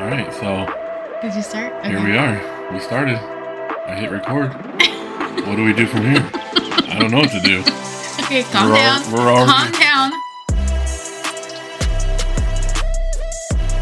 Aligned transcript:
All 0.00 0.06
right, 0.06 0.32
so 0.32 0.66
Did 1.20 1.34
you 1.34 1.42
start? 1.42 1.84
here 1.84 2.02
we 2.02 2.16
are. 2.16 2.72
We 2.72 2.80
started. 2.80 3.16
I 3.86 3.94
hit 3.96 4.10
record. 4.10 4.54
what 5.46 5.56
do 5.56 5.64
we 5.64 5.74
do 5.74 5.86
from 5.86 6.02
here? 6.02 6.30
I 6.34 6.96
don't 6.98 7.10
know 7.10 7.18
what 7.18 7.30
to 7.30 7.40
do. 7.40 7.60
Okay, 8.24 8.42
calm 8.44 8.70
We're 8.70 8.76
down. 8.76 9.12
we're 9.12 9.28
already- 9.28 9.50
calm 9.52 9.72
down. 9.72 10.12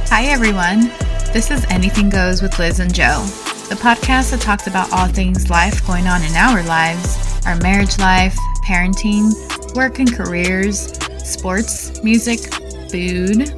Hi, 0.08 0.24
everyone. 0.24 0.91
This 1.32 1.50
is 1.50 1.64
Anything 1.70 2.11
Goes 2.11 2.43
with 2.43 2.59
Liz 2.59 2.80
and 2.80 2.93
Joe, 2.93 3.23
the 3.69 3.77
podcast 3.77 4.30
that 4.32 4.41
talks 4.41 4.66
about 4.66 4.93
all 4.93 5.07
things 5.07 5.50
life 5.50 5.87
going 5.87 6.07
on 6.09 6.23
in 6.23 6.35
our 6.35 6.62
lives 6.64 7.16
our 7.46 7.57
marriage 7.57 7.96
life, 7.98 8.37
parenting, 8.64 9.32
work 9.75 10.00
and 10.00 10.12
careers, 10.12 10.93
sports, 11.25 12.03
music, 12.03 12.41
food, 12.91 13.55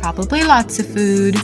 probably 0.00 0.42
lots 0.42 0.78
of 0.80 0.86
food, 0.86 1.36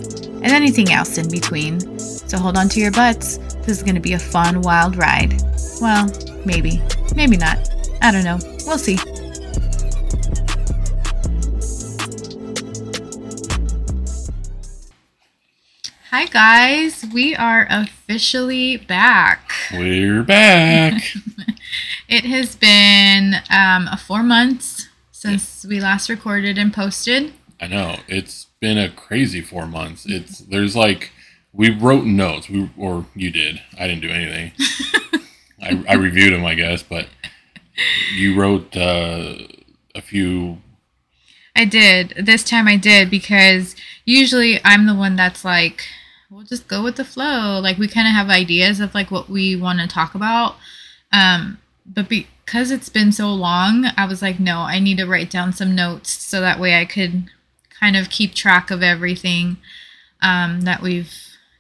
and 0.47 0.55
anything 0.55 0.93
else 0.93 1.19
in 1.19 1.29
between. 1.29 1.99
So 1.99 2.39
hold 2.39 2.57
on 2.57 2.69
to 2.69 2.79
your 2.79 2.93
butts. 2.93 3.39
This 3.67 3.79
is 3.79 3.83
going 3.83 3.97
to 3.97 4.01
be 4.01 4.13
a 4.13 4.19
fun, 4.19 4.61
wild 4.61 4.97
ride. 4.97 5.43
Well, 5.81 6.09
maybe. 6.45 6.81
Maybe 7.17 7.37
not. 7.37 7.69
I 8.01 8.13
don't 8.13 8.23
know. 8.23 8.39
We'll 8.65 8.79
see. 8.79 8.97
Hi, 16.11 16.27
guys. 16.27 17.05
We 17.13 17.35
are 17.35 17.67
officially 17.69 18.77
back. 18.77 19.51
We're 19.73 20.23
back. 20.23 21.03
It 22.09 22.25
has 22.25 22.55
been 22.55 23.35
um, 23.51 23.89
four 23.99 24.23
months 24.23 24.87
since 25.11 25.67
we 25.69 25.81
last 25.81 26.09
recorded 26.09 26.57
and 26.57 26.73
posted. 26.73 27.33
I 27.61 27.67
know 27.67 27.97
it's 28.07 28.46
been 28.61 28.79
a 28.79 28.91
crazy 28.91 29.41
four 29.41 29.67
months. 29.67 30.07
It's 30.07 30.39
there's 30.41 30.77
like 30.77 31.11
we 31.53 31.71
wrote 31.71 32.05
notes. 32.05 32.49
We 32.49 32.71
or 32.77 33.07
you 33.15 33.31
did. 33.31 33.63
I 33.79 33.87
didn't 33.87 34.03
do 34.03 34.11
anything. 34.11 34.53
I, 35.61 35.85
I 35.89 35.95
reviewed 35.95 36.33
them, 36.33 36.45
I 36.45 36.55
guess, 36.55 36.83
but 36.83 37.07
you 38.15 38.39
wrote 38.39 38.77
uh, 38.77 39.35
a 39.95 40.03
few. 40.03 40.59
I 41.55 41.65
did. 41.65 42.15
This 42.27 42.45
time 42.45 42.69
I 42.69 42.77
did 42.77 43.11
because 43.11 43.75
usually 44.05 44.61
I'm 44.65 44.87
the 44.87 44.95
one 44.95 45.17
that's 45.17 45.45
like, 45.45 45.87
we'll 46.31 46.45
just 46.45 46.69
go 46.69 46.83
with 46.83 46.97
the 46.97 47.05
flow. 47.05 47.59
Like 47.61 47.79
we 47.79 47.89
kind 47.89 48.07
of 48.07 48.15
have 48.15 48.29
ideas 48.29 48.81
of 48.81 48.95
like 48.95 49.11
what 49.11 49.31
we 49.31 49.57
want 49.57 49.81
to 49.81 49.89
talk 49.89 50.15
about. 50.15 50.57
Um, 51.13 51.59
but 51.87 52.09
because 52.09 52.71
it's 52.71 52.91
been 52.91 53.13
so 53.13 53.33
long, 53.33 53.87
I 53.97 54.07
was 54.07 54.21
like, 54.21 54.39
no, 54.39 54.59
I 54.59 54.79
need 54.79 54.99
to 54.99 55.07
write 55.07 55.31
down 55.31 55.53
some 55.55 55.75
notes 55.75 56.11
so 56.11 56.41
that 56.41 56.61
way 56.61 56.79
I 56.79 56.85
could 56.85 57.31
kind 57.81 57.97
of 57.97 58.11
keep 58.11 58.35
track 58.35 58.71
of 58.71 58.83
everything 58.83 59.57
um, 60.23 60.63
that 60.63 60.81
we've 60.83 61.13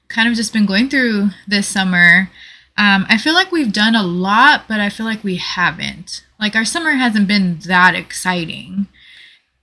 kind 0.08 0.28
of 0.28 0.34
just 0.34 0.52
been 0.52 0.66
going 0.66 0.88
through 0.88 1.30
this 1.46 1.66
summer. 1.68 2.30
Um, 2.78 3.06
I 3.08 3.18
feel 3.18 3.34
like 3.34 3.50
we've 3.52 3.72
done 3.72 3.94
a 3.94 4.02
lot, 4.02 4.64
but 4.68 4.80
I 4.80 4.88
feel 4.90 5.06
like 5.06 5.24
we 5.24 5.36
haven't. 5.36 6.24
Like 6.38 6.54
our 6.54 6.64
summer 6.64 6.92
hasn't 6.92 7.26
been 7.28 7.58
that 7.66 7.94
exciting 7.94 8.88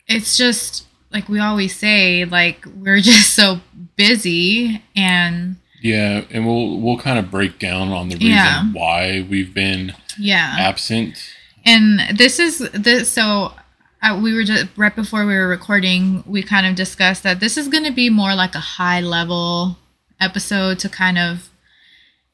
it's 0.07 0.35
just 0.35 0.85
like 1.11 1.29
we 1.29 1.39
always 1.39 1.73
say 1.75 2.25
like 2.25 2.65
we're 2.75 2.99
just 3.13 3.33
so 3.33 3.61
busy 3.95 4.81
and 4.95 5.55
Yeah, 5.81 6.25
and 6.29 6.45
we'll 6.45 6.79
we'll 6.81 6.97
kind 6.97 7.17
of 7.17 7.31
break 7.31 7.57
down 7.59 7.89
on 7.89 8.09
the 8.09 8.15
reason 8.15 8.29
Yeah. 8.31 8.63
why 8.73 9.25
we've 9.29 9.53
been 9.53 9.93
yeah 10.19 10.55
absent. 10.59 11.15
and 11.65 12.17
this 12.17 12.38
is 12.39 12.57
this 12.73 13.09
so 13.09 13.53
uh, 14.03 14.19
we 14.21 14.33
were 14.33 14.43
just 14.43 14.67
right 14.75 14.95
before 14.95 15.25
we 15.25 15.33
were 15.33 15.47
recording 15.47 16.23
we 16.27 16.43
kind 16.43 16.67
of 16.67 16.75
discussed 16.75 17.23
that 17.23 17.39
this 17.39 17.57
is 17.57 17.67
going 17.67 17.83
to 17.83 17.91
be 17.91 18.09
more 18.09 18.35
like 18.35 18.53
a 18.53 18.59
high 18.59 18.99
level 18.99 19.77
episode 20.19 20.77
to 20.79 20.89
kind 20.89 21.17
of 21.17 21.49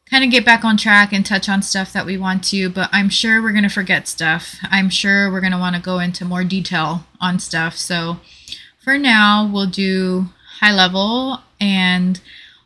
kind 0.09 0.23
of 0.23 0.31
get 0.31 0.43
back 0.43 0.65
on 0.65 0.75
track 0.75 1.13
and 1.13 1.25
touch 1.25 1.47
on 1.47 1.61
stuff 1.61 1.93
that 1.93 2.05
we 2.05 2.17
want 2.17 2.43
to 2.43 2.69
but 2.69 2.89
i'm 2.91 3.09
sure 3.09 3.41
we're 3.41 3.51
going 3.51 3.63
to 3.63 3.69
forget 3.69 4.07
stuff. 4.07 4.55
I'm 4.71 4.89
sure 4.89 5.31
we're 5.31 5.41
going 5.41 5.53
to 5.53 5.59
want 5.59 5.75
to 5.75 5.81
go 5.81 5.99
into 5.99 6.25
more 6.25 6.43
detail 6.43 7.05
on 7.21 7.39
stuff. 7.39 7.77
So 7.77 8.19
for 8.79 8.97
now 8.97 9.47
we'll 9.51 9.67
do 9.67 10.29
high 10.59 10.73
level 10.73 11.39
and 11.59 12.19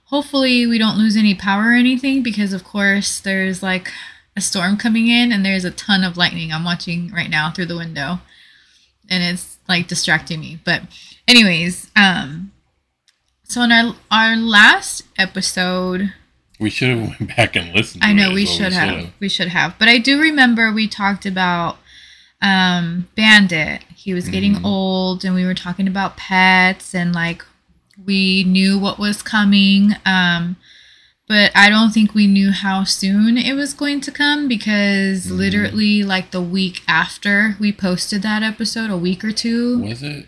hopefully 0.06 0.66
we 0.66 0.78
don't 0.78 0.98
lose 0.98 1.18
any 1.18 1.36
power 1.36 1.70
or 1.70 1.74
anything 1.74 2.24
because 2.24 2.54
of 2.54 2.64
course 2.64 3.20
there's 3.20 3.62
like 3.62 3.92
a 4.36 4.42
storm 4.42 4.78
coming 4.78 5.08
in 5.08 5.32
and 5.32 5.46
there's 5.46 5.66
a 5.66 5.72
ton 5.72 6.04
of 6.04 6.18
lightning 6.18 6.52
i'm 6.52 6.64
watching 6.64 7.12
right 7.12 7.30
now 7.30 7.52
through 7.52 7.66
the 7.66 7.78
window 7.78 8.20
and 9.10 9.24
it's 9.24 9.58
like 9.68 9.88
distracting 9.88 10.40
me 10.40 10.60
but 10.66 10.82
anyways 11.28 11.90
um 11.96 12.52
so 13.44 13.62
in 13.62 13.72
our 13.72 13.96
our 14.12 14.36
last 14.36 15.04
episode 15.18 16.14
We 16.60 16.70
should 16.70 16.90
have 16.90 17.00
went 17.20 17.36
back 17.36 17.56
and 17.56 17.74
listened. 17.76 18.02
To 18.04 18.08
I 18.10 18.14
know 18.14 18.32
we 18.34 18.46
should 18.46 18.72
have. 18.74 18.90
should've. 18.90 19.14
We 19.20 19.28
should 19.30 19.50
have. 19.50 19.76
But 19.80 19.90
I 19.90 19.98
do 19.98 20.20
remember 20.22 20.72
we 20.72 20.88
talked 20.88 21.26
about 21.26 21.78
um 22.42 23.08
Bandit. 23.16 23.84
He 23.96 24.14
was 24.14 24.28
getting 24.30 24.56
Mhm. 24.56 24.66
old 24.66 25.26
and 25.26 25.34
we 25.36 25.46
were 25.46 25.54
talking 25.54 25.88
about 25.88 26.16
pets 26.18 26.94
and 26.96 27.14
like 27.14 27.44
we 28.06 28.44
knew 28.44 28.78
what 28.80 28.98
was 29.00 29.22
coming. 29.22 29.96
Um 30.06 30.56
but 31.28 31.52
I 31.56 31.70
don't 31.70 31.92
think 31.92 32.14
we 32.14 32.28
knew 32.28 32.52
how 32.52 32.84
soon 32.84 33.38
it 33.38 33.54
was 33.54 33.74
going 33.74 34.02
to 34.02 34.12
come 34.12 34.48
because 34.48 35.28
Mhm. 35.28 35.38
literally 35.38 36.04
like 36.04 36.32
the 36.32 36.42
week 36.42 36.82
after 36.88 37.56
we 37.60 37.72
posted 37.72 38.22
that 38.24 38.44
episode, 38.44 38.90
a 38.90 38.98
week 38.98 39.24
or 39.24 39.32
two 39.32 39.80
Was 39.84 40.04
it? 40.04 40.28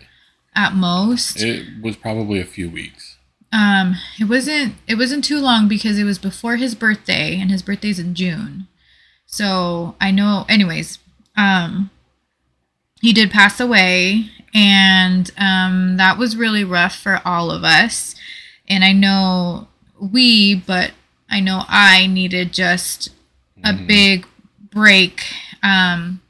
at 0.54 0.74
most. 0.74 1.40
It 1.42 1.66
was 1.82 1.96
probably 1.96 2.40
a 2.40 2.44
few 2.46 2.68
weeks. 2.70 3.16
Um, 3.52 3.96
it 4.18 4.24
wasn't 4.24 4.74
it 4.86 4.96
wasn't 4.96 5.24
too 5.24 5.38
long 5.38 5.68
because 5.68 5.98
it 5.98 6.04
was 6.04 6.18
before 6.18 6.56
his 6.56 6.74
birthday 6.74 7.38
and 7.40 7.50
his 7.50 7.62
birthday's 7.62 7.98
in 7.98 8.14
June. 8.14 8.66
So 9.26 9.96
I 10.00 10.10
know 10.10 10.46
anyways, 10.48 10.98
um 11.36 11.90
he 13.02 13.12
did 13.12 13.30
pass 13.30 13.60
away 13.60 14.30
and 14.54 15.30
um 15.38 15.96
that 15.98 16.16
was 16.18 16.36
really 16.36 16.64
rough 16.64 16.96
for 16.96 17.20
all 17.24 17.50
of 17.50 17.62
us. 17.64 18.14
And 18.68 18.82
I 18.84 18.92
know 18.92 19.68
we, 20.00 20.54
but 20.54 20.92
I 21.30 21.40
know 21.40 21.64
I 21.68 22.06
needed 22.06 22.52
just 22.52 23.08
a 23.64 23.72
Mhm. 23.72 23.86
big 23.86 24.26
break 24.70 25.22
um 25.62 26.20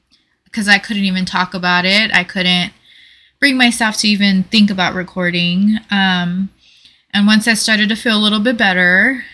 because 0.44 0.68
I 0.68 0.78
couldn't 0.78 1.04
even 1.04 1.24
talk 1.24 1.52
about 1.54 1.84
it. 1.84 2.10
I 2.14 2.24
couldn't 2.24 2.72
bring 3.40 3.56
myself 3.58 3.96
to 3.98 4.08
even 4.08 4.44
think 4.44 4.70
about 4.70 4.94
recording. 4.94 5.80
Um 5.90 6.50
and 7.12 7.26
once 7.26 7.48
I 7.48 7.54
started 7.54 7.88
to 7.90 7.96
feel 7.96 8.16
a 8.16 8.22
little 8.22 8.40
bit 8.40 8.56
better 8.56 9.24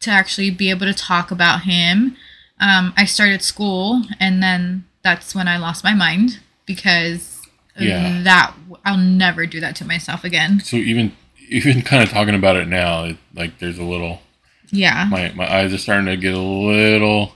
to 0.00 0.10
actually 0.10 0.50
be 0.50 0.70
able 0.70 0.86
to 0.86 0.94
talk 0.94 1.30
about 1.30 1.62
him, 1.62 2.16
um, 2.60 2.92
I 2.96 3.04
started 3.04 3.42
school, 3.42 4.02
and 4.18 4.42
then 4.42 4.84
that's 5.02 5.34
when 5.34 5.46
I 5.48 5.56
lost 5.58 5.84
my 5.84 5.92
mind 5.94 6.38
because 6.64 7.42
Yeah. 7.78 8.22
that 8.22 8.54
I'll 8.84 8.96
never 8.96 9.44
do 9.46 9.60
that 9.60 9.76
to 9.76 9.84
myself 9.84 10.24
again. 10.24 10.60
So 10.64 10.76
even 10.76 11.12
even 11.48 11.82
kind 11.82 12.02
of 12.02 12.10
talking 12.10 12.34
about 12.34 12.56
it 12.56 12.68
now, 12.68 13.04
it, 13.04 13.16
like 13.34 13.58
there's 13.58 13.78
a 13.78 13.82
little 13.84 14.20
Yeah, 14.70 15.06
my 15.10 15.32
my 15.34 15.50
eyes 15.52 15.72
are 15.72 15.78
starting 15.78 16.06
to 16.06 16.16
get 16.16 16.34
a 16.34 16.38
little 16.40 17.32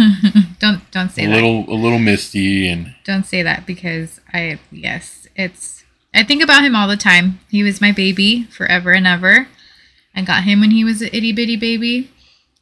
don't 0.58 0.88
don't 0.90 1.10
say 1.10 1.24
a 1.24 1.28
that. 1.28 1.34
little 1.34 1.64
a 1.68 1.76
little 1.76 1.98
misty 1.98 2.68
and 2.68 2.94
Don't 3.04 3.26
say 3.26 3.42
that 3.42 3.66
because 3.66 4.20
I 4.32 4.58
yes, 4.70 5.26
it's 5.36 5.84
I 6.14 6.24
think 6.24 6.42
about 6.42 6.64
him 6.64 6.74
all 6.74 6.88
the 6.88 6.96
time. 6.96 7.40
He 7.50 7.62
was 7.62 7.80
my 7.80 7.92
baby 7.92 8.44
forever 8.44 8.92
and 8.92 9.06
ever. 9.06 9.46
I 10.14 10.22
got 10.22 10.42
him 10.44 10.60
when 10.60 10.72
he 10.72 10.82
was 10.84 11.02
an 11.02 11.10
itty 11.12 11.32
bitty 11.32 11.56
baby, 11.56 12.10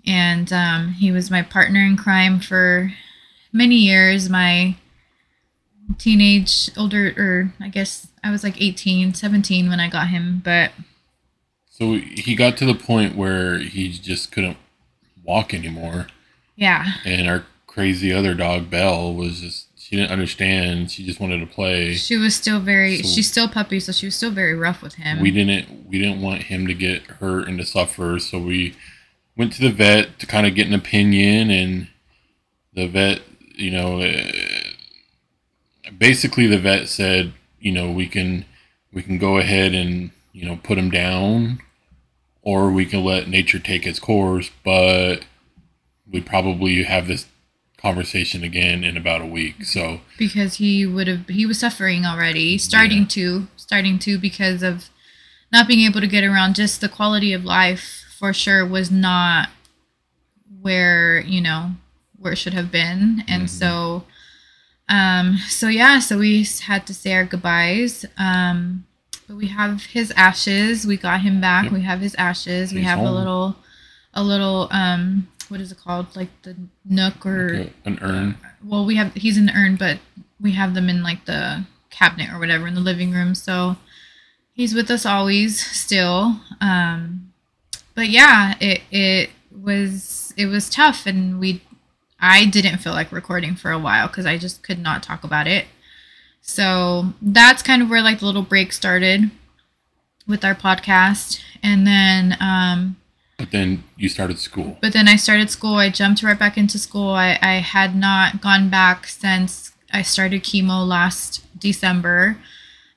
and 0.06 0.52
um, 0.52 0.88
he 0.92 1.10
was 1.10 1.30
my 1.30 1.40
partner 1.42 1.80
in 1.80 1.96
crime 1.96 2.40
for 2.40 2.92
many 3.52 3.76
years. 3.76 4.28
My 4.28 4.76
teenage 5.98 6.70
older 6.76 7.14
or 7.16 7.54
I 7.60 7.68
guess 7.68 8.08
I 8.22 8.30
was 8.30 8.44
like 8.44 8.60
18, 8.60 9.14
17 9.14 9.68
when 9.70 9.80
I 9.80 9.88
got 9.88 10.08
him, 10.08 10.42
but 10.44 10.72
so 11.78 11.94
he 11.94 12.34
got 12.34 12.56
to 12.58 12.66
the 12.66 12.74
point 12.74 13.14
where 13.14 13.58
he 13.58 13.88
just 13.90 14.32
couldn't 14.32 14.56
walk 15.24 15.54
anymore. 15.54 16.08
Yeah. 16.56 16.84
and 17.04 17.28
our 17.28 17.44
crazy 17.68 18.12
other 18.12 18.34
dog 18.34 18.68
Belle 18.68 19.14
was 19.14 19.40
just 19.40 19.66
she 19.78 19.94
didn't 19.96 20.10
understand. 20.10 20.90
She 20.90 21.06
just 21.06 21.20
wanted 21.20 21.38
to 21.38 21.46
play. 21.46 21.94
She 21.94 22.16
was 22.16 22.34
still 22.34 22.58
very 22.60 22.96
So- 23.02 23.08
she's 23.08 23.30
still 23.30 23.44
a 23.46 23.48
puppy, 23.48 23.78
so 23.80 23.92
she 23.92 24.06
was 24.06 24.16
still 24.16 24.32
very 24.32 24.54
rough 24.54 24.82
with 24.82 24.94
him. 24.94 25.20
we 25.20 25.30
didn't 25.30 25.86
we 25.88 25.98
didn't 25.98 26.20
want 26.20 26.42
him 26.44 26.66
to 26.66 26.74
get 26.74 27.02
hurt 27.04 27.46
and 27.48 27.58
to 27.58 27.64
suffer. 27.64 28.18
So 28.18 28.38
we 28.38 28.74
went 29.36 29.52
to 29.52 29.60
the 29.62 29.70
vet 29.70 30.18
to 30.18 30.26
kind 30.26 30.46
of 30.48 30.54
get 30.56 30.66
an 30.66 30.74
opinion 30.74 31.50
and 31.50 31.86
the 32.74 32.88
vet 32.88 33.22
you 33.54 33.70
know 33.70 34.00
uh, 34.00 34.32
basically 35.96 36.46
the 36.46 36.58
vet 36.58 36.88
said 36.88 37.32
you 37.60 37.72
know 37.72 37.90
we 37.90 38.06
can 38.06 38.44
we 38.92 39.02
can 39.02 39.16
go 39.18 39.38
ahead 39.38 39.74
and 39.74 40.10
you 40.32 40.44
know 40.44 40.58
put 40.62 40.76
him 40.78 40.90
down 40.90 41.60
or 42.48 42.70
we 42.70 42.84
can 42.86 43.04
let 43.04 43.28
nature 43.28 43.58
take 43.58 43.86
its 43.86 44.00
course 44.00 44.50
but 44.64 45.16
we 46.10 46.20
probably 46.20 46.82
have 46.84 47.06
this 47.06 47.26
conversation 47.76 48.42
again 48.42 48.82
in 48.84 48.96
about 48.96 49.20
a 49.20 49.26
week 49.26 49.64
so 49.64 50.00
because 50.18 50.54
he 50.56 50.86
would 50.86 51.06
have 51.06 51.28
he 51.28 51.44
was 51.46 51.58
suffering 51.60 52.04
already 52.04 52.58
starting 52.58 53.02
Yeah. 53.02 53.16
to 53.18 53.46
starting 53.56 53.98
to 54.00 54.18
because 54.18 54.62
of 54.62 54.88
not 55.52 55.68
being 55.68 55.84
able 55.88 56.00
to 56.00 56.06
get 56.06 56.24
around 56.24 56.54
just 56.56 56.80
the 56.80 56.88
quality 56.88 57.32
of 57.32 57.44
life 57.44 58.04
for 58.18 58.32
sure 58.32 58.66
was 58.66 58.90
not 58.90 59.50
where 60.60 61.20
you 61.20 61.40
know 61.40 61.72
where 62.18 62.32
it 62.32 62.36
should 62.36 62.54
have 62.54 62.70
been 62.72 63.22
and 63.28 63.44
Mhm. 63.44 63.48
so 63.48 64.04
um 64.88 65.36
so 65.48 65.68
yeah 65.68 66.00
so 66.00 66.18
we 66.18 66.44
had 66.66 66.86
to 66.86 66.94
say 66.94 67.12
our 67.14 67.24
goodbyes 67.24 68.04
um 68.16 68.84
but 69.28 69.36
we 69.36 69.48
have 69.48 69.84
his 69.84 70.10
ashes. 70.16 70.86
We 70.86 70.96
got 70.96 71.20
him 71.20 71.40
back. 71.40 71.64
Yep. 71.64 71.72
we 71.72 71.82
have 71.82 72.00
his 72.00 72.14
ashes. 72.16 72.72
We 72.72 72.78
He's 72.80 72.88
have 72.88 72.98
a 73.00 73.10
little 73.12 73.56
a 74.14 74.22
little 74.24 74.68
um 74.72 75.28
what 75.48 75.60
is 75.60 75.70
it 75.72 75.78
called? 75.78 76.14
Like 76.16 76.30
the 76.42 76.56
nook 76.84 77.24
or 77.24 77.58
Like 77.58 77.74
a- 77.84 77.88
an 77.88 77.98
urn. 78.02 78.38
well 78.64 78.84
we 78.84 78.96
have 78.96 79.14
he's 79.14 79.36
in 79.38 79.46
the 79.46 79.52
urn 79.52 79.76
but 79.76 79.98
we 80.40 80.52
have 80.52 80.74
them 80.74 80.88
in 80.88 81.02
like 81.02 81.24
the 81.26 81.64
cabinet 81.90 82.30
or 82.32 82.38
whatever 82.38 82.66
in 82.66 82.74
the 82.74 82.80
living 82.80 83.12
room. 83.12 83.34
So 83.34 83.76
he's 84.52 84.74
with 84.74 84.90
us 84.90 85.04
always 85.06 85.64
still. 85.64 86.40
Um 86.60 87.32
but 87.94 88.08
yeah 88.08 88.54
it 88.60 88.82
it 88.90 89.30
was 89.52 90.32
it 90.36 90.46
was 90.46 90.68
tough. 90.70 91.06
And 91.06 91.38
we 91.38 91.62
i 92.20 92.44
didn't 92.46 92.78
feel 92.78 92.92
like 92.94 93.12
recording 93.12 93.54
for 93.54 93.70
a 93.70 93.78
while 93.78 94.08
because 94.08 94.26
i 94.26 94.36
just 94.36 94.60
could 94.64 94.78
not 94.80 95.04
talk 95.04 95.22
about 95.22 95.46
it 95.46 95.66
so 96.40 97.12
that's 97.20 97.62
kind 97.62 97.82
of 97.82 97.90
where 97.90 98.02
like 98.02 98.20
the 98.20 98.26
little 98.26 98.42
break 98.42 98.72
started 98.72 99.30
with 100.26 100.44
our 100.44 100.54
podcast 100.54 101.40
and 101.62 101.86
then 101.86 102.36
um 102.40 102.96
But 103.38 103.50
then 103.50 103.84
you 103.96 104.08
started 104.08 104.38
school. 104.38 104.78
but 104.80 104.92
then 104.92 105.08
I 105.08 105.16
started 105.16 105.50
school. 105.50 105.76
I 105.76 105.90
jumped 105.90 106.22
right 106.22 106.38
back 106.38 106.56
into 106.58 106.78
school. 106.78 107.10
I, 107.10 107.38
I 107.40 107.54
had 107.60 107.94
not 107.94 108.40
gone 108.40 108.68
back 108.68 109.06
since 109.06 109.72
I 109.92 110.02
started 110.02 110.42
chemo 110.42 110.86
last 110.86 111.44
December. 111.58 112.36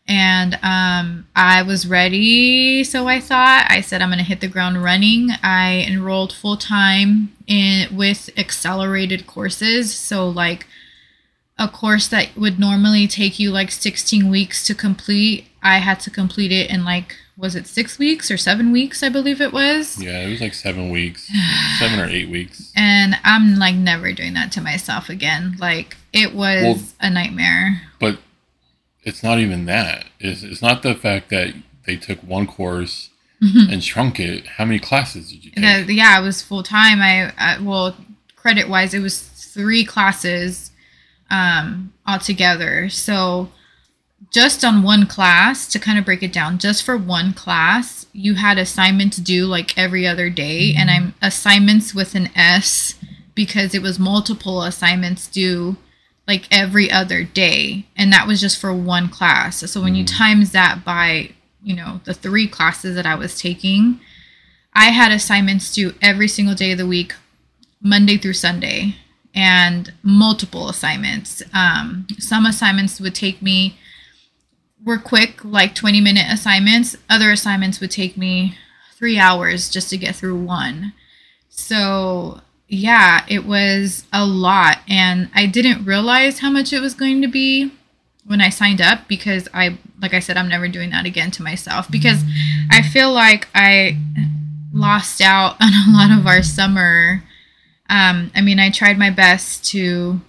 And 0.07 0.59
um, 0.61 1.27
I 1.35 1.61
was 1.61 1.88
ready, 1.88 2.83
so 2.83 3.07
I 3.07 3.21
thought. 3.21 3.67
I 3.69 3.79
said 3.81 4.01
I'm 4.01 4.09
going 4.09 4.17
to 4.17 4.25
hit 4.25 4.41
the 4.41 4.47
ground 4.47 4.83
running. 4.83 5.29
I 5.41 5.85
enrolled 5.88 6.33
full 6.33 6.57
time 6.57 7.33
in 7.47 7.95
with 7.95 8.29
accelerated 8.35 9.25
courses. 9.27 9.93
So 9.93 10.27
like 10.27 10.65
a 11.61 11.67
course 11.67 12.07
that 12.07 12.35
would 12.35 12.59
normally 12.59 13.07
take 13.07 13.39
you 13.39 13.51
like 13.51 13.71
16 13.71 14.29
weeks 14.29 14.65
to 14.65 14.73
complete, 14.73 15.47
I 15.61 15.77
had 15.77 15.99
to 16.01 16.09
complete 16.09 16.51
it 16.51 16.69
in 16.69 16.83
like 16.83 17.15
was 17.37 17.55
it 17.55 17.65
6 17.65 17.97
weeks 17.97 18.29
or 18.29 18.37
7 18.37 18.71
weeks, 18.71 19.01
I 19.01 19.09
believe 19.09 19.39
it 19.39 19.53
was 19.53 20.01
Yeah, 20.01 20.19
it 20.19 20.29
was 20.29 20.41
like 20.41 20.53
seven 20.53 20.89
weeks, 20.89 21.29
seven 21.79 21.99
or 21.99 22.05
eight 22.05 22.29
weeks. 22.29 22.71
and 22.75 23.15
I'm 23.23 23.55
like 23.57 23.75
never 23.75 24.11
doing 24.11 24.33
that 24.33 24.51
to 24.53 24.61
myself 24.61 25.09
again. 25.09 25.55
Like 25.59 25.97
it 26.11 26.33
was 26.33 26.63
Well- 26.63 26.79
a 26.99 27.09
nightmare. 27.09 27.81
But 27.99 28.19
it's 29.03 29.23
not 29.23 29.39
even 29.39 29.65
that. 29.65 30.05
It's, 30.19 30.43
it's 30.43 30.61
not 30.61 30.83
the 30.83 30.95
fact 30.95 31.29
that 31.29 31.53
they 31.85 31.95
took 31.95 32.19
one 32.19 32.47
course 32.47 33.09
mm-hmm. 33.41 33.71
and 33.71 33.83
shrunk 33.83 34.19
it. 34.19 34.45
How 34.47 34.65
many 34.65 34.79
classes 34.79 35.29
did 35.31 35.45
you 35.45 35.51
take? 35.51 35.87
The- 35.87 35.93
yeah, 35.93 36.19
it 36.19 36.23
was 36.23 36.41
full 36.41 36.63
time. 36.63 37.01
I, 37.01 37.33
I 37.37 37.59
well, 37.61 37.95
credit 38.35 38.69
wise, 38.69 38.93
it 38.93 38.99
was 38.99 39.21
three 39.21 39.83
classes 39.83 40.70
um, 41.31 41.93
altogether. 42.05 42.89
So 42.89 43.49
just 44.29 44.63
on 44.63 44.83
one 44.83 45.07
class 45.07 45.67
to 45.69 45.79
kind 45.79 45.97
of 45.97 46.05
break 46.05 46.21
it 46.21 46.31
down, 46.31 46.59
just 46.59 46.83
for 46.83 46.95
one 46.95 47.33
class, 47.33 48.05
you 48.13 48.35
had 48.35 48.59
assignments 48.59 49.17
due 49.17 49.45
like 49.45 49.75
every 49.77 50.05
other 50.05 50.29
day, 50.29 50.73
and 50.77 50.91
I'm 50.91 51.15
assignments 51.21 51.95
with 51.95 52.13
an 52.13 52.29
S 52.35 52.95
because 53.33 53.73
it 53.73 53.81
was 53.81 53.97
multiple 53.97 54.61
assignments 54.61 55.27
due 55.27 55.77
like 56.27 56.47
every 56.51 56.91
other 56.91 57.23
day. 57.23 57.87
And 57.97 58.13
that 58.13 58.27
was 58.27 58.39
just 58.39 58.59
for 58.59 58.73
one 58.73 59.09
class. 59.09 59.69
So 59.71 59.81
when 59.81 59.95
you 59.95 60.05
times 60.05 60.51
that 60.51 60.85
by 60.85 61.31
you 61.63 61.75
know 61.75 62.01
the 62.05 62.13
three 62.13 62.47
classes 62.47 62.95
that 62.95 63.05
i 63.05 63.15
was 63.15 63.39
taking 63.39 63.99
i 64.73 64.85
had 64.85 65.11
assignments 65.11 65.73
due 65.73 65.93
every 66.01 66.27
single 66.27 66.55
day 66.55 66.71
of 66.71 66.77
the 66.77 66.87
week 66.87 67.13
monday 67.81 68.17
through 68.17 68.33
sunday 68.33 68.95
and 69.33 69.93
multiple 70.03 70.69
assignments 70.69 71.41
um, 71.53 72.07
some 72.19 72.45
assignments 72.45 72.99
would 72.99 73.15
take 73.15 73.41
me 73.41 73.77
were 74.83 74.97
quick 74.97 75.43
like 75.43 75.75
20 75.75 76.01
minute 76.01 76.25
assignments 76.29 76.95
other 77.09 77.31
assignments 77.31 77.79
would 77.79 77.91
take 77.91 78.17
me 78.17 78.57
three 78.95 79.17
hours 79.17 79.69
just 79.69 79.89
to 79.89 79.97
get 79.97 80.15
through 80.15 80.39
one 80.39 80.93
so 81.49 82.41
yeah, 82.73 83.25
it 83.27 83.45
was 83.45 84.05
a 84.13 84.25
lot. 84.25 84.79
And 84.87 85.29
I 85.35 85.45
didn't 85.45 85.83
realize 85.83 86.39
how 86.39 86.49
much 86.49 86.71
it 86.71 86.79
was 86.79 86.93
going 86.93 87.21
to 87.21 87.27
be 87.27 87.69
when 88.25 88.39
I 88.39 88.47
signed 88.47 88.79
up 88.79 89.09
because 89.09 89.49
I, 89.53 89.77
like 90.01 90.13
I 90.13 90.21
said, 90.21 90.37
I'm 90.37 90.47
never 90.47 90.69
doing 90.69 90.89
that 90.91 91.05
again 91.05 91.31
to 91.31 91.43
myself 91.43 91.91
because 91.91 92.23
I 92.71 92.81
feel 92.81 93.11
like 93.11 93.49
I 93.53 93.97
lost 94.73 95.19
out 95.19 95.57
on 95.61 95.73
a 95.73 95.91
lot 95.91 96.17
of 96.17 96.25
our 96.25 96.41
summer. 96.41 97.23
Um, 97.91 98.31
I 98.33 98.41
mean, 98.41 98.57
I 98.59 98.69
tried 98.71 98.97
my 98.97 99.09
best 99.11 99.65
to 99.71 100.21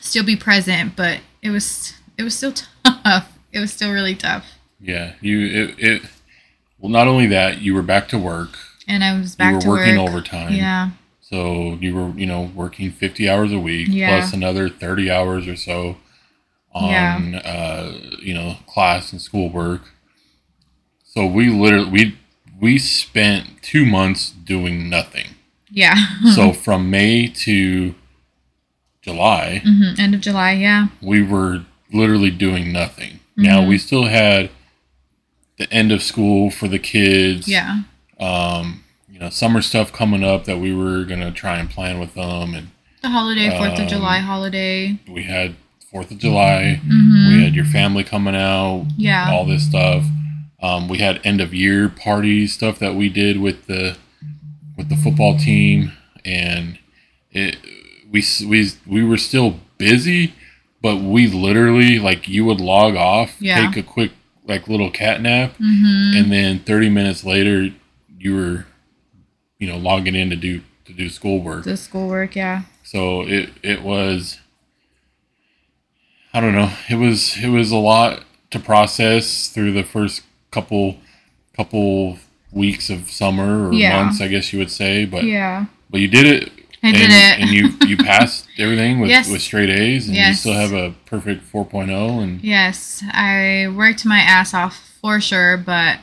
still 0.00 0.24
be 0.24 0.36
present, 0.36 0.94
but 0.94 1.20
it 1.42 1.50
was, 1.50 1.94
it 2.18 2.22
was 2.22 2.36
still 2.36 2.52
tough. 2.84 3.32
It 3.52 3.58
was 3.60 3.72
still 3.72 3.92
really 3.92 4.14
tough. 4.14 4.46
Yeah, 4.80 5.14
you 5.22 5.40
it, 5.46 5.74
it 5.78 6.02
well 6.78 6.90
not 6.92 7.08
only 7.08 7.26
that, 7.28 7.62
you 7.62 7.74
were 7.74 7.82
back 7.82 8.08
to 8.08 8.18
work. 8.18 8.58
And 8.86 9.02
I 9.02 9.18
was 9.18 9.32
You 9.32 9.38
back 9.38 9.54
were 9.54 9.60
to 9.62 9.68
working 9.70 9.96
work. 9.96 10.10
overtime. 10.10 10.52
Yeah. 10.52 10.90
So 11.22 11.78
you 11.80 11.94
were, 11.94 12.10
you 12.10 12.26
know, 12.26 12.50
working 12.54 12.90
50 12.92 13.26
hours 13.28 13.50
a 13.50 13.58
week 13.58 13.88
Yeah. 13.90 14.08
plus 14.20 14.34
another 14.34 14.68
30 14.68 15.10
hours 15.10 15.48
or 15.48 15.56
so 15.56 15.96
on, 16.72 16.90
Yeah. 17.32 17.38
uh, 17.42 17.92
you 18.20 18.34
know, 18.34 18.56
class 18.66 19.10
and 19.12 19.22
schoolwork. 19.22 19.80
So 21.04 21.24
we 21.24 21.48
literally, 21.48 21.90
we, 21.90 22.18
we 22.60 22.78
spent 22.78 23.62
two 23.62 23.86
months 23.86 24.30
doing 24.30 24.90
nothing. 24.90 25.28
Yeah. 25.74 25.96
so 26.34 26.52
from 26.64 26.88
May 26.90 27.26
to 27.26 27.94
July, 29.02 29.60
hmm 29.64 30.00
End 30.00 30.14
of 30.14 30.20
July. 30.20 30.52
Yeah. 30.52 30.86
we 31.02 31.22
were 31.22 31.64
literally 31.92 32.30
doing 32.30 32.72
nothing. 32.72 33.20
Now 33.36 33.60
Mhm. 33.60 33.68
we 33.68 33.78
still 33.78 34.04
had 34.06 34.50
the 35.58 35.70
end 35.72 35.92
of 35.92 36.02
school 36.02 36.50
for 36.50 36.68
the 36.68 36.78
kids. 36.78 37.46
Yeah. 37.48 37.82
Um, 38.18 38.82
you 39.12 39.18
know, 39.18 39.28
summer 39.30 39.60
stuff 39.62 39.92
coming 39.92 40.24
up 40.24 40.44
that 40.46 40.58
we 40.58 40.72
were 40.74 41.04
gonna 41.04 41.30
try 41.30 41.58
and 41.58 41.68
plan 41.70 41.98
with 42.00 42.14
them, 42.14 42.54
and 42.54 42.68
The 43.02 43.10
holiday, 43.10 43.50
Fourth 43.50 43.74
of 43.74 43.80
Um, 43.80 43.88
July 43.88 44.18
holiday. 44.20 44.98
we 45.06 45.24
had 45.24 45.54
Fourth 45.90 46.10
of 46.10 46.18
July. 46.18 46.80
hmm 46.84 47.28
We 47.36 47.44
had 47.44 47.54
your 47.54 47.66
family 47.66 48.02
coming 48.04 48.34
out. 48.34 48.86
Yeah. 48.96 49.30
All 49.30 49.44
this 49.44 49.64
stuff. 49.64 50.04
Um, 50.62 50.88
we 50.88 50.98
had 50.98 51.20
end 51.24 51.40
of 51.42 51.52
year 51.52 51.88
party 51.90 52.46
stuff 52.46 52.78
that 52.78 52.94
we 52.94 53.08
did 53.10 53.38
with 53.38 53.66
the 53.66 53.96
with 54.88 54.96
the 54.96 55.02
football 55.02 55.36
team, 55.38 55.92
and 56.24 56.78
it 57.30 57.56
we 58.10 58.22
we 58.46 58.70
we 58.86 59.04
were 59.04 59.16
still 59.16 59.60
busy, 59.78 60.34
but 60.82 60.96
we 60.96 61.26
literally 61.26 61.98
like 61.98 62.28
you 62.28 62.44
would 62.44 62.60
log 62.60 62.94
off, 62.96 63.36
Yeah. 63.40 63.66
take 63.70 63.76
a 63.76 63.82
quick 63.86 64.12
like 64.46 64.68
little 64.68 64.90
cat 64.90 65.20
nap, 65.22 65.54
hmm 65.56 66.12
and 66.14 66.30
then 66.30 66.58
30 66.60 66.90
minutes 66.90 67.24
later 67.24 67.70
you 68.18 68.36
were 68.36 68.66
you 69.58 69.66
know 69.68 69.76
logging 69.78 70.14
in 70.14 70.30
to 70.30 70.36
do 70.36 70.60
to 70.84 70.92
do 70.92 71.08
schoolwork 71.08 71.64
The 71.64 71.76
schoolwork. 71.76 72.36
Yeah. 72.36 72.62
so 72.82 73.22
it 73.22 73.50
it 73.62 73.82
was 73.82 74.38
i 76.32 76.40
don't 76.40 76.52
know 76.54 76.70
it 76.90 76.96
was 76.96 77.36
it 77.42 77.48
was 77.48 77.70
a 77.70 77.76
lot 77.76 78.22
to 78.50 78.58
process 78.60 79.48
through 79.48 79.72
the 79.72 79.82
first 79.82 80.22
couple 80.50 80.98
couple 81.56 82.18
weeks 82.54 82.88
of 82.90 83.10
summer 83.10 83.68
or 83.68 83.72
Yeah. 83.74 84.02
months 84.04 84.20
i 84.20 84.28
guess 84.28 84.52
you 84.52 84.58
would 84.60 84.70
say 84.70 85.04
but 85.04 85.24
Yeah. 85.24 85.66
but 85.90 86.00
you 86.00 86.08
did 86.08 86.26
it 86.26 86.52
I 86.82 86.88
and, 86.88 86.96
did 86.96 87.10
it. 87.10 87.40
and 87.40 87.50
you 87.50 87.88
you 87.88 87.96
passed 88.12 88.46
everything 88.58 89.00
with 89.00 89.10
Yes. 89.10 89.28
with 89.30 89.40
straight 89.42 89.70
a's 89.70 90.06
and 90.06 90.16
you 90.16 90.34
still 90.34 90.52
have 90.52 90.72
a 90.72 90.94
perfect 91.06 91.50
4.0 91.52 92.22
and 92.22 92.40
Yes, 92.42 93.02
I 93.10 93.68
worked 93.74 94.04
my 94.04 94.18
ass 94.18 94.52
off 94.54 94.76
for 95.00 95.20
sure, 95.20 95.56
but 95.56 95.98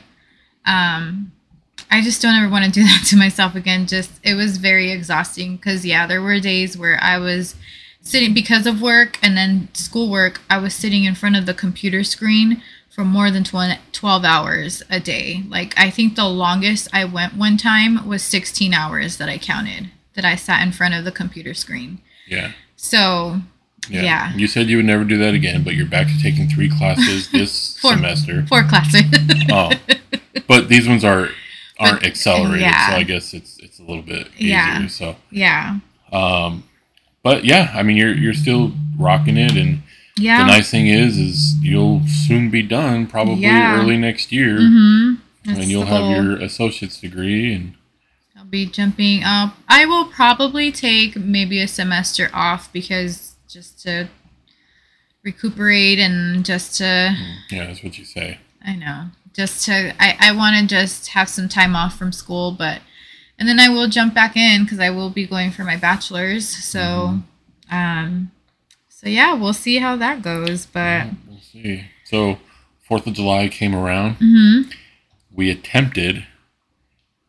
um 0.65 1.31
I 1.93 2.01
just 2.01 2.21
don't 2.21 2.35
ever 2.35 2.49
want 2.49 2.65
to 2.65 2.71
do 2.71 2.83
that 2.89 3.03
to 3.09 3.15
myself 3.17 3.53
again. 3.55 3.85
Just 3.85 4.11
it 4.23 4.33
was 4.35 4.57
very 4.57 4.91
exhausting 4.91 5.57
cuz 5.57 5.85
yeah, 5.85 6.07
there 6.07 6.21
were 6.21 6.39
days 6.39 6.77
where 6.77 6.97
I 7.01 7.17
was 7.17 7.55
sitting 8.01 8.33
because 8.33 8.65
of 8.65 8.81
work 8.81 9.19
and 9.21 9.37
then 9.37 9.67
schoolwork, 9.73 10.41
I 10.49 10.57
was 10.57 10.73
sitting 10.73 11.03
in 11.03 11.13
front 11.15 11.35
of 11.35 11.45
the 11.45 11.53
computer 11.53 12.03
screen 12.03 12.61
for 12.93 13.03
more 13.05 13.31
than 13.31 13.43
12 13.43 14.23
hours 14.25 14.83
a 14.89 14.99
day. 14.99 15.43
Like 15.47 15.73
I 15.77 15.89
think 15.89 16.15
the 16.15 16.27
longest 16.27 16.87
I 16.93 17.05
went 17.05 17.35
one 17.35 17.57
time 17.57 18.05
was 18.07 18.21
16 18.23 18.73
hours 18.73 19.17
that 19.17 19.29
I 19.29 19.37
counted 19.37 19.89
that 20.15 20.25
I 20.25 20.35
sat 20.35 20.61
in 20.61 20.71
front 20.73 20.93
of 20.93 21.05
the 21.05 21.11
computer 21.11 21.53
screen. 21.53 21.99
yeah 22.27 22.51
So, 22.75 23.39
yeah. 23.89 24.01
Yeah. 24.03 24.33
you 24.35 24.45
said 24.47 24.67
you 24.67 24.75
would 24.77 24.85
never 24.85 25.05
do 25.05 25.17
that 25.19 25.33
again 25.33 25.63
but 25.63 25.73
you're 25.75 25.87
back 25.87 26.07
to 26.07 26.21
taking 26.21 26.49
three 26.49 26.69
classes 26.69 27.31
this 27.37 27.77
Four. 27.79 27.93
semester 27.93 28.45
four 28.47 28.63
classes. 28.63 29.03
Oh, 29.49 29.71
but 30.47 30.67
these 30.69 30.87
ones 30.87 31.03
are 31.05 31.29
aren't 31.79 32.01
But, 32.01 32.05
accelerated, 32.05 32.61
yeah. 32.61 32.89
so 32.89 32.95
I 32.97 33.03
guess 33.03 33.33
it's 33.33 33.57
it's 33.59 33.79
a 33.79 33.83
little 33.83 34.03
bit 34.03 34.27
easier. 34.37 34.49
Yeah. 34.49 34.87
So, 34.87 35.15
yeah. 35.31 35.79
um, 36.11 36.63
but 37.23 37.43
yeah, 37.45 37.71
I 37.73 37.81
mean, 37.83 37.97
you're 37.97 38.13
you're 38.13 38.33
still 38.35 38.73
rocking 38.99 39.35
it, 39.37 39.55
and 39.55 39.81
Yeah. 40.21 40.39
The 40.39 40.51
nice 40.51 40.69
thing 40.69 40.87
is, 40.87 41.17
is 41.17 41.55
you'll 41.61 42.01
soon 42.07 42.49
be 42.49 42.61
done, 42.61 43.07
probably 43.07 43.43
Yeah. 43.43 43.79
early 43.79 43.97
next 43.97 44.31
year, 44.31 44.59
mm-hmm. 44.59 45.49
and 45.49 45.65
you'll 45.65 45.85
have 45.85 46.15
your 46.15 46.37
associate's 46.37 46.99
degree. 46.99 47.53
And 47.53 47.75
I'll 48.37 48.45
be 48.45 48.65
jumping 48.65 49.23
up. 49.23 49.57
I 49.67 49.85
will 49.85 50.05
probably 50.05 50.71
take 50.71 51.15
maybe 51.15 51.61
a 51.61 51.67
semester 51.67 52.29
off 52.33 52.71
because 52.71 53.35
just 53.47 53.81
to 53.83 54.09
recuperate 55.23 55.99
and 55.99 56.45
just 56.45 56.77
to 56.77 57.15
yeah, 57.49 57.67
that's 57.67 57.83
what 57.83 57.97
you 57.97 58.05
say. 58.05 58.39
I 58.65 58.75
know. 58.75 59.05
Just 59.33 59.65
to 59.65 59.93
I, 59.99 60.17
I 60.19 60.31
want 60.35 60.57
to 60.57 60.65
just 60.67 61.09
have 61.09 61.29
some 61.29 61.49
time 61.49 61.75
off 61.75 61.97
from 61.97 62.11
school, 62.11 62.51
but 62.51 62.81
and 63.39 63.47
then 63.47 63.59
I 63.59 63.69
will 63.69 63.87
jump 63.87 64.13
back 64.13 64.35
in 64.35 64.63
because 64.63 64.79
I 64.79 64.89
will 64.89 65.09
be 65.09 65.25
going 65.25 65.51
for 65.51 65.63
my 65.63 65.77
bachelor's. 65.77 66.47
So 66.47 67.19
um 67.71 68.31
so 69.01 69.09
yeah, 69.09 69.33
we'll 69.33 69.53
see 69.53 69.77
how 69.79 69.95
that 69.97 70.21
goes. 70.21 70.65
But 70.65 70.79
Yeah, 70.79 71.09
we'll 71.27 71.39
see. 71.39 71.85
So 72.05 72.37
Fourth 72.87 73.07
of 73.07 73.13
July 73.13 73.47
came 73.47 73.73
around. 73.73 74.17
mhm, 74.19 74.71
We 75.33 75.49
attempted. 75.49 76.25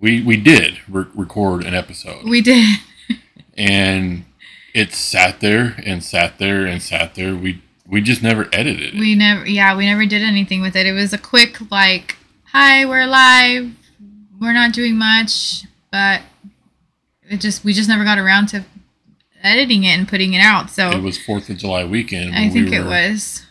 We 0.00 0.20
we 0.22 0.36
did 0.36 0.78
re- 0.88 1.06
record 1.14 1.64
an 1.64 1.74
episode, 1.74 2.24
we 2.28 2.40
did. 2.42 2.80
and 3.56 4.24
it 4.74 4.92
sat 4.92 5.40
there 5.40 5.76
and 5.84 6.02
sat 6.02 6.38
there 6.38 6.66
and 6.66 6.82
sat 6.82 7.14
there. 7.14 7.34
We 7.36 7.62
we 7.86 8.00
just 8.00 8.22
never 8.22 8.48
edited 8.52 8.94
it. 8.94 8.98
We 9.00 9.14
never 9.14 9.46
yeah, 9.46 9.76
we 9.76 9.86
never 9.86 10.04
did 10.06 10.22
anything 10.22 10.60
with 10.60 10.74
it. 10.76 10.86
It 10.86 10.92
was 10.92 11.12
a 11.12 11.18
quick 11.18 11.70
like, 11.70 12.16
"Hi, 12.46 12.84
we're 12.84 13.06
live. 13.06 13.70
We're 14.40 14.52
not 14.54 14.72
doing 14.72 14.96
much." 14.96 15.64
But 15.92 16.22
it 17.30 17.40
just 17.40 17.64
we 17.64 17.72
just 17.72 17.88
never 17.88 18.02
got 18.02 18.18
around 18.18 18.46
to 18.48 18.64
editing 19.42 19.84
it 19.84 19.98
and 19.98 20.08
putting 20.08 20.34
it 20.34 20.40
out. 20.40 20.70
So 20.70 20.90
it 20.90 21.02
was 21.02 21.18
Fourth 21.18 21.48
of 21.50 21.58
July 21.58 21.84
weekend. 21.84 22.34
I 22.34 22.48
think 22.48 22.70
we 22.70 22.76
it 22.76 22.84
was 22.84 23.46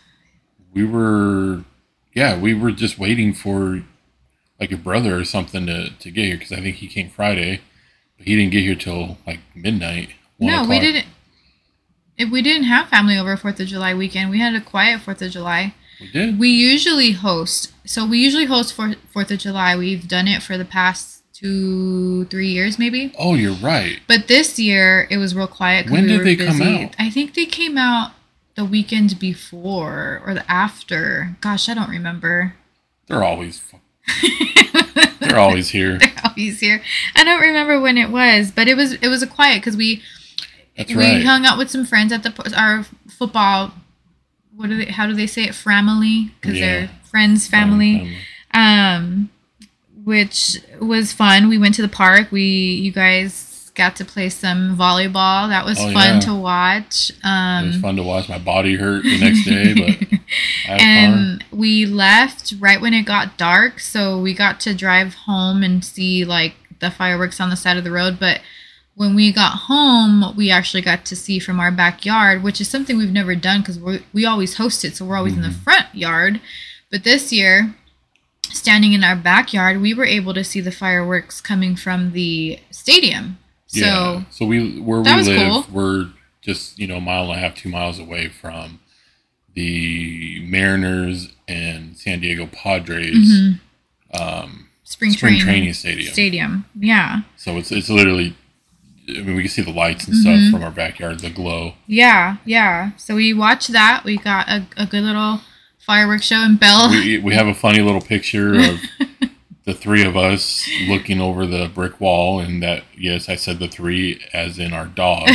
we 0.74 0.84
were 0.84 1.64
yeah 2.14 2.38
we 2.38 2.54
were 2.54 2.70
just 2.70 2.98
waiting 2.98 3.32
for 3.34 3.82
like 4.60 4.70
your 4.70 4.78
brother 4.78 5.16
or 5.18 5.24
something 5.24 5.66
to, 5.66 5.90
to 5.98 6.10
get 6.10 6.24
here 6.26 6.36
because 6.36 6.52
i 6.52 6.60
think 6.60 6.76
he 6.76 6.86
came 6.86 7.10
friday 7.10 7.60
but 8.16 8.26
he 8.26 8.36
didn't 8.36 8.52
get 8.52 8.62
here 8.62 8.74
till 8.74 9.18
like 9.26 9.40
midnight 9.54 10.10
No, 10.38 10.64
we 10.66 10.80
didn't. 10.80 11.06
If 12.18 12.30
we 12.30 12.42
didn't 12.42 12.64
have 12.64 12.88
family 12.88 13.16
over 13.18 13.36
Fourth 13.36 13.58
of 13.60 13.66
July 13.68 13.94
weekend, 13.94 14.30
we 14.30 14.38
had 14.38 14.54
a 14.54 14.60
quiet 14.60 15.00
Fourth 15.00 15.22
of 15.22 15.30
July. 15.30 15.74
we 16.00 16.10
did 16.10 16.38
We 16.38 16.48
usually 16.48 17.12
host. 17.12 17.72
So 17.84 18.04
we 18.06 18.18
usually 18.18 18.44
host 18.46 18.74
for 18.74 18.94
Fourth 19.12 19.30
of 19.30 19.38
July. 19.38 19.76
We've 19.76 20.06
done 20.06 20.28
it 20.28 20.42
for 20.42 20.58
the 20.58 20.64
past 20.64 21.21
two, 21.42 22.24
three 22.26 22.48
years, 22.48 22.78
maybe. 22.78 23.12
oh 23.18 23.34
you're 23.34 23.54
right 23.54 24.00
But 24.06 24.28
this 24.28 24.58
year 24.58 25.06
it 25.10 25.16
was 25.18 25.34
real 25.34 25.48
quiet. 25.48 25.90
When 25.90 26.06
did 26.06 26.24
they 26.24 26.36
come 26.36 26.62
out? 26.62 26.94
I 26.98 27.10
think 27.10 27.34
they 27.34 27.46
came 27.46 27.76
out 27.76 28.12
the 28.54 28.64
weekend 28.64 29.18
before 29.18 30.22
or 30.24 30.34
the 30.34 30.50
after. 30.50 31.36
Gosh, 31.40 31.68
I 31.68 31.74
don't 31.74 31.90
remember. 31.90 32.54
they're 33.08 33.24
always 33.24 33.62
they're 35.20 35.38
always 35.38 35.68
here 35.76 35.98
They're 35.98 36.12
Always 36.24 36.60
here. 36.60 36.82
I 37.16 37.24
don't 37.24 37.40
remember 37.40 37.80
when 37.80 37.98
it 37.98 38.10
was, 38.10 38.50
but 38.50 38.68
it 38.68 38.76
was 38.76 38.94
it 38.94 39.08
was 39.08 39.22
a 39.22 39.26
quiet 39.26 39.56
because 39.60 39.76
we 39.76 40.02
that's 40.76 40.90
we 40.94 40.96
right 41.02 41.22
hung 41.24 41.44
out 41.44 41.58
with 41.58 41.70
some 41.70 41.84
friends 41.84 42.12
at 42.12 42.22
the 42.22 42.52
our 42.56 42.84
football. 43.08 43.72
What 44.56 44.68
do 44.70 44.76
they? 44.78 44.86
How 44.92 45.06
do 45.06 45.14
they 45.14 45.26
say 45.26 45.44
it? 45.44 45.54
Family, 45.54 46.30
because 46.40 46.58
Yeah. 46.58 46.66
they're 46.80 46.90
friends, 47.10 47.46
family. 47.48 48.16
Um, 48.54 49.30
which 50.04 50.58
was 50.80 51.12
fun. 51.12 51.48
We 51.48 51.58
went 51.58 51.74
to 51.76 51.82
the 51.82 51.88
park. 51.88 52.30
We 52.32 52.42
you 52.42 52.92
guys 52.92 53.70
got 53.74 53.96
to 53.96 54.04
play 54.04 54.28
some 54.28 54.76
volleyball. 54.76 55.48
That 55.48 55.64
was 55.64 55.78
Oh, 55.80 55.92
fun 55.92 56.14
yeah. 56.16 56.20
to 56.20 56.34
watch. 56.34 57.10
Um, 57.24 57.64
it 57.64 57.66
was 57.68 57.76
Um, 57.76 57.82
fun 57.82 57.96
to 57.96 58.02
watch 58.02 58.28
my 58.28 58.38
body 58.38 58.76
hurt 58.76 59.02
the 59.02 59.18
next 59.18 59.44
day 59.44 59.72
but 59.74 60.18
I 60.68 60.70
had 60.70 60.78
fun 60.78 60.80
and 60.80 61.44
we 61.50 61.86
left 61.86 62.52
right 62.58 62.80
when 62.80 62.92
it 62.94 63.02
got 63.06 63.36
dark, 63.38 63.80
so 63.80 64.20
we 64.20 64.34
got 64.34 64.60
to 64.60 64.74
drive 64.74 65.14
home 65.14 65.62
and 65.62 65.84
see 65.84 66.24
like 66.24 66.54
the 66.80 66.90
fireworks 66.90 67.40
on 67.40 67.48
the 67.50 67.56
side 67.56 67.76
of 67.76 67.84
the 67.84 67.90
road. 67.92 68.18
But 68.20 68.40
when 68.94 69.14
we 69.14 69.32
got 69.32 69.52
home, 69.68 70.36
we 70.36 70.50
actually 70.50 70.82
got 70.82 71.06
to 71.06 71.16
see 71.16 71.38
from 71.38 71.58
our 71.58 71.70
backyard, 71.70 72.42
which 72.42 72.60
is 72.60 72.68
something 72.68 72.98
we've 72.98 73.10
never 73.10 73.34
done 73.34 73.60
because 73.60 73.78
we 73.78 74.04
we 74.12 74.26
always 74.26 74.56
host 74.58 74.84
it, 74.84 74.96
so 74.96 75.04
we're 75.06 75.16
always 75.16 75.34
in 75.34 75.40
the 75.42 75.48
Mm-hmm. 75.48 75.62
front 75.62 75.86
yard. 75.94 76.40
But 76.90 77.04
this 77.04 77.32
year, 77.32 77.74
standing 78.52 78.92
in 78.92 79.02
our 79.04 79.16
backyard, 79.16 79.80
we 79.80 79.94
were 79.94 80.04
able 80.04 80.34
to 80.34 80.44
see 80.44 80.60
the 80.60 80.72
fireworks 80.72 81.40
coming 81.40 81.76
from 81.76 82.12
the 82.12 82.58
stadium. 82.70 83.38
So 83.66 83.80
yeah 83.80 84.22
so 84.30 84.44
we 84.44 84.78
where 84.80 85.00
we 85.00 85.10
live 85.10 85.64
cool. 85.64 85.64
we're 85.72 86.10
just 86.42 86.78
you 86.78 86.86
know 86.86 86.96
a 86.96 87.00
mile 87.00 87.22
and 87.24 87.32
a 87.32 87.36
half 87.38 87.54
two 87.56 87.70
miles 87.70 87.98
away 87.98 88.28
from 88.28 88.80
the 89.54 90.44
mariners 90.46 91.32
and 91.48 91.96
san 91.96 92.20
diego 92.20 92.46
padres 92.46 93.16
mhm, 93.16 93.60
um, 94.18 94.68
spring, 94.84 95.12
spring 95.12 95.34
train- 95.38 95.40
training 95.44 95.72
stadium. 95.72 96.12
Stadium, 96.12 96.64
yeah. 96.78 97.22
So 97.36 97.56
it's 97.56 97.72
it's 97.72 97.88
literally. 97.88 98.36
I 99.08 99.20
mean, 99.22 99.34
we 99.34 99.42
can 99.42 99.50
see 99.50 99.62
the 99.62 99.72
lights 99.72 100.06
and 100.06 100.14
Mhm. 100.16 100.20
stuff 100.20 100.52
from 100.52 100.62
our 100.62 100.70
backyard, 100.70 101.20
the 101.20 101.28
glow. 101.30 101.74
Yeah, 101.88 102.36
yeah. 102.44 102.92
So 102.96 103.16
we 103.16 103.34
watched 103.34 103.72
that. 103.72 104.04
We 104.04 104.16
got 104.16 104.48
a, 104.48 104.66
a 104.76 104.86
good 104.86 105.02
little 105.02 105.40
fireworks 105.82 106.26
show 106.26 106.42
in 106.42 106.56
Bell. 106.56 106.90
We 106.90 107.18
we 107.18 107.34
have 107.34 107.46
a 107.46 107.54
funny 107.54 107.80
little 107.80 108.00
picture 108.00 108.54
of 108.54 108.80
the 109.64 109.74
three 109.74 110.04
of 110.04 110.16
us 110.16 110.68
looking 110.88 111.20
over 111.20 111.46
the 111.46 111.70
brick 111.72 112.00
wall, 112.00 112.40
and 112.40 112.62
that 112.62 112.84
yes, 112.96 113.28
I 113.28 113.36
said 113.36 113.58
the 113.58 113.68
three 113.68 114.20
as 114.32 114.58
in 114.58 114.72
our 114.72 114.86
dog 114.86 115.28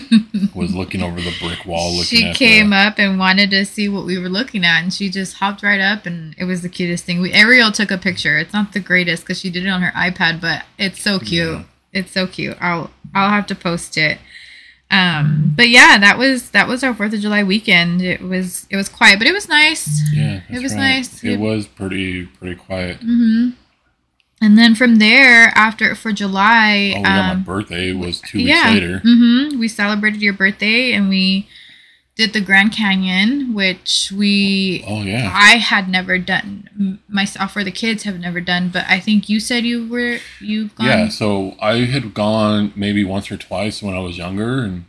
was 0.54 0.74
looking 0.74 1.02
over 1.02 1.20
the 1.20 1.34
brick 1.40 1.64
wall, 1.64 1.92
looking 1.92 2.04
she 2.04 2.34
came 2.34 2.70
the, 2.70 2.76
up 2.76 2.98
and 2.98 3.18
wanted 3.18 3.50
to 3.50 3.64
see 3.64 3.88
what 3.88 4.04
we 4.04 4.18
were 4.18 4.28
looking 4.28 4.64
at, 4.64 4.82
and 4.82 4.92
she 4.92 5.08
just 5.08 5.36
hopped 5.36 5.62
right 5.62 5.80
up, 5.80 6.06
and 6.06 6.34
it 6.38 6.44
was 6.44 6.62
the 6.62 6.68
cutest 6.68 7.04
thing. 7.04 7.20
We 7.20 7.32
Ariel 7.32 7.72
took 7.72 7.90
a 7.90 7.98
picture. 7.98 8.38
It's 8.38 8.52
not 8.52 8.72
the 8.72 8.80
greatest 8.80 9.22
because 9.22 9.38
she 9.38 9.50
did 9.50 9.64
it 9.64 9.68
on 9.68 9.82
her 9.82 9.92
iPad, 9.92 10.40
but 10.40 10.64
it's 10.78 11.00
so 11.00 11.18
cute. 11.18 11.58
Yeah. 11.58 11.64
It's 11.92 12.12
so 12.12 12.26
cute. 12.26 12.56
I'll 12.60 12.90
I'll 13.14 13.30
have 13.30 13.46
to 13.46 13.54
post 13.54 13.96
it. 13.96 14.18
Um, 14.90 15.52
but 15.54 15.68
yeah, 15.68 15.98
that 15.98 16.16
was 16.16 16.50
that 16.50 16.66
was 16.66 16.82
our 16.82 16.94
Fourth 16.94 17.12
of 17.12 17.20
July 17.20 17.42
weekend. 17.44 18.00
It 18.00 18.22
was 18.22 18.66
it 18.70 18.76
was 18.76 18.88
quiet, 18.88 19.18
but 19.18 19.26
it 19.28 19.32
was 19.34 19.48
nice. 19.48 20.00
Yeah, 20.12 20.40
It 20.48 20.62
was 20.62 20.72
right. 20.72 20.80
nice. 20.96 21.22
It 21.22 21.32
It- 21.32 21.40
was 21.40 21.66
pretty 21.66 22.24
pretty 22.26 22.54
quiet. 22.56 23.00
mm-hmm. 23.00 23.50
And 24.40 24.56
then 24.56 24.76
from 24.76 24.96
there, 24.96 25.46
after 25.56 25.94
for 25.96 26.12
July, 26.12 26.94
Oh, 26.96 27.02
got 27.02 27.26
my 27.26 27.30
um, 27.32 27.42
birthday 27.42 27.92
was 27.92 28.20
two 28.20 28.38
weeks 28.38 28.50
yeah, 28.50 28.70
later. 28.70 28.98
hmm 29.00 29.58
we 29.58 29.66
celebrated 29.68 30.22
your 30.22 30.32
birthday, 30.32 30.92
and 30.92 31.08
we 31.08 31.48
did 32.18 32.32
the 32.32 32.40
Grand 32.40 32.72
Canyon, 32.72 33.54
which 33.54 34.12
we 34.14 34.84
Oh 34.86 35.02
yeah, 35.02 35.30
I 35.32 35.56
had 35.56 35.88
never 35.88 36.18
done 36.18 36.98
myself 37.08 37.56
or 37.56 37.62
the 37.64 37.70
kids 37.70 38.02
have 38.02 38.18
never 38.18 38.40
done, 38.40 38.68
but 38.70 38.84
I 38.88 38.98
think 39.00 39.28
you 39.28 39.38
said 39.40 39.64
you 39.64 39.88
were 39.88 40.18
you've 40.40 40.74
gone. 40.74 40.86
yeah. 40.86 41.08
So 41.08 41.54
I 41.60 41.84
had 41.84 42.12
gone 42.14 42.72
maybe 42.76 43.04
once 43.04 43.30
or 43.30 43.36
twice 43.36 43.82
when 43.82 43.94
I 43.94 44.00
was 44.00 44.18
younger, 44.18 44.64
and 44.64 44.84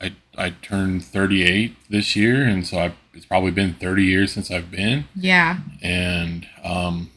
I 0.00 0.12
I 0.36 0.50
turned 0.60 1.04
38 1.04 1.76
this 1.88 2.16
year, 2.16 2.42
and 2.42 2.66
so 2.66 2.78
I, 2.78 2.92
it's 3.14 3.26
probably 3.26 3.52
been 3.52 3.74
30 3.74 4.02
years 4.04 4.32
since 4.32 4.50
I've 4.50 4.70
been, 4.70 5.04
Yeah, 5.14 5.58
and 5.82 6.46
um, 6.64 7.10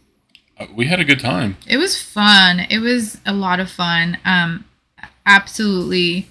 uh, 0.60 0.68
we 0.75 0.86
had 0.86 1.00
a 1.00 1.06
good 1.06 1.20
time. 1.20 1.58
it 1.68 1.77
was 1.77 2.00
fun. 2.01 2.60
It 2.70 2.79
was 2.79 3.18
a 3.25 3.34
lot 3.34 3.60
of 3.60 3.70
fun. 3.72 4.18
Um, 4.24 4.65
absolutely 5.25 6.27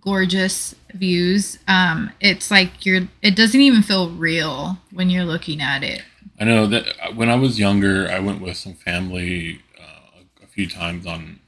gorgeous 0.00 0.74
views. 0.94 1.58
Um, 1.68 2.10
it's 2.20 2.50
like 2.50 2.86
you're. 2.86 3.08
It 3.22 3.36
doesn't 3.36 3.60
even 3.60 3.82
feel 3.82 4.10
real 4.10 4.78
when 4.92 5.10
you're 5.10 5.24
looking 5.24 5.60
at 5.60 5.82
it. 5.82 6.02
I 6.38 6.44
know 6.44 6.66
that 6.66 7.14
when 7.14 7.30
I 7.30 7.36
was 7.36 7.58
younger, 7.58 8.08
I 8.10 8.18
went 8.18 8.40
with 8.40 8.56
some 8.56 8.74
family 8.74 9.60
uh, 9.80 10.20
a 10.42 10.46
few 10.46 10.68
times 10.68 11.06
on 11.06 11.40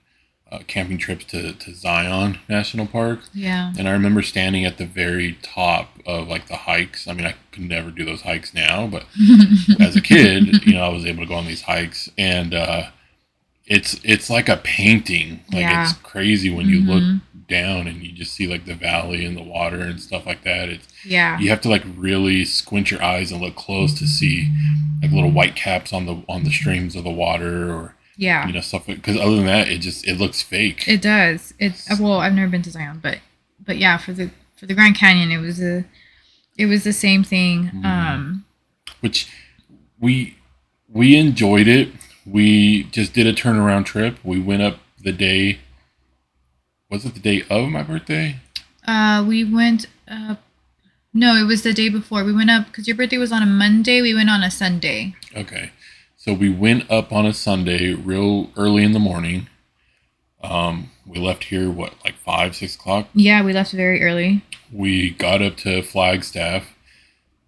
uh, 0.50 0.60
camping 0.66 0.98
trips 0.98 1.24
to, 1.26 1.52
to 1.52 1.74
Zion 1.74 2.38
National 2.48 2.86
Park. 2.86 3.20
Yeah. 3.34 3.72
And 3.78 3.88
I 3.88 3.92
remember 3.92 4.22
standing 4.22 4.64
at 4.64 4.78
the 4.78 4.86
very 4.86 5.38
top 5.42 5.90
of 6.06 6.28
like 6.28 6.46
the 6.46 6.56
hikes. 6.56 7.08
I 7.08 7.14
mean, 7.14 7.26
I 7.26 7.34
could 7.50 7.64
never 7.64 7.90
do 7.90 8.04
those 8.04 8.22
hikes 8.22 8.54
now, 8.54 8.86
but 8.86 9.06
as 9.80 9.96
a 9.96 10.00
kid, 10.00 10.64
you 10.64 10.74
know, 10.74 10.84
I 10.84 10.88
was 10.88 11.04
able 11.04 11.22
to 11.22 11.28
go 11.28 11.34
on 11.34 11.46
these 11.46 11.62
hikes, 11.62 12.08
and 12.16 12.54
uh, 12.54 12.90
it's 13.66 13.98
it's 14.04 14.30
like 14.30 14.48
a 14.48 14.56
painting. 14.58 15.40
Like 15.52 15.60
Yeah. 15.62 15.82
it's 15.84 15.92
crazy 15.94 16.50
when 16.50 16.68
you 16.68 16.80
look 16.80 17.02
Mhm. 17.02 17.20
down 17.48 17.86
and 17.86 18.02
you 18.04 18.12
just 18.12 18.32
see 18.32 18.46
like 18.46 18.64
the 18.64 18.74
valley 18.74 19.24
and 19.24 19.36
the 19.36 19.42
water 19.42 19.80
and 19.80 20.00
stuff 20.00 20.24
like 20.26 20.42
that. 20.44 20.68
It's 20.68 20.86
Yeah. 21.04 21.38
you 21.38 21.48
have 21.50 21.60
to 21.62 21.68
like 21.68 21.84
really 21.96 22.44
squint 22.44 22.90
your 22.90 23.02
eyes 23.02 23.32
and 23.32 23.40
look 23.40 23.56
close 23.56 23.92
to 23.98 24.06
see 24.06 24.48
like 25.02 25.12
little 25.12 25.30
white 25.30 25.56
caps 25.56 25.92
on 25.92 26.06
the 26.06 26.22
on 26.28 26.44
the 26.44 26.50
streams 26.52 26.94
of 26.96 27.04
the 27.04 27.10
water 27.10 27.72
or 27.72 27.94
Yeah. 28.16 28.46
you 28.46 28.52
know 28.52 28.60
stuff. 28.60 28.86
Because 28.86 29.16
other 29.16 29.36
than 29.36 29.46
that, 29.46 29.68
it 29.68 29.78
just 29.78 30.06
it 30.06 30.16
looks 30.18 30.42
fake. 30.42 30.84
It 30.86 31.02
does. 31.02 31.52
It's 31.58 31.88
well, 31.98 32.20
I've 32.20 32.34
never 32.34 32.48
been 32.50 32.62
to 32.62 32.70
Zion, 32.70 33.00
but 33.02 33.18
but 33.64 33.78
yeah, 33.78 33.96
for 33.98 34.12
the 34.12 34.30
for 34.56 34.66
the 34.66 34.74
Grand 34.74 34.94
Canyon, 34.96 35.30
it 35.32 35.38
was 35.38 35.60
a 35.60 35.84
it 36.56 36.66
was 36.66 36.84
the 36.84 36.92
same 36.92 37.22
thing. 37.24 37.70
Mhm. 37.74 37.84
Um, 37.84 38.44
which 39.00 39.26
we 39.98 40.34
we 40.88 41.16
enjoyed 41.16 41.66
it. 41.68 41.88
We 42.26 42.84
just 42.84 43.12
did 43.12 43.26
a 43.26 43.32
turnaround 43.32 43.84
trip. 43.84 44.18
We 44.24 44.40
went 44.40 44.62
up 44.62 44.78
the 45.02 45.12
day. 45.12 45.58
Was 46.90 47.04
it 47.04 47.14
the 47.14 47.20
day 47.20 47.42
of 47.50 47.68
my 47.68 47.82
birthday? 47.82 48.36
uh, 48.86 49.24
we 49.26 49.44
went. 49.44 49.86
Uh, 50.08 50.36
No, 51.14 51.34
it 51.34 51.44
was 51.44 51.62
the 51.62 51.72
day 51.72 51.88
before. 51.88 52.24
We 52.24 52.32
went 52.34 52.50
up 52.50 52.66
because 52.66 52.86
your 52.86 52.96
birthday 52.96 53.16
was 53.18 53.32
on 53.32 53.42
a 53.42 53.46
Monday. 53.46 54.02
We 54.02 54.12
went 54.14 54.28
on 54.28 54.42
a 54.42 54.50
Sunday. 54.50 55.14
Okay. 55.34 55.70
So 56.16 56.34
we 56.34 56.50
went 56.50 56.90
up 56.90 57.10
on 57.12 57.24
a 57.24 57.32
Sunday 57.32 57.94
real 57.94 58.50
early 58.56 58.82
in 58.84 58.92
the 58.92 58.98
morning. 58.98 59.48
Um, 60.42 60.90
we 61.06 61.18
left 61.18 61.44
here, 61.44 61.70
what, 61.70 61.94
like 62.04 62.16
five, 62.16 62.54
six 62.54 62.74
o'clock? 62.74 63.08
Yeah, 63.14 63.42
we 63.42 63.52
left 63.52 63.72
very 63.72 64.02
early. 64.02 64.42
We 64.70 65.10
got 65.10 65.40
up 65.40 65.56
to 65.58 65.82
Flagstaff 65.82 66.74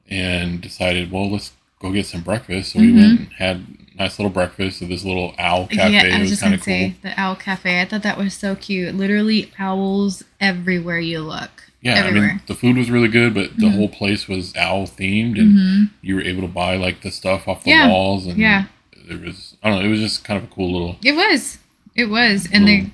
and 0.09 0.61
decided, 0.61 1.11
well, 1.13 1.31
let's 1.31 1.53
go 1.81 1.93
get 1.93 2.07
some 2.07 2.23
breakfast. 2.23 2.73
So 2.73 2.79
we 2.81 2.87
Mhm. 2.89 2.95
went 2.97 3.19
and 3.21 3.33
had 3.35 3.67
nice 3.99 4.19
little 4.19 4.31
breakfast 4.31 4.81
at 4.83 4.89
this 4.89 5.05
little 5.05 5.35
owl 5.39 5.67
cafe. 5.67 5.93
yeah, 5.93 6.03
I 6.03 6.07
it 6.07 6.13
was 6.13 6.21
was 6.21 6.31
just 6.31 6.43
kind 6.43 6.51
gonna 6.53 6.61
of 6.61 6.65
cool. 6.65 6.75
say 6.75 6.95
the 7.03 7.21
owl 7.21 7.37
cafe. 7.37 7.81
I 7.81 7.85
thought 7.85 8.03
that 8.03 8.17
was 8.19 8.35
so 8.35 8.55
cute. 8.55 8.95
Literally 8.95 9.53
owls 9.59 10.23
everywhere 10.41 10.99
you 11.01 11.21
look. 11.21 11.51
Yeah, 11.81 12.03
I 12.05 12.11
mean, 12.11 12.43
the 12.49 12.55
food 12.57 12.77
was 12.77 12.91
really 12.91 13.07
good, 13.09 13.35
but 13.35 13.57
the 13.57 13.67
Mhm. 13.67 13.77
whole 13.77 13.89
place 13.89 14.27
was 14.27 14.55
owl 14.57 14.87
themed 14.87 15.39
and 15.39 15.53
hmm 15.59 15.85
you 16.03 16.17
were 16.17 16.23
able 16.23 16.43
to 16.43 16.49
buy 16.49 16.77
like 16.77 17.03
the 17.03 17.11
stuff 17.11 17.47
off 17.47 17.63
the 17.65 17.71
Yeah, 17.71 17.89
walls 17.89 18.27
and 18.27 18.37
yeah. 18.39 18.65
it 19.09 19.21
was 19.21 19.57
I 19.63 19.71
don't 19.71 19.81
know, 19.81 19.87
it 19.87 19.91
was 19.91 20.01
just 20.01 20.25
kind 20.25 20.39
of 20.43 20.51
a 20.51 20.53
cool 20.55 20.73
little 20.73 20.97
It 21.05 21.13
was. 21.13 21.59
It 21.95 22.07
was, 22.11 22.49
and 22.53 22.67
the 22.69 22.87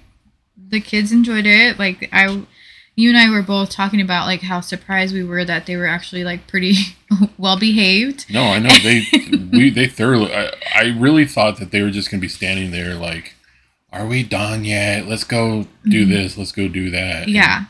the 0.70 0.80
kids 0.80 1.12
enjoyed 1.12 1.46
it. 1.46 1.78
Like 1.78 2.08
I, 2.12 2.42
you 2.96 3.08
and 3.08 3.18
I 3.18 3.28
were 3.30 3.42
both 3.42 3.70
talking 3.70 4.00
about 4.00 4.26
like 4.26 4.42
how 4.42 4.60
surprised 4.60 5.12
we 5.14 5.24
were 5.24 5.44
that 5.44 5.66
they 5.66 5.76
were 5.76 5.86
actually 5.86 6.22
like 6.24 6.46
pretty 6.46 6.74
well 7.38 7.58
behaved. 7.58 8.26
No, 8.30 8.42
I 8.42 8.58
know 8.60 8.76
they 8.82 9.04
we 9.52 9.70
they 9.70 9.86
thoroughly. 9.86 10.32
I, 10.34 10.52
I 10.74 10.82
really 10.96 11.26
thought 11.26 11.58
that 11.58 11.70
they 11.70 11.82
were 11.82 11.90
just 11.90 12.10
gonna 12.10 12.20
be 12.20 12.28
standing 12.28 12.70
there 12.70 12.94
like, 12.94 13.34
"Are 13.92 14.06
we 14.06 14.22
done 14.22 14.64
yet? 14.64 15.06
Let's 15.06 15.24
go 15.24 15.66
do 15.88 16.06
Mhm. 16.06 16.10
this. 16.10 16.38
Let's 16.38 16.52
go 16.52 16.68
do 16.68 16.90
that." 16.90 17.28
Yeah, 17.28 17.64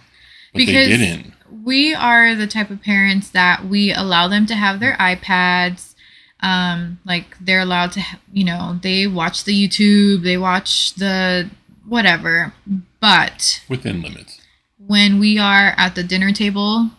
but 0.53 0.59
because- 0.59 0.89
they 0.89 0.97
didn't. 0.97 1.33
we 1.65 1.95
are 1.95 2.35
the 2.35 2.47
type 2.47 2.71
of 2.71 2.83
parents 2.83 3.31
that 3.31 3.65
we 3.67 3.93
allow 3.93 4.29
them 4.29 4.45
to 4.47 4.55
have 4.55 4.81
their 4.81 4.95
iPads. 4.99 5.95
Um, 6.41 6.99
like 7.07 7.39
they're 7.41 7.61
allowed 7.61 7.93
to, 7.93 8.03
ha- 8.03 8.19
you 8.31 8.45
know, 8.45 8.79
they 8.83 9.07
watch 9.07 9.45
the 9.45 9.55
YouTube, 9.69 10.23
they 10.25 10.37
watch 10.37 10.95
the 10.97 11.49
whatever. 11.89 12.53
But 13.01 13.63
Within 13.69 14.03
limits. 14.03 14.41
When 14.87 15.19
we 15.19 15.39
are 15.39 15.75
at 15.77 15.95
the 15.95 16.03
dinner 16.03 16.33
table, 16.33 16.91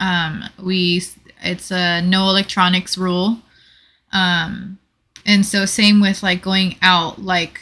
um, 0.00 0.44
we 0.62 1.02
it's 1.42 1.70
a 1.70 2.02
no 2.02 2.28
electronics 2.28 2.98
rule. 2.98 3.38
Um, 4.12 4.78
and 5.26 5.44
so 5.44 5.66
same 5.66 6.00
with 6.00 6.22
like 6.22 6.42
going 6.42 6.76
out, 6.82 7.20
like 7.20 7.60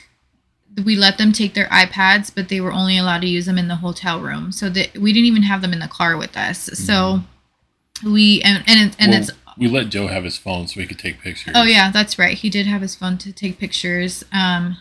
we 0.85 0.95
let 0.95 1.19
them 1.19 1.33
take 1.33 1.55
their 1.55 1.69
iPads, 1.69 2.33
but 2.35 2.49
they 2.49 2.61
were 2.61 2.73
only 2.73 2.99
allowed 2.99 3.23
to 3.23 3.29
use 3.29 3.47
them 3.47 3.59
in 3.59 3.69
the 3.69 3.77
hotel 3.77 4.21
room. 4.21 4.53
So 4.53 4.69
that 4.71 4.97
we 4.99 5.13
didn't 5.13 5.27
even 5.27 5.43
have 5.43 5.63
them 5.63 5.73
in 5.73 5.81
the 5.81 5.89
car 5.89 6.17
with 6.17 6.37
us. 6.37 6.71
So 6.75 7.21
we 8.05 8.43
and 8.43 8.63
and, 8.67 8.97
and 8.99 9.11
Well, 9.13 9.21
it's 9.21 9.31
we 9.59 9.69
let 9.69 9.89
Joe 9.89 10.07
have 10.09 10.25
his 10.25 10.37
phone 10.37 10.69
so 10.69 10.81
he 10.81 10.87
could 10.87 10.99
take 10.99 11.21
pictures. 11.21 11.55
Oh 11.57 11.65
yeah, 11.65 11.91
that's 11.91 12.19
right. 12.19 12.37
He 12.37 12.51
did 12.51 12.67
have 12.67 12.83
his 12.83 12.95
phone 12.95 13.17
to 13.19 13.33
take 13.33 13.59
pictures. 13.59 14.25
Um, 14.33 14.77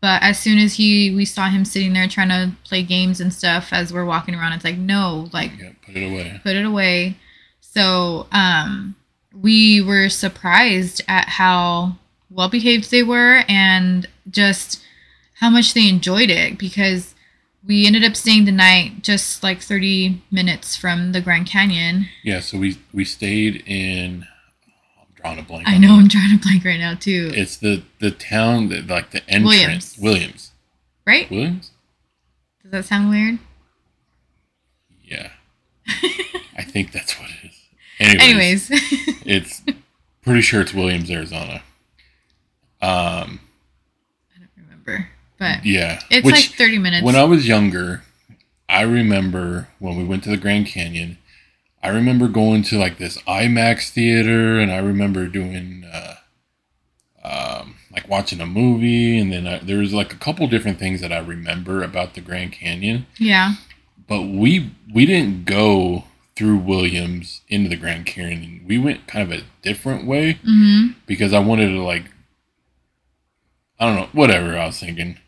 but 0.00 0.22
as 0.22 0.38
soon 0.38 0.58
as 0.58 0.74
he 0.74 1.14
we 1.14 1.24
saw 1.24 1.48
him 1.48 1.64
sitting 1.64 1.92
there 1.92 2.06
trying 2.08 2.28
to 2.28 2.52
play 2.64 2.82
games 2.82 3.20
and 3.20 3.32
stuff 3.32 3.68
as 3.72 3.92
we're 3.92 4.04
walking 4.04 4.34
around, 4.34 4.52
it's 4.52 4.64
like 4.64 4.78
no, 4.78 5.28
like 5.32 5.52
Yeah, 5.58 5.70
put 5.84 5.96
it 5.96 6.10
away. 6.12 6.40
put 6.42 6.56
it 6.56 6.64
away. 6.64 7.16
So 7.60 8.26
um, 8.32 8.96
we 9.34 9.82
were 9.82 10.08
surprised 10.08 11.02
at 11.08 11.28
how 11.28 11.96
well 12.30 12.48
behaved 12.48 12.90
they 12.90 13.02
were 13.02 13.42
and 13.48 14.06
just 14.30 14.82
how 15.40 15.50
much 15.50 15.74
they 15.74 15.88
enjoyed 15.88 16.30
it 16.30 16.58
because 16.58 17.14
we 17.66 17.86
ended 17.86 18.04
up 18.04 18.14
staying 18.16 18.44
the 18.44 18.52
night 18.52 19.02
just 19.02 19.42
like 19.42 19.60
30 19.60 20.22
minutes 20.30 20.76
from 20.76 21.12
the 21.12 21.20
Grand 21.20 21.46
Canyon. 21.48 22.06
Yeah, 22.22 22.40
so 22.40 22.58
we 22.58 22.78
we 22.92 23.04
stayed 23.04 23.62
in. 23.66 24.26
Drawing 25.26 25.38
a 25.40 25.42
blank. 25.42 25.68
I 25.68 25.76
know. 25.78 25.94
I'm 25.94 26.08
trying 26.08 26.38
to 26.38 26.42
blank 26.42 26.64
right 26.64 26.78
now 26.78 26.94
too. 26.94 27.32
It's 27.34 27.56
the 27.56 27.82
the 27.98 28.12
town 28.12 28.68
that 28.68 28.86
like 28.86 29.10
the 29.10 29.28
entrance 29.28 29.98
Williams. 29.98 29.98
Williams. 29.98 30.52
right? 31.04 31.28
Williams. 31.28 31.72
Does 32.62 32.70
that 32.70 32.84
sound 32.84 33.10
weird? 33.10 33.40
Yeah, 35.04 35.30
I 36.56 36.62
think 36.62 36.92
that's 36.92 37.18
what 37.18 37.28
it 37.30 37.48
is. 37.48 37.60
Anyways, 37.98 38.70
Anyways, 38.70 38.70
it's 39.26 39.62
pretty 40.22 40.42
sure 40.42 40.60
it's 40.60 40.72
Williams, 40.74 41.10
Arizona. 41.10 41.62
Um, 42.80 43.40
I 44.32 44.38
don't 44.38 44.50
remember, 44.56 45.08
but 45.38 45.64
yeah, 45.64 46.02
it's 46.08 46.24
which 46.24 46.34
like 46.34 46.44
30 46.56 46.78
minutes. 46.78 47.04
when 47.04 47.16
I 47.16 47.24
was 47.24 47.48
younger, 47.48 48.02
I 48.68 48.82
remember 48.82 49.68
when 49.80 49.96
we 49.96 50.04
went 50.04 50.22
to 50.24 50.30
the 50.30 50.36
Grand 50.36 50.66
Canyon. 50.66 51.18
I 51.82 51.88
remember 51.88 52.28
going 52.28 52.62
to 52.64 52.78
like 52.78 52.98
this 52.98 53.18
IMAX 53.22 53.90
theater, 53.90 54.58
and 54.58 54.72
I 54.72 54.78
remember 54.78 55.26
doing 55.28 55.84
uh, 55.92 56.14
um, 57.22 57.76
like 57.92 58.08
watching 58.08 58.40
a 58.40 58.46
movie, 58.46 59.18
and 59.18 59.32
then 59.32 59.46
I, 59.46 59.58
there 59.58 59.78
was 59.78 59.92
like 59.92 60.12
a 60.12 60.16
couple 60.16 60.46
different 60.48 60.78
things 60.78 61.00
that 61.00 61.12
I 61.12 61.18
remember 61.18 61.82
about 61.82 62.14
the 62.14 62.20
Grand 62.20 62.52
Canyon. 62.52 63.06
yeah, 63.18 63.54
But 64.08 64.22
we 64.22 64.72
we 64.92 65.06
didn't 65.06 65.44
go 65.44 66.04
through 66.34 66.58
Williams 66.58 67.40
into 67.48 67.68
the 67.68 67.76
Grand 67.76 68.06
Canyon. 68.06 68.64
We 68.66 68.78
went 68.78 69.06
kind 69.06 69.30
of 69.32 69.38
a 69.38 69.44
different 69.62 70.06
way 70.06 70.38
hmm 70.44 70.88
because 71.06 71.32
I 71.32 71.38
wanted 71.38 71.68
to 71.70 71.82
like 71.82 72.10
I 73.78 73.86
don't 73.86 73.96
know, 73.96 74.08
whatever 74.12 74.56
I 74.58 74.66
was 74.66 74.80
thinking. 74.80 75.18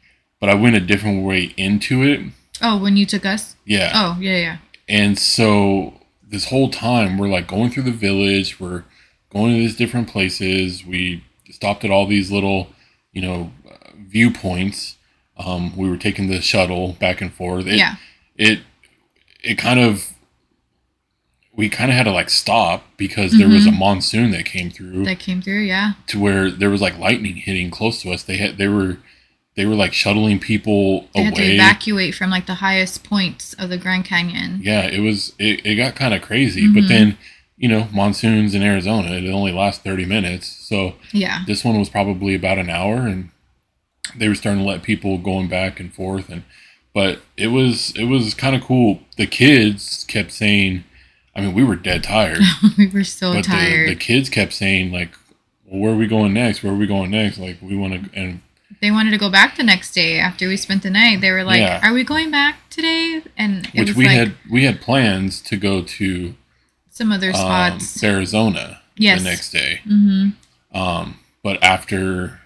But 0.41 0.49
I 0.49 0.55
went 0.55 0.77
a 0.77 0.81
different 0.81 1.25
way 1.25 1.53
into 1.57 2.03
it. 2.03 2.21
Oh, 2.63 2.79
when 2.81 2.97
you 2.97 3.05
took 3.07 3.27
us? 3.27 3.57
Yeah. 3.65 3.93
Oh, 3.95 4.17
yeah, 4.21 4.37
yeah. 4.37 4.57
And 4.89 5.19
so 5.19 5.98
this 6.31 6.47
whole 6.51 6.71
time 6.71 7.17
we're 7.19 7.29
like 7.29 7.47
going 7.49 7.71
through 7.71 7.85
the 7.85 7.91
village, 7.93 8.61
we're 8.61 8.85
going 9.33 9.53
to 9.53 9.59
these 9.59 9.77
different 9.77 10.09
places. 10.09 10.85
We 10.85 11.25
stopped 11.51 11.85
at 11.85 11.91
all 11.91 12.07
these 12.07 12.31
little, 12.31 12.69
you 13.12 13.23
know, 13.23 13.53
uh, 13.71 13.91
viewpoints. 13.97 14.97
Um, 15.37 15.77
we 15.77 15.88
were 15.88 15.97
taking 15.97 16.29
the 16.29 16.41
shuttle 16.41 16.95
back 16.95 17.21
and 17.21 17.33
forth. 17.33 17.67
It, 17.67 17.77
yeah. 17.77 17.97
it 18.37 18.61
it 19.43 19.55
kind 19.57 19.79
of 19.81 20.12
we 21.55 21.69
kind 21.69 21.91
of 21.91 21.97
had 21.97 22.05
to 22.05 22.12
like 22.12 22.31
stop 22.31 22.85
because 22.97 23.37
there 23.37 23.49
was 23.49 23.67
a 23.67 23.71
Mhm. 23.71 23.79
monsoon 23.79 24.31
that 24.31 24.45
came 24.45 24.71
through 24.71 25.05
That 25.05 25.19
came 25.19 25.43
through, 25.43 25.62
yeah. 25.62 25.93
to 26.09 26.19
where 26.21 26.51
there 26.51 26.71
was 26.71 26.81
like 26.81 26.99
lightning 26.99 27.37
hitting 27.37 27.71
close 27.71 28.01
to 28.03 28.11
us. 28.12 28.23
They 28.23 28.37
had 28.37 28.59
they 28.59 28.69
were 28.69 28.99
they 29.59 29.66
were 29.66 29.75
like 29.75 29.92
shuttling 29.92 30.38
people 30.38 31.09
They 31.16 31.25
had 31.25 31.35
to 31.35 31.42
away. 31.42 31.55
evacuate 31.55 32.14
from 32.14 32.31
like 32.31 32.47
the 32.47 32.55
highest 32.55 33.03
points 33.03 33.55
of 33.55 33.71
the 33.71 33.77
Grand 33.77 34.05
Canyon. 34.05 34.61
Yeah, 34.62 34.83
it 34.87 35.01
was 35.01 35.33
it, 35.37 35.66
it 35.66 35.75
got 35.75 35.97
kind 35.97 36.14
of 36.14 36.23
crazy. 36.23 36.62
Mhm. 36.68 36.75
But 36.75 36.87
then, 36.87 37.18
you 37.57 37.68
know, 37.68 37.88
monsoons 37.92 38.55
in 38.55 38.62
Arizona, 38.62 39.11
it 39.16 39.29
only 39.29 39.51
lasts 39.51 39.83
30 39.83 40.05
minutes. 40.05 40.47
So 40.47 40.94
Yeah. 41.12 41.42
this 41.49 41.64
one 41.64 41.77
was 41.77 41.88
probably 41.88 42.37
about 42.37 42.59
an 42.59 42.71
hour 42.71 42.99
and 43.09 43.31
they 44.16 44.29
were 44.29 44.37
starting 44.37 44.62
to 44.62 44.68
let 44.68 44.85
people 44.85 45.18
going 45.18 45.49
back 45.49 45.81
and 45.81 45.92
forth 45.92 46.29
and 46.29 46.44
but 46.94 47.21
it 47.37 47.49
was 47.49 47.92
it 47.97 48.05
was 48.05 48.35
kind 48.35 48.55
of 48.55 48.62
cool. 48.62 49.01
The 49.16 49.27
kids 49.27 50.05
kept 50.09 50.31
saying 50.31 50.85
I 51.35 51.40
mean, 51.40 51.53
we 51.53 51.64
were 51.64 51.75
dead 51.77 52.05
tired. 52.05 52.38
we 52.79 52.87
were 52.87 53.03
so 53.05 53.33
but 53.35 53.44
tired. 53.44 53.88
The, 53.88 53.94
the 53.94 54.01
kids 54.01 54.29
kept 54.29 54.53
saying 54.53 54.92
like, 54.92 55.11
well, 55.64 55.81
"Where 55.81 55.92
are 55.94 55.97
we 55.97 56.07
going 56.07 56.33
next? 56.33 56.62
Where 56.62 56.73
are 56.73 56.77
we 56.77 56.87
going 56.87 57.11
next? 57.11 57.38
Like, 57.38 57.59
we 57.61 57.77
want 57.77 57.92
to." 57.94 58.18
And 58.18 58.40
they 58.81 58.91
wanted 58.91 59.11
to 59.11 59.19
go 59.19 59.31
back 59.31 59.57
the 59.57 59.62
next 59.62 59.93
day 59.93 60.19
after 60.19 60.49
we 60.49 60.57
spent 60.57 60.83
the 60.83 60.91
night. 60.91 61.21
They 61.21 61.31
were 61.31 61.45
like, 61.45 61.61
Yeah. 61.61 61.81
"Are 61.83 61.93
we 61.93 62.05
going 62.05 62.31
back 62.31 62.69
today?" 62.71 63.23
And 63.37 63.67
it 63.75 63.81
which 63.87 63.95
we 63.97 64.07
like 64.07 64.17
had 64.17 64.35
we 64.51 64.64
had 64.64 64.81
plans 64.81 65.41
to 65.43 65.57
go 65.57 65.83
to 65.83 66.35
some 66.91 67.12
other 67.12 67.29
um, 67.31 67.35
spots. 67.35 68.03
Arizona 68.03 68.81
Yes. 68.97 69.23
the 69.23 69.29
next 69.31 69.51
day. 69.51 69.81
hmm 69.85 70.29
Um, 70.73 71.19
but 71.43 71.62
after 71.62 72.41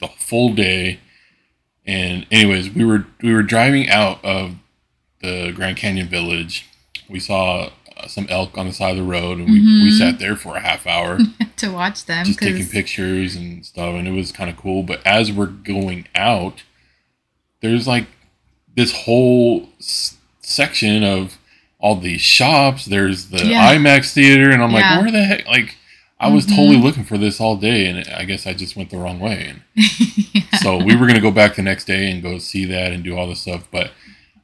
the 0.00 0.08
full 0.08 0.52
day, 0.54 0.98
and 1.86 2.26
anyways, 2.30 2.70
we 2.70 2.84
were 2.84 3.06
we 3.22 3.32
were 3.32 3.42
driving 3.42 3.88
out 3.88 4.24
of 4.24 4.56
the 5.20 5.52
Grand 5.54 5.76
Canyon 5.76 6.08
Village. 6.08 6.66
We 7.08 7.20
saw 7.20 7.70
some 8.10 8.26
elk 8.28 8.56
on 8.58 8.66
the 8.66 8.72
side 8.72 8.90
of 8.92 8.96
the 8.96 9.02
road, 9.10 9.38
and 9.38 9.46
we, 9.48 9.60
we 9.60 9.90
Mhm. 9.90 9.98
sat 9.98 10.18
there 10.18 10.36
for 10.36 10.56
a 10.56 10.60
half 10.60 10.86
hour. 10.86 11.18
to 11.56 11.68
watch 11.70 12.04
them 12.06 12.24
just 12.26 12.38
taking 12.40 12.66
pictures 12.66 13.36
and 13.36 13.64
stuff 13.64 13.94
and 13.94 14.08
it 14.08 14.10
was 14.10 14.32
kind 14.32 14.50
of 14.50 14.56
cool 14.56 14.82
but 14.82 15.00
as 15.06 15.30
we're 15.30 15.46
going 15.46 16.08
out 16.16 16.62
there's 17.60 17.86
like 17.86 18.06
this 18.74 18.92
whole 19.04 19.68
s- 19.78 20.16
section 20.40 21.04
of 21.04 21.38
all 21.78 21.94
these 21.94 22.20
shops 22.20 22.86
there's 22.86 23.26
the 23.28 23.44
Yeah. 23.46 23.74
imax 23.76 24.12
theater 24.12 24.50
and 24.50 24.60
i'm 24.62 24.70
Yeah. 24.72 24.94
like 24.96 25.02
where 25.02 25.12
the 25.12 25.24
heck 25.24 25.46
like 25.46 25.76
i 26.18 26.28
was 26.28 26.46
Mhm. 26.46 26.56
totally 26.56 26.76
looking 26.78 27.04
for 27.04 27.16
this 27.16 27.40
all 27.40 27.56
day 27.56 27.86
and 27.86 28.08
i 28.12 28.24
guess 28.24 28.44
i 28.46 28.54
just 28.54 28.74
went 28.74 28.90
the 28.90 28.98
wrong 28.98 29.20
way 29.20 29.46
and 29.50 29.60
Yeah. 30.32 30.42
so 30.60 30.76
we 30.82 30.96
were 30.96 31.06
going 31.06 31.14
to 31.14 31.20
go 31.20 31.30
back 31.30 31.54
the 31.54 31.62
next 31.62 31.84
day 31.84 32.10
and 32.10 32.22
go 32.24 32.38
see 32.38 32.64
that 32.64 32.90
and 32.90 33.04
do 33.04 33.16
all 33.16 33.28
this 33.28 33.42
stuff 33.42 33.68
but 33.70 33.92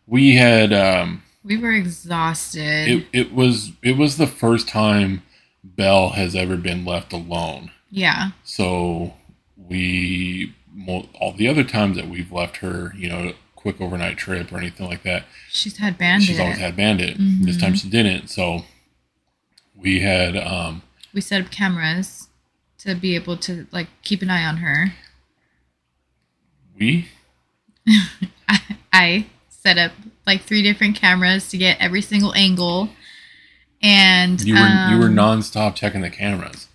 we 0.07 0.37
had 0.37 0.73
um 0.73 1.23
we 1.49 1.57
were 1.57 1.73
exhausted. 1.73 2.89
it, 2.89 3.07
it 3.13 3.33
was 3.33 3.73
it 3.83 3.97
was 3.97 4.17
the 4.19 4.27
first 4.29 4.69
time 4.69 5.23
belle 5.65 6.11
has 6.11 6.35
ever 6.37 6.57
been 6.57 6.85
left 6.85 7.13
alone 7.13 7.71
yeah. 7.91 8.31
so 8.45 9.15
we, 9.57 10.55
all 11.15 11.33
the 11.33 11.49
other 11.49 11.65
times 11.65 11.97
that 11.97 12.09
we've 12.09 12.31
left 12.33 12.59
her, 12.59 12.93
you 12.97 13.09
know, 13.09 13.33
quick 13.57 13.81
overnight 13.81 14.17
trip 14.17 14.53
or 14.53 14.59
anything 14.59 14.87
like 14.87 15.03
that, 15.03 15.25
She's 15.51 15.77
had 15.79 15.99
bandit. 15.99 16.29
she's 16.29 16.39
always 16.41 16.59
had 16.59 16.77
Bandit. 16.77 17.17
This 17.19 17.57
Mhm. 17.57 17.61
time 17.61 17.75
she 17.75 17.89
didn't. 17.91 18.29
So 18.29 18.65
we 19.75 20.01
had 20.01 20.37
um 20.37 20.83
We 21.13 21.21
set 21.21 21.43
up 21.45 21.51
cameras 21.51 22.29
to 22.79 22.95
be 22.95 23.15
able 23.17 23.37
to 23.39 23.67
like 23.73 23.89
keep 24.03 24.23
an 24.23 24.31
eye 24.31 24.45
on 24.45 24.59
her. 24.59 24.95
we 26.79 27.09
I, 28.49 28.61
I 28.93 29.27
set 29.69 29.77
up 29.79 29.93
like 30.27 30.43
three 30.43 30.63
different 30.63 30.97
cameras 30.97 31.51
to 31.51 31.59
get 31.59 31.79
every 31.81 32.01
single 32.01 32.35
angle. 32.35 32.89
And 33.83 34.41
you 34.41 34.55
were 34.55 34.69
you 34.91 34.99
were 34.99 35.07
um, 35.07 35.17
nonstop 35.17 35.75
checking 35.75 36.01
the 36.01 36.11
cameras. 36.11 36.69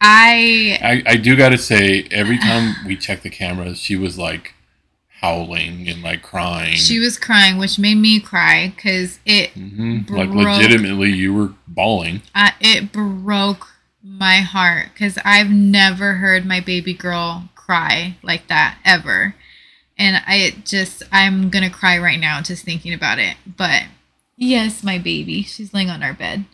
I 0.00 0.78
I, 0.82 1.12
I 1.12 1.16
do 1.16 1.36
got 1.36 1.50
to 1.50 1.58
say, 1.58 2.08
every 2.10 2.38
time 2.38 2.74
we 2.86 2.96
checked 2.96 3.22
the 3.22 3.30
cameras, 3.30 3.78
she 3.78 3.96
was 3.96 4.18
like 4.18 4.54
howling 5.20 5.88
and 5.88 6.02
like 6.02 6.22
crying. 6.22 6.74
she 6.74 6.98
was 6.98 7.18
crying, 7.18 7.58
which 7.58 7.78
made 7.78 7.96
me 7.96 8.18
cry 8.18 8.72
because 8.74 9.20
it 9.26 9.50
hmm 9.50 10.00
Like 10.08 10.30
legitimately, 10.30 11.10
you 11.10 11.34
were 11.34 11.52
bawling. 11.68 12.22
I, 12.34 12.54
it 12.60 12.92
broke 12.92 13.68
my 14.02 14.38
heart 14.38 14.88
because 14.94 15.18
I've 15.24 15.50
never 15.50 16.14
heard 16.14 16.44
my 16.46 16.60
baby 16.60 16.94
girl 16.94 17.50
cry 17.54 18.16
like 18.22 18.48
that 18.48 18.78
ever. 18.84 19.36
And 20.02 20.20
I 20.26 20.56
just, 20.64 21.04
I'm 21.12 21.48
going 21.48 21.62
to 21.62 21.70
cry 21.70 21.96
right 21.96 22.18
now 22.18 22.42
just 22.42 22.64
thinking 22.64 22.92
about 22.92 23.20
it. 23.20 23.36
But 23.46 23.84
yes, 24.36 24.82
my 24.82 24.98
baby, 24.98 25.44
she's 25.44 25.72
laying 25.72 25.90
on 25.90 26.02
our 26.02 26.12
bed. 26.12 26.44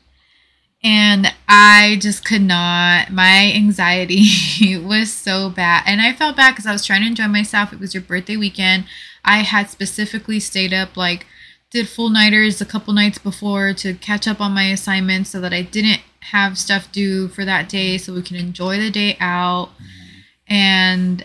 And 0.84 1.32
I 1.48 1.96
just 1.98 2.26
could 2.26 2.42
not, 2.42 3.10
my 3.10 3.50
anxiety 3.54 4.76
was 4.76 5.10
so 5.10 5.48
bad. 5.48 5.84
And 5.86 6.02
I 6.02 6.12
felt 6.12 6.36
bad 6.36 6.50
because 6.50 6.66
I 6.66 6.72
was 6.72 6.84
trying 6.84 7.00
to 7.00 7.06
enjoy 7.06 7.26
myself. 7.28 7.72
It 7.72 7.80
was 7.80 7.94
your 7.94 8.02
birthday 8.02 8.36
weekend. 8.36 8.84
I 9.24 9.38
had 9.38 9.70
specifically 9.70 10.40
stayed 10.40 10.74
up 10.74 10.94
like 10.94 11.24
did 11.70 11.88
full 11.88 12.10
nighters 12.10 12.60
a 12.60 12.66
couple 12.66 12.92
nights 12.92 13.18
before 13.18 13.72
to 13.72 13.94
catch 13.94 14.28
up 14.28 14.42
on 14.42 14.52
my 14.52 14.64
assignments 14.64 15.30
so 15.30 15.40
that 15.40 15.54
I 15.54 15.62
didn't 15.62 16.02
have 16.20 16.58
stuff 16.58 16.92
due 16.92 17.28
for 17.28 17.46
that 17.46 17.70
day 17.70 17.96
so 17.96 18.12
we 18.12 18.20
can 18.20 18.36
enjoy 18.36 18.76
the 18.76 18.90
day 18.90 19.16
out. 19.20 19.70
Mm-hmm. 19.70 20.52
And 20.54 21.24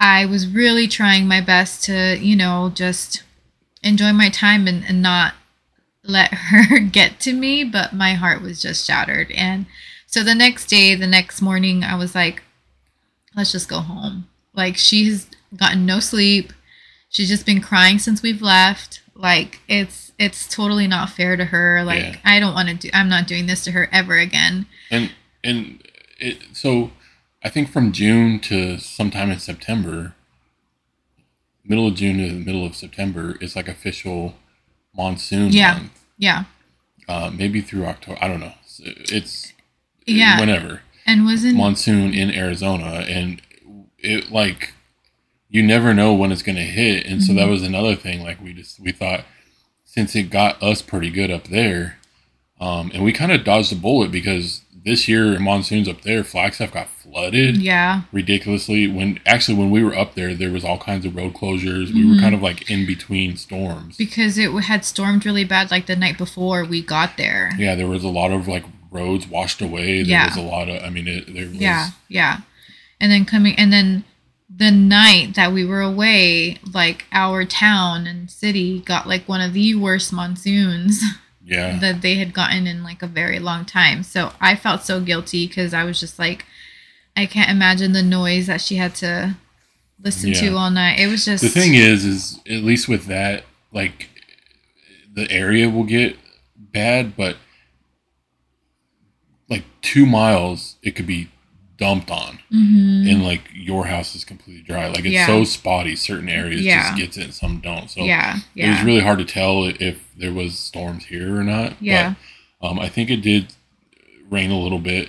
I 0.00 0.24
was 0.24 0.48
really 0.48 0.88
trying 0.88 1.28
my 1.28 1.42
best 1.42 1.84
to, 1.84 2.18
you 2.18 2.34
know, 2.34 2.72
just 2.74 3.22
enjoy 3.82 4.12
my 4.12 4.30
time 4.30 4.66
and, 4.66 4.82
and 4.88 5.02
not 5.02 5.34
let 6.02 6.32
her 6.34 6.78
get 6.80 7.20
to 7.20 7.32
me, 7.32 7.64
but 7.64 7.92
my 7.92 8.14
heart 8.14 8.40
was 8.42 8.60
just 8.60 8.86
shattered. 8.86 9.30
And 9.32 9.66
so 10.06 10.24
the 10.24 10.34
next 10.34 10.66
day, 10.66 10.94
the 10.94 11.06
next 11.06 11.42
morning, 11.42 11.84
I 11.84 11.96
was 11.96 12.14
like, 12.14 12.42
let's 13.36 13.52
just 13.52 13.68
go 13.68 13.80
home. 13.80 14.28
Like 14.54 14.76
she's 14.76 15.28
gotten 15.56 15.86
no 15.86 16.00
sleep. 16.00 16.52
She's 17.08 17.28
just 17.28 17.46
been 17.46 17.60
crying 17.60 17.98
since 17.98 18.22
we've 18.22 18.42
left. 18.42 19.02
Like 19.14 19.60
it's 19.68 20.12
it's 20.18 20.48
totally 20.48 20.86
not 20.86 21.10
fair 21.10 21.36
to 21.36 21.46
her. 21.46 21.84
Like 21.84 22.02
Yeah. 22.02 22.16
I 22.24 22.40
don't 22.40 22.54
want 22.54 22.68
to 22.68 22.74
do 22.74 22.90
I'm 22.92 23.08
not 23.08 23.26
doing 23.26 23.46
this 23.46 23.64
to 23.64 23.72
her 23.72 23.88
ever 23.92 24.18
again. 24.18 24.66
And 24.90 25.12
and 25.44 25.82
it 26.18 26.38
so 26.52 26.90
I 27.42 27.48
think 27.48 27.70
from 27.70 27.92
June 27.92 28.38
to 28.40 28.78
sometime 28.78 29.30
in 29.30 29.38
September, 29.38 30.14
middle 31.64 31.86
of 31.86 31.94
June 31.94 32.18
to 32.18 32.32
the 32.32 32.44
middle 32.44 32.66
of 32.66 32.76
September 32.76 33.36
is 33.40 33.56
like 33.56 33.68
official 33.68 34.34
monsoon 34.94 35.52
Yeah. 35.52 35.74
month. 35.74 36.04
Yeah. 36.18 36.44
Uh, 37.08 37.30
maybe 37.32 37.60
through 37.60 37.86
October. 37.86 38.18
I 38.22 38.28
don't 38.28 38.40
know. 38.40 38.54
It's 38.78 39.52
Yeah. 40.06 40.38
whenever 40.38 40.82
And 41.06 41.24
wasn't 41.24 41.56
monsoon 41.56 42.12
in 42.14 42.30
Arizona, 42.30 43.04
and 43.08 43.40
it 43.98 44.30
like 44.30 44.74
you 45.48 45.62
never 45.62 45.92
know 45.92 46.14
when 46.14 46.30
it's 46.30 46.42
gonna 46.42 46.60
hit, 46.62 47.06
and 47.06 47.22
so 47.22 47.32
that 47.34 47.42
Mm-hmm. 47.42 47.50
was 47.50 47.62
another 47.62 47.96
thing. 47.96 48.22
Like 48.22 48.40
we 48.42 48.52
just 48.52 48.78
we 48.80 48.92
thought 48.92 49.24
since 49.84 50.14
it 50.14 50.30
got 50.30 50.62
us 50.62 50.82
pretty 50.82 51.10
good 51.10 51.30
up 51.30 51.48
there, 51.48 51.98
um, 52.60 52.90
and 52.94 53.02
we 53.02 53.12
kind 53.12 53.32
of 53.32 53.42
dodged 53.44 53.72
a 53.72 53.76
bullet 53.76 54.12
because 54.12 54.60
this 54.84 55.08
year 55.08 55.38
monsoons 55.38 55.88
up 55.88 56.02
there, 56.02 56.24
Flagstaff 56.24 56.72
got 56.72 56.88
flooded 56.88 57.56
yeah. 57.58 58.02
ridiculously. 58.12 58.86
When 58.86 59.20
actually 59.26 59.58
when 59.58 59.70
we 59.70 59.82
were 59.84 59.94
up 59.96 60.14
there, 60.14 60.34
there 60.34 60.50
was 60.50 60.64
all 60.64 60.78
kinds 60.78 61.04
of 61.04 61.14
road 61.16 61.34
closures. 61.34 61.92
We 61.92 62.06
were 62.06 62.14
Mhm. 62.14 62.20
kind 62.20 62.34
of 62.34 62.42
like 62.42 62.70
in 62.70 62.86
between 62.86 63.36
storms. 63.36 63.96
Because 63.96 64.38
it 64.38 64.50
had 64.64 64.84
stormed 64.84 65.26
really 65.26 65.44
bad 65.44 65.70
like 65.70 65.86
the 65.86 65.96
night 65.96 66.16
before 66.18 66.64
we 66.64 66.82
got 66.82 67.16
there. 67.16 67.52
Yeah, 67.58 67.74
there 67.74 67.88
was 67.88 68.04
a 68.04 68.08
lot 68.08 68.30
of 68.30 68.48
like 68.48 68.64
roads 68.90 69.26
washed 69.26 69.60
away. 69.60 70.02
There 70.02 70.10
Yeah. 70.12 70.28
was 70.28 70.36
a 70.36 70.40
lot 70.42 70.68
of. 70.68 70.82
I 70.82 70.88
mean, 70.90 71.06
it, 71.08 71.32
there 71.34 71.46
was. 71.48 71.56
Yeah, 71.56 71.90
yeah. 72.08 72.38
And 73.00 73.10
then 73.12 73.24
coming 73.24 73.54
and 73.56 73.72
then 73.72 74.04
the 74.54 74.70
night 74.70 75.34
that 75.34 75.52
we 75.52 75.64
were 75.64 75.80
away, 75.80 76.58
like 76.74 77.04
our 77.12 77.44
town 77.44 78.06
and 78.06 78.30
city 78.30 78.80
got 78.80 79.06
like 79.08 79.28
one 79.28 79.40
of 79.40 79.52
the 79.52 79.74
worst 79.74 80.12
monsoons 80.12 81.02
Yeah. 81.50 81.78
that 81.80 82.00
they 82.00 82.14
had 82.14 82.32
gotten 82.32 82.66
in 82.68 82.84
like 82.84 83.02
a 83.02 83.08
very 83.08 83.40
long 83.40 83.64
time. 83.64 84.04
So 84.04 84.32
I 84.40 84.54
felt 84.54 84.84
so 84.84 85.00
guilty 85.00 85.48
because 85.48 85.74
I 85.74 85.82
was 85.82 85.98
just 85.98 86.16
like, 86.18 86.46
I 87.16 87.26
can't 87.26 87.50
imagine 87.50 87.92
the 87.92 88.04
noise 88.04 88.46
that 88.46 88.60
she 88.60 88.76
had 88.76 88.94
to 88.96 89.36
listen 90.02 90.32
to 90.32 90.56
all 90.56 90.70
night. 90.70 91.00
It 91.00 91.08
was 91.08 91.24
just 91.24 91.42
the 91.42 91.48
thing 91.48 91.74
is 91.74 92.04
is 92.04 92.38
at 92.48 92.62
least 92.62 92.88
with 92.88 93.06
that 93.06 93.44
like 93.72 94.08
the 95.12 95.30
area 95.30 95.68
will 95.68 95.84
get 95.84 96.16
bad 96.56 97.16
but 97.16 97.36
like 99.48 99.64
two 99.82 100.06
miles 100.06 100.76
it 100.82 100.92
could 100.92 101.06
be 101.06 101.28
dumped 101.80 102.10
on. 102.10 102.38
Mhm. 102.52 103.10
and 103.10 103.24
like 103.24 103.42
your 103.54 103.86
house 103.86 104.14
is 104.14 104.24
completely 104.24 104.62
dry. 104.62 104.86
Like 104.88 105.04
it's 105.06 105.14
Yeah. 105.14 105.26
so 105.26 105.44
spotty 105.44 105.96
certain 105.96 106.28
areas 106.28 106.60
Yeah. 106.60 106.82
just 106.82 106.96
gets 107.00 107.16
it 107.16 107.32
some 107.34 107.58
don't. 107.60 107.88
So 107.90 108.04
yeah, 108.04 108.38
it 108.54 108.68
was 108.68 108.82
really 108.82 109.00
hard 109.00 109.18
to 109.18 109.24
tell 109.24 109.64
if 109.64 109.96
there 110.16 110.32
was 110.32 110.58
storms 110.58 111.06
here 111.06 111.34
or 111.40 111.42
not 111.42 111.72
yeah, 111.80 112.14
but 112.60 112.68
um, 112.68 112.78
i 112.78 112.88
think 112.90 113.08
it 113.10 113.22
did 113.22 113.46
rain 114.28 114.50
a 114.50 114.58
little 114.58 114.78
bit 114.78 115.08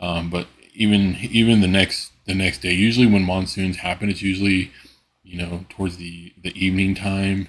um, 0.00 0.28
but 0.28 0.46
even 0.74 1.16
even 1.40 1.60
the 1.62 1.66
next 1.68 2.12
the 2.26 2.34
next 2.34 2.58
day 2.60 2.72
usually 2.72 3.06
when 3.06 3.22
monsoons 3.22 3.78
happen 3.78 4.10
it's 4.10 4.20
usually 4.22 4.70
you 5.24 5.38
know 5.38 5.64
towards 5.70 5.96
the 5.96 6.32
the 6.42 6.52
evening 6.66 6.94
time 6.94 7.48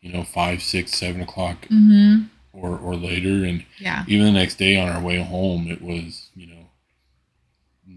you 0.00 0.12
know 0.12 0.24
five 0.24 0.60
six 0.62 0.92
seven 0.92 1.20
o'clock 1.20 1.66
hmm 1.68 2.22
or 2.52 2.76
or 2.76 2.96
later. 2.96 3.44
And 3.44 3.64
yeah, 3.78 4.04
even 4.08 4.24
the 4.26 4.32
next 4.40 4.56
day 4.58 4.76
on 4.76 4.88
our 4.88 5.00
way 5.00 5.18
home 5.22 5.70
it 5.70 5.80
was 5.80 6.30
you 6.34 6.46
know 6.48 6.57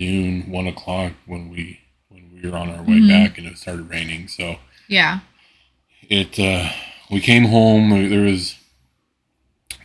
noon 0.02 0.50
one 0.52 0.68
o'clock 0.68 1.14
when 1.26 1.50
we 1.50 1.80
when 2.10 2.30
we 2.34 2.50
were 2.50 2.58
on 2.58 2.70
our 2.70 2.82
way 2.84 3.00
Mhm. 3.00 3.08
back 3.08 3.38
and 3.38 3.48
it 3.48 3.58
started 3.58 3.90
raining. 3.90 4.28
So 4.28 4.58
yeah, 4.88 5.20
it 6.10 6.40
uh 6.40 6.70
we 7.10 7.20
came 7.22 7.46
home. 7.46 7.90
There 8.10 8.22
was 8.22 8.56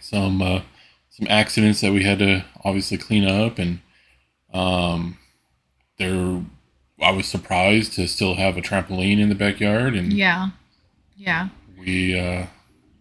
some 0.00 0.40
uh 0.42 0.62
some 1.10 1.26
accidents 1.28 1.80
that 1.80 1.92
we 1.92 2.02
had 2.04 2.18
to 2.20 2.44
obviously 2.64 2.98
clean 2.98 3.24
up 3.24 3.58
and 3.58 3.80
um 4.52 5.16
there 5.98 6.42
i 7.00 7.10
was 7.10 7.26
surprised 7.26 7.94
to 7.94 8.06
still 8.06 8.34
have 8.34 8.56
a 8.56 8.60
trampoline 8.62 9.18
in 9.18 9.28
the 9.30 9.34
backyard 9.34 9.94
and 9.94 10.12
yeah, 10.12 10.50
yeah. 11.16 11.48
we 11.78 12.18
uh 12.18 12.46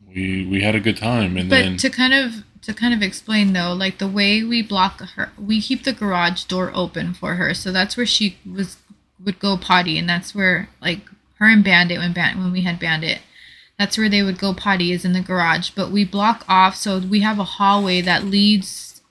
we 0.08 0.46
we 0.46 0.62
had 0.62 0.76
a 0.76 0.80
good 0.80 0.98
time. 0.98 1.36
And 1.38 1.50
but 1.50 1.58
then 1.58 1.78
to 1.78 1.90
kind 1.90 2.14
of 2.14 2.45
to 2.66 2.74
kind 2.74 2.94
of 2.94 3.02
explain 3.02 3.54
though 3.54 3.74
like 3.74 3.98
the 3.98 4.08
way 4.08 4.44
we 4.44 4.62
block 4.62 5.00
her 5.02 5.32
we 5.38 5.62
keep 5.62 5.84
the 5.84 5.94
garage 5.94 6.44
door 6.46 6.72
open 6.74 7.14
for 7.14 7.36
her. 7.36 7.54
So 7.54 7.72
that's 7.72 7.96
where 7.96 8.06
she 8.06 8.38
was 8.46 8.78
would 9.24 9.40
go 9.40 9.58
potty 9.58 9.98
and 9.98 10.10
that's 10.10 10.36
where 10.36 10.70
like 10.82 11.02
her 11.40 11.48
and 11.48 11.64
bandit 11.64 12.00
when 12.00 12.14
Ban- 12.14 12.38
when 12.40 12.52
we 12.52 12.62
had 12.62 12.80
bandit 12.80 13.20
that's 13.78 13.98
where 13.98 14.10
they 14.10 14.24
would 14.24 14.40
go 14.40 14.54
potty 14.54 14.92
is 14.92 15.04
in 15.04 15.14
the 15.14 15.22
garage. 15.22 15.72
But 15.72 15.92
we 15.92 16.06
block 16.06 16.46
off 16.48 16.76
so 16.76 17.00
we 17.00 17.22
have 17.22 17.40
a 17.40 17.44
hallway 17.44 18.02
that 18.02 18.24
leads 18.24 19.02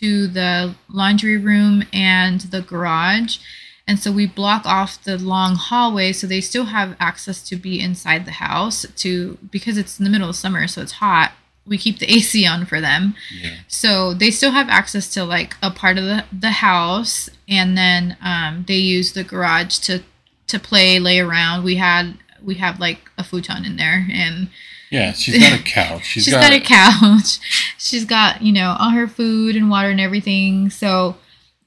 to 0.00 0.26
the 0.26 0.74
laundry 0.88 1.36
room 1.36 1.84
and 1.92 2.40
the 2.40 2.62
garage. 2.62 3.38
And 3.86 3.98
so 3.98 4.12
we 4.12 4.26
block 4.26 4.66
off 4.66 5.02
the 5.02 5.16
long 5.16 5.54
hallway 5.54 6.12
so 6.12 6.26
they 6.26 6.40
still 6.40 6.66
have 6.66 6.96
access 7.00 7.42
to 7.48 7.56
be 7.56 7.80
inside 7.80 8.26
the 8.26 8.32
house 8.32 8.84
to 8.96 9.38
because 9.50 9.78
it's 9.78 9.98
in 9.98 10.04
the 10.04 10.10
middle 10.10 10.28
of 10.28 10.36
summer 10.36 10.68
so 10.68 10.82
it's 10.82 10.92
hot 10.92 11.32
we 11.68 11.78
keep 11.78 11.98
the 11.98 12.10
AC 12.10 12.46
on 12.46 12.66
for 12.66 12.80
them. 12.80 13.14
Yeah, 13.40 13.56
so 13.68 14.14
they 14.14 14.30
still 14.30 14.52
have 14.52 14.68
access 14.68 15.12
to 15.14 15.24
like 15.24 15.54
a 15.62 15.70
part 15.70 15.98
of 15.98 16.04
the, 16.04 16.24
the 16.32 16.50
house 16.50 17.28
and 17.48 17.76
then 17.76 18.16
um, 18.22 18.64
they 18.66 18.76
use 18.76 19.12
the 19.12 19.24
garage 19.24 19.78
to 19.80 20.02
to 20.48 20.58
play 20.58 20.98
lay 20.98 21.20
around. 21.20 21.64
We 21.64 21.76
had 21.76 22.18
we 22.42 22.54
have 22.56 22.80
like 22.80 23.10
a 23.18 23.24
futon 23.24 23.64
in 23.64 23.76
there 23.76 24.06
and 24.10 24.48
yeah 24.90 25.12
she's 25.12 25.38
got 25.40 25.60
a 25.60 25.62
couch. 25.62 26.04
She's 26.04 26.24
she's 26.24 26.34
got, 26.34 26.52
a 26.52 26.60
couch. 26.60 27.38
She's 27.78 28.04
got 28.04 28.42
you 28.42 28.52
know 28.52 28.76
all 28.78 28.90
her 28.90 29.06
food 29.06 29.56
and 29.56 29.70
water 29.70 29.88
and 29.90 30.00
everything. 30.00 30.70
So 30.70 31.16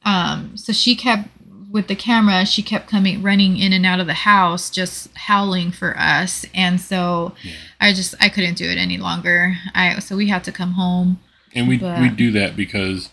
um 0.04 0.58
so 0.58 0.74
she 0.74 0.96
kept 0.96 1.30
with 1.71 1.88
the 1.88 1.95
camera 1.95 2.45
she 2.45 2.62
kept 2.62 2.89
coming 2.89 3.21
running 3.23 3.57
in 3.57 3.71
and 3.71 3.86
out 3.86 3.99
of 4.01 4.05
the 4.07 4.13
house 4.13 4.69
just 4.69 5.10
howling 5.15 5.71
for 5.71 5.97
us. 5.97 6.45
And 6.53 6.81
so 6.81 7.34
Yeah. 7.43 7.53
i 7.79 7.93
just 7.93 8.13
i 8.19 8.27
couldn't 8.29 8.55
do 8.57 8.69
it 8.69 8.77
any 8.77 8.97
longer. 8.97 9.55
I 9.73 9.97
so 9.99 10.15
we 10.17 10.27
had 10.27 10.43
to 10.43 10.51
come 10.51 10.73
home. 10.73 11.19
And 11.55 11.67
we 11.67 11.77
but- 11.77 12.01
we 12.01 12.10
do 12.10 12.31
that 12.31 12.55
because 12.55 13.10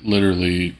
literally 0.00 0.76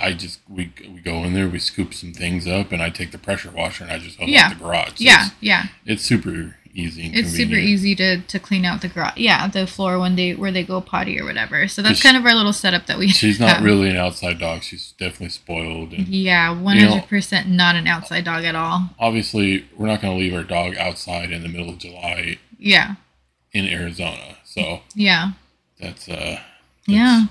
I 0.00 0.12
just 0.12 0.40
we 0.48 0.72
we 0.80 1.00
go 1.00 1.24
in 1.24 1.34
there 1.34 1.48
we 1.48 1.58
scoop 1.58 1.92
some 1.94 2.12
things 2.12 2.46
up 2.46 2.70
and 2.72 2.80
I 2.82 2.90
take 2.90 3.10
the 3.10 3.18
pressure 3.18 3.50
washer 3.50 3.84
and 3.84 3.92
I 3.92 3.98
just 3.98 4.18
hook 4.18 4.28
Yeah. 4.28 4.46
up 4.48 4.52
the 4.58 4.64
garage. 4.64 4.88
So 4.90 4.94
yeah 4.98 5.14
it's- 5.26 5.32
yeah. 5.40 5.66
it's 5.86 6.02
super 6.04 6.56
easy. 6.78 7.10
It's 7.12 7.30
super 7.30 7.54
easy 7.54 7.94
to 7.96 8.20
to 8.20 8.38
clean 8.38 8.64
out 8.64 8.80
the 8.82 8.88
garage. 8.88 9.16
Yeah, 9.16 9.48
the 9.48 9.66
floor 9.66 9.98
when 9.98 10.16
they 10.16 10.34
where 10.34 10.52
they 10.52 10.62
go 10.64 10.80
potty 10.80 11.20
or 11.20 11.24
whatever. 11.24 11.68
So 11.68 11.82
that's 11.82 12.02
kind 12.02 12.16
of 12.16 12.24
our 12.24 12.34
little 12.34 12.52
setup 12.52 12.86
that 12.86 12.98
we. 12.98 13.08
She's 13.22 13.40
not 13.40 13.62
really 13.62 13.90
an 13.90 13.96
outside 13.96 14.38
dog. 14.38 14.62
She's 14.62 14.92
definitely 14.92 15.30
spoiled. 15.30 15.92
And 15.92 16.08
Yeah, 16.08 16.50
one 16.58 16.78
hundred 16.78 17.08
percent 17.08 17.48
not 17.48 17.74
an 17.76 17.86
outside 17.86 18.24
dog 18.24 18.44
at 18.44 18.54
all. 18.54 18.90
obviously, 18.98 19.66
we're 19.76 19.88
not 19.88 20.00
going 20.00 20.14
to 20.16 20.18
leave 20.22 20.34
our 20.34 20.44
dog 20.44 20.76
outside 20.76 21.30
in 21.32 21.42
the 21.42 21.48
middle 21.48 21.70
of 21.70 21.78
July 21.78 22.38
Yeah, 22.58 22.94
in 23.52 23.66
Arizona. 23.66 24.36
So 24.44 24.80
yeah, 24.94 25.32
that's 25.80 26.08
uh, 26.08 26.40
yeah. 26.86 27.26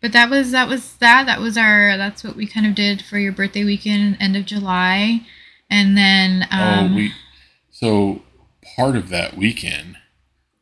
But 0.00 0.12
that 0.12 0.30
was 0.30 0.52
that 0.52 0.68
was 0.68 0.96
that 0.98 1.26
that 1.26 1.40
was 1.40 1.56
our 1.56 1.96
that's 1.96 2.22
what 2.22 2.36
we 2.36 2.46
kind 2.46 2.66
of 2.66 2.74
did 2.74 3.02
for 3.02 3.18
your 3.18 3.32
birthday 3.32 3.64
weekend, 3.64 4.16
end 4.20 4.36
of 4.36 4.44
July, 4.46 5.22
and 5.68 5.96
then 5.96 6.46
um, 6.52 6.92
oh, 6.92 6.94
we 6.96 7.12
so 7.72 8.22
part 8.78 8.94
of 8.94 9.08
that 9.08 9.36
weekend 9.36 9.96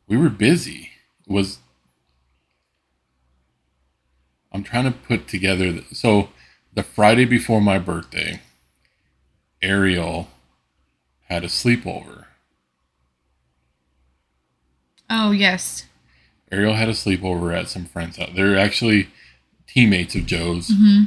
we 0.07 0.17
were 0.17 0.29
busy. 0.29 0.89
It 1.27 1.31
was 1.31 1.59
I'm 4.51 4.63
trying 4.63 4.85
to 4.85 4.91
put 4.91 5.27
together 5.27 5.71
the, 5.71 5.95
so 5.95 6.29
the 6.73 6.81
Friday 6.81 7.25
before 7.25 7.61
my 7.61 7.77
birthday, 7.77 8.41
Ariel 9.61 10.29
had 11.27 11.43
a 11.43 11.47
sleepover. 11.47 12.25
oh 15.11 15.31
yes, 15.31 15.85
Ariel 16.51 16.73
had 16.73 16.89
a 16.89 16.93
sleepover 16.93 17.55
at 17.55 17.69
some 17.69 17.85
friends' 17.85 18.17
house. 18.17 18.31
They're 18.35 18.57
actually 18.57 19.09
teammates 19.67 20.15
of 20.15 20.25
Joe's 20.25 20.69
hmm 20.69 21.03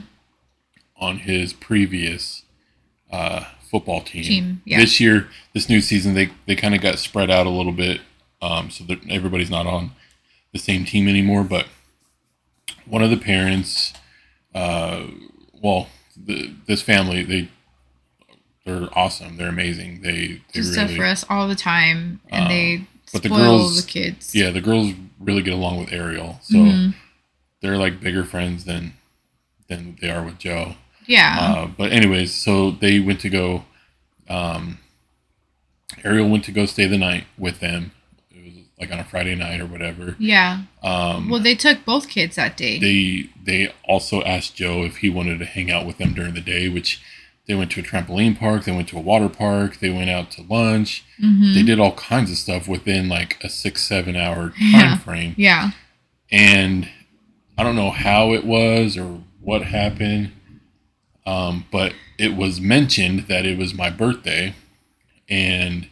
on 0.96 1.20
his 1.20 1.54
previous 1.54 2.42
uh, 3.10 3.44
football 3.70 4.00
team. 4.02 4.24
Team, 4.24 4.62
yeah. 4.64 4.78
This 4.80 5.00
year, 5.00 5.28
this 5.54 5.68
new 5.68 5.80
season, 5.80 6.14
they 6.14 6.30
they 6.46 6.56
kind 6.56 6.74
of 6.74 6.80
got 6.80 6.98
spread 6.98 7.30
out 7.30 7.46
a 7.46 7.50
little 7.50 7.72
bit, 7.72 8.00
um, 8.42 8.70
so 8.70 8.84
that 8.84 8.98
everybody's 9.08 9.50
not 9.50 9.66
on 9.66 9.92
the 10.52 10.58
same 10.58 10.84
team 10.84 11.08
anymore. 11.08 11.44
But 11.44 11.66
one 12.86 13.02
of 13.02 13.10
the 13.10 13.16
parents, 13.16 13.92
uh, 14.54 15.04
well, 15.62 15.88
the, 16.16 16.52
this 16.66 16.82
family, 16.82 17.22
they 17.22 17.48
they're 18.64 18.88
awesome. 18.98 19.36
They're 19.36 19.48
amazing. 19.48 20.02
They 20.02 20.10
they 20.10 20.26
do 20.52 20.60
really 20.60 20.72
stuff 20.72 20.90
for 20.92 21.04
us 21.04 21.24
all 21.30 21.48
the 21.48 21.54
time, 21.54 22.20
and 22.28 22.44
Um, 22.44 22.48
they 22.50 22.86
but 23.12 23.22
the 23.22 23.28
spoil 23.28 23.38
girls- 23.58 23.84
the 23.84 23.90
kids. 23.90 24.34
yeah, 24.34 24.50
the 24.50 24.60
girls 24.60 24.92
really 25.18 25.42
get 25.42 25.54
along 25.54 25.78
with 25.80 25.92
Ariel, 25.92 26.40
so 26.42 26.56
Mhm. 26.56 26.94
they're 27.60 27.78
like 27.78 28.00
bigger 28.00 28.24
friends 28.24 28.64
than 28.64 28.94
than 29.68 29.96
they 30.00 30.10
are 30.10 30.24
with 30.24 30.38
Joe. 30.38 30.74
Yeah, 31.10 31.36
Uh, 31.40 31.66
but 31.78 31.92
anyways, 31.92 32.32
so 32.34 32.70
they 32.70 33.00
went 33.00 33.20
to 33.20 33.28
go. 33.30 33.64
Um, 34.28 34.78
Ariel 36.04 36.28
went 36.28 36.44
to 36.44 36.52
go 36.52 36.66
stay 36.66 36.86
the 36.86 36.98
night 36.98 37.24
with 37.36 37.60
them. 37.60 37.90
It 38.30 38.44
was 38.44 38.54
like 38.78 38.92
on 38.92 38.98
a 39.00 39.04
Friday 39.04 39.34
night 39.34 39.60
or 39.60 39.66
whatever. 39.66 40.16
yeah. 40.18 40.62
Um, 40.82 41.28
Well, 41.28 41.40
they 41.40 41.54
took 41.54 41.84
both 41.84 42.08
kids 42.08 42.36
that 42.36 42.56
day. 42.56 42.78
they 42.78 43.28
they 43.44 43.72
also 43.84 44.22
asked 44.22 44.54
Joe 44.56 44.84
if 44.84 44.98
he 44.98 45.08
wanted 45.10 45.38
to 45.40 45.44
hang 45.44 45.70
out 45.70 45.86
with 45.86 45.98
them 45.98 46.14
during 46.14 46.34
the 46.34 46.40
day, 46.40 46.68
which 46.68 47.00
they 47.46 47.54
went 47.56 47.70
to 47.72 47.80
a 47.80 47.82
trampoline 47.82 48.38
park. 48.38 48.64
They 48.64 48.72
went 48.72 48.88
to 48.90 48.96
a 48.98 49.00
water 49.00 49.28
park. 49.28 49.80
They 49.80 49.90
went 49.90 50.10
out 50.10 50.30
to 50.32 50.42
lunch. 50.42 51.02
Mhm. 51.20 51.54
They 51.54 51.64
did 51.64 51.80
all 51.80 51.92
kinds 51.96 52.30
of 52.30 52.36
stuff 52.38 52.68
within 52.68 53.08
like 53.08 53.42
a 53.42 53.48
six 53.48 53.82
seven 53.82 54.14
hour 54.14 54.50
time 54.50 54.56
Yeah. 54.72 54.96
frame. 54.98 55.34
Yeah. 55.36 55.70
and 56.32 56.88
I 57.58 57.64
don't 57.64 57.74
know 57.74 57.90
how 57.90 58.32
it 58.34 58.44
was 58.44 58.96
or 58.96 59.20
what 59.40 59.62
happened, 59.64 60.30
um, 61.26 61.66
but 61.70 61.94
it 62.18 62.36
was 62.36 62.60
mentioned 62.60 63.26
that 63.28 63.46
it 63.46 63.58
was 63.58 63.74
my 63.74 63.90
birthday, 63.90 64.54
and 65.28 65.88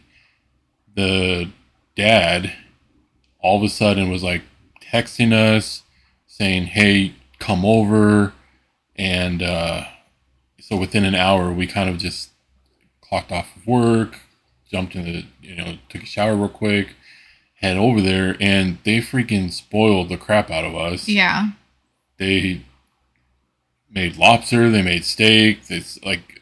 the 0.95 1.49
dad 1.95 2.53
all 3.41 3.57
of 3.57 3.63
a 3.63 3.69
sudden 3.69 4.09
was 4.09 4.23
like 4.23 4.41
texting 4.81 5.33
us 5.33 5.83
saying, 6.27 6.65
"Hey, 6.67 7.15
come 7.39 7.65
over," 7.65 8.33
and 8.95 9.41
uh, 9.41 9.85
so 10.59 10.77
within 10.77 11.05
an 11.05 11.15
hour 11.15 11.51
we 11.51 11.67
kind 11.67 11.89
of 11.89 11.97
just 11.97 12.31
clocked 13.01 13.31
off 13.31 13.55
of 13.55 13.65
work, 13.65 14.19
jumped 14.69 14.95
in 14.95 15.05
the 15.05 15.25
you 15.41 15.55
know 15.55 15.77
took 15.89 16.03
a 16.03 16.05
shower 16.05 16.35
real 16.35 16.49
quick 16.49 16.95
head 17.59 17.77
over 17.77 18.01
there 18.01 18.37
and 18.39 18.77
they 18.83 18.99
freaking 18.99 19.51
spoiled 19.51 20.09
the 20.09 20.17
crap 20.17 20.49
out 20.49 20.63
of 20.65 20.75
us. 20.75 21.07
Yeah. 21.07 21.49
They 22.17 22.61
made 23.91 24.17
lobster, 24.17 24.69
they 24.69 24.81
made 24.81 25.05
steak, 25.05 25.59
it's 25.69 26.01
like 26.03 26.41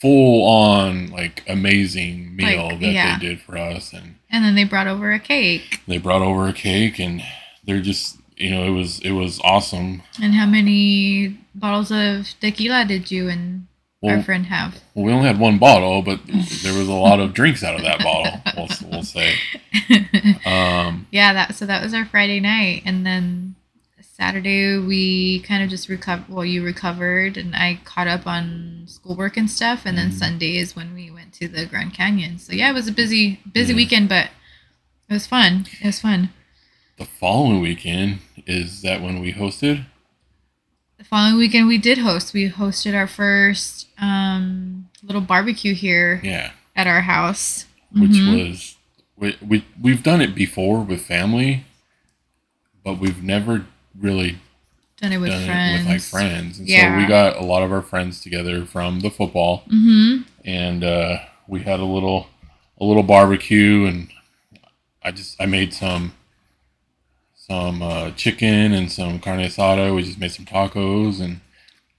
full 0.00 0.44
on 0.48 1.08
like 1.10 1.42
amazing 1.48 2.34
meal 2.34 2.68
Like, 2.70 2.80
that 2.80 2.86
yeah. 2.92 3.18
they 3.18 3.26
did 3.28 3.40
for 3.40 3.56
us 3.56 3.92
and 3.92 4.16
And 4.30 4.44
then 4.44 4.54
they 4.54 4.64
brought 4.64 4.88
over 4.88 5.12
a 5.12 5.20
cake. 5.20 5.80
they 5.86 5.98
brought 5.98 6.22
over 6.22 6.48
a 6.48 6.52
cake 6.52 6.98
and 6.98 7.22
they're 7.64 7.80
just 7.80 8.18
you 8.36 8.50
know, 8.50 8.64
it 8.64 8.70
was 8.70 8.98
it 9.00 9.12
was 9.12 9.40
awesome. 9.44 10.02
And 10.20 10.34
how 10.34 10.46
many 10.46 11.38
bottles 11.54 11.92
of 11.92 12.28
tequila 12.40 12.84
did 12.84 13.10
you 13.10 13.28
and 13.28 13.68
our 14.04 14.20
friend 14.20 14.46
have? 14.46 14.80
well, 14.94 15.04
we 15.04 15.12
only 15.12 15.28
had 15.28 15.38
one 15.38 15.58
bottle, 15.58 16.02
but 16.02 16.18
there 16.26 16.76
was 16.76 16.88
a 16.88 16.92
lot 16.92 17.20
of 17.20 17.34
drinks 17.34 17.62
out 17.62 17.76
of 17.76 17.82
that 17.82 18.00
bottle. 18.00 18.40
We'll, 18.56 18.90
we'll 18.90 19.02
say. 19.04 19.34
Um, 20.44 21.06
yeah, 21.12 21.32
that 21.34 21.54
so 21.54 21.66
that 21.66 21.82
was 21.82 21.94
our 21.94 22.04
Friday 22.04 22.40
night, 22.40 22.82
and 22.84 23.06
then 23.06 23.54
Saturday 24.32 24.78
we 24.78 25.40
kind 25.40 25.64
of 25.64 25.68
just 25.68 25.88
recovered. 25.88 26.28
Well, 26.28 26.44
you 26.44 26.62
recovered, 26.64 27.36
and 27.36 27.56
I 27.56 27.80
caught 27.84 28.06
up 28.06 28.24
on 28.24 28.84
schoolwork 28.86 29.36
and 29.36 29.50
stuff, 29.50 29.82
and 29.84 29.98
then 29.98 30.10
Mhm. 30.10 30.18
Sunday 30.18 30.58
is 30.58 30.76
when 30.76 30.94
we 30.94 31.10
went 31.10 31.32
to 31.40 31.48
the 31.48 31.66
Grand 31.66 31.92
Canyon. 31.92 32.38
So 32.38 32.52
yeah, 32.52 32.70
it 32.70 32.72
was 32.72 32.86
a 32.86 32.92
busy, 32.92 33.40
busy 33.52 33.72
Yeah. 33.72 33.76
weekend, 33.78 34.08
but 34.08 34.26
it 35.08 35.12
was 35.14 35.26
fun. 35.26 35.66
It 35.80 35.86
was 35.86 35.98
fun. 36.00 36.30
the 36.98 37.06
following 37.06 37.60
weekend 37.60 38.20
is 38.46 38.82
that 38.82 39.02
when 39.02 39.18
we 39.18 39.32
hosted. 39.32 39.86
The 40.98 41.04
following 41.04 41.36
weekend 41.38 41.66
we 41.66 41.78
did 41.78 41.98
host. 41.98 42.32
We 42.32 42.48
hosted 42.48 42.94
our 42.94 43.08
first 43.08 43.88
um, 43.98 44.86
little 45.02 45.20
barbecue 45.22 45.74
here 45.74 46.20
Yeah. 46.22 46.52
at 46.76 46.86
our 46.86 47.00
house. 47.00 47.66
which 47.90 48.12
Mhm. 48.12 48.48
was 48.50 48.76
we, 49.16 49.36
we 49.42 49.64
we've 49.80 50.02
done 50.04 50.20
it 50.22 50.34
before 50.34 50.80
with 50.82 51.04
family, 51.04 51.64
but 52.84 52.94
we've 53.00 53.22
never 53.22 53.66
really 53.98 54.38
done 55.00 55.12
it 55.12 55.18
with 55.18 55.30
done 55.30 55.44
friends. 55.46 55.74
it 55.74 55.78
with 55.78 55.86
like 55.92 56.00
friends. 56.02 56.58
And 56.58 56.68
so 56.68 56.74
Yeah. 56.74 56.96
we 56.96 57.06
got 57.06 57.36
a 57.36 57.42
lot 57.44 57.62
of 57.62 57.72
our 57.72 57.82
friends 57.82 58.20
together 58.20 58.64
from 58.64 59.00
the 59.00 59.10
football, 59.10 59.64
Mm-hmm. 59.68 60.22
and 60.44 60.84
uh, 60.84 61.18
we 61.48 61.62
had 61.62 61.80
a 61.80 61.84
little 61.84 62.28
a 62.80 62.84
little 62.84 63.02
barbecue, 63.02 63.84
and 63.86 64.08
I 65.02 65.10
just 65.12 65.40
I 65.40 65.46
made 65.46 65.72
some 65.74 66.12
some 67.34 67.82
uh, 67.82 68.10
chicken 68.12 68.72
and 68.72 68.90
some 68.90 69.18
carne 69.18 69.40
asada. 69.40 69.94
We 69.94 70.02
just 70.02 70.18
made 70.18 70.32
some 70.32 70.44
tacos 70.46 71.20
and 71.20 71.40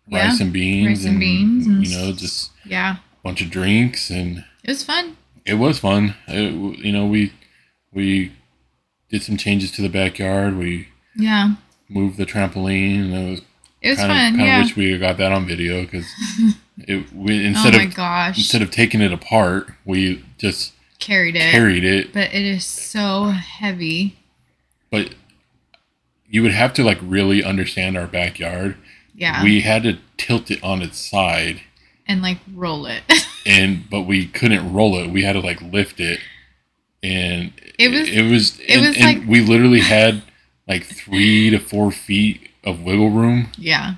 Yeah, 0.07 0.25
rice 0.29 0.39
and 0.39 0.51
beans, 0.53 0.99
rice 0.99 1.05
and 1.05 1.19
beans 1.19 1.67
and 1.67 1.85
you 1.85 1.95
know 1.97 2.11
just 2.13 2.51
Yeah, 2.65 2.95
a 2.97 3.23
bunch 3.23 3.41
of 3.41 3.49
drinks 3.49 4.09
and 4.09 4.45
it 4.63 4.69
was 4.69 4.83
fun. 4.83 5.17
it 5.45 5.55
was 5.55 5.79
fun. 5.79 6.15
It, 6.27 6.53
you 6.79 6.91
know, 6.91 7.05
we 7.05 7.33
we 7.91 8.31
did 9.09 9.21
some 9.23 9.37
changes 9.37 9.71
to 9.71 9.81
the 9.81 9.89
backyard. 9.89 10.57
We 10.57 10.87
Yeah, 11.15 11.55
moved 11.93 12.17
the 12.17 12.25
trampoline. 12.25 13.05
And 13.05 13.13
it 13.13 13.29
was 13.31 13.41
it 13.81 13.89
was 13.91 13.99
kind 13.99 14.09
fun. 14.11 14.33
of 14.33 14.37
kind 14.37 14.47
yeah. 14.47 14.59
of 14.61 14.65
wish 14.65 14.75
we 14.75 14.97
got 14.97 15.17
that 15.17 15.31
on 15.31 15.45
video 15.45 15.81
because 15.81 16.07
it 16.79 17.11
we 17.13 17.43
oh 17.43 17.47
instead 17.47 17.73
my 17.75 17.83
of 17.83 17.95
gosh, 17.95 18.37
instead 18.37 18.61
of 18.61 18.71
taking 18.71 19.01
it 19.01 19.13
apart, 19.13 19.69
we 19.85 20.23
just 20.37 20.73
carried 20.99 21.35
it. 21.35 21.51
carried 21.51 21.83
it. 21.83 22.13
but 22.13 22.33
it 22.33 22.43
is 22.45 22.65
so 22.65 23.25
heavy. 23.25 24.17
But 24.89 25.15
you 26.27 26.41
would 26.43 26.51
have 26.53 26.73
to 26.73 26.83
like 26.83 26.97
really 27.01 27.43
understand 27.43 27.97
our 27.97 28.07
backyard. 28.07 28.77
Yeah, 29.15 29.43
We 29.43 29.61
had 29.61 29.83
to 29.83 29.99
tilt 30.17 30.49
it 30.49 30.63
on 30.63 30.81
its 30.81 30.97
side, 30.97 31.61
and 32.07 32.21
like 32.23 32.39
roll 32.53 32.85
it. 32.87 33.03
and 33.45 33.87
but 33.89 34.01
we 34.03 34.25
couldn't 34.25 34.73
roll 34.73 34.95
it. 34.97 35.11
We 35.11 35.23
had 35.23 35.33
to 35.33 35.39
like 35.39 35.61
lift 35.61 35.99
it, 35.99 36.19
and 37.03 37.53
It 37.77 37.89
was- 37.91 38.09
it 38.09 38.21
was 38.23 38.59
it 38.61 38.69
and, 38.77 38.87
was 38.87 38.99
like- 38.99 39.21
we 39.27 39.41
literally 39.41 39.79
had 39.97 40.23
like 40.67 40.85
three 40.85 41.49
to 41.49 41.59
four 41.59 41.91
feet 41.91 42.49
of 42.63 42.81
wiggle 42.81 43.09
room, 43.09 43.49
yeah, 43.57 43.95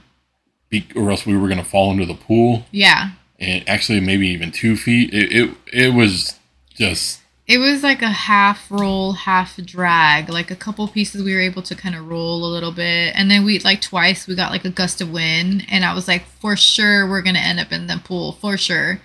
be, 0.69 0.88
or 0.95 1.12
else 1.12 1.25
we 1.25 1.38
were 1.38 1.47
gonna 1.47 1.63
fall 1.63 1.91
into 1.91 2.06
the 2.06 2.15
pool, 2.15 2.65
yeah. 2.71 3.12
and 3.39 3.67
actually 3.67 3.99
maybe 3.99 4.28
even 4.28 4.51
two 4.51 4.75
feet. 4.75 5.13
It 5.13 5.32
it, 5.32 5.58
it 5.71 5.93
was 5.93 6.39
just 6.75 7.21
It 7.47 7.60
was 7.60 7.84
like 7.84 8.01
a 8.01 8.10
half 8.10 8.69
roll, 8.69 9.13
half 9.13 9.58
drag. 9.58 10.30
Like 10.30 10.51
a 10.51 10.56
couple 10.56 10.88
pieces 10.88 11.23
we 11.23 11.34
were 11.34 11.41
able 11.41 11.62
to 11.63 11.75
kind 11.75 11.95
of 11.95 12.08
roll 12.08 12.43
a 12.43 12.51
little 12.51 12.71
bit. 12.71 13.13
And 13.15 13.30
then 13.30 13.45
we 13.45 13.60
like 13.60 13.82
twice 13.82 14.28
we 14.28 14.36
got 14.36 14.51
like 14.51 14.65
a 14.65 14.69
gust 14.69 15.01
of 15.01 15.12
wind 15.12 15.65
and 15.69 15.86
I 15.86 15.93
was 15.93 16.08
like 16.08 16.25
for 16.25 16.56
sure 16.56 17.10
we're 17.10 17.21
going 17.21 17.36
to 17.36 17.41
end 17.41 17.60
up 17.60 17.71
in 17.71 17.88
the 17.88 18.01
pool 18.04 18.34
for 18.34 18.58
sure. 18.58 18.99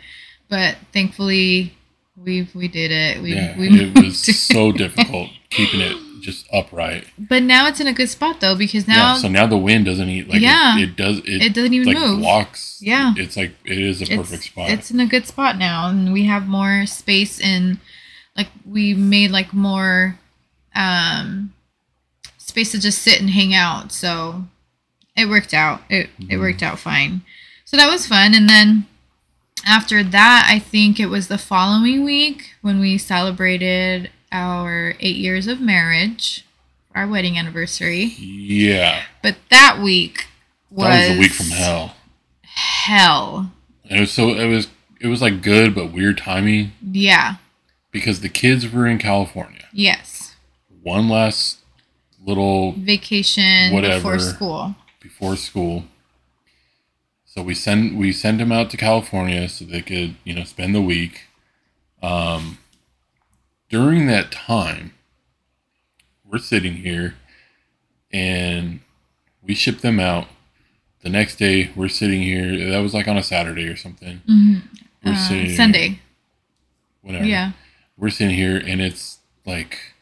But 0.49 0.77
thankfully 0.93 1.75
we 2.17 2.49
we 2.55 2.69
did 2.69 2.91
it. 2.91 3.23
We 3.23 3.35
yeah, 3.35 3.59
we 3.59 3.69
it 3.69 3.99
was 4.03 4.19
so 4.47 4.73
difficult 4.73 5.31
keeping 5.51 5.81
it 5.81 5.97
just 6.21 6.47
upright. 6.53 7.07
But 7.19 7.43
now 7.43 7.67
it's 7.67 7.81
in 7.81 7.87
a 7.87 7.93
good 7.93 8.09
spot 8.09 8.41
though 8.41 8.55
because 8.57 8.87
now 8.89 9.15
yeah, 9.15 9.17
so 9.17 9.29
now 9.29 9.47
the 9.47 9.57
wind 9.57 9.85
doesn't 9.87 10.09
eat 10.09 10.29
like 10.29 10.41
Yeah. 10.41 10.77
it, 10.79 10.83
it 10.91 10.97
does. 10.97 11.19
It, 11.21 11.43
it 11.43 11.55
doesn't 11.55 11.75
even 11.75 11.89
like 11.89 11.99
move. 11.99 12.19
blocks. 12.21 12.79
Yeah. 12.83 13.15
it's 13.17 13.37
like 13.37 13.53
it 13.65 13.79
is 13.79 14.01
a 14.01 14.05
it's, 14.05 14.15
perfect 14.17 14.45
spot. 14.45 14.71
It's 14.71 14.91
in 14.91 15.01
a 15.01 15.07
good 15.07 15.27
spot 15.27 15.59
now, 15.59 15.89
and 15.89 16.13
we 16.13 16.25
have 16.27 16.47
more 16.49 16.87
space 16.87 17.41
in 17.41 17.81
like 18.37 18.49
we 18.65 18.95
made 18.95 19.31
like 19.31 19.53
more 19.53 20.19
um 20.75 21.53
space 22.39 22.73
to 22.73 22.81
just 22.81 23.01
sit 23.01 23.21
and 23.21 23.31
hang 23.31 23.55
out. 23.55 23.93
So 23.93 24.45
it 25.17 25.29
worked 25.29 25.55
out. 25.55 25.83
It 25.89 26.11
it 26.19 26.37
Mhm. 26.37 26.41
worked 26.41 26.63
out 26.63 26.79
fine. 26.79 27.23
So 27.65 27.77
that 27.77 27.89
was 27.91 28.07
fun. 28.07 28.35
And 28.35 28.49
then 28.49 28.87
after 29.67 30.03
that, 30.03 30.49
I 30.51 30.59
think 30.59 30.99
it 30.99 31.07
was 31.07 31.29
the 31.29 31.39
following 31.39 32.03
week 32.05 32.55
when 32.63 32.81
we 32.81 32.97
celebrated 32.99 34.11
our 34.33 34.95
eight 35.01 35.17
years 35.17 35.47
of 35.47 35.61
marriage, 35.61 36.45
our 36.95 37.07
wedding 37.07 37.39
anniversary. 37.39 38.05
Yeah. 38.05 39.03
But 39.23 39.37
that 39.51 39.81
week 39.83 40.27
was, 40.71 40.87
That 40.89 41.09
was 41.11 41.17
a 41.17 41.21
week 41.21 41.33
from 41.33 41.47
hell. 41.47 41.95
Hell. 42.43 43.53
And 43.89 43.99
it 43.99 44.01
was 44.03 44.13
so 44.13 44.29
it 44.31 44.47
was 44.49 44.69
it 45.01 45.07
was 45.09 45.23
like 45.23 45.43
good 45.43 45.75
but 45.75 45.93
weird 45.93 46.19
timing 46.19 46.73
Yeah. 46.83 47.37
because 47.91 48.21
the 48.21 48.29
kids 48.29 48.71
were 48.71 48.87
in 48.87 48.99
California. 48.99 49.67
Yes. 49.73 50.35
One 50.83 51.09
last 51.09 51.59
little 52.25 52.73
Vacation 52.73 53.73
Whatever. 53.73 53.97
before 53.97 54.19
school. 54.19 54.75
before 55.01 55.37
school. 55.37 55.85
So 57.25 57.43
we 57.43 57.55
send 57.55 57.99
we 57.99 58.13
send 58.13 58.41
them 58.41 58.53
out 58.53 58.71
to 58.71 58.77
California 58.77 59.49
so 59.49 59.65
they 59.65 59.83
could 59.83 60.17
you 60.25 60.35
know 60.35 60.45
spend 60.45 60.75
the 60.75 60.81
week. 60.83 61.23
Um, 62.03 62.59
during 63.71 64.07
that 64.09 64.31
time, 64.31 64.93
we're 66.25 66.39
sitting 66.39 66.75
here, 66.75 67.15
and 68.13 68.81
we 69.43 69.55
ship 69.55 69.79
them 69.81 69.99
out. 69.99 70.29
The 71.03 71.09
next 71.09 71.37
day, 71.37 71.71
we're 71.75 71.89
sitting 71.89 72.21
here. 72.23 72.71
That 72.71 72.81
was 72.81 72.93
like 72.93 73.09
on 73.09 73.17
a 73.17 73.23
Saturday 73.23 73.67
or 73.69 73.77
something. 73.77 74.21
Mhm. 74.29 74.63
We're 75.03 75.13
Uh, 75.13 75.17
sitting 75.29 75.57
Sunday. 75.57 75.99
Whatever. 77.01 77.25
Yeah. 77.25 77.53
We're 77.97 78.11
sitting 78.11 78.35
here, 78.37 78.59
and 78.59 78.81
it's 78.83 79.19
like, 79.47 79.95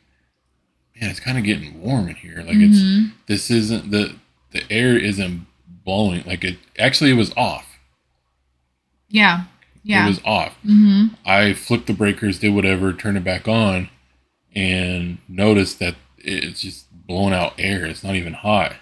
man, 1.00 1.10
it's 1.10 1.20
kind 1.20 1.38
of 1.38 1.44
getting 1.44 1.80
warm 1.80 2.08
in 2.08 2.16
here. 2.16 2.42
Like 2.42 2.56
it's 2.56 2.78
Mhm. 2.78 3.12
this 3.26 3.50
isn't 3.50 3.90
the 3.92 4.16
the 4.50 4.64
air 4.72 4.96
isn't 4.98 5.46
blowing 5.84 6.22
like 6.26 6.42
it 6.42 6.58
actually 6.78 7.10
it 7.10 7.14
was 7.14 7.32
off 7.36 7.78
Yeah. 9.10 9.44
Yeah. 9.88 10.04
it 10.04 10.08
was 10.08 10.20
off 10.24 10.56
mm-hmm. 10.64 11.14
i 11.26 11.52
flipped 11.54 11.86
the 11.88 11.92
breakers 11.92 12.38
did 12.38 12.54
whatever 12.54 12.92
turned 12.92 13.16
it 13.16 13.24
back 13.24 13.48
on 13.48 13.88
and 14.54 15.18
noticed 15.28 15.78
that 15.80 15.96
it's 16.18 16.60
just 16.60 16.86
blown 17.06 17.32
out 17.32 17.54
air 17.58 17.84
it's 17.86 18.04
not 18.04 18.14
even 18.14 18.34
hot 18.34 18.74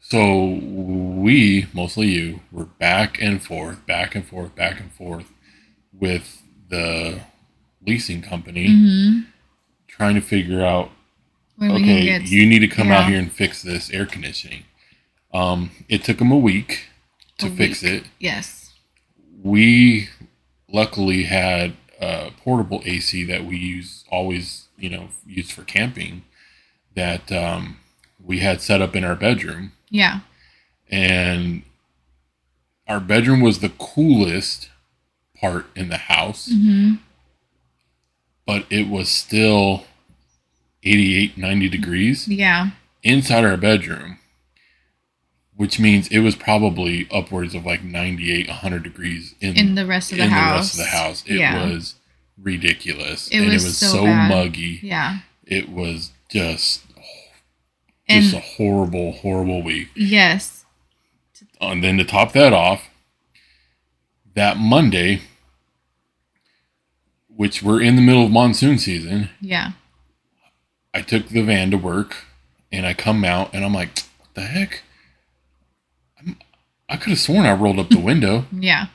so 0.00 0.46
we 0.64 1.66
mostly 1.74 2.06
you 2.06 2.40
were 2.50 2.64
back 2.64 3.20
and 3.20 3.42
forth 3.42 3.84
back 3.86 4.14
and 4.14 4.26
forth 4.26 4.54
back 4.54 4.80
and 4.80 4.92
forth 4.92 5.30
with 5.92 6.42
the 6.70 7.20
leasing 7.86 8.22
company 8.22 8.68
Mm-hmm. 8.68 9.20
trying 9.86 10.14
to 10.14 10.20
figure 10.20 10.64
out 10.64 10.90
When 11.56 11.72
okay, 11.72 12.04
get 12.04 12.22
you 12.28 12.46
need 12.46 12.60
to 12.60 12.68
come 12.68 12.88
out 12.90 13.08
here 13.08 13.18
and 13.18 13.30
fix 13.32 13.62
this 13.62 13.90
air 13.90 14.06
conditioning. 14.06 14.64
Um, 15.34 15.70
it 15.88 16.04
took 16.04 16.18
them 16.18 16.30
a 16.32 16.38
week 16.38 16.86
to 17.38 17.46
A 17.46 17.50
fix 17.50 17.82
week. 17.82 17.92
it. 17.92 18.04
Yes. 18.18 18.57
We 19.42 20.08
luckily 20.70 21.24
had 21.24 21.74
a 22.00 22.30
portable 22.42 22.82
AC 22.84 23.24
that 23.24 23.44
we 23.44 23.56
use 23.56 24.04
always, 24.10 24.66
you 24.76 24.90
know, 24.90 25.08
used 25.26 25.52
for 25.52 25.62
camping 25.62 26.22
that 26.94 27.30
um, 27.32 27.78
we 28.24 28.40
had 28.40 28.60
set 28.60 28.82
up 28.82 28.96
in 28.96 29.04
our 29.04 29.14
bedroom, 29.14 29.72
Yeah. 29.90 30.20
and 30.90 31.62
our 32.88 33.00
bedroom 33.00 33.40
was 33.40 33.60
the 33.60 33.68
coolest 33.78 34.70
part 35.40 35.66
in 35.76 35.88
the 35.88 35.98
house, 35.98 36.48
Mm-hmm. 36.52 36.94
but 38.46 38.64
it 38.70 38.88
was 38.88 39.08
still 39.08 39.84
88, 40.82 41.36
90 41.38 41.68
degrees. 41.68 42.26
Yeah. 42.28 42.70
inside 43.04 43.44
our 43.44 43.56
bedroom, 43.56 44.18
which 45.58 45.80
means 45.80 46.06
it 46.08 46.20
was 46.20 46.36
probably 46.36 47.08
upwards 47.10 47.52
of 47.52 47.66
like 47.66 47.82
98, 47.82 48.46
100 48.46 48.82
degrees 48.84 49.34
in, 49.40 49.56
In 49.56 49.74
the 49.74 49.84
rest 49.86 50.12
of 50.12 50.18
the 50.18 50.24
in 50.24 50.30
house. 50.30 50.46
the 50.46 50.56
rest 50.56 50.72
of 50.72 50.78
the 50.78 50.98
house. 50.98 51.24
It 51.26 51.38
yeah. 51.40 51.66
was 51.68 51.96
ridiculous. 52.40 53.26
It 53.28 53.38
and 53.38 53.46
was 53.52 53.64
it 53.64 53.66
was 53.66 53.76
so 53.78 53.86
so, 53.88 54.06
muggy. 54.06 54.78
Yeah. 54.84 55.18
It 55.44 55.68
was 55.68 56.12
just 56.30 56.82
And 58.08 58.22
just 58.22 58.36
a 58.36 58.40
horrible, 58.40 59.10
horrible 59.12 59.60
week. 59.62 59.88
yes. 59.96 60.64
And 61.60 61.82
then 61.82 61.98
to 61.98 62.04
top 62.04 62.32
that 62.34 62.52
off, 62.52 62.88
that 64.36 64.58
Monday, 64.58 65.22
which 67.28 67.64
we're 67.64 67.82
in 67.82 67.96
the 67.96 68.02
middle 68.02 68.24
of 68.24 68.30
monsoon 68.30 68.78
season, 68.78 69.30
Yeah. 69.40 69.72
I 70.94 71.02
took 71.02 71.28
the 71.28 71.42
van 71.42 71.70
to 71.72 71.76
work 71.78 72.24
and 72.70 72.86
I 72.86 72.94
come 72.94 73.24
out 73.24 73.52
and 73.52 73.64
I'm 73.64 73.74
like, 73.74 73.88
what 74.20 74.34
the 74.34 74.42
heck? 74.42 74.82
I'm, 76.88 76.96
could 76.96 77.10
have 77.10 77.18
sworn 77.18 77.46
I 77.46 77.52
rolled 77.52 77.78
up 77.78 77.90
the 77.90 77.98
window. 78.00 78.46
Yeah. 78.52 78.86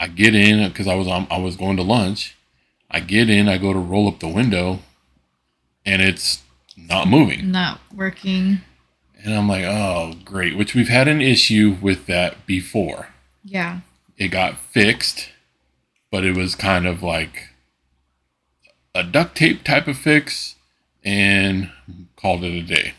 I 0.00 0.08
get 0.08 0.34
in 0.34 0.68
because 0.68 0.88
I 0.88 0.96
was 0.96 1.06
on, 1.06 1.26
I 1.30 1.38
was 1.38 1.56
going 1.56 1.76
to 1.76 1.82
lunch. 1.82 2.36
I 2.90 3.00
get 3.00 3.30
in, 3.30 3.48
I 3.48 3.58
go 3.58 3.72
to 3.72 3.78
roll 3.78 4.08
up 4.08 4.18
the 4.18 4.28
window, 4.28 4.80
and 5.86 6.02
it's 6.02 6.42
not 6.76 7.08
moving. 7.08 7.50
Not 7.52 7.80
working. 7.94 8.60
And 9.22 9.32
I'm 9.34 9.48
like, 9.48 9.64
oh 9.64 10.14
great, 10.24 10.56
which 10.56 10.74
we've 10.74 10.88
had 10.88 11.06
an 11.08 11.20
issue 11.20 11.76
with 11.80 12.06
that 12.06 12.44
before. 12.44 13.08
Yeah. 13.44 13.80
It 14.18 14.28
got 14.28 14.58
fixed, 14.58 15.30
but 16.10 16.24
it 16.24 16.36
was 16.36 16.54
kind 16.56 16.86
of 16.86 17.02
like 17.02 17.50
a 18.94 19.02
duct 19.04 19.36
tape 19.36 19.64
type 19.64 19.86
of 19.86 19.96
fix 19.96 20.56
and 21.04 21.70
called 22.16 22.44
it 22.44 22.52
a 22.52 22.62
day. 22.62 22.94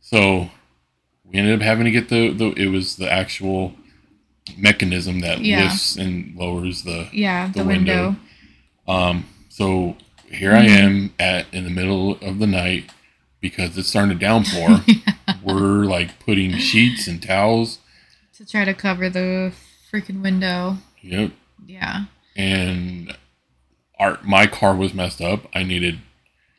So 0.00 0.50
we 1.32 1.38
ended 1.38 1.54
up 1.54 1.62
having 1.62 1.84
to 1.84 1.90
get 1.90 2.08
the, 2.08 2.32
the 2.32 2.52
it 2.52 2.68
was 2.68 2.96
the 2.96 3.10
actual 3.10 3.74
mechanism 4.56 5.20
that 5.20 5.40
Yeah. 5.40 5.64
lifts 5.64 5.96
and 5.96 6.34
lowers 6.36 6.82
the 6.84 7.08
Yeah. 7.12 7.48
The, 7.48 7.60
The 7.60 7.64
window. 7.64 8.04
window. 8.08 8.20
um 8.88 9.26
so 9.48 9.96
here 10.30 10.52
I 10.52 10.64
am 10.64 11.14
at 11.18 11.46
in 11.52 11.64
the 11.64 11.70
middle 11.70 12.16
of 12.20 12.38
the 12.38 12.46
night 12.46 12.90
because 13.40 13.76
it's 13.78 13.88
starting 13.88 14.10
to 14.16 14.18
downpour. 14.18 14.84
We're 15.44 15.84
like 15.84 16.18
putting 16.20 16.58
sheets 16.58 17.06
and 17.06 17.22
towels. 17.22 17.78
To 18.34 18.44
try 18.44 18.64
to 18.64 18.74
cover 18.74 19.08
the 19.08 19.52
freaking 19.90 20.20
window. 20.22 20.78
Yep. 21.00 21.30
Yeah. 21.66 22.04
And 22.36 23.16
our 23.98 24.18
my 24.22 24.46
car 24.46 24.74
was 24.76 24.92
messed 24.92 25.20
up. 25.22 25.46
I 25.54 25.62
needed 25.62 26.00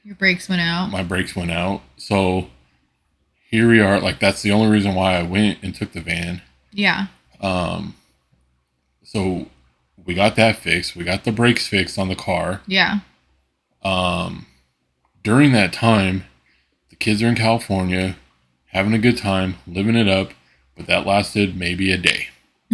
Your 0.04 0.16
brakes 0.16 0.50
went 0.50 0.62
out. 0.62 0.88
my 0.90 1.04
brakes 1.04 1.36
went 1.36 1.52
out. 1.52 1.82
So 1.98 2.48
here 3.50 3.68
we 3.70 3.80
are. 3.80 4.00
Like 4.00 4.20
that's 4.20 4.42
the 4.42 4.52
only 4.52 4.70
reason 4.70 4.96
why 4.96 5.16
I 5.18 5.24
went 5.24 5.60
and 5.64 5.74
took 5.74 5.92
the 5.94 6.02
van. 6.02 6.42
Yeah. 6.72 7.08
Um 7.42 7.96
so 9.04 9.48
we 10.06 10.14
got 10.14 10.36
that 10.36 10.58
fixed. 10.58 10.96
We 10.96 11.04
got 11.04 11.24
the 11.24 11.32
brakes 11.32 11.68
fixed 11.68 11.98
on 11.98 12.08
the 12.10 12.16
car. 12.16 12.62
Yeah. 12.68 13.00
Um 13.84 14.48
during 15.24 15.52
that 15.54 15.74
time, 15.74 16.24
the 16.90 16.96
kids 16.96 17.22
are 17.22 17.28
in 17.28 17.36
California 17.36 18.16
having 18.68 18.94
a 18.94 19.00
good 19.00 19.18
time, 19.18 19.56
living 19.66 19.96
it 19.96 20.08
up, 20.08 20.32
but 20.76 20.88
that 20.88 21.06
lasted 21.06 21.58
maybe 21.58 21.92
a 21.92 21.98
day. 21.98 22.28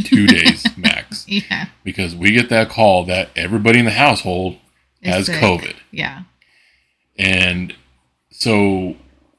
Two 0.04 0.26
days 0.26 0.66
max. 0.78 1.28
Yeah. 1.28 1.68
Because 1.84 2.16
we 2.16 2.32
get 2.32 2.50
that 2.50 2.70
call 2.70 3.06
that 3.06 3.30
everybody 3.36 3.78
in 3.80 3.86
the 3.86 3.92
household 3.92 4.58
It's 5.02 5.16
has 5.16 5.26
sick. 5.28 5.36
COVID. 5.42 5.76
Yeah. 5.92 6.24
And 7.18 7.76
so 8.32 8.96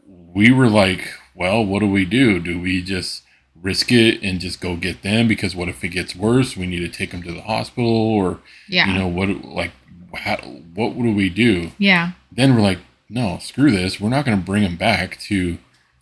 we 0.07 0.53
were 0.53 0.69
like, 0.69 1.11
well, 1.35 1.65
what 1.65 1.81
do 1.81 1.89
we 1.91 2.05
do? 2.05 2.39
Do 2.41 2.61
we 2.61 2.83
just 2.83 3.23
risk 3.61 3.91
it 3.93 4.23
and 4.23 4.41
just 4.41 4.61
go 4.61 4.77
get 4.77 5.03
them? 5.03 5.27
Because 5.29 5.55
what 5.57 5.69
if 5.69 5.83
it 5.83 5.89
gets 5.89 6.15
worse? 6.15 6.57
We 6.57 6.67
need 6.67 6.81
to 6.81 6.89
take 6.89 7.11
them 7.11 7.23
to 7.23 7.33
the 7.33 7.43
hospital 7.43 7.89
or, 7.91 8.41
Yeah. 8.69 8.87
you 8.89 8.95
know, 8.99 9.09
what, 9.09 9.29
like, 9.45 9.73
how, 10.15 10.37
what 10.75 10.95
do 10.97 11.13
we 11.15 11.29
do? 11.29 11.73
yeah. 11.79 12.13
Then 12.31 12.55
we're 12.55 12.63
like, 12.63 12.79
no, 13.09 13.39
screw 13.39 13.71
this. 13.71 14.01
We're 14.01 14.09
not 14.09 14.25
going 14.25 14.39
to 14.39 14.45
bring 14.45 14.63
them 14.63 14.77
back 14.77 15.19
to, 15.21 15.59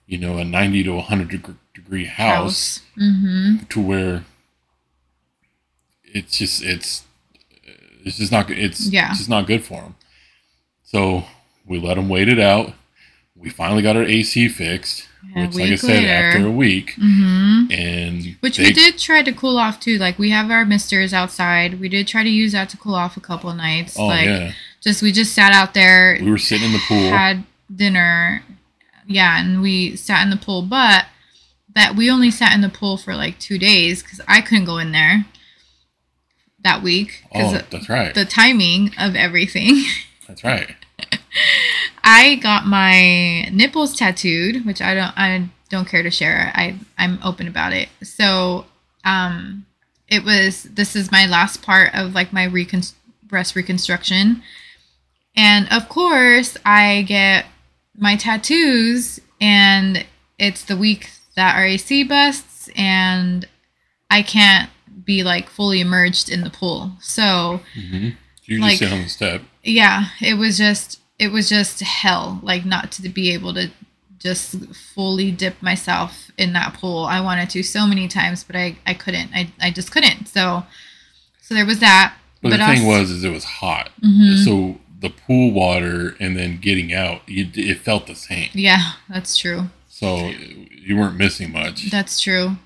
you 0.07 0.18
know, 0.18 0.39
a 0.39 0.45
90 0.45 0.83
to 0.85 0.93
100 0.95 1.28
deg- 1.30 1.57
degree 1.74 2.05
house, 2.07 2.80
Mm-hmm. 2.99 3.64
to 3.70 3.80
where 3.80 4.24
it's 6.05 6.39
just, 6.39 6.62
it's, 6.62 7.05
it's 8.05 8.18
just 8.18 8.33
not, 8.33 8.51
it's 8.51 8.89
Yeah. 8.89 9.09
just 9.14 9.28
not 9.28 9.47
good 9.47 9.64
for 9.64 9.80
them. 9.83 9.95
So 10.83 11.24
we 11.66 11.78
let 11.80 11.95
them 11.95 12.09
wait 12.09 12.28
it 12.28 12.39
out. 12.41 12.74
We 13.35 13.49
finally 13.51 13.83
got 13.83 13.97
our 13.97 14.03
AC 14.05 14.49
fixed, 14.49 15.09
A 15.35 15.47
which, 15.47 15.55
like 15.57 15.73
I 15.73 15.77
said, 15.77 15.89
later. 15.89 16.09
after 16.12 16.47
a 16.47 16.51
week, 16.51 16.93
Mm-hmm. 16.99 17.73
and 17.73 18.37
Which 18.41 18.57
they- 18.59 18.64
we 18.64 18.73
did 18.73 18.99
try 18.99 19.23
to 19.23 19.33
cool 19.33 19.57
off 19.57 19.81
too. 19.81 19.97
Like 19.99 20.18
we 20.18 20.31
have 20.31 20.51
our 20.51 20.64
misters 20.66 21.14
outside. 21.14 21.81
We 21.81 21.89
did 21.89 22.07
try 22.09 22.23
to 22.23 22.29
use 22.29 22.53
that 22.53 22.68
to 22.70 22.77
cool 22.77 22.95
off 22.95 23.16
a 23.16 23.20
couple 23.20 23.49
of 23.51 23.57
nights. 23.57 23.97
Oh 23.99 24.07
like 24.07 24.27
yeah, 24.27 24.53
just 24.83 25.01
we 25.03 25.11
just 25.12 25.33
sat 25.33 25.53
out 25.53 25.75
there, 25.75 26.18
we 26.20 26.31
were 26.31 26.39
sitting 26.39 26.66
in 26.66 26.73
the 26.73 26.83
pool. 26.87 27.09
had 27.11 27.45
dinner. 27.75 28.43
Yeah, 29.07 29.41
and 29.41 29.62
we 29.62 29.97
sat 29.97 30.23
in 30.23 30.31
the 30.31 30.37
pool, 30.37 30.62
but 30.62 31.07
that 31.75 31.97
we 31.97 32.11
only 32.11 32.31
sat 32.31 32.55
in 32.55 32.61
the 32.61 32.68
pool 32.68 32.97
for 32.99 33.14
like 33.16 33.39
two 33.39 33.59
days 33.59 34.03
because 34.03 34.20
I 34.29 34.41
couldn't 34.43 34.66
go 34.66 34.79
in 34.79 34.93
there. 34.93 35.25
that 36.62 36.83
week 36.83 37.25
Oh, 37.35 37.59
that's 37.70 37.89
right. 37.89 38.14
the 38.14 38.25
timing 38.27 38.91
of 38.99 39.16
everything. 39.16 39.83
that's 40.29 40.45
right. 40.45 40.75
I 42.05 42.36
got 42.36 42.66
my 42.66 43.42
nipples 43.53 43.96
tattooed, 43.96 44.64
which 44.66 44.80
I 44.82 44.94
don't 44.94 45.12
I 45.16 45.48
don't 45.70 45.88
care 45.88 46.03
to 46.03 46.11
share. 46.11 46.53
I 46.55 46.78
I'm 46.98 47.18
open 47.24 47.46
about 47.48 47.72
it. 47.72 47.88
So, 48.03 48.66
um 49.05 49.66
it 50.09 50.24
was 50.24 50.64
this 50.64 50.94
is 50.96 51.11
my 51.12 51.26
last 51.26 51.62
part 51.62 51.94
of 51.94 52.14
like 52.14 52.32
my 52.32 52.44
recon- 52.44 52.82
breast 53.24 53.55
reconstruction. 53.57 54.42
And 55.36 55.66
of 55.72 55.88
course, 55.88 56.57
I 56.66 57.03
get 57.03 57.46
my 57.96 58.16
tattoos 58.16 59.20
and 59.40 60.05
it's 60.38 60.64
the 60.64 60.76
week 60.76 61.09
that 61.36 61.57
RAC 61.57 62.07
busts 62.09 62.68
and 62.76 63.48
I 64.11 64.22
can't 64.22 64.68
be 65.05 65.22
like 65.22 65.48
fully 65.48 65.80
immersed 65.80 66.28
in 66.28 66.42
the 66.42 66.50
pool. 66.50 66.92
So, 67.00 67.61
hmm 67.74 68.11
You 68.44 68.61
Like- 68.61 68.78
sit 68.78 68.92
on 68.92 69.03
the 69.03 69.09
step. 69.09 69.42
yeah 69.62 70.07
it 70.20 70.34
was 70.34 70.59
just 70.59 70.98
it 71.23 71.31
was 71.33 71.49
just 71.49 71.81
hell 71.81 72.41
like 72.43 72.64
not 72.64 72.91
to 72.93 73.09
be 73.09 73.33
able 73.37 73.53
to 73.55 73.70
just 74.18 74.57
fully 74.95 75.31
dip 75.33 75.61
myself 75.62 76.31
in 76.39 76.53
that 76.53 76.75
pool 76.75 77.05
i 77.05 77.20
wanted 77.20 77.49
to 77.51 77.62
so 77.62 77.87
many 77.87 78.07
times 78.09 78.45
but 78.45 78.55
i 78.57 78.77
i 78.87 78.95
couldn't 78.95 79.31
i, 79.35 79.43
I 79.61 79.70
just 79.70 79.91
couldn't 79.93 80.27
so 80.29 80.64
so 81.41 81.55
there 81.55 81.66
was 81.66 81.81
that 81.81 82.14
But, 82.41 82.51
the 82.51 82.59
thing 82.59 82.87
was, 82.87 83.11
is 83.11 83.25
it 83.25 83.31
was 83.33 83.45
hot. 83.45 83.91
Mhm. 84.05 84.45
So 84.45 84.79
the 85.01 85.11
pool 85.11 85.51
water 85.53 86.16
and 86.20 86.37
then 86.37 86.59
getting 86.61 86.93
out, 86.95 87.23
you, 87.29 87.49
it 87.55 87.79
felt 87.81 88.07
the 88.07 88.14
same. 88.14 88.49
yeah 88.55 88.93
that's 89.09 89.37
true 89.37 89.61
So 89.89 90.31
you 90.87 90.97
weren't 90.97 91.16
missing 91.16 91.51
much. 91.53 91.91
that's 91.91 92.20
true 92.20 92.57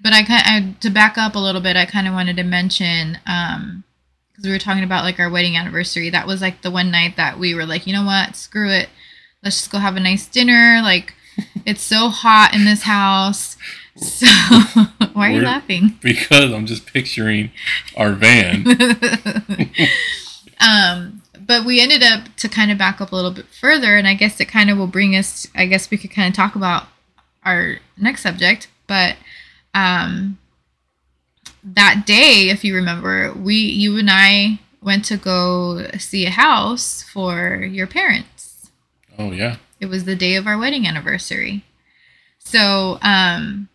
but 0.00 0.12
i 0.12 0.22
kind 0.22 0.42
I, 0.44 0.74
to 0.80 0.90
back 0.90 1.16
up 1.18 1.34
a 1.34 1.38
little 1.46 1.60
bit 1.60 1.76
i 1.76 1.86
kind 1.86 2.06
of 2.08 2.14
wanted 2.14 2.36
to 2.36 2.42
mention 2.44 3.18
um 3.26 3.84
because 4.36 4.44
we 4.48 4.52
were 4.52 4.58
talking 4.58 4.84
about 4.84 5.04
like 5.04 5.18
our 5.18 5.30
wedding 5.30 5.56
anniversary. 5.56 6.10
That 6.10 6.26
was 6.26 6.40
like 6.42 6.62
the 6.62 6.70
one 6.70 6.90
night 6.90 7.16
that 7.16 7.38
we 7.38 7.54
were 7.54 7.64
like 7.66 7.86
you 7.86 7.92
know 7.92 8.04
what? 8.04 8.36
Screw 8.36 8.70
it. 8.70 8.88
Let's 9.42 9.56
just 9.58 9.72
go 9.72 9.78
have 9.78 9.96
a 9.96 10.00
nice 10.00 10.26
dinner. 10.26 10.80
Like 10.82 11.14
it's 11.66 11.82
so 11.82 12.08
hot 12.08 12.54
in 12.54 12.64
this 12.64 12.82
house. 12.82 13.56
So 13.96 14.26
why 15.14 15.28
are 15.28 15.30
you 15.30 15.36
We're- 15.36 15.46
laughing? 15.46 15.98
because 16.02 16.52
I'm 16.52 16.66
just 16.66 16.86
picturing 16.86 17.50
our 17.96 18.12
van. 18.12 18.66
um 20.60 21.22
but 21.46 21.64
we 21.64 21.80
ended 21.80 22.02
up 22.02 22.34
to 22.36 22.48
kind 22.48 22.70
of 22.70 22.78
back 22.78 23.00
up 23.00 23.12
a 23.12 23.14
little 23.14 23.30
bit 23.30 23.46
further 23.46 23.96
and 23.96 24.08
i 24.08 24.14
guess 24.14 24.40
it 24.40 24.46
kind 24.46 24.70
of 24.70 24.78
will 24.78 24.86
bring 24.86 25.14
us 25.14 25.46
i 25.54 25.66
guess 25.66 25.90
we 25.90 25.98
could 25.98 26.10
kind 26.10 26.28
of 26.28 26.34
talk 26.34 26.56
about 26.56 26.84
our 27.44 27.76
next 27.98 28.22
subject 28.22 28.68
but 28.86 29.16
um 29.74 30.38
that 31.74 32.04
day 32.06 32.48
if 32.48 32.64
you 32.64 32.74
remember 32.74 33.32
we 33.32 33.56
you 33.56 33.98
and 33.98 34.08
i 34.10 34.58
went 34.80 35.04
to 35.04 35.16
go 35.16 35.84
see 35.98 36.24
a 36.26 36.30
house 36.30 37.02
for 37.02 37.56
your 37.64 37.88
parents. 37.88 38.70
Oh 39.18 39.32
yeah. 39.32 39.56
it 39.80 39.86
was 39.86 40.04
the 40.04 40.14
day 40.14 40.36
of 40.36 40.46
our 40.46 40.56
wedding 40.56 40.86
anniversary. 40.86 41.64
So 42.38 42.98
um 43.02 43.68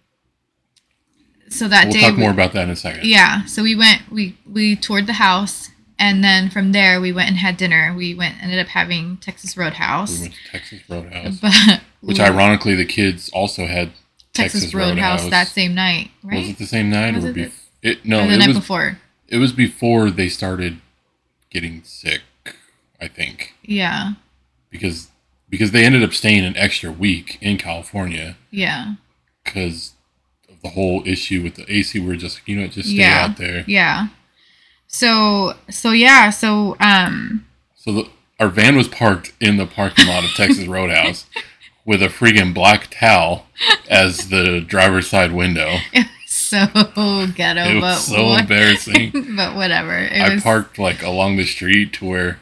so 1.50 1.68
that 1.68 1.86
We'll 1.86 1.94
day 1.94 2.02
talk 2.02 2.16
we- 2.16 2.22
more 2.22 2.32
about 2.32 2.54
that 2.54 2.64
in 2.64 2.70
a 2.70 2.76
second. 2.76 3.04
yeah 3.06 3.44
so 3.46 3.62
we 3.64 3.76
went 3.76 4.10
we 4.10 4.38
we 4.50 4.76
toured 4.76 5.06
the 5.08 5.14
house 5.14 5.70
and 6.00 6.24
then 6.24 6.50
from 6.50 6.72
there 6.72 7.02
we 7.02 7.12
went 7.12 7.28
and 7.30 7.38
had 7.38 7.58
dinner. 7.58 7.94
We 7.96 8.16
went 8.16 8.42
ended 8.42 8.60
up 8.60 8.68
having 8.68 9.18
texas 9.18 9.58
roadhouse. 9.58 10.16
We 10.18 10.22
went 10.22 10.34
to 10.34 10.52
Texas 10.52 10.80
Roadhouse, 10.90 11.40
but 11.42 11.82
which 12.02 12.20
ironically 12.20 12.76
the 12.76 12.86
kids 12.86 13.30
also 13.34 13.66
had 13.68 13.92
texas, 14.34 14.62
Texas 14.62 14.74
roadhouse, 14.74 15.24
Roadhouse. 15.24 15.30
that 15.32 15.48
same 15.50 15.76
night 15.76 16.10
Was 16.24 16.50
it 16.50 16.58
the 16.58 16.66
same 16.68 16.90
night 16.90 17.16
Was 17.16 17.26
or 17.26 17.30
it 17.30 17.34
the- 17.34 17.46
bef- 17.48 17.58
it? 17.82 18.06
No, 18.06 18.22
or 18.24 18.28
the 18.28 18.34
it 18.34 18.38
night 18.38 18.48
was. 18.50 18.58
before 18.58 18.98
It 19.28 19.38
was 19.38 19.52
before 19.54 20.10
they 20.10 20.30
started 20.30 20.80
getting 21.50 21.84
sick. 21.84 22.22
I 23.00 23.08
think 23.08 23.56
yeah 23.64 24.14
because 24.70 25.08
because 25.50 25.72
they 25.72 25.84
ended 25.86 26.04
up 26.04 26.14
staying 26.14 26.46
an 26.46 26.56
extra 26.56 26.92
week 26.92 27.38
in 27.42 27.58
California 27.58 28.38
yeah 28.52 28.94
because 29.44 29.94
of 30.48 30.62
the 30.62 30.70
whole 30.70 31.02
issue 31.06 31.42
with 31.42 31.56
the 31.56 31.66
AC. 31.74 32.00
We 32.00 32.14
are 32.14 32.16
just 32.16 32.42
you 32.48 32.56
know 32.60 32.68
just 32.68 32.90
stay 32.90 33.00
Yeah. 33.00 33.26
out 33.30 33.38
there. 33.38 33.64
yeah 33.68 34.10
so 34.88 35.54
so 35.70 35.92
yeah 35.92 36.30
so 36.30 36.76
um 36.80 37.46
So 37.76 37.92
the, 37.92 38.10
our 38.40 38.50
van 38.50 38.76
was 38.76 38.88
parked 38.88 39.34
in 39.40 39.58
the 39.58 39.66
parking 39.66 40.08
lot 40.08 40.24
of 40.24 40.32
Texas 40.36 40.68
Roadhouse 40.68 41.26
with 41.86 42.04
a 42.04 42.08
freaking 42.08 42.54
black 42.54 42.90
towel 42.92 43.48
as 43.90 44.30
the 44.30 44.62
driver's 44.62 45.10
side 45.10 45.32
window. 45.32 45.78
so 46.52 46.68
ghetto 47.36 47.62
It 47.64 47.74
but 47.76 47.82
was 47.82 48.06
so 48.06 48.26
what- 48.28 48.42
embarrassing. 48.42 49.12
but 49.36 49.56
whatever. 49.56 49.98
It 49.98 50.22
I 50.22 50.34
was 50.36 50.44
parked 50.44 50.78
like 50.78 51.02
along 51.02 51.38
the 51.38 51.46
street 51.46 51.94
to 51.94 52.06
where 52.06 52.40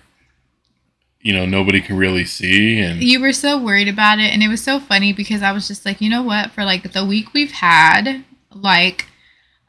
you 1.22 1.34
know 1.34 1.45
nobody 1.45 1.82
can 1.82 1.97
really 1.97 2.26
see 2.26 2.80
and 2.80 3.01
you 3.03 3.20
were 3.22 3.34
so 3.34 3.62
worried 3.62 3.88
about 3.89 4.20
it 4.20 4.32
and 4.34 4.41
it 4.41 4.47
was 4.47 4.64
so 4.64 4.80
funny 4.80 5.12
because 5.12 5.41
i 5.41 5.51
was 5.51 5.68
just 5.68 5.86
like 5.86 5.99
you 6.01 6.10
know 6.10 6.24
what? 6.24 6.51
For 6.51 6.64
like 6.64 6.91
the 6.93 7.05
week 7.05 7.34
we've 7.34 7.51
had 7.51 8.24
like 8.53 9.05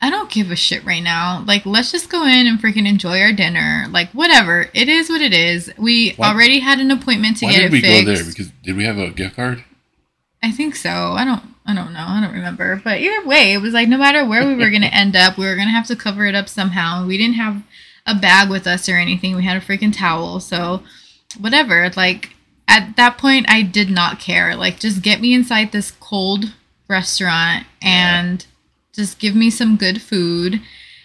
i 0.01 0.09
don't 0.09 0.30
give 0.30 0.51
a 0.51 0.57
shit 0.57 0.84
right 0.84 1.03
now. 1.03 1.45
Like 1.47 1.66
let's 1.66 1.93
just 1.93 2.09
go 2.09 2.24
in 2.24 2.47
and 2.47 2.59
freaking 2.59 2.88
enjoy 2.88 3.20
our 3.20 3.32
dinner. 3.32 3.86
Like 3.91 4.11
whatever. 4.12 4.70
It 4.72 4.88
is 4.88 5.11
what 5.11 5.20
it 5.20 5.34
is. 5.34 5.70
We 5.76 6.12
Why- 6.16 6.28
already 6.30 6.61
had 6.61 6.78
an 6.78 6.91
appointment 6.91 7.36
to 7.38 7.47
why 7.47 7.53
get 7.53 7.59
did 7.59 7.66
it 7.66 7.72
we 7.72 7.80
fixed 7.82 8.05
go 8.07 8.14
there? 8.14 8.24
Because 8.24 8.51
did 8.64 8.76
we 8.76 8.84
have 8.84 8.97
a 8.99 9.11
gift 9.11 9.36
card? 9.36 9.64
i 10.43 10.51
think 10.51 10.74
so. 10.74 10.88
I 10.91 11.24
don't 11.26 11.43
i 11.71 11.75
don't 11.75 11.93
know. 11.93 12.05
I 12.07 12.21
don't 12.21 12.35
remember. 12.35 12.81
But 12.83 13.01
either 13.01 13.27
way 13.27 13.53
it 13.53 13.62
was 13.62 13.73
like 13.73 13.89
no 13.89 13.99
matter 13.99 14.25
where 14.25 14.47
we 14.47 14.55
were 14.55 14.71
gonna 14.71 14.87
end 14.93 15.16
up 15.16 15.39
we 15.39 15.47
were 15.47 15.57
gonna 15.57 15.71
have 15.71 15.87
to 15.87 15.97
cover 15.97 16.27
it 16.27 16.35
up 16.35 16.49
somehow. 16.49 17.07
We 17.07 17.16
didn't 17.16 17.35
have 17.35 17.62
a 18.07 18.14
bag 18.14 18.51
with 18.51 18.66
us 18.66 18.89
or 18.89 18.97
anything. 18.97 19.37
We 19.37 19.45
had 19.45 19.57
a 19.57 19.64
freaking 19.64 19.97
towel. 19.97 20.41
So 20.41 20.83
whatever. 21.39 21.91
Like 21.97 22.31
at 22.68 22.97
that 22.97 23.18
point 23.18 23.47
i 23.49 23.62
did 23.62 23.91
not 23.91 24.18
care. 24.21 24.57
Like 24.57 24.81
just 24.81 25.03
get 25.03 25.21
me 25.21 25.35
inside 25.35 25.73
this 25.73 25.91
cold 25.91 26.53
restaurant 26.89 27.66
and 27.81 28.47
just 28.93 29.18
give 29.18 29.37
me 29.37 29.51
some 29.51 29.77
good 29.77 30.03
food 30.03 30.61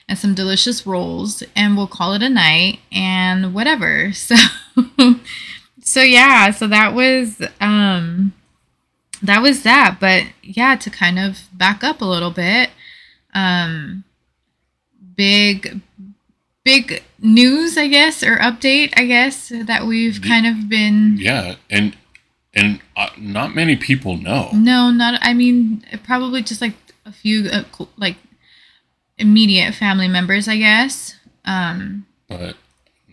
and 0.08 0.18
some 0.18 0.34
delicious 0.36 0.86
rolls 0.86 1.44
and 1.56 1.78
we'll 1.78 1.88
call 1.88 2.14
it 2.14 2.24
a 2.24 2.30
night 2.30 2.80
and 2.92 3.54
whatever. 3.54 4.12
So 4.26 4.36
so 5.82 6.02
yeah. 6.02 6.50
So 6.50 6.68
that 6.68 6.94
was 6.94 7.42
um 7.62 8.34
that 9.26 9.42
was 9.42 9.64
that 9.64 9.98
but 10.00 10.24
yeah 10.44 10.76
to 10.76 10.90
kind 10.90 11.18
of 11.20 11.44
back 11.54 11.84
up 11.84 12.02
a 12.02 12.06
little 12.06 12.32
bit 12.32 12.70
um 13.34 14.04
big 15.16 15.82
big 16.64 17.04
news 17.20 17.78
i 17.78 17.88
guess 17.88 18.24
or 18.24 18.38
update 18.38 18.94
i 18.98 19.06
guess 19.06 19.50
that 19.50 19.86
we've 19.86 20.22
The- 20.22 20.28
kind 20.28 20.46
of 20.48 20.68
been 20.70 21.18
Yeah, 21.18 21.56
and 21.70 21.96
and 22.54 22.80
uh, 22.96 23.10
not 23.18 23.54
many 23.54 23.76
people 23.76 24.18
know. 24.18 24.50
no 24.54 24.90
not 24.92 25.20
i 25.22 25.34
mean 25.34 25.84
probably 26.04 26.42
just 26.42 26.62
like 26.62 26.76
a 27.06 27.12
few 27.12 27.48
uh, 27.50 27.64
like 27.98 28.18
immediate 29.18 29.74
family 29.74 30.08
members 30.08 30.48
i 30.48 30.58
guess 30.58 31.16
um 31.46 32.06
But 32.28 32.56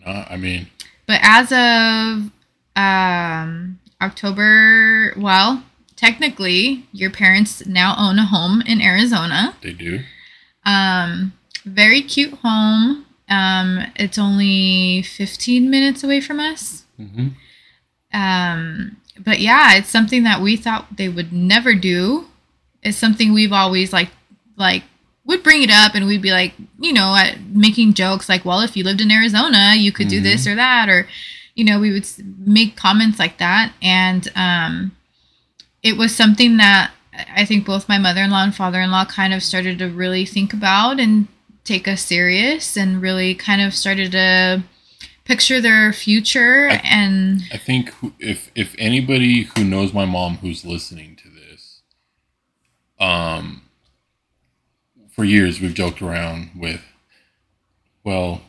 not, 0.05 0.29
I 0.31 0.35
mean, 0.37 0.67
but 1.07 1.19
as 1.23 1.51
of 1.51 2.31
um 2.75 3.79
october 4.01 5.13
well 5.17 5.63
technically 6.03 6.85
your 6.91 7.09
parents 7.09 7.65
now 7.65 7.95
own 7.97 8.19
a 8.19 8.25
home 8.25 8.61
in 8.71 8.81
arizona. 8.81 9.55
They 9.61 9.73
do. 9.73 9.99
um 10.65 11.33
very 11.65 12.01
cute 12.01 12.33
home. 12.45 13.05
Um 13.29 13.67
it's 13.95 14.17
only 14.17 15.01
15 15.03 15.69
minutes 15.69 16.03
away 16.03 16.19
from 16.21 16.39
us. 16.39 16.83
Hmm 16.97 17.27
um 18.13 18.97
but 19.27 19.39
yeah 19.39 19.75
it's 19.77 19.89
something 19.89 20.23
that 20.23 20.41
we 20.41 20.55
thought 20.55 20.85
they 20.97 21.09
would 21.09 21.31
never 21.33 21.73
do. 21.73 22.25
It's 22.81 22.97
something 22.97 23.31
we've 23.33 23.53
always 23.53 23.93
like 23.93 24.09
like 24.57 24.83
would 25.25 25.41
bring 25.41 25.63
it 25.63 25.71
up 25.71 25.95
and 25.95 26.05
we'd 26.05 26.21
be 26.21 26.31
like 26.31 26.53
you 26.79 26.93
know 26.93 27.09
uh, 27.17 27.33
making 27.49 27.93
jokes 27.93 28.27
like 28.29 28.43
well 28.45 28.61
if 28.61 28.75
you 28.75 28.83
lived 28.83 29.01
in 29.01 29.09
arizona 29.11 29.73
you 29.75 29.91
could 29.91 30.09
do 30.09 30.19
Mhm. 30.19 30.23
this 30.23 30.45
or 30.47 30.55
that 30.55 30.89
or 30.89 31.07
you 31.55 31.63
know 31.63 31.79
we 31.79 31.91
would 31.93 32.05
make 32.45 32.75
comments 32.75 33.17
like 33.19 33.37
that. 33.37 33.71
And 33.81 34.27
um 34.35 34.91
it 35.83 35.97
was 35.97 36.15
something 36.15 36.57
that 36.57 36.91
i 37.35 37.45
think 37.45 37.65
both 37.65 37.87
my 37.89 37.97
mother-in-law 37.97 38.43
and 38.43 38.55
father-in-law 38.55 39.05
kind 39.05 39.33
of 39.33 39.43
started 39.43 39.77
to 39.79 39.87
really 39.89 40.25
think 40.25 40.53
about 40.53 40.99
and 40.99 41.27
take 41.63 41.87
us 41.87 42.01
serious 42.01 42.75
and 42.75 43.01
really 43.01 43.35
kind 43.35 43.61
of 43.61 43.73
started 43.73 44.11
to 44.11 44.63
picture 45.25 45.61
their 45.61 45.93
future 45.93 46.69
I- 46.69 46.81
and 46.83 47.41
I 47.53 47.57
think 47.57 47.93
if 48.19 48.51
if 48.55 48.75
anybody 48.77 49.43
who 49.55 49.63
knows 49.63 49.93
my 49.93 50.05
mom 50.05 50.37
who's 50.37 50.65
listening 50.65 51.15
to 51.17 51.29
this, 51.29 51.81
um, 52.99 53.61
for 55.09 55.23
years 55.23 55.61
we've 55.61 55.73
joked 55.73 56.01
around 56.01 56.49
with, 56.55 56.81
well, 58.03 58.41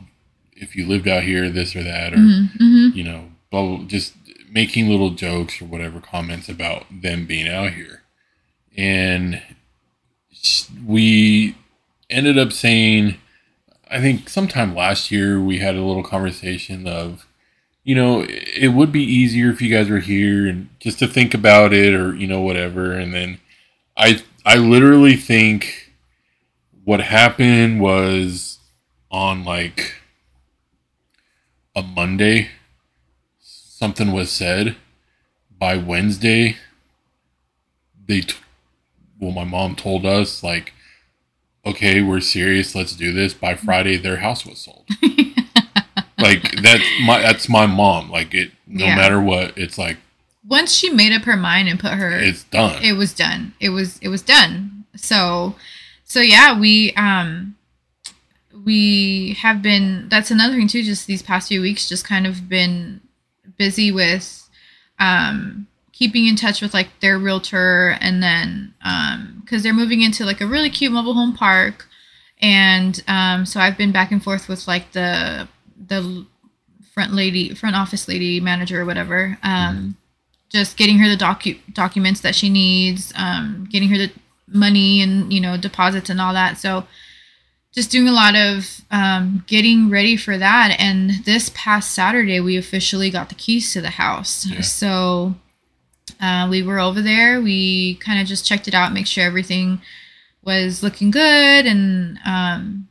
if 0.57 0.74
you 0.74 0.87
lived 0.87 1.07
out 1.07 1.22
here, 1.22 1.49
this 1.51 1.76
or 1.76 1.82
that, 1.85 2.12
or 2.12 2.16
Mhm, 2.16 2.51
mhm. 2.59 2.95
you 2.97 3.05
know, 3.05 3.30
blah, 3.51 3.76
blah, 3.76 3.87
just 3.87 4.14
making 4.55 4.89
little 4.89 5.11
jokes 5.11 5.61
or 5.61 5.67
whatever 5.67 6.01
comments 6.01 6.49
about 6.49 6.87
them 6.91 7.27
being 7.27 7.49
out 7.49 7.73
here, 7.73 8.03
and 8.77 9.43
we 10.87 11.57
ended 12.09 12.39
up 12.39 12.53
saying, 12.53 13.17
I 13.91 14.01
think 14.01 14.29
sometime 14.29 14.75
last 14.75 15.11
year 15.11 15.41
we 15.41 15.59
had 15.59 15.75
a 15.75 15.83
little 15.83 16.03
conversation 16.03 16.87
of, 16.87 17.27
you 17.83 17.95
know, 17.95 18.25
it 18.29 18.69
would 18.69 18.93
be 18.93 19.03
easier 19.03 19.51
if 19.51 19.61
you 19.61 19.75
guys 19.75 19.91
were 19.91 19.99
here 19.99 20.47
and 20.47 20.69
just 20.81 20.99
to 21.01 21.07
think 21.07 21.35
about 21.35 21.73
it 21.73 21.93
or 21.95 22.15
you 22.15 22.27
know 22.27 22.41
whatever. 22.41 22.93
And 22.93 23.13
then 23.13 23.41
I 23.97 24.23
I 24.47 24.57
literally 24.57 25.17
think 25.17 25.93
what 26.85 27.01
happened 27.01 27.81
was 27.81 28.59
on 29.11 29.45
like 29.45 29.95
a 31.77 31.83
Monday 31.83 32.51
something 33.85 34.12
was 34.12 34.30
said 34.32 34.76
by 35.59 35.76
Wednesday 35.76 36.57
they 38.09 38.22
t- 38.22 38.35
well 39.20 39.30
my 39.30 39.45
mom 39.45 39.76
told 39.76 40.07
us 40.07 40.43
like 40.43 40.72
okay 41.66 42.01
we're 42.01 42.18
serious 42.20 42.74
let's 42.74 42.97
do 42.97 43.12
this. 43.12 43.35
By 43.35 43.55
Friday 43.55 43.99
their 43.99 44.16
house 44.18 44.47
was 44.47 44.59
sold. 44.59 44.87
Like 46.16 46.62
that's 46.62 46.85
my 47.05 47.20
that's 47.20 47.49
my 47.51 47.66
mom. 47.66 48.09
Like 48.11 48.32
it 48.32 48.53
no 48.66 48.87
Yeah. 48.87 48.97
matter 48.97 49.20
what 49.20 49.59
it's 49.59 49.76
like 49.76 49.99
Once 50.49 50.72
she 50.72 50.89
made 50.89 51.12
up 51.12 51.22
her 51.24 51.37
mind 51.37 51.68
and 51.68 51.78
put 51.78 51.93
her 51.93 52.12
it's 52.18 52.45
done. 52.45 52.82
It 52.82 52.95
was 52.95 53.12
done. 53.12 53.53
It 53.61 53.68
was 53.70 53.99
it 53.99 54.09
was 54.09 54.22
done. 54.22 54.87
So 54.97 55.57
so 56.05 56.20
yeah 56.20 56.59
we 56.59 56.95
um 56.95 57.57
we 58.64 59.35
have 59.41 59.61
been 59.61 60.09
that's 60.09 60.30
another 60.30 60.55
thing 60.55 60.68
too 60.68 60.82
just 60.82 61.07
these 61.07 61.22
past 61.22 61.49
few 61.49 61.61
weeks 61.61 61.89
just 61.91 62.07
kind 62.07 62.26
of 62.26 62.49
been 62.49 63.01
busy 63.57 63.93
with 63.93 64.49
um 64.99 65.67
keeping 65.93 66.27
in 66.27 66.37
touch 66.37 66.61
with 66.61 66.75
like 66.75 66.89
their 67.01 67.19
realtor 67.19 67.97
and 68.01 68.23
then 68.23 68.75
um 68.85 69.41
because 69.41 69.63
they're 69.63 69.73
moving 69.75 70.03
into 70.03 70.25
like 70.25 70.41
a 70.41 70.47
really 70.47 70.71
cute 70.71 70.93
mobile 70.93 71.15
home 71.15 71.35
park 71.35 71.87
and 72.41 73.03
um 73.09 73.45
so 73.47 73.61
i've 73.61 73.79
been 73.79 73.93
back 73.93 74.11
and 74.11 74.23
forth 74.23 74.49
with 74.49 74.67
like 74.67 74.93
the 74.93 75.49
the 75.87 76.27
front 76.93 77.13
lady 77.13 77.55
front 77.55 77.77
office 77.77 78.09
lady 78.09 78.41
manager 78.41 78.81
or 78.81 78.85
whatever 78.85 79.39
um 79.43 79.97
just 80.55 80.77
getting 80.77 80.99
her 81.01 81.09
the 81.09 81.17
docu- 81.17 81.59
documents 81.73 82.21
that 82.21 82.35
she 82.35 82.49
needs, 82.49 83.13
um, 83.17 83.69
getting 83.71 83.89
her 83.89 83.99
the 83.99 84.13
money 84.47 85.03
and 85.03 85.33
you 85.33 85.41
know 85.41 85.57
deposits 85.57 86.09
and 86.09 86.21
all 86.21 86.33
that. 86.33 86.57
So 86.57 86.87
just 87.75 87.91
doing 87.91 88.07
a 88.09 88.12
lot 88.12 88.37
of 88.37 88.81
um, 88.91 89.45
getting 89.47 89.91
ready 89.91 90.16
for 90.16 90.39
that. 90.39 90.77
And 90.79 91.11
this 91.25 91.51
past 91.55 91.91
Saturday, 91.93 92.41
we 92.41 92.57
officially 92.57 93.11
got 93.11 93.29
the 93.29 93.35
keys 93.35 93.72
to 93.72 93.81
the 93.81 93.91
house. 93.91 94.47
Yeah. 94.47 94.61
So 94.61 95.35
uh, 96.20 96.47
we 96.51 96.62
were 96.62 96.79
over 96.79 97.03
there. 97.03 97.41
We 97.41 97.97
kind 97.97 98.20
of 98.20 98.27
just 98.29 98.47
checked 98.47 98.68
it 98.68 98.75
out, 98.75 98.93
make 98.93 99.07
sure 99.07 99.25
everything 99.25 99.81
was 100.45 100.83
looking 100.83 101.11
good, 101.11 101.66
and 101.66 102.18
um, 102.25 102.89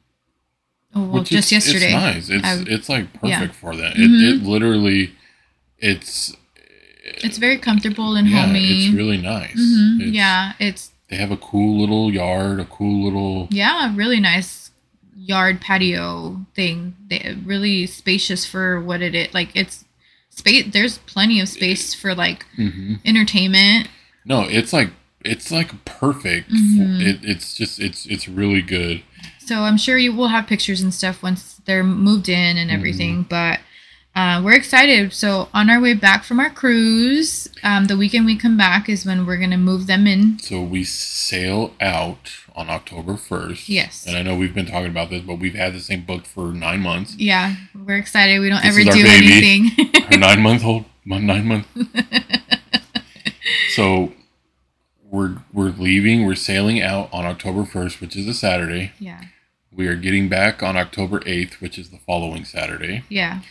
oh, 0.96 1.04
well, 1.04 1.20
Which 1.22 1.30
just 1.30 1.52
is- 1.52 1.68
yesterday. 1.68 1.94
It's 1.94 1.94
nice. 1.94 2.30
It's 2.30 2.46
I- 2.46 2.74
it's 2.74 2.90
like 2.90 3.14
perfect 3.14 3.30
yeah. 3.30 3.48
for 3.52 3.76
that. 3.76 3.94
It, 3.96 4.10
it 4.12 4.44
literally, 4.44 5.14
it's 5.78 6.36
It's 7.06 7.38
very 7.38 7.58
comfortable 7.60 8.16
and 8.16 8.28
yeah, 8.28 8.48
homey. 8.48 8.88
it's 8.88 8.94
really 8.96 9.18
nice. 9.22 9.56
Mhm, 9.56 10.00
It's- 10.02 10.14
yeah, 10.14 10.54
it's 10.60 10.92
they 11.10 11.18
have 11.18 11.32
a 11.32 11.38
cool 11.38 11.80
little 11.80 12.12
yard, 12.12 12.60
a 12.60 12.66
cool 12.66 13.04
little 13.06 13.48
Yeah, 13.52 13.94
really 13.96 14.20
nice 14.20 14.63
yard 15.26 15.62
patio 15.62 16.46
thing. 16.56 16.96
They 17.10 17.36
really 17.46 17.86
spacious 17.86 18.46
for 18.46 18.80
what 18.82 19.02
it 19.02 19.16
is. 19.16 19.34
Like 19.34 19.50
it's 19.56 19.86
space. 20.30 20.66
There's 20.72 20.98
plenty 21.00 21.40
of 21.40 21.50
space 21.50 21.94
for 21.94 22.14
like 22.16 22.46
hmm 22.56 22.96
entertainment. 23.06 23.88
No, 24.26 24.42
it's 24.42 24.74
like 24.74 24.90
it's 25.24 25.52
like 25.52 25.86
perfect. 25.86 26.50
Mhm. 26.52 27.02
it, 27.02 27.20
it's 27.24 27.56
just 27.56 27.80
it's 27.80 28.06
it's 28.06 28.28
really 28.28 28.62
good. 28.62 29.04
So 29.40 29.62
I'm 29.62 29.78
sure 29.78 29.98
you 29.98 30.14
will 30.14 30.30
have 30.30 30.48
pictures 30.48 30.82
and 30.82 30.94
stuff 30.94 31.22
once 31.22 31.62
they're 31.66 31.84
moved 31.84 32.30
in 32.30 32.58
and 32.58 32.72
everything. 32.72 33.24
But 33.24 33.60
uh, 34.16 34.42
we're 34.44 34.54
excited. 34.54 35.12
So 35.14 35.50
on 35.54 35.70
our 35.70 35.80
way 35.82 35.94
back 35.96 36.24
from 36.24 36.40
our 36.40 36.50
cruise, 36.50 37.48
um, 37.64 37.86
the 37.86 37.98
weekend 37.98 38.26
we 38.26 38.36
come 38.38 38.58
back 38.58 38.88
is 38.88 39.06
when 39.06 39.26
we're 39.26 39.38
gonna 39.38 39.58
move 39.58 39.88
them 39.88 40.06
in. 40.08 40.38
So 40.40 40.62
we 40.62 40.84
sail 40.84 41.74
out 41.82 42.32
on 42.56 42.70
October 42.70 43.18
first. 43.18 43.68
Yes. 43.70 44.06
And 44.08 44.16
I 44.16 44.22
know 44.22 44.36
we've 44.36 44.54
been 44.54 44.68
talking 44.68 44.90
about 44.92 45.10
this, 45.10 45.24
but 45.24 45.40
we've 45.40 45.56
had 45.56 45.74
this 45.74 45.88
thing 45.88 46.02
booked 46.02 46.28
for 46.28 46.52
nine 46.54 46.82
months. 46.82 47.16
Yeah, 47.18 47.56
we're 47.74 47.98
excited. 47.98 48.40
We 48.40 48.50
don't 48.50 48.62
This 48.62 48.78
ever 48.78 48.84
do 48.92 49.04
baby. 49.04 49.32
anything. 49.34 50.04
Our 50.12 50.18
nine 50.18 50.42
month 50.42 50.64
old, 50.64 50.86
my 51.06 51.18
nine 51.18 51.46
month. 51.48 51.68
so 53.70 54.14
we're 55.04 55.38
we're 55.52 55.70
leaving. 55.70 56.26
We're 56.26 56.36
sailing 56.36 56.82
out 56.82 57.10
on 57.12 57.26
October 57.26 57.66
first, 57.66 58.02
which 58.02 58.16
is 58.16 58.28
a 58.28 58.34
Saturday. 58.34 58.92
yeah, 59.00 59.22
We 59.76 59.88
are 59.88 59.96
getting 59.96 60.30
back 60.30 60.62
on 60.64 60.78
October 60.78 61.22
eighth, 61.26 61.62
which 61.62 61.78
is 61.78 61.90
the 61.90 61.98
following 62.00 62.46
Saturday. 62.46 63.04
yeah, 63.10 63.42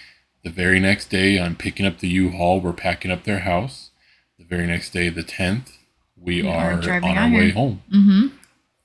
The 0.45 0.51
very 0.51 0.81
next 0.81 1.09
day, 1.11 1.41
I'm 1.41 1.55
picking 1.57 1.87
up 1.87 1.99
the 1.99 2.09
U-Haul. 2.09 2.61
We're 2.61 2.73
packing 2.73 3.11
up 3.11 3.25
their 3.25 3.41
house. 3.41 3.91
The 4.39 4.45
very 4.45 4.67
next 4.67 4.91
day, 4.93 5.09
the 5.09 5.23
10th, 5.23 5.79
we, 6.17 6.43
We 6.43 6.49
are 6.49 6.73
are, 6.73 6.93
on 7.03 7.17
our 7.19 7.31
way 7.31 7.51
home 7.51 7.83
mm-hmm. 7.93 8.27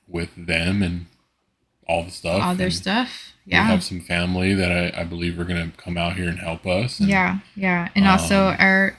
with 0.08 0.30
them 0.36 0.84
and 0.84 1.08
all 1.88 2.04
the 2.04 2.12
stuff. 2.12 2.44
All 2.44 2.56
their 2.56 2.70
stuff. 2.70 3.34
We 3.46 3.54
have 3.54 3.84
some 3.84 4.02
family 4.02 4.54
that 4.54 4.72
I, 4.72 5.02
I 5.02 5.04
believe 5.06 5.40
are 5.40 5.46
going 5.46 5.72
to 5.72 5.78
come 5.78 5.98
out 5.98 6.16
here 6.18 6.28
and 6.30 6.40
help 6.40 6.66
us. 6.68 7.00
And, 7.00 7.10
Yeah, 7.10 7.40
yeah, 7.56 7.90
and 7.96 8.06
also 8.08 8.50
Um, 8.50 8.56
our 8.60 8.98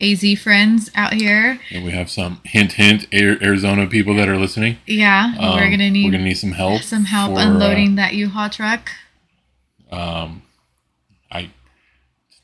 AZ 0.00 0.38
friends 0.40 0.90
out 0.94 1.12
here. 1.14 1.58
and 1.72 1.84
we 1.84 1.90
have 1.90 2.08
some 2.08 2.40
hint, 2.44 2.74
hint, 2.74 3.06
Arizona 3.12 3.86
people 3.88 4.14
that 4.14 4.28
are 4.28 4.36
listening. 4.38 4.76
Yeah, 4.86 5.34
we're 5.36 5.64
Um, 5.64 5.70
gonna 5.72 5.90
need 5.90 6.04
we're 6.04 6.12
gonna 6.12 6.22
need 6.24 6.34
some 6.38 6.52
help. 6.52 6.82
some 6.82 7.06
help 7.06 7.32
for, 7.34 7.40
uh, 7.40 7.46
unloading 7.50 7.96
that 7.96 8.14
U-Haul 8.14 8.48
truck. 8.50 8.92
um, 9.90 10.42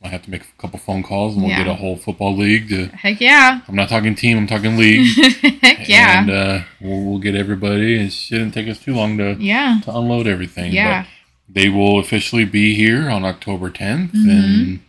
might 0.05 0.11
have 0.13 0.23
to 0.23 0.31
make 0.31 0.43
a 0.43 0.61
couple 0.61 0.79
phone 0.79 1.03
calls, 1.03 1.33
and 1.35 1.43
we'll 1.43 1.51
Yeah. 1.51 1.65
get 1.65 1.67
a 1.67 1.75
whole 1.75 1.97
football 1.97 2.37
league. 2.37 2.69
To, 2.69 2.87
Heck 2.89 3.21
yeah, 3.23 3.61
I'm 3.67 3.75
not 3.75 3.89
talking 3.89 4.15
team. 4.15 4.37
I'm 4.37 4.47
talking 4.47 4.77
league. 4.77 5.07
heck 5.63 5.89
yeah, 5.89 6.21
And 6.21 6.31
uh, 6.31 6.61
we'll, 6.81 7.03
we'll 7.05 7.19
get 7.19 7.35
everybody. 7.35 7.95
It 8.05 8.13
shouldn't 8.13 8.53
take 8.53 8.69
us 8.69 8.79
too 8.79 8.95
long 8.95 9.17
to, 9.19 9.35
yeah, 9.41 9.81
to 9.85 9.97
unload 9.97 10.27
everything. 10.27 10.73
Yeah. 10.73 11.07
But 11.49 11.55
they 11.55 11.69
will 11.71 11.99
officially 11.99 12.45
be 12.45 12.75
here 12.75 13.09
on 13.09 13.25
October 13.25 13.71
10th. 13.71 14.11
Mhm. 14.13 14.29
And 14.31 14.81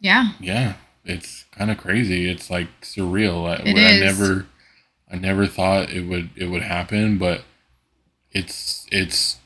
yeah. 0.00 0.32
yeah, 0.38 0.74
it's 1.04 1.44
kind 1.52 1.70
of 1.70 1.78
crazy. 1.78 2.28
It's 2.30 2.50
like 2.50 2.68
surreal. 2.82 3.48
I, 3.48 3.62
It 3.68 3.76
I 3.76 3.90
is. 3.92 4.00
never, 4.18 4.46
I 5.10 5.16
never 5.16 5.46
thought 5.46 5.90
it 5.90 6.02
would 6.06 6.28
it 6.36 6.46
would 6.50 6.62
happen, 6.62 7.16
but 7.18 7.42
it's 8.32 8.86
it's 8.92 9.38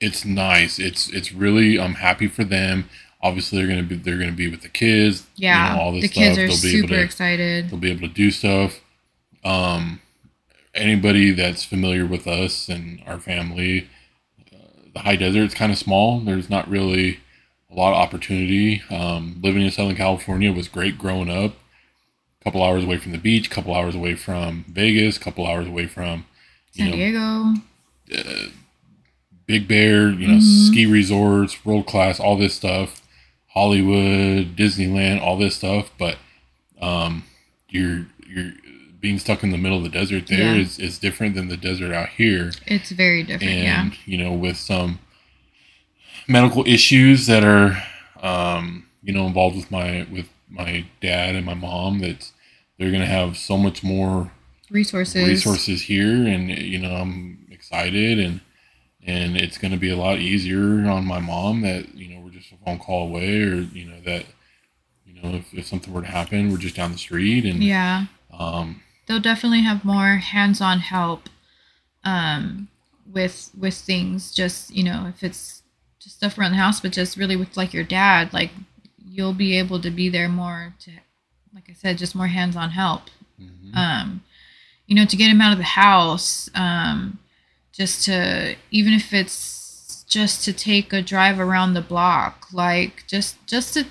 it's 0.00 0.24
nice. 0.24 0.78
It's 0.78 1.10
it's 1.10 1.32
really. 1.32 1.78
I'm 1.78 1.94
happy 1.96 2.26
for 2.28 2.44
them. 2.44 2.88
Obviously, 3.22 3.58
they're 3.58 3.68
gonna 3.68 3.82
be 3.82 3.96
they're 3.96 4.18
gonna 4.18 4.32
be 4.32 4.48
with 4.48 4.62
the 4.62 4.68
kids. 4.68 5.26
you 5.36 5.44
Yeah, 5.48 5.74
know, 5.74 5.80
all 5.80 5.92
this 5.92 6.02
the 6.02 6.08
stuff. 6.08 6.22
kids 6.24 6.38
are 6.38 6.46
They'll 6.48 6.62
be 6.62 6.78
able 6.78 6.88
super 6.88 6.94
to 6.94 7.02
excited. 7.02 7.70
they'll 7.70 7.78
be 7.78 7.90
able 7.90 8.08
to 8.08 8.14
do 8.14 8.30
stuff. 8.30 8.80
Um, 9.44 10.00
anybody 10.74 11.30
that's 11.32 11.64
familiar 11.64 12.06
with 12.06 12.26
us 12.26 12.68
and 12.68 13.02
our 13.06 13.18
family, 13.18 13.88
uh, 14.52 14.56
the 14.94 15.00
high 15.00 15.16
desert 15.16 15.42
is 15.44 15.54
kind 15.54 15.72
of 15.72 15.78
small. 15.78 16.20
There's 16.20 16.48
not 16.50 16.68
really 16.68 17.20
a 17.70 17.74
lot 17.74 17.90
of 17.92 17.96
opportunity. 17.98 18.82
Um, 18.90 19.38
living 19.42 19.62
in 19.62 19.70
Southern 19.70 19.96
California 19.96 20.52
was 20.52 20.68
great 20.68 20.96
growing 20.98 21.30
up. 21.30 21.54
A 22.40 22.44
couple 22.44 22.62
hours 22.62 22.84
away 22.84 22.96
from 22.96 23.12
the 23.12 23.18
beach, 23.18 23.48
a 23.48 23.50
couple 23.50 23.74
hours 23.74 23.94
away 23.94 24.14
from 24.14 24.64
Vegas, 24.68 25.18
a 25.18 25.20
couple 25.20 25.46
hours 25.46 25.66
away 25.66 25.86
from 25.86 26.24
you 26.72 26.84
San 26.84 26.90
know 26.90 26.96
Diego. 26.96 27.54
Big 29.46 29.66
Bear, 29.66 30.10
you 30.10 30.28
know, 30.28 30.38
Mhm. 30.38 30.68
ski 30.68 30.86
resorts, 30.86 31.64
world 31.64 31.86
class, 31.86 32.20
all 32.20 32.36
this 32.36 32.54
stuff, 32.54 33.02
Hollywood, 33.52 34.56
Disneyland, 34.56 35.20
all 35.20 35.36
this 35.36 35.56
stuff. 35.56 35.90
But 35.98 36.16
um, 36.80 37.24
you're 37.68 38.06
you're 38.26 38.52
being 39.00 39.18
stuck 39.18 39.42
in 39.42 39.50
the 39.50 39.58
middle 39.58 39.78
of 39.78 39.82
the 39.84 39.88
desert 39.88 40.26
there 40.26 40.38
Yeah. 40.54 40.60
is 40.62 40.78
is 40.78 40.98
different 40.98 41.34
than 41.34 41.48
the 41.48 41.56
desert 41.56 41.92
out 41.92 42.10
here, 42.10 42.52
It's 42.66 42.90
very 42.90 43.22
different. 43.22 43.52
and 43.52 43.92
yeah. 43.92 43.98
you 44.04 44.18
know, 44.18 44.32
with 44.32 44.56
some 44.56 44.98
medical 46.28 46.66
issues 46.66 47.26
that 47.26 47.44
are 47.44 47.82
um, 48.22 48.86
you 49.02 49.12
know 49.12 49.26
involved 49.26 49.56
with 49.56 49.70
my 49.70 50.06
with 50.12 50.28
my 50.48 50.84
dad 51.00 51.34
and 51.34 51.46
my 51.46 51.54
mom, 51.54 52.00
that 52.00 52.30
they're 52.78 52.90
gonna 52.92 53.06
have 53.06 53.36
so 53.36 53.56
much 53.56 53.82
more 53.82 54.32
Resources. 54.70 55.26
resources 55.28 55.82
here 55.82 56.12
and 56.28 56.48
you 56.48 56.78
know 56.78 56.92
i'm 56.94 57.44
excited 57.50 58.20
and 58.20 58.40
and 59.04 59.36
it's 59.36 59.58
going 59.58 59.72
to 59.72 59.76
be 59.76 59.90
a 59.90 59.96
lot 59.96 60.18
easier 60.20 60.88
on 60.88 61.04
my 61.04 61.18
mom 61.18 61.62
that 61.62 61.92
you 61.96 62.06
know 62.06 62.19
we're 62.19 62.19
just 62.19 62.19
a 62.19 62.19
phone 62.70 62.78
call 62.78 63.08
away 63.08 63.42
or 63.42 63.54
you 63.56 63.84
know 63.84 64.00
that 64.04 64.24
you 65.04 65.20
know 65.20 65.36
if, 65.36 65.52
if 65.52 65.66
something 65.66 65.92
were 65.92 66.02
to 66.02 66.06
happen 66.08 66.50
we're 66.50 66.56
just 66.58 66.76
down 66.76 66.92
the 66.92 66.98
street 66.98 67.44
and 67.44 67.62
Yeah. 67.62 68.06
um 68.32 68.82
they'll 69.06 69.20
definitely 69.20 69.62
have 69.62 69.84
more 69.84 70.16
hands-on 70.16 70.80
help 70.80 71.28
um 72.04 72.68
with 73.12 73.50
with 73.58 73.74
things 73.74 74.32
just 74.32 74.70
you 74.70 74.84
know 74.84 75.06
if 75.08 75.22
it's 75.22 75.62
just 75.98 76.16
stuff 76.16 76.38
around 76.38 76.52
the 76.52 76.56
house 76.58 76.80
but 76.80 76.92
just 76.92 77.16
really 77.16 77.36
with 77.36 77.56
like 77.56 77.74
your 77.74 77.84
dad 77.84 78.32
like 78.32 78.50
you'll 79.04 79.34
be 79.34 79.58
able 79.58 79.80
to 79.80 79.90
be 79.90 80.08
there 80.08 80.28
more 80.28 80.74
to 80.78 80.90
like 81.54 81.64
i 81.68 81.72
said 81.72 81.98
just 81.98 82.14
more 82.14 82.28
hands-on 82.28 82.70
help 82.70 83.02
mhm. 83.40 83.74
um 83.76 84.22
you 84.86 84.94
know 84.94 85.04
to 85.04 85.16
get 85.16 85.30
him 85.30 85.40
out 85.40 85.52
of 85.52 85.58
the 85.58 85.64
house 85.64 86.48
um 86.54 87.18
just 87.72 88.04
to 88.04 88.54
even 88.70 88.92
if 88.92 89.12
it's 89.12 89.59
just 90.10 90.44
to 90.44 90.52
take 90.52 90.92
a 90.92 91.00
drive 91.00 91.38
around 91.40 91.72
the 91.74 91.80
block 91.80 92.46
like 92.52 93.04
just 93.06 93.36
just 93.46 93.72
to 93.74 93.84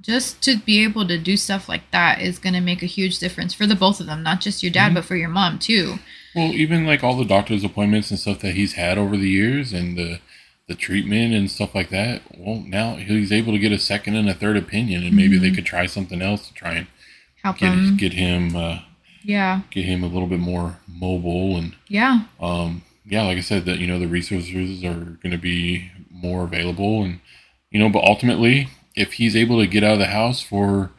just 0.00 0.42
to 0.42 0.56
be 0.58 0.82
able 0.82 1.06
to 1.06 1.16
do 1.16 1.36
stuff 1.36 1.68
like 1.68 1.88
that 1.92 2.20
is 2.20 2.38
going 2.40 2.52
to 2.54 2.60
make 2.60 2.82
a 2.82 2.86
huge 2.86 3.18
difference 3.20 3.54
for 3.54 3.66
the 3.66 3.74
both 3.76 4.00
of 4.00 4.06
them 4.06 4.22
not 4.22 4.40
just 4.40 4.62
your 4.62 4.72
dad 4.72 4.90
Mhm. 4.90 4.94
but 4.96 5.04
for 5.04 5.16
your 5.16 5.28
mom 5.28 5.58
too 5.58 5.98
Well, 6.34 6.52
even 6.52 6.86
like 6.86 7.04
all 7.04 7.16
the 7.16 7.24
doctor's 7.26 7.62
appointments 7.62 8.10
and 8.10 8.18
stuff 8.18 8.40
that 8.40 8.54
he's 8.54 8.72
had 8.74 8.98
over 8.98 9.16
the 9.16 9.28
years 9.28 9.72
and 9.72 9.96
the 9.96 10.18
the 10.68 10.74
treatment 10.76 11.34
and 11.34 11.50
stuff 11.50 11.74
like 11.74 11.90
that. 11.90 12.22
Well, 12.38 12.62
now 12.66 12.94
he's 12.94 13.32
able 13.32 13.52
to 13.52 13.58
get 13.58 13.72
a 13.72 13.78
second 13.78 14.14
and 14.16 14.28
a 14.30 14.32
third 14.34 14.56
opinion, 14.56 15.02
and 15.04 15.14
maybe 15.14 15.36
they 15.36 15.50
Mhm. 15.50 15.56
could 15.56 15.66
try 15.66 15.86
something 15.86 16.22
else 16.22 16.46
to 16.48 16.54
try 16.54 16.74
and 16.74 16.86
help 17.42 17.58
get 17.58 17.70
them 17.70 17.96
get 17.96 18.12
him 18.14 18.56
uh, 18.56 18.78
yeah 19.24 19.60
get 19.70 19.84
him 19.84 20.02
a 20.02 20.06
little 20.06 20.28
bit 20.28 20.38
more 20.40 20.78
mobile 20.88 21.56
and 21.58 21.74
yeah 21.88 22.20
um, 22.40 22.82
yeah, 23.04 23.24
like 23.24 23.38
I 23.38 23.42
said, 23.42 23.64
that 23.66 23.78
you 23.78 23.86
know 23.86 23.98
the 23.98 24.06
resources 24.08 24.82
are 24.84 24.94
going 25.22 25.30
to 25.32 25.38
be 25.38 25.90
more 26.10 26.44
available, 26.44 27.02
and 27.02 27.20
you 27.70 27.78
know, 27.78 27.88
but 27.88 28.04
ultimately, 28.04 28.68
if 28.94 29.14
he's 29.14 29.34
able 29.36 29.58
to 29.60 29.66
get 29.66 29.82
out 29.82 29.94
of 29.94 29.98
the 29.98 30.06
house 30.06 30.40
for 30.42 30.90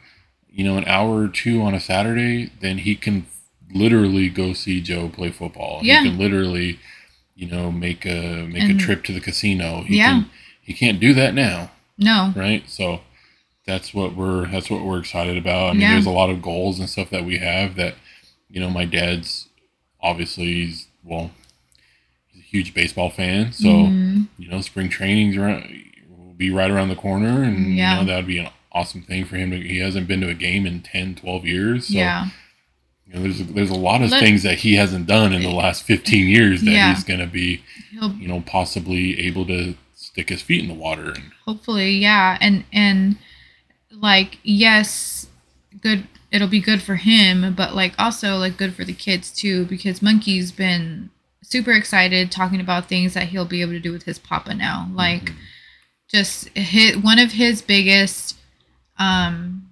you 0.48 0.64
know 0.64 0.76
an 0.76 0.84
hour 0.86 1.22
or 1.24 1.28
two 1.28 1.62
on 1.62 1.74
a 1.74 1.80
Saturday, 1.80 2.50
then 2.60 2.78
he 2.78 2.94
can 2.94 3.26
literally 3.72 4.28
go 4.28 4.52
see 4.52 4.80
Joe 4.80 5.08
play 5.08 5.30
football. 5.30 5.80
Yeah. 5.82 6.02
He 6.02 6.10
can 6.10 6.18
literally, 6.18 6.78
you 7.34 7.48
know, 7.48 7.72
make 7.72 8.04
a 8.06 8.46
make 8.46 8.62
And- 8.62 8.80
a 8.80 8.82
trip 8.84 9.02
to 9.04 9.12
the 9.12 9.20
casino. 9.20 9.82
He 9.82 9.96
Yeah. 9.98 10.10
can, 10.10 10.30
he 10.62 10.72
can't 10.74 11.00
do 11.00 11.12
that 11.14 11.34
now, 11.34 11.70
no 11.98 12.32
right? 12.36 12.62
So 12.68 13.00
that's 13.66 13.92
what 13.94 14.14
we're 14.14 14.46
that's 14.46 14.70
what 14.70 14.84
we're 14.84 14.98
excited 15.00 15.36
about. 15.38 15.70
I 15.70 15.72
mean, 15.72 15.80
Yeah. 15.82 15.92
there's 15.94 16.06
a 16.06 16.10
lot 16.10 16.30
of 16.30 16.42
goals 16.42 16.78
and 16.78 16.88
stuff 16.88 17.10
that 17.10 17.24
we 17.24 17.38
have 17.38 17.74
that 17.76 17.94
you 18.50 18.60
know 18.60 18.70
my 18.70 18.84
dad's 18.84 19.48
obviously 20.00 20.44
he's 20.52 20.86
well 21.02 21.30
huge 22.54 22.72
baseball 22.72 23.10
fan, 23.10 23.52
so 23.52 23.68
Mhm. 23.68 24.28
you 24.38 24.48
know 24.48 24.60
spring 24.60 24.88
trainings 24.88 25.36
around 25.36 25.62
will 26.08 26.34
be 26.34 26.50
right 26.50 26.70
around 26.70 26.88
the 26.88 26.94
corner, 26.94 27.42
and 27.42 27.76
Yeah. 27.76 27.94
you 27.94 28.00
know 28.00 28.06
that 28.06 28.16
would 28.16 28.26
be 28.28 28.38
an 28.38 28.48
awesome 28.72 29.02
thing 29.02 29.24
for 29.24 29.36
him. 29.36 29.50
To, 29.50 29.56
he 29.60 29.78
hasn't 29.78 30.06
been 30.06 30.20
to 30.20 30.28
a 30.28 30.34
game 30.34 30.64
in 30.66 30.80
10, 30.80 31.14
12 31.16 31.44
years, 31.46 31.88
so 31.88 31.94
yeah 31.94 32.28
you 33.06 33.12
know 33.14 33.22
there's 33.22 33.40
a, 33.40 33.44
there's 33.44 33.70
a 33.70 33.74
lot 33.90 34.00
of 34.02 34.10
Let- 34.10 34.22
things 34.22 34.42
that 34.44 34.58
he 34.60 34.76
hasn't 34.76 35.06
done 35.06 35.32
in 35.34 35.42
the 35.42 35.50
last 35.50 35.82
fifteen 35.82 36.26
years 36.26 36.62
that 36.62 36.70
Yeah. 36.70 36.94
he's 36.94 37.04
going 37.04 37.20
to 37.20 37.26
be 37.26 37.60
he'll 37.90 38.14
you 38.14 38.28
know 38.28 38.40
possibly 38.40 39.20
able 39.26 39.44
to 39.46 39.74
stick 39.94 40.28
his 40.30 40.40
feet 40.42 40.62
in 40.62 40.68
the 40.68 40.74
water 40.86 41.10
and 41.10 41.24
hopefully 41.44 41.90
yeah 41.98 42.38
and 42.40 42.64
and 42.72 43.16
like 43.90 44.38
yes 44.42 45.26
good 45.82 46.06
it'll 46.32 46.48
be 46.48 46.60
good 46.60 46.80
for 46.82 46.96
him 46.96 47.52
but 47.54 47.74
like 47.74 47.92
also 47.98 48.36
like 48.38 48.56
good 48.56 48.74
for 48.74 48.84
the 48.84 48.92
kids 48.94 49.30
too 49.30 49.66
because 49.66 50.00
monkey's 50.00 50.50
been 50.50 51.10
super 51.44 51.72
excited 51.72 52.30
talking 52.32 52.60
about 52.60 52.88
things 52.88 53.14
that 53.14 53.24
he'll 53.28 53.44
be 53.44 53.60
able 53.60 53.72
to 53.72 53.80
do 53.80 53.92
with 53.92 54.04
his 54.04 54.18
papa 54.18 54.54
now 54.54 54.88
like 54.94 55.26
Mhm. 55.30 55.34
just 56.10 56.48
hit 56.56 57.02
one 57.02 57.18
of 57.18 57.32
his 57.32 57.62
biggest 57.62 58.36
um 58.98 59.68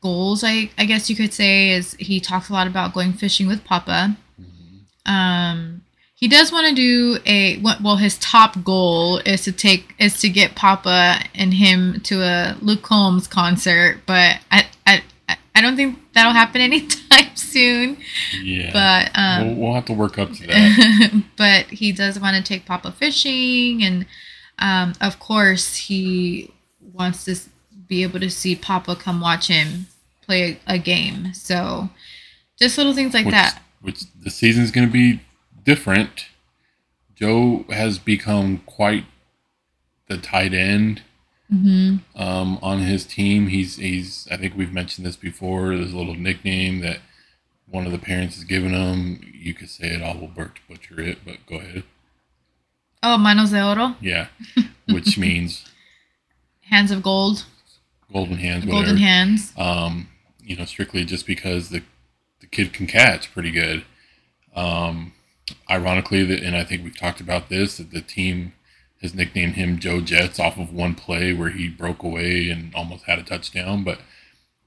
goals 0.00 0.44
I, 0.44 0.70
I 0.78 0.84
guess 0.84 1.10
you 1.10 1.16
could 1.16 1.32
say 1.34 1.70
is 1.70 1.94
he 1.98 2.20
talks 2.20 2.48
a 2.48 2.52
lot 2.52 2.66
about 2.66 2.94
going 2.94 3.12
fishing 3.12 3.46
with 3.46 3.64
papa 3.64 4.16
Mhm. 4.40 5.10
um 5.10 5.82
he 6.14 6.28
does 6.28 6.52
want 6.52 6.68
to 6.68 6.74
do 6.74 7.18
a 7.26 7.58
well 7.58 7.96
his 7.96 8.16
top 8.18 8.62
goal 8.62 9.18
is 9.18 9.42
to 9.42 9.52
take 9.52 9.94
is 9.98 10.20
to 10.20 10.28
get 10.28 10.54
papa 10.54 11.18
and 11.34 11.54
him 11.54 12.00
to 12.04 12.22
a 12.22 12.56
luke 12.60 12.82
combs 12.82 13.26
concert 13.26 14.00
but 14.06 14.38
i 14.52 14.66
i 14.86 15.02
i 15.54 15.60
don't 15.60 15.76
think 15.76 15.98
that'll 16.14 16.32
happen 16.32 16.60
anytime 16.60 17.34
soon 17.34 17.96
yeah. 18.42 18.70
but 18.72 19.10
um 19.18 19.56
we'll, 19.56 19.66
we'll 19.66 19.74
have 19.74 19.84
to 19.86 19.92
work 19.92 20.18
up 20.18 20.32
to 20.32 20.46
that. 20.46 21.22
but 21.36 21.66
he 21.66 21.92
does 21.92 22.18
want 22.18 22.36
to 22.36 22.42
take 22.42 22.66
Papa 22.66 22.92
fishing, 22.92 23.82
and 23.82 24.06
um, 24.58 24.94
of 25.00 25.18
course 25.18 25.74
he 25.76 26.52
wants 26.92 27.24
to 27.24 27.36
be 27.86 28.02
able 28.02 28.20
to 28.20 28.30
see 28.30 28.56
Papa 28.56 28.96
come 28.96 29.20
watch 29.20 29.48
him 29.48 29.86
play 30.22 30.60
a, 30.66 30.74
a 30.74 30.78
game. 30.78 31.34
So 31.34 31.90
just 32.58 32.78
little 32.78 32.94
things 32.94 33.14
like 33.14 33.26
which, 33.26 33.34
that. 33.34 33.62
Which 33.80 34.02
the 34.14 34.30
season's 34.30 34.70
going 34.70 34.86
to 34.86 34.92
be 34.92 35.20
different. 35.64 36.26
Joe 37.14 37.64
has 37.70 37.98
become 37.98 38.58
quite 38.66 39.04
the 40.08 40.16
tight 40.16 40.54
end 40.54 41.02
hmm 41.52 41.96
um, 42.16 42.58
on 42.62 42.78
his 42.80 43.04
team. 43.04 43.48
He's 43.48 43.76
he's 43.76 44.26
I 44.30 44.36
think 44.38 44.56
we've 44.56 44.72
mentioned 44.72 45.06
this 45.06 45.16
before. 45.16 45.76
There's 45.76 45.92
a 45.92 45.98
little 45.98 46.14
nickname 46.14 46.80
that 46.80 47.00
one 47.66 47.84
of 47.86 47.92
the 47.92 47.98
parents 47.98 48.36
has 48.36 48.44
given 48.44 48.70
him. 48.72 49.20
You 49.34 49.52
could 49.54 49.68
say 49.68 49.88
it. 49.88 50.02
I 50.02 50.14
will 50.18 50.28
butcher 50.28 51.00
it, 51.00 51.18
but 51.26 51.44
go 51.46 51.56
ahead. 51.56 51.84
Oh, 53.02 53.18
manos 53.18 53.50
de 53.50 53.60
oro, 53.62 53.96
Yeah, 54.00 54.28
which 54.88 55.18
means 55.18 55.64
hands 56.70 56.90
of 56.90 57.02
gold, 57.02 57.44
golden 58.12 58.38
hands. 58.38 58.64
Whatever. 58.64 58.84
golden 58.86 58.96
hands. 58.98 59.52
um, 59.58 60.08
you 60.42 60.56
know, 60.56 60.64
strictly 60.64 61.04
just 61.04 61.26
because 61.26 61.68
the 61.68 61.82
the 62.40 62.46
kid 62.46 62.72
can 62.72 62.86
catch 62.86 63.32
pretty 63.32 63.50
good. 63.50 63.84
Um, 64.54 65.12
ironically, 65.68 66.24
that 66.24 66.42
and 66.42 66.56
I 66.56 66.64
think 66.64 66.82
we've 66.84 66.96
talked 66.98 67.20
about 67.20 67.48
this 67.50 67.76
that 67.76 67.90
the 67.90 68.00
team 68.00 68.52
has 69.02 69.14
nicknamed 69.14 69.54
him 69.54 69.78
Joe 69.78 70.00
Jets 70.00 70.38
off 70.40 70.58
of 70.58 70.72
one 70.72 70.94
play 70.94 71.32
where 71.32 71.50
he 71.50 71.68
broke 71.68 72.02
away 72.02 72.48
and 72.50 72.74
almost 72.74 73.04
had 73.04 73.18
a 73.18 73.22
touchdown, 73.22 73.82
but 73.84 73.98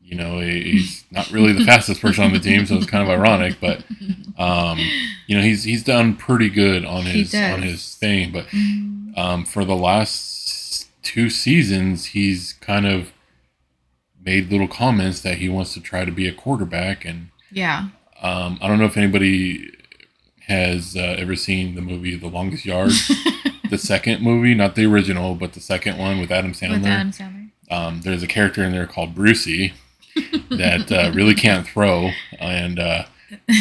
you 0.01 0.15
know 0.15 0.39
he's 0.39 1.03
not 1.09 1.31
really 1.31 1.51
the 1.53 1.63
fastest 1.71 2.01
person 2.01 2.23
on 2.25 2.33
the 2.33 2.39
team, 2.39 2.65
so 2.65 2.75
it's 2.75 2.86
kind 2.86 3.03
of 3.03 3.09
ironic. 3.09 3.57
But 3.59 3.83
um, 4.38 4.77
you 5.27 5.36
know 5.36 5.41
he's 5.43 5.63
he's 5.63 5.83
done 5.83 6.15
pretty 6.15 6.49
good 6.49 6.86
on 6.86 7.05
his 7.05 7.33
on 7.33 7.61
his 7.63 7.95
thing, 7.95 8.31
but 8.31 8.45
Mhm. 8.47 9.17
um, 9.17 9.45
for 9.45 9.63
the 9.65 9.75
last 9.75 10.88
two 11.01 11.29
seasons, 11.29 12.05
he's 12.07 12.53
kind 12.53 12.86
of 12.86 13.13
made 14.23 14.51
little 14.51 14.67
comments 14.67 15.21
that 15.21 15.38
he 15.38 15.47
wants 15.47 15.73
to 15.75 15.79
try 15.79 16.03
to 16.03 16.11
be 16.11 16.27
a 16.27 16.33
quarterback. 16.33 17.05
And 17.05 17.29
Yeah. 17.51 17.89
um, 18.21 18.57
I 18.61 18.67
don't 18.67 18.79
know 18.79 18.86
if 18.86 18.97
anybody 18.97 19.69
has 20.47 20.95
uh, 20.95 21.15
ever 21.17 21.36
seen 21.36 21.75
the 21.75 21.81
movie 21.81 22.15
The 22.15 22.27
Longest 22.27 22.65
Yard, 22.65 22.91
the 23.82 23.88
second 23.88 24.21
movie, 24.21 24.53
not 24.53 24.76
the 24.76 24.86
original, 24.86 25.36
but 25.36 25.53
the 25.53 25.59
second 25.59 25.97
one 25.97 26.19
with 26.19 26.32
Adam 26.32 26.53
Sandler. 26.53 26.73
With 26.82 26.86
Adam 26.86 27.11
Sandler. 27.11 27.49
Um, 27.69 28.01
there's 28.01 28.23
a 28.23 28.28
character 28.28 28.63
in 28.63 28.71
there 28.71 28.86
called 28.88 29.15
Brucey 29.15 29.73
that 30.49 30.91
uh, 30.91 31.11
really 31.13 31.34
can't 31.36 31.67
throw, 31.67 32.11
and 32.39 32.80
uh, 32.80 33.05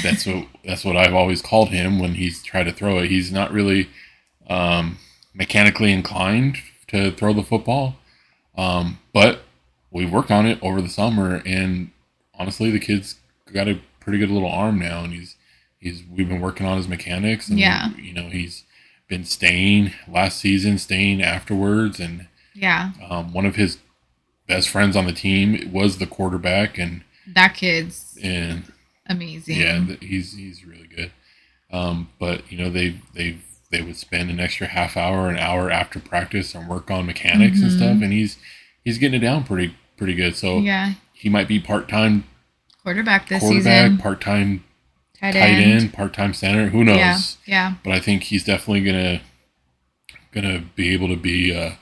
that's 0.03 0.27
what 0.27 0.47
that's 0.65 0.85
what 0.85 0.97
I've 0.97 1.15
always 1.15 1.43
called 1.43 1.71
him 1.71 1.99
when 1.99 2.15
he's 2.15 2.43
tried 2.43 2.65
to 2.65 2.73
throw 2.73 2.99
it. 2.99 3.11
He's 3.11 3.33
not 3.33 3.51
really 3.53 3.89
um, 4.49 4.99
mechanically 5.35 5.93
inclined 5.93 6.59
to 6.89 7.11
throw 7.11 7.33
the 7.33 7.43
football, 7.43 7.97
um, 8.57 8.99
but 9.13 9.41
we 9.91 10.05
worked 10.07 10.31
on 10.31 10.47
it 10.47 10.59
over 10.63 10.81
the 10.83 10.89
summer, 10.89 11.43
and 11.47 11.91
honestly, 12.39 12.71
the 12.71 12.81
kid's 12.81 13.17
got 13.53 13.69
a 13.69 13.81
pretty 14.01 14.19
good 14.19 14.31
little 14.31 14.51
arm 14.51 14.79
now, 14.79 15.03
and 15.03 15.13
he's 15.13 15.37
he's 15.79 16.03
we've 16.15 16.29
been 16.29 16.41
working 16.41 16.67
on 16.67 16.77
his 16.77 16.89
mechanics, 16.89 17.49
and 17.49 17.59
Yeah. 17.59 17.91
you 17.97 18.13
know 18.13 18.29
he's 18.29 18.65
been 19.09 19.25
staying 19.25 19.93
last 20.09 20.39
season, 20.39 20.79
staying 20.79 21.23
afterwards, 21.23 22.01
and 22.01 22.27
Yeah. 22.55 22.93
um, 23.09 23.33
one 23.33 23.47
of 23.47 23.57
his 23.57 23.79
best 24.47 24.69
friends 24.69 24.97
on 24.97 25.07
the 25.07 25.13
team 25.13 25.71
was 25.73 25.99
the 25.99 26.07
quarterback, 26.07 26.79
and 26.79 27.03
That 27.27 27.55
kid's 27.55 28.19
and 28.23 28.65
amazing. 29.07 29.57
yeah, 29.61 29.81
he's 30.01 30.35
he's 30.37 30.65
really 30.65 30.87
good. 30.95 31.11
Um, 31.71 32.09
but 32.19 32.51
you 32.51 32.59
know 32.59 32.71
they 32.71 32.97
they 33.15 33.39
they 33.71 33.83
would 33.83 33.97
spend 33.97 34.31
an 34.31 34.41
extra 34.41 34.67
half 34.69 34.97
hour, 34.97 35.29
an 35.29 35.39
hour 35.39 35.71
after 35.71 35.99
practice 35.99 36.55
and 36.55 36.69
work 36.69 36.91
on 36.91 37.07
mechanics 37.07 37.61
and 37.61 37.71
Mhm. 37.71 37.77
stuff, 37.77 38.03
and 38.03 38.13
he's 38.13 38.39
he's 38.85 38.99
getting 38.99 39.21
it 39.21 39.25
down 39.25 39.45
pretty 39.45 39.75
pretty 39.97 40.15
good. 40.15 40.37
So 40.37 40.59
Yeah. 40.61 40.95
he 41.13 41.29
might 41.29 41.49
be 41.49 41.59
part 41.61 41.89
time 41.89 42.25
Quarterback 42.83 43.29
this 43.29 43.41
quarterback, 43.41 43.83
season. 43.87 43.99
part 43.99 44.21
time 44.21 44.64
Tight, 45.33 45.41
tight 45.41 45.49
end. 45.63 45.81
end, 45.83 45.93
part 45.93 46.13
time 46.15 46.35
center. 46.35 46.69
Who 46.69 46.85
knows? 46.85 46.97
Yeah. 46.99 47.19
Yeah. 47.47 47.75
But 47.83 47.93
I 47.93 48.01
think 48.01 48.25
he's 48.25 48.45
definitely 48.45 48.85
gonna 48.85 49.21
gonna 50.33 50.65
be 50.75 50.93
able 50.93 51.09
to 51.09 51.17
be 51.17 51.51
a, 51.53 51.79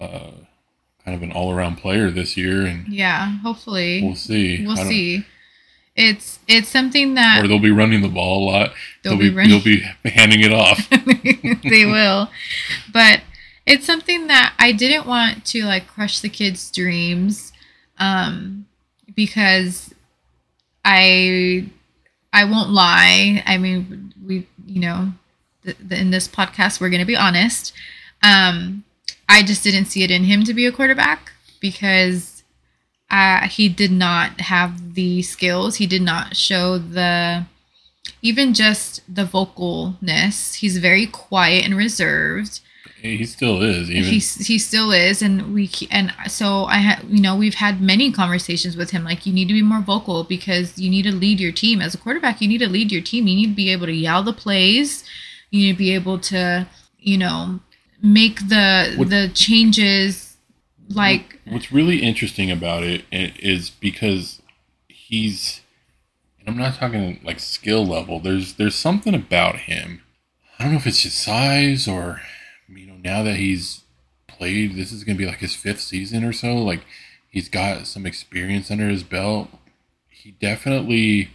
a 0.00 0.08
kind 1.04 1.16
of 1.16 1.22
an 1.22 1.32
all 1.32 1.52
around 1.52 1.76
player 1.76 2.10
this 2.10 2.36
year, 2.36 2.66
and 2.66 2.86
Yeah. 2.88 3.38
Hopefully. 3.38 4.02
we'll 4.02 4.14
see. 4.16 4.64
We'll 4.66 4.76
see. 4.76 5.24
It's 5.96 6.38
it's 6.46 6.68
something 6.68 7.14
that 7.14 7.42
Or 7.44 7.48
they'll 7.48 7.58
be 7.58 7.70
running 7.70 8.00
the 8.02 8.08
ball 8.08 8.44
a 8.44 8.50
lot. 8.50 8.72
They'll 9.02 9.12
They'll, 9.12 9.18
be 9.20 9.30
be, 9.30 9.34
running- 9.36 9.50
they'll 9.50 9.64
be 9.64 9.80
handing 10.10 10.40
it 10.40 10.52
off. 10.52 10.88
they 11.62 11.84
will. 11.84 12.30
But 12.92 13.22
it's 13.66 13.84
something 13.86 14.26
that 14.28 14.54
I 14.58 14.72
didn't 14.72 15.06
want 15.06 15.44
to 15.46 15.64
like 15.64 15.86
crush 15.88 16.20
the 16.20 16.28
kids' 16.28 16.70
dreams 16.70 17.52
um 17.98 18.66
because 19.14 19.92
I 20.84 21.68
I 22.32 22.44
won't 22.44 22.70
lie. 22.70 23.42
I 23.46 23.58
mean, 23.58 24.14
we 24.24 24.46
you 24.66 24.80
know, 24.80 25.12
in 25.90 26.10
this 26.10 26.28
podcast 26.28 26.80
we're 26.80 26.90
going 26.90 27.00
to 27.00 27.06
be 27.06 27.16
honest. 27.16 27.72
Um 28.22 28.84
I 29.28 29.42
just 29.42 29.62
didn't 29.62 29.86
see 29.86 30.02
it 30.02 30.10
in 30.10 30.24
him 30.24 30.44
to 30.44 30.52
be 30.52 30.66
a 30.66 30.72
quarterback 30.72 31.32
because 31.60 32.42
uh, 33.10 33.46
he 33.48 33.68
did 33.68 33.92
not 33.92 34.40
have 34.40 34.94
the 34.94 35.22
skills. 35.22 35.76
He 35.76 35.86
did 35.86 36.02
not 36.02 36.36
show 36.36 36.78
the 36.78 37.46
even 38.22 38.54
just 38.54 39.02
the 39.12 39.24
vocalness. 39.24 40.54
He's 40.56 40.78
very 40.78 41.06
quiet 41.06 41.64
and 41.64 41.76
reserved. 41.76 42.60
He 43.02 43.24
still 43.26 43.62
is 43.62 43.90
even 43.90 44.04
he 44.04 44.18
he 44.18 44.58
still 44.58 44.92
is, 44.92 45.22
and 45.22 45.54
we 45.54 45.70
and 45.90 46.12
so 46.28 46.64
I 46.64 46.76
had 46.78 47.04
you 47.08 47.20
know 47.20 47.36
we've 47.36 47.54
had 47.54 47.80
many 47.80 48.12
conversations 48.12 48.76
with 48.76 48.90
him 48.90 49.04
like 49.04 49.26
you 49.26 49.32
need 49.32 49.48
to 49.48 49.54
be 49.54 49.62
more 49.62 49.80
vocal 49.80 50.24
because 50.24 50.78
you 50.78 50.90
need 50.90 51.02
to 51.02 51.12
lead 51.12 51.40
your 51.40 51.52
team 51.52 51.80
as 51.80 51.94
a 51.94 51.98
quarterback. 51.98 52.40
You 52.40 52.48
need 52.48 52.58
to 52.58 52.68
lead 52.68 52.92
your 52.92 53.02
team. 53.02 53.26
You 53.26 53.36
need 53.36 53.48
to 53.48 53.54
be 53.56 53.70
able 53.72 53.86
to 53.86 53.92
yell 53.94 54.22
the 54.22 54.32
plays. 54.32 55.04
You 55.50 55.60
need 55.66 55.72
to 55.72 55.78
be 55.78 55.94
able 55.94 56.18
to 56.18 56.66
you 56.98 57.16
know 57.18 57.60
make 58.02 58.48
the 58.48 58.94
What- 58.96 59.10
the 59.10 59.30
changes 59.34 60.36
like 60.88 61.38
What's 61.46 61.72
really 61.72 62.02
interesting 62.02 62.50
about 62.50 62.82
it 62.84 63.04
is 63.10 63.70
because 63.70 64.40
he's, 64.88 65.60
and 66.38 66.48
I'm 66.48 66.56
not 66.56 66.74
talking 66.76 67.20
like 67.24 67.40
skill 67.40 67.84
level. 67.86 68.20
There's 68.20 68.54
there's 68.54 68.74
something 68.76 69.14
about 69.14 69.56
him. 69.60 70.02
I 70.58 70.64
don't 70.64 70.72
know 70.72 70.78
if 70.78 70.86
it's 70.86 71.02
his 71.02 71.14
size 71.14 71.88
or, 71.88 72.20
now 73.02 73.22
that 73.22 73.36
he's 73.36 73.82
played, 74.26 74.76
this 74.76 74.92
is 74.92 75.04
gonna 75.04 75.18
be 75.18 75.26
like 75.26 75.38
his 75.38 75.54
fifth 75.54 75.80
season 75.80 76.24
or 76.24 76.32
so. 76.32 76.54
Like 76.56 76.82
he's 77.28 77.48
got 77.48 77.86
some 77.86 78.06
experience 78.06 78.70
under 78.70 78.88
his 78.88 79.02
belt. 79.02 79.48
He 80.08 80.32
definitely. 80.32 81.30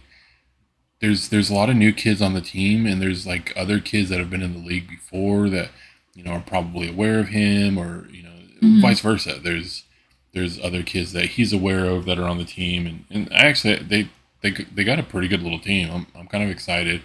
There's 1.00 1.28
there's 1.28 1.50
a 1.50 1.54
lot 1.54 1.68
of 1.68 1.76
new 1.76 1.92
kids 1.92 2.22
on 2.22 2.32
the 2.32 2.40
team, 2.40 2.86
and 2.86 3.02
there's 3.02 3.26
like 3.26 3.52
other 3.56 3.80
kids 3.80 4.08
that 4.08 4.18
have 4.18 4.30
been 4.30 4.42
in 4.42 4.54
the 4.54 4.66
league 4.66 4.88
before 4.88 5.48
that 5.50 5.68
you 6.14 6.22
know 6.24 6.32
are 6.32 6.40
probably 6.40 6.88
aware 6.88 7.18
of 7.18 7.28
him, 7.28 7.76
or 7.76 8.08
you 8.10 8.22
know, 8.22 8.30
Mhm. 8.62 8.80
vice 8.80 9.00
versa. 9.00 9.38
There's 9.42 9.84
there's 10.32 10.58
other 10.60 10.82
kids 10.82 11.12
that 11.12 11.26
he's 11.30 11.52
aware 11.52 11.84
of 11.84 12.06
that 12.06 12.18
are 12.18 12.26
on 12.28 12.38
the 12.38 12.44
team, 12.44 12.86
and, 12.86 13.04
and 13.10 13.32
actually 13.32 13.76
they 13.76 14.08
they 14.40 14.52
they 14.52 14.84
got 14.84 14.98
a 14.98 15.02
pretty 15.02 15.28
good 15.28 15.42
little 15.42 15.58
team. 15.60 15.90
I'm 15.90 16.06
I'm 16.18 16.28
kind 16.28 16.42
of 16.42 16.48
excited. 16.50 17.02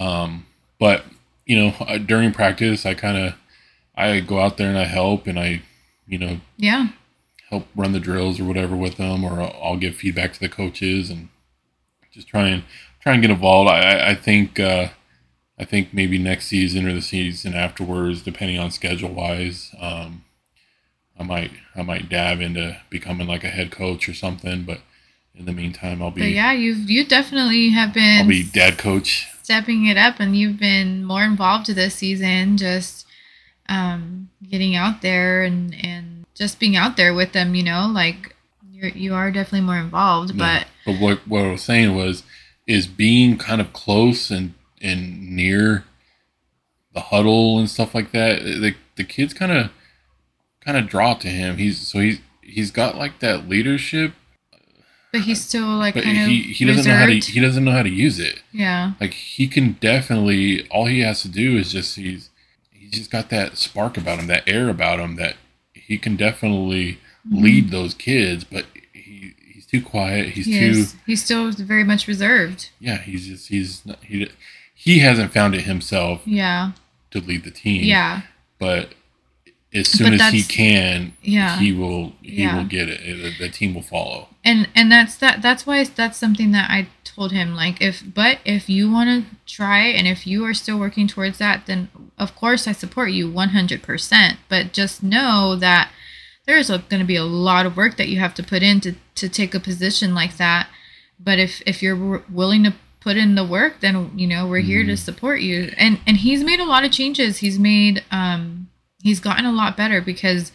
Um, 0.00 0.46
but 0.78 1.04
you 1.44 1.56
know, 1.58 1.74
uh, 1.80 1.98
during 1.98 2.32
practice, 2.32 2.86
I 2.86 2.94
kind 2.94 3.18
of 3.18 3.34
I 3.96 4.20
go 4.20 4.40
out 4.40 4.56
there 4.56 4.68
and 4.68 4.78
I 4.78 4.84
help, 4.84 5.26
and 5.26 5.38
I 5.38 5.62
you 6.06 6.18
know 6.18 6.40
yeah 6.56 6.88
help 7.50 7.66
run 7.76 7.92
the 7.92 8.00
drills 8.00 8.40
or 8.40 8.44
whatever 8.44 8.74
with 8.76 8.96
them, 8.96 9.24
or 9.24 9.40
I'll, 9.40 9.56
I'll 9.62 9.76
give 9.76 9.96
feedback 9.96 10.32
to 10.34 10.40
the 10.40 10.48
coaches 10.48 11.10
and 11.10 11.28
just 12.12 12.28
try 12.28 12.48
and 12.48 12.64
try 13.00 13.12
and 13.12 13.22
get 13.22 13.30
involved. 13.30 13.70
I 13.70 14.10
I- 14.10 14.14
think 14.14 14.58
uh, 14.60 14.88
I 15.58 15.64
think 15.64 15.92
maybe 15.94 16.18
next 16.18 16.46
season 16.46 16.86
or 16.86 16.92
the 16.92 17.02
season 17.02 17.54
afterwards, 17.54 18.22
depending 18.22 18.58
on 18.58 18.70
schedule 18.72 19.10
wise, 19.12 19.72
um, 19.80 20.24
I 21.18 21.22
might 21.22 21.52
I 21.76 21.82
might 21.82 22.08
dab 22.08 22.40
into 22.40 22.76
becoming 22.90 23.28
like 23.28 23.44
a 23.44 23.48
head 23.48 23.70
coach 23.70 24.08
or 24.08 24.14
something. 24.14 24.64
But 24.64 24.80
in 25.34 25.44
the 25.44 25.52
meantime, 25.52 26.02
I'll 26.02 26.10
but 26.10 26.20
be 26.20 26.30
yeah 26.30 26.52
you 26.52 26.72
you 26.72 27.04
definitely 27.04 27.70
have 27.70 27.92
been. 27.94 28.22
I'll 28.22 28.28
be 28.28 28.42
dad 28.44 28.78
coach. 28.78 29.28
stepping 29.42 29.86
it 29.86 29.96
up 29.96 30.18
and 30.20 30.36
you've 30.36 30.58
been 30.58 31.04
more 31.04 31.22
involved 31.22 31.66
this 31.68 31.94
season 31.96 32.56
just 32.56 33.06
um 33.68 34.28
getting 34.48 34.74
out 34.76 35.00
there 35.02 35.42
and 35.42 35.74
and 35.82 36.24
just 36.34 36.58
being 36.58 36.76
out 36.76 36.96
there 36.96 37.14
with 37.14 37.32
them 37.32 37.54
you 37.54 37.62
know 37.62 37.86
like 37.92 38.34
you're 38.70 38.88
you 38.88 39.14
are 39.14 39.30
definitely 39.30 39.60
more 39.64 39.78
involved 39.78 40.34
Yeah. 40.34 40.60
but 40.60 40.68
But 40.92 41.00
what 41.00 41.28
what 41.28 41.44
I 41.44 41.50
was 41.52 41.62
saying 41.62 41.94
was 41.96 42.22
is 42.66 42.86
being 42.86 43.36
kind 43.38 43.60
of 43.60 43.72
close 43.72 44.30
and 44.30 44.54
and 44.80 45.30
near 45.34 45.84
the 46.92 47.00
huddle 47.00 47.58
and 47.58 47.68
stuff 47.70 47.94
like 47.94 48.12
that. 48.12 48.42
The 48.42 48.74
the 48.96 49.04
kids 49.04 49.32
kind 49.34 49.50
of 49.52 49.70
kind 50.60 50.76
of 50.76 50.86
draw 50.88 51.14
to 51.14 51.28
him. 51.28 51.56
He's 51.56 51.86
so 51.88 52.00
he's 52.00 52.20
he's 52.42 52.70
got 52.70 52.96
like 52.96 53.18
that 53.20 53.48
leadership, 53.48 54.12
but 55.12 55.22
he's 55.22 55.42
still 55.44 55.66
like 55.66 55.94
but 55.94 56.04
kind 56.04 56.18
of 56.20 56.26
he 56.26 56.42
he 56.42 56.64
doesn't 56.64 56.86
know 56.86 56.96
how 56.96 57.06
to 57.06 57.18
he 57.18 57.40
doesn't 57.40 57.64
know 57.64 57.72
how 57.72 57.82
to 57.82 57.88
use 57.90 58.18
it. 58.18 58.42
yeah 58.52 58.92
Like 59.00 59.14
he 59.14 59.46
can 59.48 59.72
definitely 59.80 60.68
all 60.68 60.86
he 60.86 61.00
has 61.00 61.22
to 61.22 61.28
do 61.28 61.56
is 61.56 61.72
just 61.72 61.96
he's 61.96 62.30
he's 62.96 63.08
got 63.08 63.30
that 63.30 63.56
spark 63.58 63.96
about 63.96 64.18
him, 64.18 64.26
that 64.28 64.42
air 64.46 64.68
about 64.68 65.00
him 65.00 65.16
that 65.16 65.36
he 65.72 65.98
can 65.98 66.16
definitely 66.16 66.98
Mhm. 67.28 67.42
lead 67.42 67.70
those 67.70 67.94
kids, 67.94 68.44
but 68.44 68.66
he 68.92 69.34
he's 69.52 69.66
too 69.66 69.80
quiet. 69.82 70.30
He's 70.30 70.46
he 70.46 70.58
too 70.58 70.66
is. 70.66 70.94
he's 71.06 71.22
still 71.24 71.50
very 71.52 71.84
much 71.84 72.06
reserved 72.06 72.70
yeah, 72.80 72.98
he's 72.98 73.26
just 73.26 73.48
he's 73.48 73.84
not, 73.86 73.98
he 74.04 74.28
he 74.74 74.98
hasn't 74.98 75.32
found 75.32 75.54
it 75.54 75.62
himself 75.62 76.20
yeah 76.26 76.72
to 77.10 77.20
lead 77.20 77.44
the 77.44 77.50
team. 77.50 77.84
yeah 77.84 78.22
but 78.58 78.94
as 79.72 79.88
soon 79.88 80.10
But 80.12 80.20
as 80.20 80.32
he 80.32 80.42
can, 80.42 81.14
yeah 81.22 81.58
he 81.58 81.72
will 81.72 82.14
he 82.22 82.42
Yeah. 82.42 82.56
will 82.56 82.64
get 82.64 82.88
it. 82.88 83.00
The, 83.04 83.46
the 83.46 83.48
team 83.50 83.74
will 83.74 83.82
follow. 83.82 84.28
And 84.44 84.68
and 84.74 84.90
that's 84.92 85.16
that 85.16 85.40
that's 85.42 85.66
why 85.66 85.82
that's 85.84 86.18
something 86.18 86.52
that 86.52 86.70
i 86.70 86.86
told 87.04 87.32
him 87.32 87.54
like 87.54 87.80
if 87.80 88.02
but 88.14 88.38
if 88.44 88.68
you 88.68 88.90
want 88.90 89.08
to 89.08 89.36
try 89.46 89.80
and 89.86 90.06
if 90.06 90.26
you 90.26 90.44
are 90.44 90.54
still 90.54 90.78
working 90.78 91.06
towards 91.08 91.38
that 91.38 91.66
then 91.66 91.88
of 92.18 92.34
course 92.36 92.66
i 92.68 92.72
support 92.72 93.10
you 93.10 93.30
100% 93.30 94.36
but 94.48 94.72
just 94.72 95.02
know 95.02 95.56
that 95.56 95.90
there's 96.46 96.68
going 96.68 97.00
to 97.00 97.04
be 97.04 97.16
a 97.16 97.24
lot 97.24 97.64
of 97.66 97.76
work 97.76 97.96
that 97.96 98.08
you 98.08 98.18
have 98.20 98.34
to 98.34 98.42
put 98.42 98.62
in 98.62 98.80
to, 98.80 98.94
to 99.14 99.30
take 99.30 99.54
a 99.54 99.60
position 99.60 100.14
like 100.14 100.36
that. 100.36 100.68
But 101.18 101.38
if 101.38 101.62
if 101.64 101.82
you're 101.82 101.96
w- 101.96 102.22
willing 102.30 102.64
to 102.64 102.74
put 103.00 103.16
in 103.16 103.34
the 103.34 103.44
work 103.46 103.80
then 103.80 104.10
you 104.18 104.26
know 104.26 104.46
we're 104.46 104.58
here 104.60 104.84
to 104.84 104.92
Mhm. 104.92 104.98
support 104.98 105.40
you. 105.40 105.72
And 105.78 106.00
and 106.06 106.18
he's 106.18 106.44
made 106.44 106.60
a 106.60 106.66
lot 106.66 106.84
of 106.84 106.92
changes. 106.92 107.38
He's 107.38 107.58
made 107.58 108.04
um 108.10 108.68
he's 109.02 109.20
gotten 109.20 109.46
a 109.46 109.52
lot 109.52 109.74
better 109.74 110.02
because 110.02 110.52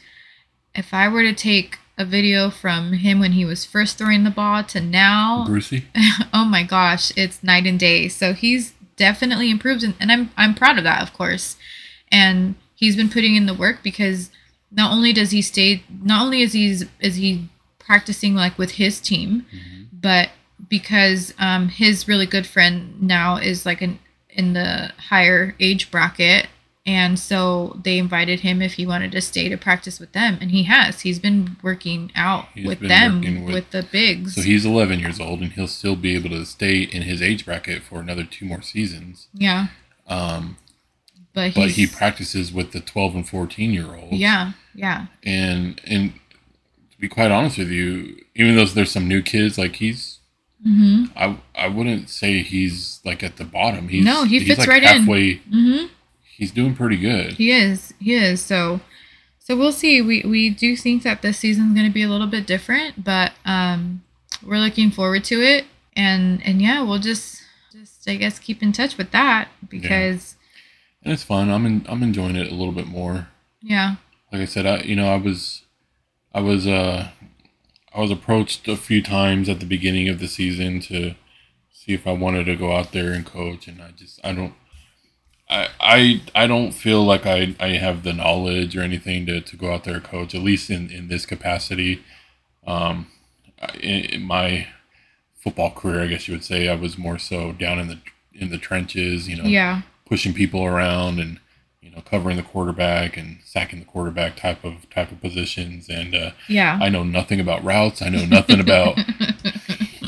if 0.75 0.93
I 0.93 1.07
were 1.07 1.23
to 1.23 1.33
take 1.33 1.79
a 1.99 2.05
video 2.05 2.49
from 2.49 2.93
him 2.93 3.19
when 3.19 3.33
he 3.33 3.43
was 3.43 3.65
first 3.65 3.97
throwing 3.97 4.23
the 4.23 4.31
ball 4.31 4.63
to 4.63 4.79
now, 4.79 5.43
Brucey, 5.47 5.85
oh 6.33 6.45
my 6.45 6.63
gosh, 6.63 7.11
it's 7.17 7.43
night 7.43 7.67
and 7.67 7.77
day. 7.77 8.07
So 8.07 8.33
he's 8.33 8.73
definitely 8.95 9.51
improved, 9.51 9.83
and, 9.83 9.93
and 9.99 10.11
I'm 10.11 10.31
I'm 10.37 10.55
proud 10.55 10.77
of 10.77 10.85
that, 10.85 11.03
of 11.03 11.13
course. 11.13 11.57
And 12.11 12.55
he's 12.73 12.95
been 12.95 13.09
putting 13.09 13.35
in 13.35 13.45
the 13.45 13.53
work 13.53 13.83
because 13.83 14.31
not 14.71 14.91
only 14.91 15.11
does 15.11 15.31
he 15.31 15.41
stay, 15.41 15.83
not 16.01 16.23
only 16.23 16.41
is 16.41 16.53
he 16.53 16.71
is 17.01 17.15
he 17.15 17.49
practicing 17.77 18.33
like 18.33 18.57
with 18.57 18.71
his 18.71 19.01
team, 19.01 19.45
but 19.91 20.29
because 20.69 21.33
um, 21.37 21.67
his 21.67 22.07
really 22.07 22.25
good 22.25 22.47
friend 22.47 23.01
now 23.01 23.35
is 23.35 23.65
like 23.65 23.81
an 23.81 23.99
in 24.29 24.53
the 24.53 24.91
higher 25.09 25.55
age 25.59 25.91
bracket 25.91 26.47
and 26.97 27.11
so 27.29 27.39
they 27.85 27.97
invited 28.05 28.39
him 28.47 28.57
if 28.67 28.73
he 28.79 28.85
wanted 28.93 29.11
to 29.11 29.21
stay 29.21 29.45
to 29.49 29.57
practice 29.67 29.97
with 29.99 30.11
them 30.13 30.37
and 30.41 30.49
he 30.51 30.63
has 30.63 31.01
he's 31.05 31.19
been 31.27 31.39
working 31.69 32.01
out 32.15 32.45
He's 32.55 32.65
with 32.69 32.79
them 32.93 33.13
with, 33.45 33.53
with- 33.55 33.69
the 33.75 33.83
bigs 33.97 34.35
so 34.35 34.41
he's 34.41 34.65
11 34.65 34.99
years 34.99 35.19
old, 35.19 35.39
and 35.43 35.51
he'll 35.55 35.67
still 35.79 35.95
be 35.95 36.15
able 36.15 36.29
to 36.37 36.45
stay 36.45 36.75
in 36.95 37.01
his 37.11 37.21
age 37.21 37.41
bracket 37.45 37.81
for 37.87 37.97
another 37.99 38.23
two 38.35 38.45
more 38.51 38.61
seasons. 38.73 39.27
yeah 39.33 39.67
Um, 40.07 40.57
but 41.33 41.53
but 41.53 41.69
he 41.79 41.85
practices 41.85 42.51
with 42.57 42.71
the 42.71 42.79
12 42.81 43.15
and 43.15 43.27
14 43.29 43.71
year 43.77 43.89
olds. 43.95 44.13
yeah 44.27 44.43
yeah 44.73 44.99
and 45.23 45.79
and 45.85 46.13
to 46.91 46.97
be 46.99 47.07
quite 47.07 47.31
honest 47.31 47.57
with 47.57 47.69
you, 47.79 48.17
even 48.35 48.55
though 48.55 48.65
there's 48.65 48.91
some 48.91 49.07
new 49.07 49.21
kids, 49.33 49.57
like 49.57 49.75
he's. 49.83 50.01
mm-hmm 50.65 51.05
I, 51.23 51.37
I 51.65 51.67
wouldn't 51.75 52.09
say 52.09 52.41
he's 52.53 52.99
like 53.09 53.21
at 53.23 53.35
the 53.37 53.45
bottom. 53.45 53.87
He's 53.93 54.03
No, 54.11 54.23
he 54.23 54.39
he's 54.39 54.47
fits 54.47 54.59
like 54.59 54.69
right 54.75 54.83
in. 54.95 55.05
mm-hmm 55.05 55.85
He's 56.39 56.51
doing 56.51 56.73
pretty 56.75 56.97
good. 56.97 57.33
he 57.33 57.51
is 57.51 57.93
he 57.99 58.13
is 58.15 58.41
so 58.41 58.79
so 59.37 59.55
we'll 59.57 59.71
see 59.73 60.01
we 60.01 60.23
we 60.23 60.49
do 60.49 60.75
think 60.77 61.03
that 61.03 61.21
this 61.21 61.37
season's 61.39 61.73
going 61.73 61.85
to 61.85 61.93
be 61.93 62.03
a 62.03 62.07
little 62.09 62.27
bit 62.27 62.47
different 62.47 63.03
but 63.03 63.33
um 63.45 64.03
we're 64.45 64.57
looking 64.59 64.89
forward 64.89 65.23
to 65.25 65.41
it 65.41 65.65
and 65.95 66.41
and 66.45 66.61
yeah 66.61 66.81
we'll 66.81 66.99
just 66.99 67.41
just 67.73 68.07
i 68.07 68.15
guess 68.15 68.39
keep 68.39 68.63
in 68.63 68.71
touch 68.71 68.97
with 68.97 69.11
that 69.11 69.49
because 69.69 70.35
and 71.03 71.13
it's 71.13 71.23
fun. 71.23 71.49
I'm 71.49 71.65
in, 71.65 71.85
I'm 71.87 72.03
enjoying 72.03 72.35
it 72.35 72.51
a 72.51 72.55
little 72.55 72.73
bit 72.73 72.85
more. 72.87 73.29
yeah 73.61 73.95
Like 74.33 74.41
I 74.41 74.45
said, 74.45 74.65
I 74.65 74.81
you 74.81 74.95
know 74.97 75.07
I 75.09 75.15
was 75.17 75.63
I 76.33 76.41
was 76.41 76.67
uh 76.67 77.09
I 77.95 77.99
was 78.01 78.11
approached 78.11 78.67
a 78.67 78.75
few 78.75 79.01
times 79.01 79.47
at 79.49 79.59
the 79.61 79.65
beginning 79.65 80.09
of 80.09 80.19
the 80.19 80.27
season 80.27 80.79
to 80.81 81.15
see 81.71 81.93
if 81.93 82.05
I 82.05 82.11
wanted 82.11 82.45
to 82.45 82.55
go 82.57 82.71
out 82.73 82.91
there 82.91 83.11
and 83.13 83.25
coach, 83.25 83.67
and 83.67 83.81
I 83.81 83.91
just 83.91 84.19
I 84.23 84.33
don't. 84.33 84.53
I, 85.49 85.69
I, 85.79 86.21
I 86.35 86.47
don't 86.47 86.71
feel 86.71 87.03
like 87.03 87.25
I, 87.25 87.55
I 87.59 87.69
have 87.69 88.03
the 88.03 88.13
knowledge 88.13 88.77
or 88.77 88.81
anything 88.81 89.25
to, 89.25 89.41
to 89.41 89.57
go 89.57 89.73
out 89.73 89.83
there 89.83 89.95
and 89.95 90.03
coach, 90.03 90.35
at 90.35 90.41
least 90.41 90.69
in, 90.69 90.89
in 90.91 91.07
this 91.07 91.25
capacity. 91.25 92.03
Um, 92.67 93.07
in, 93.75 94.05
in 94.05 94.21
my 94.23 94.67
football 95.39 95.71
career, 95.71 96.01
I 96.03 96.07
guess 96.07 96.27
you 96.27 96.33
would 96.33 96.43
say, 96.43 96.67
I 96.67 96.75
was 96.75 96.97
more 96.97 97.17
so 97.17 97.51
down 97.51 97.79
in 97.79 97.87
the 97.87 97.99
in 98.33 98.49
the 98.51 98.57
trenches, 98.57 99.27
you 99.27 99.35
know, 99.35 99.43
yeah. 99.43 99.81
pushing 100.05 100.33
people 100.33 100.63
around 100.65 101.19
and 101.19 101.39
you 101.81 101.91
know 101.91 102.01
covering 102.01 102.37
the 102.37 102.43
quarterback 102.43 103.17
and 103.17 103.39
sacking 103.43 103.79
the 103.79 103.85
quarterback 103.85 104.37
type 104.37 104.63
of 104.63 104.89
type 104.89 105.11
of 105.11 105.19
positions. 105.19 105.89
And 105.89 106.13
uh, 106.15 106.31
yeah. 106.47 106.77
I 106.81 106.89
know 106.89 107.03
nothing 107.03 107.39
about 107.39 107.63
routes. 107.63 108.01
I 108.01 108.09
know 108.09 108.25
nothing 108.29 108.59
about 108.59 108.97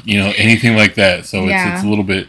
you 0.05 0.19
know 0.19 0.31
anything 0.37 0.75
like 0.75 0.95
that. 0.95 1.25
So 1.25 1.45
Yeah. 1.45 1.69
it's 1.73 1.79
it's 1.79 1.85
a 1.85 1.89
little 1.89 2.03
bit 2.03 2.27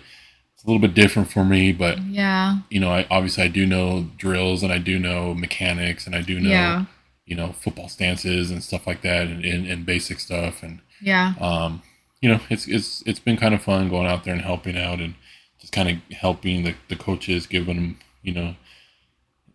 it's 0.62 0.64
a 0.64 0.70
little 0.70 0.80
bit 0.80 0.94
different 0.94 1.28
for 1.30 1.44
me 1.44 1.72
but 1.72 1.98
yeah 2.04 2.58
you 2.70 2.78
know 2.78 2.90
I 2.90 3.06
obviously 3.10 3.42
I 3.44 3.48
do 3.48 3.66
know 3.66 4.06
drills 4.16 4.62
and 4.62 4.72
I 4.72 4.78
do 4.78 4.98
know 4.98 5.34
mechanics 5.34 6.06
and 6.06 6.14
I 6.14 6.22
do 6.22 6.38
know 6.38 6.50
yeah 6.50 6.84
you 7.26 7.34
know 7.36 7.52
football 7.52 7.88
stances 7.88 8.50
and 8.50 8.62
stuff 8.62 8.86
like 8.86 9.02
that 9.02 9.26
and, 9.26 9.44
and, 9.44 9.66
and 9.66 9.84
basic 9.86 10.20
stuff 10.20 10.62
and 10.62 10.80
yeah 11.00 11.34
um, 11.40 11.82
you 12.20 12.28
know, 12.28 12.38
it's 12.50 12.68
it's 12.68 13.02
it's 13.06 13.18
been 13.18 13.36
kind 13.36 13.52
of 13.54 13.62
fun 13.62 13.88
going 13.88 14.06
out 14.06 14.22
there 14.22 14.32
and 14.32 14.42
helping 14.42 14.76
out 14.78 15.00
and 15.00 15.14
just 15.58 15.72
kind 15.72 15.88
of 15.88 16.16
helping 16.16 16.62
the, 16.62 16.74
the 16.88 16.94
coaches, 16.94 17.48
giving 17.48 17.74
them, 17.74 17.98
you 18.22 18.32
know, 18.32 18.54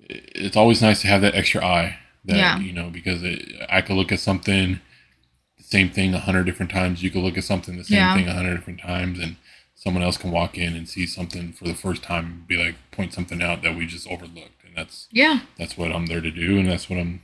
it's 0.10 0.58
always 0.58 0.82
nice 0.82 1.02
to 1.02 1.08
have 1.08 1.22
that 1.22 1.36
extra 1.36 1.64
eye. 1.66 1.98
That 2.26 2.36
Yeah. 2.38 2.60
you 2.60 2.74
know 2.74 2.90
because 2.90 3.24
it, 3.24 3.42
I 3.70 3.82
could 3.82 3.96
look 3.96 4.12
at 4.12 4.20
something, 4.20 4.82
the 5.58 5.64
same 5.64 5.90
thing 5.90 6.14
a 6.14 6.20
hundred 6.20 6.44
different 6.46 6.72
times. 6.72 7.02
You 7.04 7.10
could 7.10 7.22
look 7.24 7.38
at 7.38 7.46
something 7.46 7.78
the 7.78 7.86
same 7.86 7.98
Yeah. 8.00 8.16
thing 8.16 8.28
a 8.28 8.34
hundred 8.34 8.56
different 8.58 8.82
times, 8.82 9.20
and 9.20 9.38
someone 9.80 10.04
else 10.04 10.18
can 10.18 10.32
walk 10.32 10.58
in 10.58 10.76
and 10.76 10.90
see 10.90 11.06
something 11.06 11.54
for 11.54 11.66
the 11.66 11.76
first 11.76 12.02
time 12.04 12.26
and 12.26 12.48
be 12.48 12.58
like 12.58 12.76
point 12.92 13.14
something 13.14 13.42
out 13.44 13.62
that 13.62 13.76
we 13.78 13.86
just 13.86 14.08
overlooked, 14.08 14.64
and 14.66 14.76
that's 14.76 15.08
Yeah. 15.12 15.40
that's 15.58 15.78
what 15.78 15.92
I'm 15.92 16.08
there 16.08 16.20
to 16.22 16.32
do, 16.32 16.58
and 16.60 16.68
that's 16.70 16.90
what 16.90 17.00
I'm 17.00 17.22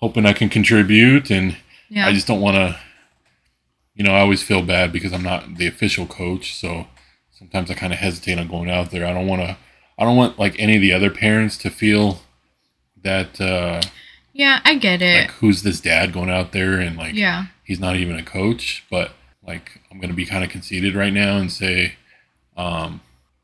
hoping 0.00 0.26
I 0.26 0.32
can 0.34 0.48
contribute. 0.48 1.30
And 1.30 1.56
Yeah. 1.88 2.06
I 2.08 2.12
just 2.12 2.26
don't 2.26 2.40
want 2.40 2.56
to, 2.56 2.78
you 3.94 4.04
know, 4.04 4.12
I 4.14 4.20
always 4.20 4.42
feel 4.42 4.62
bad 4.62 4.92
because 4.92 5.12
I'm 5.12 5.22
not 5.22 5.56
the 5.56 5.66
official 5.68 6.06
coach, 6.06 6.54
so 6.54 6.88
sometimes 7.38 7.70
I 7.70 7.74
kind 7.74 7.92
of 7.92 8.00
hesitate 8.00 8.38
on 8.38 8.48
going 8.48 8.68
out 8.70 8.90
there. 8.90 9.06
I 9.06 9.12
don't 9.12 9.26
want 9.28 9.42
to, 9.42 9.56
I 9.98 10.04
don't 10.04 10.16
want 10.16 10.38
like 10.38 10.58
any 10.58 10.74
of 10.76 10.82
the 10.82 10.92
other 10.92 11.10
parents 11.10 11.56
to 11.58 11.70
feel 11.70 12.20
that 13.02 13.40
uh, 13.40 13.80
yeah, 14.32 14.60
I 14.64 14.74
get 14.74 15.00
it. 15.00 15.20
like 15.20 15.30
who's 15.38 15.62
this 15.62 15.80
dad 15.80 16.12
going 16.12 16.30
out 16.30 16.50
there 16.52 16.80
and 16.80 16.96
like 16.96 17.14
yeah. 17.14 17.46
he's 17.62 17.78
not 17.80 17.94
even 17.96 18.16
a 18.16 18.22
coach, 18.24 18.84
but 18.90 19.12
like 19.46 19.80
I'm 19.90 20.00
gonna 20.00 20.14
be 20.14 20.26
kind 20.26 20.44
of 20.44 20.50
conceited 20.50 20.94
right 20.94 21.12
now 21.12 21.36
and 21.36 21.50
say, 21.50 21.94
um, 22.56 23.00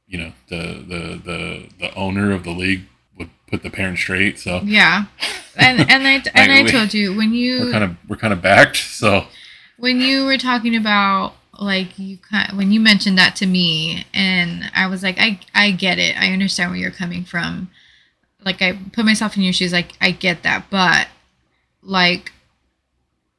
you 0.06 0.18
know, 0.18 0.32
the 0.48 0.84
the 0.86 1.20
the 1.24 1.68
the 1.78 1.94
owner 1.94 2.32
of 2.32 2.44
the 2.44 2.50
league 2.50 2.82
would 3.18 3.30
put 3.46 3.62
the 3.62 3.70
parents 3.70 4.00
straight, 4.02 4.38
so. 4.38 4.60
Yeah. 4.64 5.04
And 5.56 5.80
and 5.90 6.06
I 6.06 6.22
and 6.34 6.52
I 6.52 6.62
we- 6.64 6.70
told 6.70 6.92
you 6.94 7.16
when 7.16 7.32
you 7.32 7.60
we're 7.66 7.72
kind 7.72 7.84
of 7.84 7.96
we're 8.08 8.16
kind 8.16 8.32
of 8.32 8.42
backed. 8.42 8.76
So 9.02 9.26
when 9.78 10.00
you 10.00 10.24
were 10.26 10.38
talking 10.38 10.76
about 10.76 11.34
like 11.58 11.98
you 11.98 12.18
kind 12.18 12.56
when 12.56 12.70
you 12.70 12.78
mentioned 12.80 13.18
that 13.18 13.34
to 13.36 13.46
me 13.46 14.06
and 14.14 14.70
I 14.74 14.86
was 14.86 15.02
like 15.02 15.16
I 15.18 15.40
I 15.54 15.72
get 15.72 15.98
it. 15.98 16.16
I 16.16 16.32
understand 16.32 16.70
where 16.70 16.78
you're 16.78 16.90
coming 16.92 17.24
from. 17.24 17.70
Like 18.44 18.62
I 18.62 18.78
put 18.92 19.04
myself 19.04 19.36
in 19.36 19.42
your 19.42 19.52
shoes 19.52 19.72
like 19.72 19.92
I 20.00 20.10
get 20.12 20.42
that, 20.44 20.66
but 20.70 21.08
like 21.82 22.32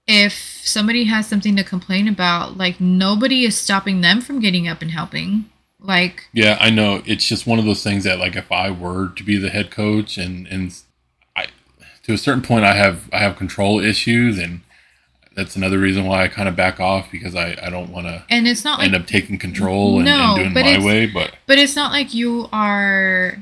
if 0.08 0.62
somebody 0.64 1.06
has 1.06 1.28
something 1.28 1.56
to 1.56 1.64
complain 1.64 2.08
about, 2.08 2.58
like 2.58 2.80
nobody 2.80 3.46
is 3.46 3.58
stopping 3.58 4.02
them 4.02 4.22
from 4.22 4.40
getting 4.40 4.68
up 4.68 4.82
and 4.82 4.92
helping. 4.92 5.46
Like 5.80 6.28
yeah, 6.32 6.58
I 6.60 6.70
know 6.70 7.02
it's 7.06 7.28
just 7.28 7.46
one 7.46 7.60
of 7.60 7.66
those 7.66 7.84
things 7.84 8.06
that 8.06 8.20
like 8.20 8.36
if 8.36 8.52
I 8.52 8.72
were 8.72 9.10
to 9.10 9.24
be 9.24 9.38
the 9.38 9.50
head 9.50 9.70
coach 9.70 10.18
and 10.18 10.48
and 10.48 10.74
I 11.36 11.48
to 12.04 12.14
a 12.14 12.18
certain 12.18 12.42
point 12.42 12.64
I 12.64 12.74
have 12.74 13.10
I 13.12 13.20
have 13.20 13.36
control 13.36 13.82
issues 13.82 14.40
and 14.40 14.62
that's 15.36 15.56
another 15.56 15.80
reason 15.80 16.06
why 16.06 16.24
I 16.24 16.28
kind 16.30 16.48
of 16.48 16.56
back 16.56 16.80
off 16.80 17.12
because 17.12 17.36
I 17.36 17.58
I 17.62 17.70
don't 17.70 17.92
want 17.92 18.08
to 18.08 18.24
and 18.30 18.48
it's 18.48 18.64
not 18.64 18.80
like 18.80 18.88
end 18.88 18.96
up 18.96 19.08
taking 19.08 19.38
control 19.38 19.98
and, 19.98 20.06
No, 20.06 20.36
and 20.38 20.54
doing 20.54 20.54
my 20.54 20.86
way. 20.86 21.06
But 21.06 21.36
But 21.48 21.60
it's 21.60 21.76
not 21.76 21.92
like 21.92 22.14
you 22.14 22.48
are 22.54 23.40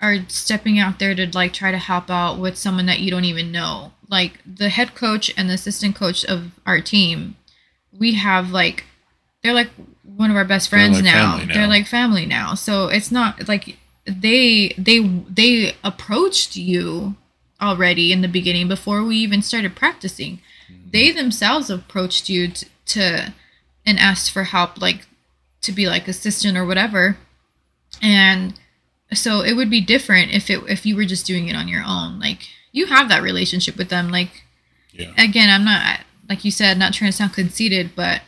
are 0.00 0.16
stepping 0.26 0.80
out 0.80 0.98
there 0.98 1.14
to 1.14 1.30
like 1.32 1.52
try 1.52 1.70
to 1.70 1.78
help 1.78 2.10
out 2.10 2.40
with 2.40 2.58
someone 2.58 2.86
that 2.86 2.98
you 2.98 3.10
don't 3.10 3.24
even 3.24 3.52
know. 3.52 3.92
Like 4.14 4.38
the 4.46 4.68
head 4.68 4.94
coach 4.94 5.32
and 5.36 5.50
the 5.50 5.54
assistant 5.54 5.96
coach 5.96 6.24
of 6.24 6.52
our 6.66 6.80
team, 6.80 7.36
we 7.92 8.14
have 8.14 8.50
like 8.50 8.84
they're 9.42 9.52
like 9.52 9.70
one 10.02 10.30
of 10.30 10.36
our 10.36 10.44
best 10.44 10.68
friends 10.68 10.96
like 10.96 11.04
now. 11.04 11.38
now. 11.38 11.52
They're 11.52 11.66
like 11.66 11.86
family 11.86 12.26
now. 12.26 12.54
So 12.54 12.88
it's 12.88 13.10
not 13.10 13.48
like 13.48 13.76
they 14.06 14.74
they 14.78 15.00
they 15.28 15.74
approached 15.82 16.56
you 16.56 17.16
already 17.60 18.12
in 18.12 18.20
the 18.22 18.28
beginning 18.28 18.68
before 18.68 19.02
we 19.02 19.16
even 19.16 19.42
started 19.42 19.74
practicing. 19.76 20.40
Mm-hmm. 20.70 20.90
They 20.90 21.10
themselves 21.10 21.70
approached 21.70 22.28
you 22.28 22.48
to, 22.48 22.66
to 22.86 23.34
and 23.86 23.98
asked 23.98 24.30
for 24.30 24.44
help 24.44 24.80
like 24.80 25.06
to 25.62 25.72
be 25.72 25.86
like 25.86 26.08
assistant 26.08 26.56
or 26.56 26.64
whatever 26.64 27.16
and 28.02 28.54
so 29.12 29.40
it 29.40 29.54
would 29.54 29.70
be 29.70 29.80
different 29.80 30.32
if 30.32 30.50
it 30.50 30.62
if 30.68 30.84
you 30.84 30.96
were 30.96 31.04
just 31.04 31.26
doing 31.26 31.48
it 31.48 31.56
on 31.56 31.68
your 31.68 31.82
own 31.86 32.18
like 32.18 32.48
you 32.74 32.86
have 32.86 33.08
that 33.08 33.22
relationship 33.22 33.76
with 33.78 33.88
them 33.88 34.10
like 34.10 34.42
yeah, 34.92 35.10
again 35.16 35.48
i'm 35.48 35.64
not 35.64 36.00
like 36.28 36.44
you 36.44 36.50
said 36.50 36.76
not 36.76 36.92
trying 36.92 37.10
to 37.10 37.16
sound 37.16 37.32
conceited 37.32 37.90
but 37.96 38.20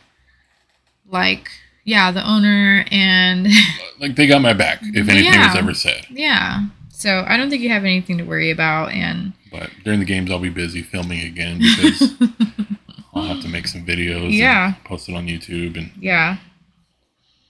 like 1.09 1.49
yeah 1.83 2.11
the 2.11 2.25
owner 2.27 2.83
and 2.91 3.47
like 3.99 4.15
they 4.15 4.25
got 4.25 4.41
my 4.41 4.53
back 4.53 4.79
if 4.81 5.07
anything 5.07 5.39
was 5.39 5.55
ever 5.55 5.73
said. 5.73 6.05
yeah 6.09 6.65
so 6.89 7.23
i 7.27 7.37
don't 7.37 7.49
think 7.49 7.61
you 7.61 7.69
have 7.69 7.83
anything 7.83 8.17
to 8.17 8.23
worry 8.23 8.49
about 8.49 8.91
and 8.91 9.33
But 9.51 9.69
during 9.83 9.99
the 9.99 10.05
games, 10.05 10.29
I'll 10.31 10.39
be 10.39 10.49
busy 10.49 10.81
filming 10.81 11.21
again 11.21 11.59
because 11.59 12.13
I'll 13.13 13.23
have 13.23 13.41
to 13.41 13.47
make 13.49 13.65
some 13.67 13.85
videos. 13.85 14.31
Yeah. 14.33 14.73
and 14.75 14.83
post 14.83 15.07
it 15.09 15.15
on 15.15 15.25
YouTube 15.27 15.77
and. 15.77 15.91
yeah 15.99 16.37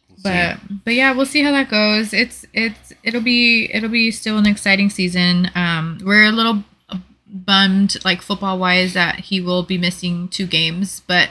we'll 0.09 0.17
but 0.23 0.57
but 0.85 0.93
yeah 0.93 1.11
we'll 1.13 1.25
see 1.25 1.41
how 1.43 1.51
that 1.51 1.69
goes 1.69 2.13
it's 2.13 2.45
it's 2.53 2.93
it'll 3.03 3.21
be 3.21 3.69
it'll 3.73 3.89
be 3.89 4.11
still 4.11 4.37
an 4.37 4.45
exciting 4.45 4.89
season 4.89 5.49
um 5.55 5.97
we're 6.03 6.25
a 6.25 6.31
little 6.31 6.63
bummed 7.29 7.97
like 8.05 8.21
football 8.21 8.57
wise 8.57 8.93
that 8.93 9.19
he 9.21 9.41
will 9.41 9.63
be 9.63 9.77
missing 9.77 10.27
two 10.29 10.45
games 10.47 11.01
but 11.07 11.29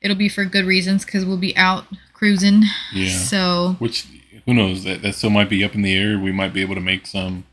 it'll 0.00 0.16
be 0.16 0.28
for 0.28 0.44
good 0.44 0.64
reasons 0.64 1.04
because 1.04 1.24
we'll 1.24 1.36
be 1.36 1.56
out 1.56 1.84
cruising 2.12 2.62
Yeah. 2.92 3.08
so 3.16 3.76
Which 3.78 4.06
who 4.46 4.54
knows 4.54 4.84
that 4.84 5.02
that 5.02 5.14
still 5.14 5.30
might 5.30 5.48
be 5.48 5.62
up 5.62 5.74
in 5.74 5.82
the 5.82 5.94
air. 5.94 6.18
We 6.18 6.32
might 6.32 6.52
be 6.52 6.62
able 6.62 6.74
to 6.74 6.80
make 6.80 7.06
some 7.06 7.44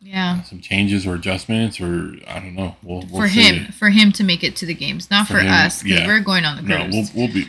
yeah 0.00 0.38
uh, 0.40 0.42
some 0.42 0.60
changes 0.60 1.06
or 1.06 1.14
adjustments 1.14 1.80
or 1.80 2.12
I 2.28 2.38
don't 2.40 2.54
know. 2.54 2.76
We'll, 2.82 3.04
we'll 3.10 3.22
for 3.22 3.28
see. 3.28 3.40
him 3.42 3.72
for 3.72 3.88
him 3.90 4.12
to 4.12 4.24
make 4.24 4.44
it 4.44 4.54
to 4.56 4.66
the 4.66 4.74
games 4.74 5.10
not 5.10 5.26
For 5.26 5.34
for, 5.34 5.40
him, 5.40 5.50
us 5.52 5.84
yeah. 5.84 6.06
we're 6.06 6.20
going 6.20 6.44
on 6.44 6.56
the 6.56 6.62
cruise. 6.62 6.92
No, 6.92 7.00
we'll 7.14 7.26
we'll 7.26 7.34
be. 7.34 7.46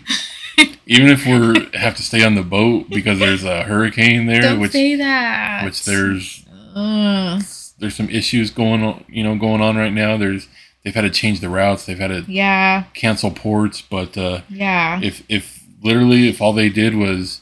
even 0.88 1.08
if 1.10 1.26
we're 1.26 1.54
have 1.78 1.96
to 1.98 2.04
stay 2.04 2.24
on 2.24 2.36
the 2.36 2.44
boat 2.44 2.90
because 2.90 3.20
there's 3.20 3.44
a 3.44 3.64
hurricane 3.64 4.26
there, 4.28 4.42
don't 4.42 4.60
which 4.60 4.72
say 4.72 4.96
that 4.96 5.66
which 5.66 5.84
there's 5.84 6.46
Ugh. 6.76 7.44
There's 7.80 7.96
some 7.96 8.10
issues 8.10 8.50
going 8.52 8.84
on 8.84 9.06
you 9.08 9.24
know 9.24 9.36
going 9.38 9.62
on 9.62 9.76
right 9.78 9.94
now. 9.94 10.18
There's 10.18 10.48
they've 10.84 10.96
had 10.96 11.02
to 11.02 11.10
change 11.10 11.40
the 11.40 11.50
routes. 11.50 11.86
They've 11.86 12.00
had 12.00 12.10
to 12.10 12.26
yeah 12.32 12.84
cancel 12.94 13.32
ports, 13.32 13.82
but 13.82 14.18
uh, 14.18 14.42
yeah 14.50 15.00
if 15.02 15.24
if 15.30 15.64
literally 15.82 16.28
if 16.30 16.42
all 16.42 16.54
they 16.54 16.70
did 16.70 16.96
was 16.96 17.42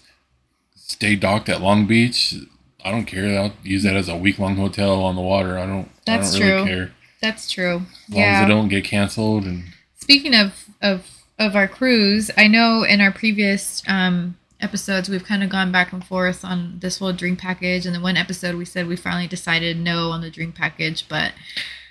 stay 0.76 1.16
docked 1.16 1.50
at 1.50 1.62
Long 1.62 1.88
Beach, 1.88 2.36
I 2.84 2.92
don't 2.92 3.06
care. 3.06 3.40
I'll 3.40 3.54
use 3.64 3.84
that 3.84 3.96
as 3.96 4.10
a 4.10 4.18
week 4.18 4.40
long 4.40 4.56
hotel 4.56 5.04
on 5.04 5.16
the 5.16 5.22
water. 5.22 5.58
I 5.58 5.66
don't. 5.66 5.90
That's 6.06 6.36
I 6.36 6.40
don't 6.40 6.48
really 6.48 6.64
true. 6.64 6.76
care 6.76 6.92
that's 7.22 7.50
true 7.50 7.78
as 7.78 8.14
long 8.14 8.20
yeah 8.22 8.42
as 8.42 8.46
it 8.46 8.50
don't 8.50 8.68
get 8.68 8.84
canceled 8.84 9.46
and 9.46 9.64
Speaking 9.98 10.36
of 10.36 10.66
of 10.84 11.08
of 11.40 11.56
our 11.56 11.68
cruise, 11.68 12.30
I 12.38 12.48
know 12.48 12.84
in 12.84 13.02
our 13.02 13.12
previous 13.12 13.82
um, 13.88 14.38
episodes 14.66 15.07
we've 15.07 15.24
kind 15.24 15.43
of 15.43 15.49
gone 15.49 15.72
back 15.72 15.93
and 15.93 16.03
forth 16.03 16.43
on 16.43 16.80
this 16.80 16.97
whole 16.97 17.13
drink 17.13 17.39
package, 17.39 17.86
and 17.86 17.95
the 17.95 18.01
one 18.01 18.18
episode 18.18 18.55
we 18.55 18.66
said 18.66 18.88
we 18.88 18.95
finally 18.95 19.28
decided 19.28 19.78
no 19.78 20.09
on 20.09 20.22
the 20.22 20.32
drink 20.32 20.55
package, 20.55 21.07
but 21.07 21.32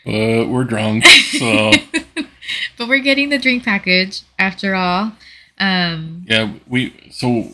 but 0.05 0.49
we're 0.49 0.65
drunk, 0.65 1.05
so 1.07 1.71
but 2.77 2.89
we're 2.89 2.99
getting 2.99 3.31
the 3.31 3.39
drink 3.39 3.65
package 3.65 4.23
after 4.39 4.75
all. 4.75 5.13
Um, 5.59 6.27
yeah, 6.29 6.53
we 6.67 6.93
so 7.13 7.51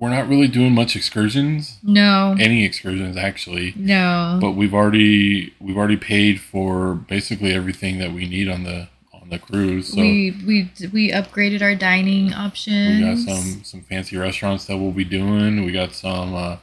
we're 0.00 0.08
not 0.08 0.26
really 0.26 0.48
doing 0.48 0.72
much 0.74 0.96
excursions, 0.96 1.78
no, 1.82 2.34
any 2.40 2.64
excursions 2.64 3.16
actually. 3.16 3.74
no, 3.76 4.38
But 4.40 4.52
we've 4.52 4.74
already 4.74 5.52
we've 5.60 5.76
already 5.76 5.98
paid 5.98 6.40
for 6.40 6.94
basically 6.94 7.52
everything 7.52 7.98
that 7.98 8.12
we 8.12 8.26
need 8.26 8.48
on 8.48 8.64
the 8.64 8.88
on 9.28 9.38
the 9.38 9.44
cruise. 9.44 9.88
So 9.88 10.00
we 10.00 10.34
we 10.46 10.70
we 10.92 11.10
upgraded 11.10 11.62
our 11.62 11.74
dining 11.74 12.32
options. 12.32 13.00
We 13.00 13.04
got 13.04 13.36
some 13.36 13.64
some 13.64 13.82
fancy 13.82 14.16
restaurants 14.16 14.64
that 14.66 14.76
we'll 14.76 14.92
be 14.92 15.04
doing. 15.04 15.64
We 15.64 15.72
got 15.72 15.94
some 15.94 16.34
uh, 16.34 16.56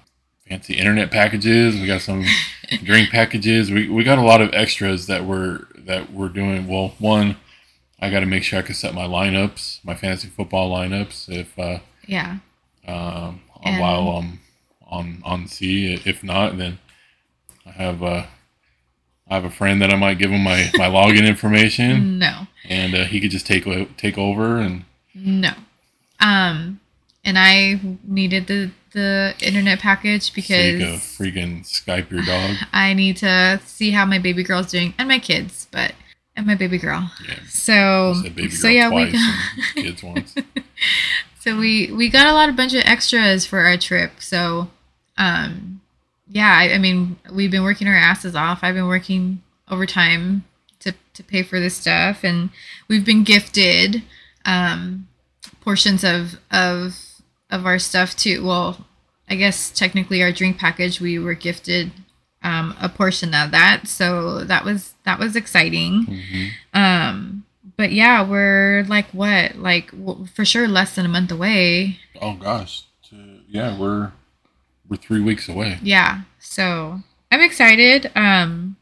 fancy 0.47 0.75
internet 0.75 1.11
packages. 1.11 1.75
We 1.75 1.85
got 1.87 2.01
some 2.01 2.25
drink 2.83 3.09
packages. 3.09 3.71
We, 3.71 3.89
we 3.89 4.03
got 4.03 4.17
a 4.17 4.23
lot 4.23 4.41
of 4.41 4.53
extras 4.53 5.07
that 5.07 5.25
we're 5.25 5.65
that 5.77 6.11
we're 6.11 6.29
doing. 6.29 6.67
Well, 6.67 6.93
one, 6.99 7.37
I 7.99 8.09
got 8.09 8.21
to 8.21 8.25
make 8.25 8.43
sure 8.43 8.59
I 8.59 8.63
can 8.63 8.75
set 8.75 8.93
my 8.93 9.05
lineups, 9.05 9.83
my 9.83 9.95
fantasy 9.95 10.29
football 10.29 10.71
lineups, 10.75 11.29
if 11.29 11.57
uh, 11.59 11.79
Yeah, 12.07 12.37
um, 12.87 13.41
And- 13.63 13.79
while 13.79 14.09
I'm 14.09 14.39
on 14.87 15.21
on 15.23 15.47
sea. 15.47 15.99
If 16.05 16.23
not, 16.23 16.57
then 16.57 16.79
I 17.65 17.71
have 17.71 18.03
uh, 18.03 18.25
I 19.27 19.35
have 19.35 19.45
a 19.45 19.49
friend 19.49 19.81
that 19.81 19.91
I 19.91 19.95
might 19.95 20.17
give 20.17 20.31
him 20.31 20.43
my 20.43 20.69
my 20.75 20.87
login 20.87 21.27
information, 21.27 22.19
no, 22.19 22.47
and 22.67 22.93
uh, 22.95 23.05
he 23.05 23.19
could 23.19 23.31
just 23.31 23.47
take 23.47 23.65
take 23.97 24.17
over 24.17 24.57
and. 24.57 24.85
no. 25.13 25.51
Um, 26.19 26.79
and 27.25 27.37
I 27.37 27.79
needed 28.03 28.47
the 28.47 28.71
the 28.91 29.35
internet 29.41 29.79
package 29.79 30.31
So 30.31 30.53
you 30.53 30.77
because 30.77 30.99
freaking 31.01 31.65
Skype 31.65 32.09
your 32.09 32.21
dog. 32.21 32.55
I 32.73 32.93
need 32.93 33.17
to 33.17 33.59
see 33.65 33.91
how 33.91 34.05
my 34.05 34.19
baby 34.19 34.43
girl's 34.43 34.71
doing 34.71 34.93
and 34.97 35.07
my 35.07 35.19
kids, 35.19 35.67
but 35.71 35.93
and 36.35 36.47
my 36.47 36.55
baby 36.55 36.77
girl. 36.77 37.11
Yeah. 37.27 37.39
So 37.49 38.13
girl 38.23 38.49
so 38.49 38.67
yeah, 38.67 38.89
we 38.89 39.11
got, 39.11 39.45
kids 39.75 40.03
once. 40.03 40.35
so 41.39 41.57
we 41.57 41.91
we 41.91 42.09
got 42.09 42.27
a 42.27 42.33
lot 42.33 42.47
of 42.47 42.55
bunch 42.55 42.73
of 42.73 42.83
extras 42.85 43.45
for 43.45 43.59
our 43.59 43.77
trip. 43.77 44.11
So 44.19 44.69
um 45.17 45.74
yeah, 46.27 46.55
I, 46.57 46.73
I 46.73 46.77
mean 46.77 47.17
we've 47.31 47.51
been 47.51 47.63
working 47.63 47.87
our 47.87 47.95
asses 47.95 48.35
off. 48.35 48.59
I've 48.63 48.75
been 48.75 48.87
working 48.87 49.41
overtime 49.69 50.43
to 50.79 50.93
to 51.13 51.23
pay 51.23 51.43
for 51.43 51.59
this 51.59 51.75
stuff, 51.77 52.23
and 52.23 52.49
we've 52.87 53.05
been 53.05 53.23
gifted 53.23 54.03
um 54.45 55.07
portions 55.61 56.03
of 56.03 56.39
of 56.51 56.97
of 57.51 57.65
our 57.65 57.79
stuff 57.79 58.15
too. 58.15 58.45
Well, 58.45 58.85
I 59.29 59.35
guess 59.35 59.71
technically 59.71 60.21
our 60.23 60.31
drink 60.31 60.57
package 60.57 60.99
we 61.01 61.17
were 61.19 61.33
gifted 61.33 61.91
um, 62.43 62.75
a 62.79 62.87
portion 62.89 63.33
of 63.33 63.49
that. 63.51 63.87
So 63.87 64.43
that 64.43 64.63
was 64.65 64.93
that 65.03 65.17
was 65.19 65.35
exciting. 65.35 66.05
Mhm. 66.05 66.49
Um, 66.73 67.45
but 67.77 67.91
yeah, 67.91 68.23
we're 68.27 68.85
like 68.87 69.07
what, 69.11 69.55
like 69.57 69.89
w- 69.91 70.27
for 70.27 70.45
sure 70.45 70.67
less 70.67 70.95
than 70.95 71.05
a 71.05 71.09
month 71.09 71.31
away. 71.31 71.99
Oh 72.21 72.33
gosh, 72.35 72.83
yeah, 73.49 73.77
we're 73.77 74.11
we're 74.89 74.97
three 74.97 75.21
weeks 75.21 75.49
away. 75.49 75.79
Yeah, 75.81 76.21
so 76.39 76.99
I'm 77.31 77.41
excited. 77.41 78.11
Um, 78.15 78.77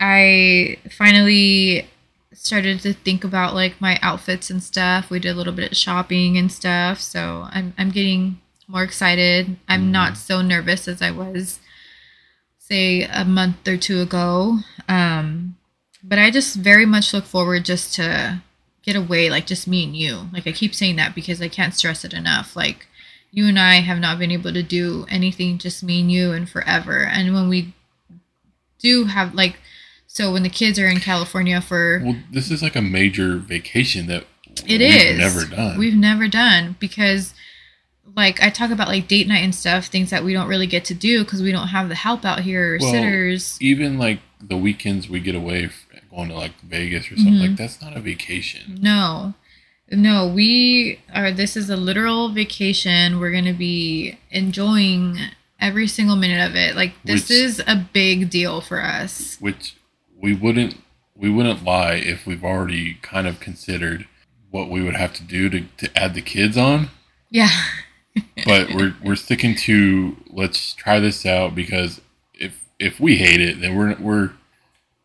I 0.00 0.78
finally 0.90 1.88
started 2.32 2.80
to 2.80 2.92
think 2.92 3.24
about 3.24 3.54
like 3.54 3.80
my 3.80 3.98
outfits 4.02 4.50
and 4.50 4.62
stuff. 4.62 5.10
We 5.10 5.18
did 5.18 5.30
a 5.30 5.34
little 5.34 5.52
bit 5.52 5.72
of 5.72 5.76
shopping 5.76 6.36
and 6.36 6.50
stuff, 6.50 7.00
so 7.00 7.48
I'm 7.50 7.74
I'm 7.78 7.90
getting 7.90 8.40
more 8.68 8.82
excited. 8.82 9.56
I'm 9.68 9.92
not 9.92 10.16
so 10.16 10.42
nervous 10.42 10.88
as 10.88 11.02
I 11.02 11.10
was 11.10 11.60
say 12.58 13.02
a 13.02 13.24
month 13.24 13.68
or 13.68 13.76
two 13.76 14.00
ago. 14.00 14.58
Um, 14.88 15.56
but 16.02 16.18
I 16.18 16.30
just 16.30 16.56
very 16.56 16.86
much 16.86 17.12
look 17.12 17.24
forward 17.24 17.64
just 17.64 17.94
to 17.94 18.42
get 18.82 18.96
away, 18.96 19.30
like 19.30 19.46
just 19.46 19.68
me 19.68 19.84
and 19.84 19.96
you. 19.96 20.28
Like 20.32 20.46
I 20.46 20.52
keep 20.52 20.74
saying 20.74 20.96
that 20.96 21.14
because 21.14 21.40
I 21.42 21.48
can't 21.48 21.74
stress 21.74 22.04
it 22.04 22.14
enough. 22.14 22.56
Like 22.56 22.86
you 23.34 23.48
and 23.48 23.58
I 23.58 23.80
have 23.80 23.98
not 23.98 24.18
been 24.18 24.30
able 24.30 24.52
to 24.52 24.62
do 24.62 25.04
anything 25.10 25.58
just 25.58 25.82
me 25.82 26.00
and 26.00 26.10
you 26.10 26.30
and 26.32 26.48
forever. 26.48 27.04
And 27.04 27.34
when 27.34 27.48
we 27.48 27.74
do 28.78 29.06
have 29.06 29.34
like 29.34 29.58
so 30.06 30.32
when 30.32 30.44
the 30.44 30.48
kids 30.48 30.78
are 30.78 30.86
in 30.86 31.00
California 31.00 31.60
for 31.60 32.00
Well, 32.04 32.16
this 32.30 32.50
is 32.50 32.62
like 32.62 32.76
a 32.76 32.82
major 32.82 33.36
vacation 33.36 34.06
that 34.06 34.24
it 34.66 34.80
we've 34.80 34.80
is 34.80 35.18
never 35.18 35.44
done. 35.44 35.78
We've 35.78 35.96
never 35.96 36.28
done 36.28 36.76
because 36.78 37.34
like 38.14 38.40
I 38.40 38.50
talk 38.50 38.70
about 38.70 38.86
like 38.86 39.08
date 39.08 39.26
night 39.26 39.42
and 39.42 39.54
stuff, 39.54 39.86
things 39.86 40.10
that 40.10 40.22
we 40.22 40.32
don't 40.32 40.46
really 40.46 40.68
get 40.68 40.84
to 40.86 40.94
do 40.94 41.24
because 41.24 41.42
we 41.42 41.50
don't 41.50 41.68
have 41.68 41.88
the 41.88 41.96
help 41.96 42.24
out 42.24 42.40
here 42.40 42.76
or 42.76 42.78
Well, 42.80 42.92
sitters. 42.92 43.58
even 43.60 43.98
like 43.98 44.20
the 44.40 44.56
weekends 44.56 45.08
we 45.08 45.18
get 45.18 45.34
away 45.34 45.70
going 46.10 46.28
to 46.28 46.34
like 46.36 46.52
Vegas 46.60 47.10
or 47.10 47.16
something 47.16 47.34
Mhm. 47.34 47.40
like 47.48 47.56
that's 47.56 47.82
not 47.82 47.96
a 47.96 48.00
vacation. 48.00 48.78
No. 48.80 49.34
No, 49.90 50.26
we 50.26 51.00
are 51.14 51.30
this 51.30 51.56
is 51.56 51.70
a 51.70 51.76
literal 51.76 52.30
vacation. 52.30 53.20
We're 53.20 53.30
going 53.30 53.44
to 53.44 53.52
be 53.52 54.18
enjoying 54.30 55.18
every 55.60 55.86
single 55.86 56.16
minute 56.16 56.48
of 56.48 56.56
it. 56.56 56.74
Like 56.74 56.92
this 57.04 57.28
Which- 57.28 57.38
is 57.38 57.62
a 57.66 57.76
big 57.92 58.30
deal 58.30 58.60
for 58.60 58.80
us. 58.82 59.36
Which 59.40 59.76
we 60.20 60.34
wouldn't 60.34 60.76
we 61.16 61.30
wouldn't 61.30 61.62
lie 61.64 61.94
if 61.94 62.26
we've 62.26 62.44
already 62.44 62.94
kind 63.02 63.26
of 63.26 63.38
considered 63.40 64.06
what 64.50 64.68
we 64.70 64.82
would 64.82 64.96
have 64.96 65.12
to 65.14 65.22
do 65.22 65.48
to, 65.50 65.60
to 65.78 65.98
add 65.98 66.14
the 66.14 66.22
kids 66.22 66.56
on. 66.56 66.90
Yeah. 67.30 67.50
But 68.46 68.72
we're 68.72 68.94
we're 69.02 69.16
sticking 69.16 69.56
to 69.56 70.16
let's 70.30 70.72
try 70.74 71.00
this 71.00 71.26
out 71.26 71.54
because 71.56 72.00
if 72.32 72.64
if 72.78 73.00
we 73.00 73.16
hate 73.16 73.40
it, 73.40 73.60
then 73.60 73.74
we're 73.76 73.96
we're 73.96 74.30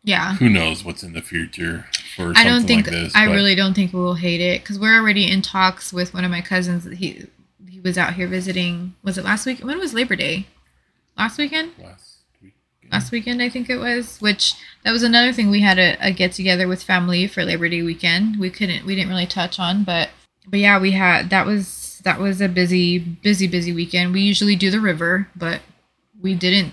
Yeah. 0.04 0.36
who 0.36 0.48
knows 0.48 0.84
what's 0.84 1.02
in 1.02 1.12
the 1.12 1.20
future 1.22 1.86
for 2.16 2.32
I 2.36 2.44
don't 2.44 2.66
think 2.66 2.86
like 2.86 2.94
this. 2.94 3.14
I 3.14 3.26
but- 3.26 3.32
really 3.34 3.54
don't 3.54 3.74
think 3.74 3.92
we'll 3.92 4.14
hate 4.14 4.40
it 4.40 4.62
because 4.62 4.78
we're 4.78 4.96
already 4.98 5.30
in 5.30 5.42
talks 5.42 5.92
with 5.92 6.12
one 6.14 6.24
of 6.24 6.30
my 6.30 6.40
cousins. 6.40 6.84
He 6.98 7.26
he 7.68 7.80
was 7.80 7.96
out 7.98 8.14
here 8.14 8.26
visiting. 8.28 8.94
Was 9.02 9.16
it 9.18 9.24
last 9.24 9.46
week? 9.46 9.60
When 9.60 9.78
was 9.78 9.94
Labor 9.94 10.16
Day? 10.16 10.46
Last 11.16 11.38
weekend? 11.38 11.72
last 11.82 12.18
week. 12.42 12.54
Last 12.90 13.12
weekend, 13.12 13.40
I 13.42 13.48
think 13.48 13.68
it 13.70 13.76
was. 13.78 14.18
Which 14.20 14.54
that 14.84 14.92
was 14.92 15.02
another 15.02 15.32
thing 15.32 15.50
we 15.50 15.60
had 15.60 15.78
a, 15.78 15.96
a 16.00 16.10
get 16.12 16.32
together 16.32 16.66
with 16.66 16.82
family 16.82 17.26
for 17.26 17.44
Labor 17.44 17.68
Day 17.68 17.82
weekend. 17.82 18.38
We 18.38 18.50
couldn't 18.50 18.84
we 18.86 18.94
didn't 18.94 19.10
really 19.10 19.26
touch 19.26 19.58
on, 19.58 19.84
but 19.84 20.10
but 20.46 20.58
yeah, 20.60 20.78
we 20.80 20.92
had 20.92 21.30
that 21.30 21.46
was 21.46 22.00
that 22.04 22.18
was 22.18 22.40
a 22.40 22.48
busy 22.48 22.98
busy 22.98 23.46
busy 23.46 23.72
weekend. 23.72 24.12
We 24.12 24.22
usually 24.22 24.56
do 24.56 24.70
the 24.70 24.80
river, 24.80 25.28
but 25.36 25.60
we 26.20 26.34
didn't. 26.34 26.72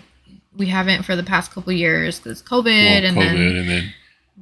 We 0.56 0.68
haven't 0.68 1.04
for 1.04 1.16
the 1.16 1.22
past 1.24 1.52
couple 1.52 1.72
years 1.74 2.20
because 2.20 2.42
COVID, 2.42 2.66
Well, 2.66 3.06
and 3.06 3.18
COVID, 3.18 3.20
then 3.20 3.56
and 3.58 3.70
then 3.70 3.94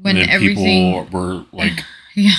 when 0.01 0.17
and 0.17 0.29
everything 0.29 1.03
people 1.03 1.19
were 1.19 1.45
like 1.51 1.79
yeah 2.15 2.35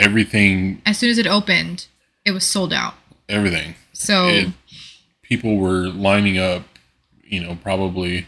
everything, 0.00 0.82
as 0.86 0.98
soon 0.98 1.10
as 1.10 1.18
it 1.18 1.26
opened, 1.26 1.86
it 2.24 2.32
was 2.32 2.44
sold 2.44 2.72
out. 2.72 2.94
everything. 3.28 3.74
So 3.92 4.28
It, 4.28 4.48
people 5.22 5.56
were 5.56 5.88
lining 5.88 6.38
up. 6.38 6.62
You 7.22 7.42
know, 7.42 7.56
probably 7.62 8.26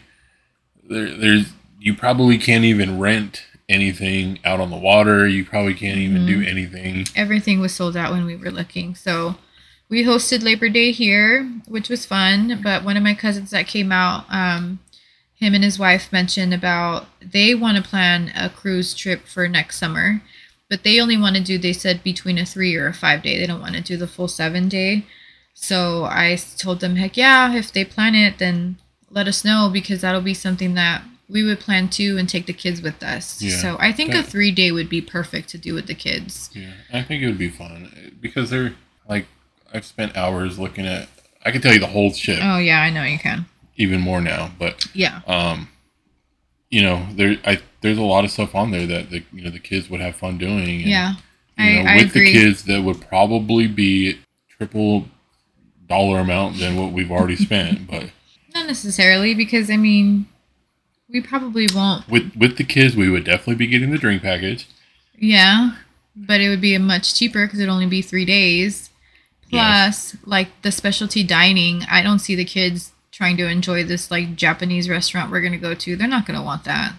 there. 0.89 1.09
There's 1.09 1.51
you 1.79 1.93
probably 1.93 2.37
can't 2.37 2.63
even 2.63 2.99
rent 2.99 3.45
anything 3.67 4.39
out 4.45 4.59
on 4.61 4.69
the 4.69 4.77
water. 4.77 5.27
You 5.27 5.43
probably 5.43 5.73
can't 5.73 5.97
even 5.97 6.25
do 6.25 6.41
anything. 6.41 7.05
everything 7.15 7.59
was 7.59 7.73
sold 7.73 7.97
out 7.97 8.11
when 8.11 8.25
we 8.25 8.35
were 8.35 8.51
looking. 8.51 8.95
So 8.95 9.35
we 9.89 10.05
hosted 10.05 10.43
Labor 10.43 10.69
Day 10.69 10.91
here, 10.91 11.43
which 11.67 11.89
was 11.89 12.05
fun. 12.05 12.61
But 12.63 12.83
one 12.85 12.95
of 12.95 13.03
my 13.03 13.13
cousins 13.13 13.51
that 13.51 13.67
came 13.67 13.91
out, 13.91 14.25
um, 14.29 14.79
him 15.35 15.53
and 15.53 15.63
his 15.63 15.79
wife 15.79 16.11
mentioned 16.11 16.53
about 16.53 17.07
they 17.21 17.53
want 17.53 17.77
to 17.77 17.83
plan 17.83 18.31
a 18.35 18.49
cruise 18.49 18.93
trip 18.93 19.27
for 19.27 19.47
next 19.47 19.77
summer, 19.77 20.21
but 20.69 20.83
they 20.83 20.99
only 20.99 21.17
want 21.17 21.35
to 21.35 21.43
do. 21.43 21.57
They 21.57 21.73
said 21.73 22.03
between 22.03 22.37
a 22.37 22.45
three 22.45 22.75
or 22.75 22.87
a 22.87 22.93
five 22.93 23.23
day. 23.23 23.39
They 23.39 23.47
don't 23.47 23.61
want 23.61 23.75
to 23.75 23.81
do 23.81 23.97
the 23.97 24.07
full 24.07 24.27
seven 24.27 24.69
day. 24.69 25.05
So 25.53 26.05
I 26.05 26.37
told 26.57 26.79
them, 26.79 26.95
heck 26.95 27.15
yeah, 27.17 27.53
if 27.53 27.71
they 27.71 27.85
plan 27.85 28.15
it, 28.15 28.39
then 28.39 28.77
let 29.09 29.27
us 29.27 29.45
know 29.45 29.69
because 29.71 30.01
that'll 30.01 30.21
be 30.21 30.33
something 30.33 30.73
that 30.73 31.03
we 31.29 31.43
would 31.43 31.59
plan 31.59 31.89
too 31.89 32.17
and 32.17 32.27
take 32.27 32.45
the 32.45 32.53
kids 32.53 32.81
with 32.81 33.01
us. 33.03 33.41
Yeah, 33.41 33.57
so 33.57 33.77
I 33.79 33.91
think 33.91 34.13
a 34.13 34.23
three 34.23 34.51
day 34.51 34.71
would 34.71 34.89
be 34.89 35.01
perfect 35.01 35.49
to 35.49 35.57
do 35.57 35.73
with 35.73 35.87
the 35.87 35.95
kids. 35.95 36.49
Yeah, 36.53 36.73
I 36.91 37.03
think 37.03 37.23
it 37.23 37.27
would 37.27 37.37
be 37.37 37.49
fun 37.49 38.17
because 38.21 38.49
they're 38.49 38.73
like 39.07 39.27
I've 39.73 39.85
spent 39.85 40.15
hours 40.15 40.59
looking 40.59 40.85
at. 40.85 41.09
I 41.45 41.51
can 41.51 41.61
tell 41.61 41.73
you 41.73 41.79
the 41.79 41.87
whole 41.87 42.11
ship 42.13 42.39
Oh 42.41 42.57
yeah, 42.57 42.81
I 42.81 42.89
know 42.89 43.03
you 43.03 43.19
can. 43.19 43.45
Even 43.75 43.99
more 44.01 44.21
now, 44.21 44.51
but 44.59 44.87
Yeah. 44.93 45.21
um, 45.27 45.69
you 46.69 46.81
know, 46.81 47.07
there 47.13 47.37
I 47.45 47.59
there's 47.81 47.97
a 47.97 48.01
lot 48.03 48.23
of 48.25 48.31
stuff 48.31 48.55
on 48.55 48.71
there 48.71 48.85
that 48.87 49.09
the 49.09 49.23
you 49.33 49.41
know 49.43 49.49
the 49.49 49.59
kids 49.59 49.89
would 49.89 49.99
have 50.01 50.15
fun 50.15 50.37
doing. 50.37 50.81
And, 50.81 50.89
Yeah. 50.89 51.11
you 51.57 51.63
I, 51.65 51.83
know, 51.83 51.89
I 51.89 51.95
with 51.97 52.07
agree. 52.15 52.25
the 52.25 52.39
kids 52.39 52.63
that 52.63 52.83
would 52.83 53.01
probably 53.01 53.67
be 53.67 54.19
triple 54.49 55.07
dollar 55.87 56.19
amount 56.19 56.57
than 56.59 56.75
what 56.77 56.91
we've 56.93 57.11
already 57.11 57.35
spent. 57.47 57.87
But 57.87 58.09
Not 58.55 58.67
necessarily 58.67 59.33
because 59.35 59.69
I 59.69 59.77
mean 59.77 60.27
we 61.09 61.21
probably 61.21 61.67
won't 61.75 62.07
with 62.09 62.31
with 62.35 62.57
the 62.57 62.63
kids, 62.63 62.95
we 62.95 63.09
would 63.09 63.23
definitely 63.25 63.55
be 63.55 63.67
getting 63.67 63.91
the 63.91 63.97
drink 63.97 64.21
package. 64.23 64.67
yeah. 65.17 65.75
But 66.15 66.41
it 66.41 66.49
would 66.49 66.61
be 66.61 66.77
much 66.77 67.15
cheaper 67.17 67.45
because 67.47 67.59
it'd 67.59 67.71
only 67.71 67.87
be 67.87 68.03
three 68.03 68.23
days. 68.25 68.91
Plus, 69.49 70.15
like 70.25 70.47
the 70.63 70.71
specialty 70.71 71.23
dining, 71.23 71.83
I 71.89 72.01
don't 72.03 72.19
see 72.19 72.35
the 72.35 72.45
kids 72.45 72.91
trying 73.13 73.37
to 73.37 73.47
enjoy 73.47 73.83
this 73.85 74.09
like 74.11 74.35
Japanese 74.35 74.89
restaurant 74.89 75.31
we're 75.31 75.39
gonna 75.41 75.57
go 75.57 75.73
to. 75.73 75.95
They're 75.95 76.07
not 76.07 76.25
gonna 76.25 76.43
want 76.43 76.65
that. 76.65 76.93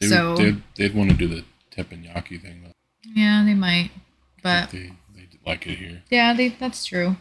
They 0.00 0.08
So- 0.08 0.32
would, 0.34 0.38
they'd, 0.38 0.62
they'd 0.76 0.94
want 0.94 1.10
to 1.10 1.16
do 1.16 1.28
the 1.28 1.44
teppanyaki 1.74 2.42
thing 2.42 2.62
though. 2.64 2.72
Yeah, 3.14 3.42
they 3.46 3.54
might. 3.54 3.90
But 4.42 4.70
they 4.70 4.92
they 5.14 5.28
like 5.46 5.66
it 5.66 5.78
here. 5.78 6.02
yeah, 6.10 6.34
they 6.34 6.48
that's 6.50 6.84
true. 6.84 7.16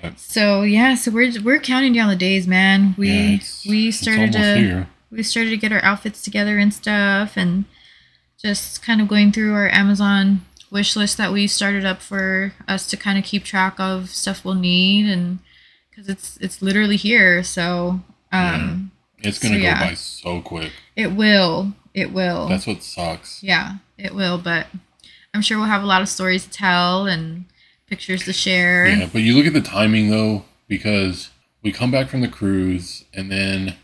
But 0.00 0.18
So 0.20 0.62
yeah, 0.62 0.94
so 0.94 1.10
we're 1.10 1.32
we're 1.42 1.58
counting 1.58 1.92
down 1.92 2.08
the 2.08 2.16
days, 2.16 2.46
man. 2.46 2.94
We 2.96 3.10
yeah, 3.10 3.38
we 3.68 3.90
started 3.90 4.32
to 4.32 4.54
here. 4.56 4.88
we 5.10 5.22
started 5.24 5.50
to 5.50 5.56
get 5.56 5.72
our 5.72 5.82
outfits 5.84 6.22
together 6.22 6.56
and 6.58 6.72
stuff 6.72 7.36
and 7.36 7.64
just 8.40 8.80
kind 8.82 9.00
of 9.00 9.08
going 9.08 9.32
through 9.32 9.52
our 9.54 9.68
Amazon 9.68 10.42
wish 10.70 10.94
list 10.94 11.16
that 11.16 11.32
we 11.32 11.46
started 11.48 11.84
up 11.84 12.00
for 12.00 12.52
us 12.68 12.86
to 12.86 12.96
kind 12.96 13.18
of 13.18 13.24
keep 13.24 13.42
track 13.42 13.80
of 13.80 14.10
stuff 14.10 14.44
we'll 14.44 14.54
need 14.54 15.06
and 15.10 15.40
because 15.98 16.08
it's 16.08 16.36
it's 16.40 16.62
literally 16.62 16.96
here 16.96 17.42
so 17.42 18.00
um 18.32 18.90
It's 19.18 19.38
gonna 19.38 19.54
so, 19.56 19.60
go 19.60 19.64
yeah. 19.64 19.88
by 19.88 19.94
so 19.94 20.40
quick. 20.40 20.72
it 20.94 21.08
will 21.12 21.72
it 21.92 22.12
will 22.12 22.46
That's 22.48 22.66
what 22.66 22.82
sucks. 22.84 23.42
yeah 23.42 23.76
it 23.96 24.14
will 24.14 24.38
but 24.38 24.68
i'm 25.34 25.42
sure 25.42 25.58
we'll 25.58 25.66
have 25.66 25.82
a 25.82 25.86
lot 25.86 26.00
of 26.02 26.08
stories 26.08 26.44
to 26.44 26.50
tell 26.50 27.06
and 27.06 27.46
pictures 27.88 28.24
to 28.26 28.32
share 28.32 28.86
Yeah, 28.86 29.08
but 29.12 29.22
you 29.22 29.34
look 29.36 29.46
at 29.46 29.54
the 29.54 29.60
timing 29.62 30.10
though, 30.10 30.44
because 30.68 31.30
we 31.62 31.72
come 31.72 31.90
back 31.90 32.08
from 32.08 32.20
the 32.20 32.28
cruise 32.28 33.04
and 33.14 33.30
then 33.32 33.74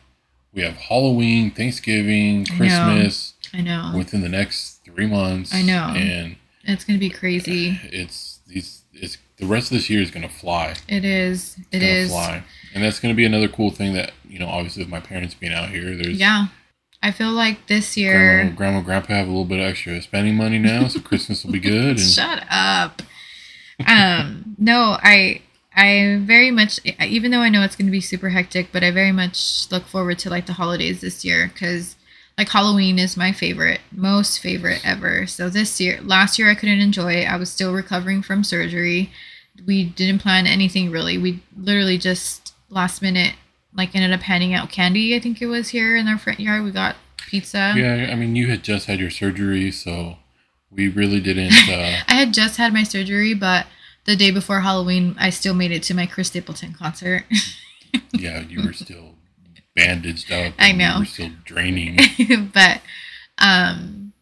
we 0.53 0.63
have 0.63 0.75
Halloween, 0.77 1.51
Thanksgiving, 1.51 2.47
I 2.49 2.53
know. 2.53 2.57
Christmas 2.57 3.35
i 3.53 3.61
know 3.61 3.93
within 3.97 4.21
the 4.21 4.29
next 4.29 4.85
three 4.85 5.07
months. 5.07 5.53
I 5.55 5.63
know. 5.63 5.93
and 5.97 6.37
it's 6.65 6.85
gonna 6.85 6.99
be 6.99 7.11
crazy 7.11 7.81
it's 7.85 8.39
these. 8.47 8.83
It's 8.93 9.17
the 9.45 9.53
rest 9.53 9.71
of 9.71 9.77
this 9.77 9.91
year 9.91 10.01
is 10.01 10.11
gonna 10.11 10.29
fly. 10.29 10.75
it 10.89 11.05
is 11.05 11.57
it 11.73 11.81
Gonna 11.81 12.09
fly, 12.09 12.45
and 12.75 12.83
that's 12.83 12.99
gonna 13.01 13.15
be 13.15 13.25
another 13.25 13.49
cool 13.49 13.71
thing 13.71 13.95
that 13.95 14.13
you 14.29 14.39
know. 14.39 14.49
Obviously, 14.49 14.83
with 14.83 14.91
my 14.91 15.01
parents 15.01 15.35
being 15.35 15.53
out 15.53 15.69
here, 15.71 15.95
there's 15.97 16.19
yeah 16.19 16.47
i 17.03 17.11
feel 17.11 17.33
like 17.33 17.67
this 17.67 17.99
year 17.99 18.39
grandma, 18.39 18.57
grandma, 18.57 18.81
grandpa 18.81 19.13
have 19.13 19.27
a 19.27 19.31
little 19.31 19.45
bit 19.45 19.61
of 19.61 19.67
extra 19.67 20.01
spending 20.01 20.35
money 20.35 20.59
now, 20.59 20.89
so 20.89 21.01
Christmas 21.11 21.45
will 21.45 21.53
be 21.53 21.61
good. 21.61 21.99
And 21.99 22.01
Shut 22.01 22.45
up. 22.51 23.03
um, 23.87 24.57
no, 24.59 24.97
I 25.03 25.43
I 25.77 26.19
very 26.23 26.51
much 26.51 26.81
even 27.01 27.31
though 27.31 27.41
I 27.41 27.49
know 27.51 27.63
it's 27.63 27.77
going 27.77 27.87
to 27.87 27.93
be 27.93 28.01
super 28.01 28.31
hectic, 28.31 28.69
but 28.73 28.83
I 28.85 28.91
very 28.91 29.13
much 29.13 29.71
look 29.71 29.87
forward 29.87 30.19
to 30.21 30.31
like 30.31 30.47
the 30.47 30.55
holidays 30.55 31.01
this 31.01 31.25
year 31.25 31.51
cuz 31.55 31.97
like 32.39 32.49
Halloween 32.49 32.99
is 32.99 33.17
my 33.17 33.33
favorite, 33.33 33.81
most 33.93 34.41
favorite 34.41 34.81
ever. 34.85 35.27
So 35.27 35.49
this 35.49 35.81
year, 35.81 36.01
last 36.03 36.39
year 36.39 36.51
I 36.51 36.55
couldn't 36.55 36.81
enjoy 36.81 37.15
it. 37.15 37.31
I 37.31 37.37
was 37.37 37.51
still 37.51 37.73
recovering 37.73 38.23
from 38.23 38.43
surgery. 38.43 39.13
We 39.67 39.85
didn't 39.85 40.21
plan 40.21 40.47
anything 40.47 40.91
really. 40.91 41.19
We 41.19 41.43
literally 41.57 41.99
just 41.99 42.55
last 42.71 43.03
minute 43.03 43.35
like 43.75 43.95
ended 43.95 44.13
up 44.13 44.23
handing 44.23 44.55
out 44.55 44.71
candy. 44.71 45.15
I 45.15 45.21
think 45.21 45.43
it 45.43 45.47
was 45.47 45.69
here 45.69 45.97
in 45.97 46.09
our 46.09 46.19
front 46.19 46.41
yard. 46.41 46.65
We 46.65 46.71
got 46.71 46.97
pizza. 47.17 47.75
Yeah, 47.77 48.09
I 48.11 48.15
mean, 48.15 48.37
you 48.37 48.49
had 48.49 48.63
just 48.63 48.87
had 48.87 49.01
your 49.01 49.11
surgery, 49.11 49.71
so 49.71 50.17
we 50.71 50.89
really 50.89 51.21
didn't. 51.21 51.53
Uh, 51.69 52.03
I 52.09 52.15
had 52.15 52.35
just 52.35 52.57
had 52.57 52.73
my 52.73 52.83
surgery, 52.83 53.35
but 53.35 53.67
the 54.05 54.17
day 54.17 54.31
before 54.31 54.61
Halloween, 54.61 55.17
I 55.19 55.31
still 55.31 55.55
made 55.55 55.73
it 55.73 55.83
to 55.85 55.95
my 55.95 56.07
Chris 56.07 56.29
Stapleton 56.29 56.75
concert. 56.75 57.25
yeah, 58.13 58.41
you 58.43 58.63
were 58.63 58.73
still 58.73 59.15
bandaged 59.75 60.31
up. 60.31 60.55
I 60.59 60.73
know. 60.73 60.95
You 60.95 61.01
were 61.01 61.07
still 61.07 61.31
draining. 61.45 61.99
but 62.55 62.81
um 63.39 64.13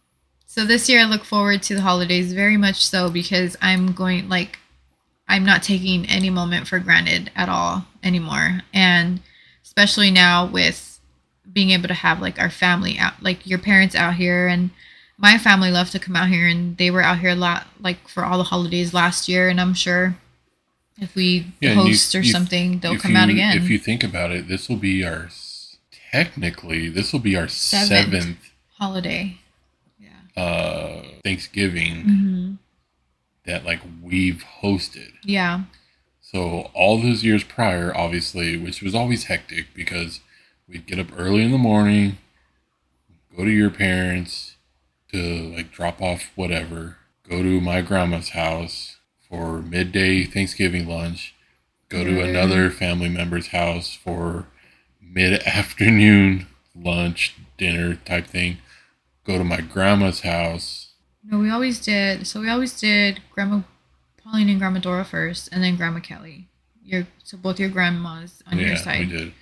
so 0.47 0.65
this 0.65 0.89
year 0.89 1.01
I 1.01 1.05
look 1.05 1.25
forward 1.25 1.63
to 1.65 1.75
the 1.75 1.83
holidays 1.83 2.33
very 2.33 2.57
much 2.57 2.85
so 2.87 3.11
because 3.11 3.57
I'm 3.61 3.93
going 3.93 4.29
like 4.29 4.59
I'm 5.29 5.45
not 5.45 5.63
taking 5.63 6.07
any 6.07 6.31
moment 6.31 6.67
for 6.69 6.79
granted 6.79 7.31
at 7.35 7.49
all 7.49 7.87
anymore. 8.03 8.61
And 8.75 9.21
especially 9.65 10.11
now 10.11 10.47
with 10.47 11.01
being 11.53 11.71
able 11.71 11.89
to 11.89 11.95
have 11.95 12.21
like 12.21 12.39
our 12.39 12.51
family 12.51 12.99
out 12.99 13.23
like 13.23 13.47
your 13.47 13.59
parents 13.59 13.95
out 13.95 14.15
here 14.15 14.47
and 14.47 14.71
my 15.19 15.37
family 15.39 15.71
love 15.71 15.91
to 15.91 15.99
come 15.99 16.17
out 16.17 16.29
here 16.29 16.47
and 16.47 16.77
they 16.79 16.91
were 16.91 17.03
out 17.03 17.19
here 17.19 17.31
a 17.31 17.35
lot 17.35 17.67
like 17.81 18.09
for 18.09 18.25
all 18.25 18.39
the 18.39 18.45
holidays 18.45 18.95
last 18.95 19.29
year 19.29 19.49
and 19.49 19.61
I'm 19.61 19.75
sure 19.75 20.17
if 20.99 21.15
we 21.15 21.53
Yeah, 21.61 21.71
and 21.73 21.81
you- 21.81 21.87
host 21.89 22.15
or 22.15 22.21
you- 22.21 22.33
something 22.33 22.79
they'll 22.79 22.99
come 22.99 23.17
out 23.17 23.29
again. 23.29 23.57
If 23.57 23.69
you 23.69 23.79
think 23.79 24.05
about 24.05 24.31
it, 24.31 24.49
this 24.49 24.69
will 24.69 24.77
be 24.77 25.05
our 25.05 25.29
technically 26.11 26.89
this 26.89 27.13
will 27.13 27.21
be 27.21 27.37
our 27.37 27.49
Seventh. 27.49 28.13
seventh, 28.13 28.39
holiday. 28.79 29.39
Yeah. 29.99 30.43
uh, 30.43 31.03
Thanksgiving 31.25 32.03
hmm 32.03 32.53
that 33.45 33.65
like 33.65 33.81
we've 34.03 34.45
hosted. 34.63 35.13
Yeah. 35.25 35.63
So 36.21 36.71
all 36.75 37.01
those 37.01 37.25
years 37.25 37.45
prior, 37.45 37.95
obviously, 37.97 38.57
which 38.57 38.83
was 38.83 38.95
always 38.95 39.25
hectic 39.25 39.75
because 39.75 40.21
we'd 40.69 40.87
get 40.87 40.99
up 40.99 41.09
early 41.17 41.43
in 41.43 41.51
the 41.53 41.59
morning, 41.59 42.19
go 43.37 43.45
to 43.45 43.51
your 43.51 43.71
parents 43.71 44.57
to 45.13 45.19
like 45.55 45.71
drop 45.73 46.01
off 46.01 46.31
whatever, 46.35 46.97
go 47.29 47.43
to 47.43 47.61
my 47.61 47.83
grandma's 47.83 48.31
house 48.31 48.97
for 49.29 49.61
midday 49.61 50.25
Thanksgiving 50.25 50.87
lunch, 50.89 51.35
go 51.89 52.05
to 52.05 52.11
Mm. 52.11 52.29
another 52.31 52.71
family 52.71 53.09
member's 53.09 53.49
house 53.49 53.93
for 53.95 54.47
mid 55.01 55.43
afternoon 55.43 56.47
lunch, 56.75 57.35
dinner 57.59 57.97
type 57.97 58.27
thing, 58.27 58.59
go 59.25 59.37
to 59.37 59.45
my 59.45 59.61
grandma's 59.61 60.21
house. 60.21 60.82
No, 61.25 61.39
we 61.39 61.51
always 61.51 61.79
did. 61.81 62.27
So 62.27 62.41
we 62.41 62.49
always 62.49 62.79
did 62.79 63.21
Grandma 63.31 63.61
Pauline 64.23 64.49
and 64.49 64.59
Grandma 64.59 64.81
Dora 64.81 65.05
first, 65.05 65.49
and 65.53 65.63
then 65.63 65.77
Grandma 65.77 66.01
Kelly. 66.01 66.49
Your 66.85 67.07
so 67.23 67.37
both 67.37 67.61
your 67.61 67.69
grandmas 67.69 68.43
on 68.47 68.59
your 68.59 68.71
yeah, 68.71 68.75
side, 68.77 69.01
we 69.01 69.07
did. 69.17 69.33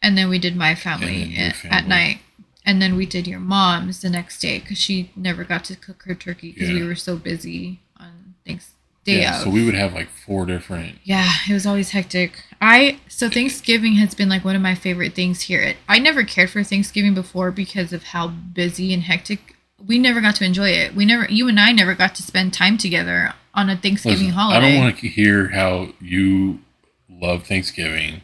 and 0.00 0.16
then 0.16 0.28
we 0.30 0.38
did 0.38 0.56
my 0.56 0.74
family 0.74 1.36
at, 1.36 1.56
family. 1.56 1.76
at 1.76 1.86
night, 1.86 2.18
and 2.64 2.80
then 2.80 2.96
we 2.96 3.04
did 3.04 3.26
your 3.26 3.38
mom's 3.38 4.00
the 4.00 4.08
next 4.08 4.40
day 4.40 4.58
because 4.60 4.78
she 4.78 5.10
never 5.14 5.44
got 5.44 5.62
to 5.64 5.76
cook 5.76 6.02
her 6.04 6.14
turkey 6.14 6.52
because 6.52 6.70
we 6.70 6.82
were 6.82 6.94
so 6.94 7.16
busy 7.16 7.80
on 8.00 8.34
Thanks 8.46 8.70
Day 9.04 9.20
Yeah, 9.20 9.36
of. 9.36 9.44
so 9.44 9.50
we 9.50 9.62
would 9.66 9.74
have 9.74 9.92
like 9.92 10.08
four 10.08 10.46
different 10.46 10.96
Yeah, 11.04 11.30
it 11.48 11.52
was 11.52 11.66
always 11.66 11.90
hectic. 11.90 12.42
I 12.62 12.98
so 13.08 13.28
Thanksgiving 13.28 13.96
has 13.96 14.14
been 14.14 14.30
like 14.30 14.42
one 14.44 14.56
of 14.56 14.62
my 14.62 14.74
favorite 14.74 15.14
things 15.14 15.42
here. 15.42 15.74
I 15.86 15.98
never 15.98 16.24
cared 16.24 16.48
for 16.48 16.62
Thanksgiving 16.64 17.12
before 17.12 17.50
because 17.50 17.92
of 17.92 18.04
how 18.04 18.28
busy 18.28 18.94
and 18.94 19.02
hectic. 19.02 19.55
We 19.84 19.98
never 19.98 20.20
got 20.20 20.36
to 20.36 20.44
enjoy 20.44 20.70
it. 20.70 20.94
We 20.94 21.04
never, 21.04 21.26
you 21.26 21.48
and 21.48 21.60
I 21.60 21.72
never 21.72 21.94
got 21.94 22.14
to 22.16 22.22
spend 22.22 22.52
time 22.52 22.78
together 22.78 23.34
on 23.54 23.70
a 23.70 23.76
Thanksgiving 23.76 24.26
Listen, 24.26 24.32
holiday. 24.32 24.58
I 24.58 24.70
don't 24.70 24.80
want 24.80 24.98
to 24.98 25.08
hear 25.08 25.48
how 25.48 25.88
you 26.00 26.60
love 27.08 27.44
Thanksgiving 27.44 28.22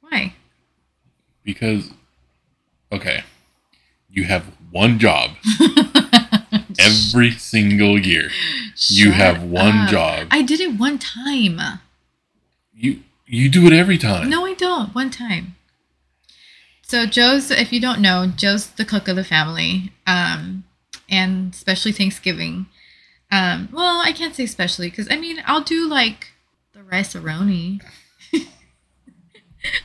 Why? 0.00 0.34
because, 1.44 1.90
okay, 2.90 3.24
you 4.10 4.24
have 4.24 4.44
one 4.70 4.98
job 4.98 5.30
every 6.78 7.30
single 7.32 7.98
year. 7.98 8.30
You 8.88 9.12
have 9.12 9.42
one 9.42 9.76
up. 9.76 9.90
job. 9.90 10.28
I 10.30 10.42
did 10.42 10.60
it 10.60 10.78
one 10.78 10.98
time. 10.98 11.60
You 12.74 13.00
you 13.26 13.48
do 13.48 13.66
it 13.66 13.72
every 13.72 13.98
time. 13.98 14.30
No, 14.30 14.46
I 14.46 14.54
don't. 14.54 14.94
One 14.94 15.10
time. 15.10 15.56
So 16.88 17.04
Joe's, 17.04 17.50
if 17.50 17.72
you 17.72 17.80
don't 17.80 18.00
know, 18.00 18.28
Joe's 18.28 18.68
the 18.68 18.84
cook 18.84 19.08
of 19.08 19.16
the 19.16 19.24
family, 19.24 19.90
um, 20.06 20.62
and 21.10 21.52
especially 21.52 21.90
Thanksgiving. 21.90 22.66
Um, 23.28 23.68
well, 23.72 24.00
I 24.04 24.12
can't 24.12 24.36
say 24.36 24.44
especially 24.44 24.88
because 24.88 25.08
I 25.10 25.16
mean 25.16 25.42
I'll 25.46 25.64
do 25.64 25.88
like 25.88 26.28
the 26.74 26.84
Rice-A-Roni. 26.84 27.82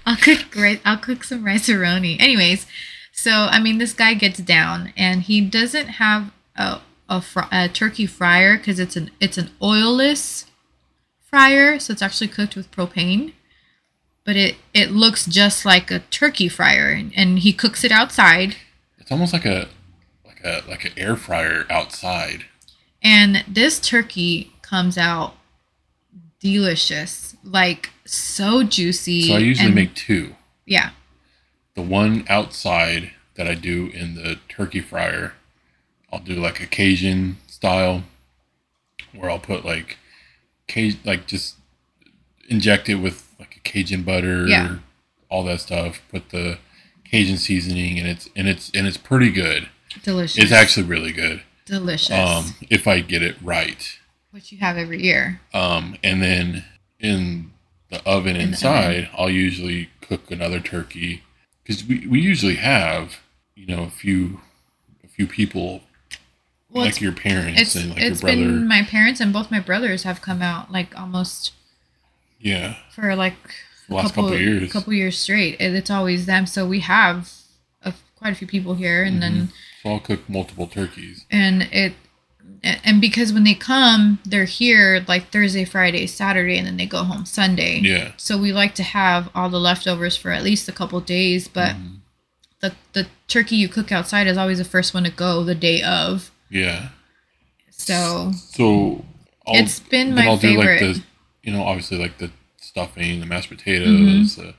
I'll 0.06 0.16
cook 0.16 0.52
great. 0.52 0.80
I'll 0.86 1.00
cook 1.00 1.24
some 1.24 1.44
Rice-A-Roni. 1.44 2.22
Anyways, 2.22 2.68
so 3.12 3.32
I 3.32 3.60
mean 3.60 3.80
this 3.80 3.94
guy 3.94 4.14
gets 4.14 4.38
down 4.38 4.94
and 4.96 5.24
he 5.24 5.42
doesn't 5.42 5.88
have 5.88 6.32
a 6.56 6.82
a, 7.10 7.20
fr- 7.20 7.50
a 7.52 7.68
turkey 7.68 8.06
fryer 8.06 8.60
because 8.60 8.80
it's 8.80 8.96
an 8.96 9.10
it's 9.20 9.40
an 9.40 9.50
oilless 9.60 10.46
fryer, 11.20 11.80
so 11.80 11.94
it's 11.94 12.04
actually 12.04 12.28
cooked 12.28 12.56
with 12.56 12.70
propane 12.70 13.34
but 14.26 14.36
it 14.36 14.56
it 14.74 14.92
looks 14.92 15.26
just 15.26 15.66
like 15.66 15.90
a 15.92 16.00
turkey 16.00 16.48
fryer 16.48 16.90
and, 16.92 17.12
and 17.16 17.40
he 17.40 17.52
cooks 17.54 17.84
it 17.84 17.92
outside 17.92 18.56
It's 19.00 19.12
almost 19.12 19.34
like 19.34 19.46
a 19.46 19.68
like 20.26 20.42
a 20.44 20.62
like 20.68 20.86
an 20.86 20.92
air 20.98 21.16
fryer 21.16 21.66
outside. 21.70 22.46
and 23.04 23.44
this 23.48 23.80
turkey 23.80 24.52
comes 24.62 24.98
out 24.98 25.36
delicious 26.40 27.36
like 27.44 27.90
so 28.06 28.64
juicy 28.64 29.24
So 29.28 29.36
I 29.36 29.40
usually 29.40 29.68
and- 29.68 29.76
make 29.76 29.94
two. 29.94 30.36
yeah 30.66 30.92
The 31.76 31.82
one 31.82 32.26
outside 32.30 33.12
that 33.36 33.48
I 33.48 33.56
do 33.56 33.88
in 33.94 34.16
the 34.16 34.40
turkey 34.50 34.82
fryer, 34.82 35.34
I'll 36.12 36.20
do 36.20 36.34
like 36.36 36.60
a 36.62 36.68
Cajun 36.68 37.38
style, 37.48 38.04
where 39.14 39.30
I'll 39.32 39.40
put 39.40 39.64
like 39.64 39.98
Cajun, 40.68 41.00
like 41.06 41.28
just 41.28 41.56
inject 42.50 42.90
it 42.90 42.96
with 42.96 43.16
like 43.42 43.58
a 43.58 43.60
Cajun 43.60 44.04
butter, 44.04 44.48
Yeah. 44.48 44.78
all 45.30 45.44
that 45.44 45.60
stuff. 45.60 46.02
Put 46.10 46.30
the 46.30 46.60
Cajun 47.04 47.36
seasoning, 47.38 48.00
and 48.00 48.08
it's 48.08 48.30
and 48.36 48.48
it's 48.48 48.72
and 48.74 48.88
it's 48.88 48.96
pretty 48.98 49.32
good. 49.32 49.68
delicious 50.04 50.38
It's 50.42 50.52
actually 50.54 50.86
really 50.86 51.12
good. 51.12 51.42
delicious 51.66 52.12
Um, 52.12 52.56
if 52.70 52.88
I 52.88 53.02
get 53.02 53.22
it 53.22 53.36
right. 53.42 53.98
which 54.32 54.52
you 54.54 54.58
have 54.60 54.78
every 54.78 55.04
year 55.04 55.42
Um, 55.54 55.98
and 56.04 56.22
then 56.24 56.64
in 57.00 57.52
the 57.90 58.02
oven 58.06 58.36
In 58.38 58.44
the 58.44 58.48
inside, 58.50 59.10
I'll 59.18 59.30
usually 59.30 59.90
cook 60.00 60.32
another 60.32 60.60
turkey 60.62 61.24
because 61.64 61.84
we, 61.84 62.08
we 62.08 62.22
usually 62.22 62.56
have 62.56 63.18
you 63.56 63.66
know 63.68 63.84
a 63.84 63.90
few 63.90 64.40
a 65.04 65.08
few 65.10 65.28
people 65.28 65.82
well 66.70 66.86
like 66.86 67.02
your 67.02 67.12
parents 67.12 67.60
it's, 67.62 67.76
and 67.76 67.90
like 67.90 68.00
your 68.00 68.16
brother. 68.16 68.36
been 68.38 68.68
my 68.68 68.84
parents 68.84 69.20
and 69.20 69.34
both 69.34 69.52
my 69.52 69.60
brothers 69.60 70.04
have 70.04 70.22
come 70.22 70.42
out 70.42 70.72
like 70.72 70.98
almost 70.98 71.52
yeah, 72.42 72.76
for 72.96 73.16
like 73.16 73.36
The 73.88 73.96
last 73.96 74.14
couple 74.16 74.34
of 74.34 74.40
years. 74.42 74.72
couple 74.72 74.94
years 74.94 75.18
straight 75.18 75.58
and 75.60 75.76
it's 75.76 75.90
always 75.92 76.26
them 76.26 76.46
so 76.46 76.66
we 76.66 76.80
have 76.82 77.32
a, 77.84 77.94
quite 78.16 78.32
a 78.34 78.36
few 78.36 78.48
people 78.48 78.74
here 78.76 79.04
and 79.04 79.22
then 79.22 79.50
so 79.84 79.90
I'll 79.92 80.00
cook 80.00 80.28
multiple 80.30 80.68
turkeys. 80.68 81.26
and 81.32 81.64
it 81.72 81.94
and 82.64 83.02
because 83.02 83.34
when 83.34 83.44
they 83.44 83.54
come 83.56 84.20
they're 84.26 84.46
here 84.46 85.04
like 85.08 85.32
thursday 85.32 85.66
friday 85.66 86.06
saturday 86.06 86.58
and 86.58 86.68
then 86.68 86.78
they 86.78 86.86
go 86.86 87.04
home 87.04 87.26
sunday 87.26 87.80
Yeah, 87.82 88.12
so 88.18 88.38
we 88.38 88.52
like 88.54 88.76
to 88.76 88.84
have 88.84 89.30
all 89.34 89.50
the 89.50 89.60
leftovers 89.60 90.16
for 90.16 90.30
at 90.32 90.44
least 90.44 90.68
a 90.70 90.72
couple 90.72 91.00
days 91.02 91.48
but 91.48 91.76
Mhm. 91.76 91.98
the 92.62 92.74
the 92.94 93.08
turkey 93.28 93.56
you 93.56 93.68
cook 93.68 93.92
outside 93.92 94.28
is 94.28 94.38
always 94.38 94.60
the 94.60 94.64
first 94.76 94.94
one 94.94 95.04
to 95.06 95.10
go 95.12 95.44
the 95.44 95.56
day 95.56 95.82
of 95.82 96.30
yeah. 96.50 96.90
so 97.70 98.32
So 98.36 99.06
I'll, 99.48 99.56
It's 99.56 99.80
been 99.80 100.14
my 100.14 100.26
I'll 100.28 100.38
do 100.38 100.56
like 100.58 100.68
favorite. 100.80 100.94
the 100.98 101.04
you 101.44 101.52
know 101.52 101.64
obviously 101.64 101.98
like 101.98 102.18
the 102.18 102.32
stuffing, 102.58 103.20
the 103.20 103.26
mashed 103.26 103.50
potatoes. 103.50 104.36
Mm-hmm. 104.38 104.50
Uh, 104.50 104.52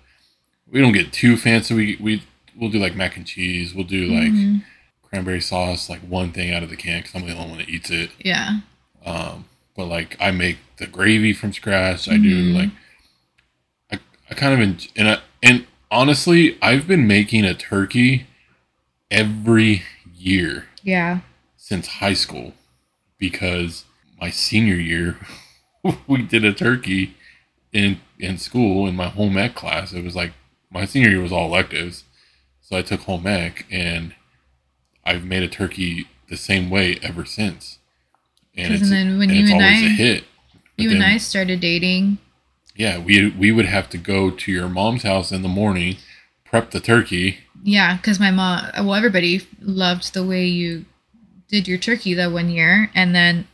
we 0.70 0.80
don't 0.80 0.92
get 0.92 1.12
too 1.12 1.36
fancy. 1.36 1.74
We 1.74 1.96
we 2.00 2.22
we'll 2.56 2.70
do 2.70 2.78
like 2.78 2.94
mac 2.96 3.16
and 3.16 3.26
cheese. 3.26 3.74
We'll 3.74 3.84
do 3.86 4.06
like 4.06 4.32
Mhm. 4.32 4.64
cranberry 5.02 5.40
sauce, 5.40 5.88
like 5.90 6.00
one 6.00 6.32
thing 6.32 6.52
out 6.52 6.62
of 6.62 6.70
the 6.70 6.76
can 6.76 7.00
because 7.00 7.14
I'm 7.14 7.26
the 7.26 7.34
only 7.34 7.48
one 7.50 7.58
that 7.58 7.68
eats 7.68 7.90
it. 7.90 8.10
yeah 8.18 8.60
Um, 9.06 9.44
but 9.76 9.86
like 9.86 10.16
I 10.20 10.30
make 10.30 10.58
the 10.78 10.86
gravy 10.86 11.32
from 11.32 11.52
scratch. 11.52 12.08
I 12.08 12.16
do 12.16 12.52
Mhm. 12.52 12.54
like 12.56 12.70
I, 13.92 13.98
I 14.30 14.34
kind 14.34 14.54
of 14.54 14.60
en- 14.60 14.88
and 14.96 15.08
I, 15.08 15.18
and 15.42 15.66
honestly, 15.90 16.56
I've 16.62 16.86
been 16.86 17.06
making 17.06 17.44
a 17.44 17.54
turkey 17.54 18.26
every 19.10 19.82
year 20.16 20.66
yeah 20.82 21.20
since 21.56 21.86
high 21.86 22.14
school 22.14 22.54
because 23.18 23.84
my 24.20 24.30
senior 24.30 24.76
year 24.76 25.18
we 26.06 26.22
did 26.22 26.44
a 26.44 26.52
turkey 26.52 27.14
in 27.72 28.00
in 28.18 28.38
school 28.38 28.86
in 28.86 28.96
my 28.96 29.08
home 29.08 29.36
ec 29.36 29.54
class. 29.54 29.92
It 29.92 30.04
was 30.04 30.16
like 30.16 30.32
my 30.70 30.84
senior 30.84 31.10
year 31.10 31.22
was 31.22 31.32
all 31.32 31.46
electives, 31.46 32.04
so 32.60 32.76
I 32.76 32.82
took 32.82 33.00
home 33.00 33.26
ec 33.26 33.66
and 33.70 34.14
I've 35.04 35.24
made 35.24 35.42
a 35.42 35.48
turkey 35.48 36.08
the 36.28 36.36
same 36.36 36.70
way 36.70 36.98
ever 37.02 37.24
since. 37.24 37.78
And 38.56 38.74
it's, 38.74 38.90
then 38.90 39.18
when 39.18 39.30
you 39.30 39.52
and 39.52 39.62
I- 39.62 39.72
a 39.72 39.88
hit. 39.88 40.24
But 40.76 40.84
you 40.84 40.90
and 40.92 41.02
i 41.02 41.18
started 41.18 41.60
dating 41.60 42.16
yeah, 42.74 42.98
we 42.98 43.30
we 43.30 43.52
would 43.52 43.66
have 43.66 43.88
to 43.90 43.98
go 43.98 44.30
to 44.30 44.52
your 44.52 44.68
mom's 44.68 45.02
house 45.02 45.32
in 45.32 45.42
the 45.42 45.48
morning, 45.48 45.96
prep 46.44 46.70
the 46.70 46.80
turkey. 46.80 47.38
Yeah, 47.62 47.96
because 47.96 48.18
my 48.18 48.30
mom, 48.30 48.66
well, 48.86 48.94
everybody 48.94 49.46
loved 49.60 50.14
the 50.14 50.24
way 50.24 50.46
you 50.46 50.84
did 51.48 51.68
your 51.68 51.78
turkey 51.78 52.14
that 52.14 52.32
one 52.32 52.50
year, 52.50 52.90
and 52.94 53.14
then 53.14 53.46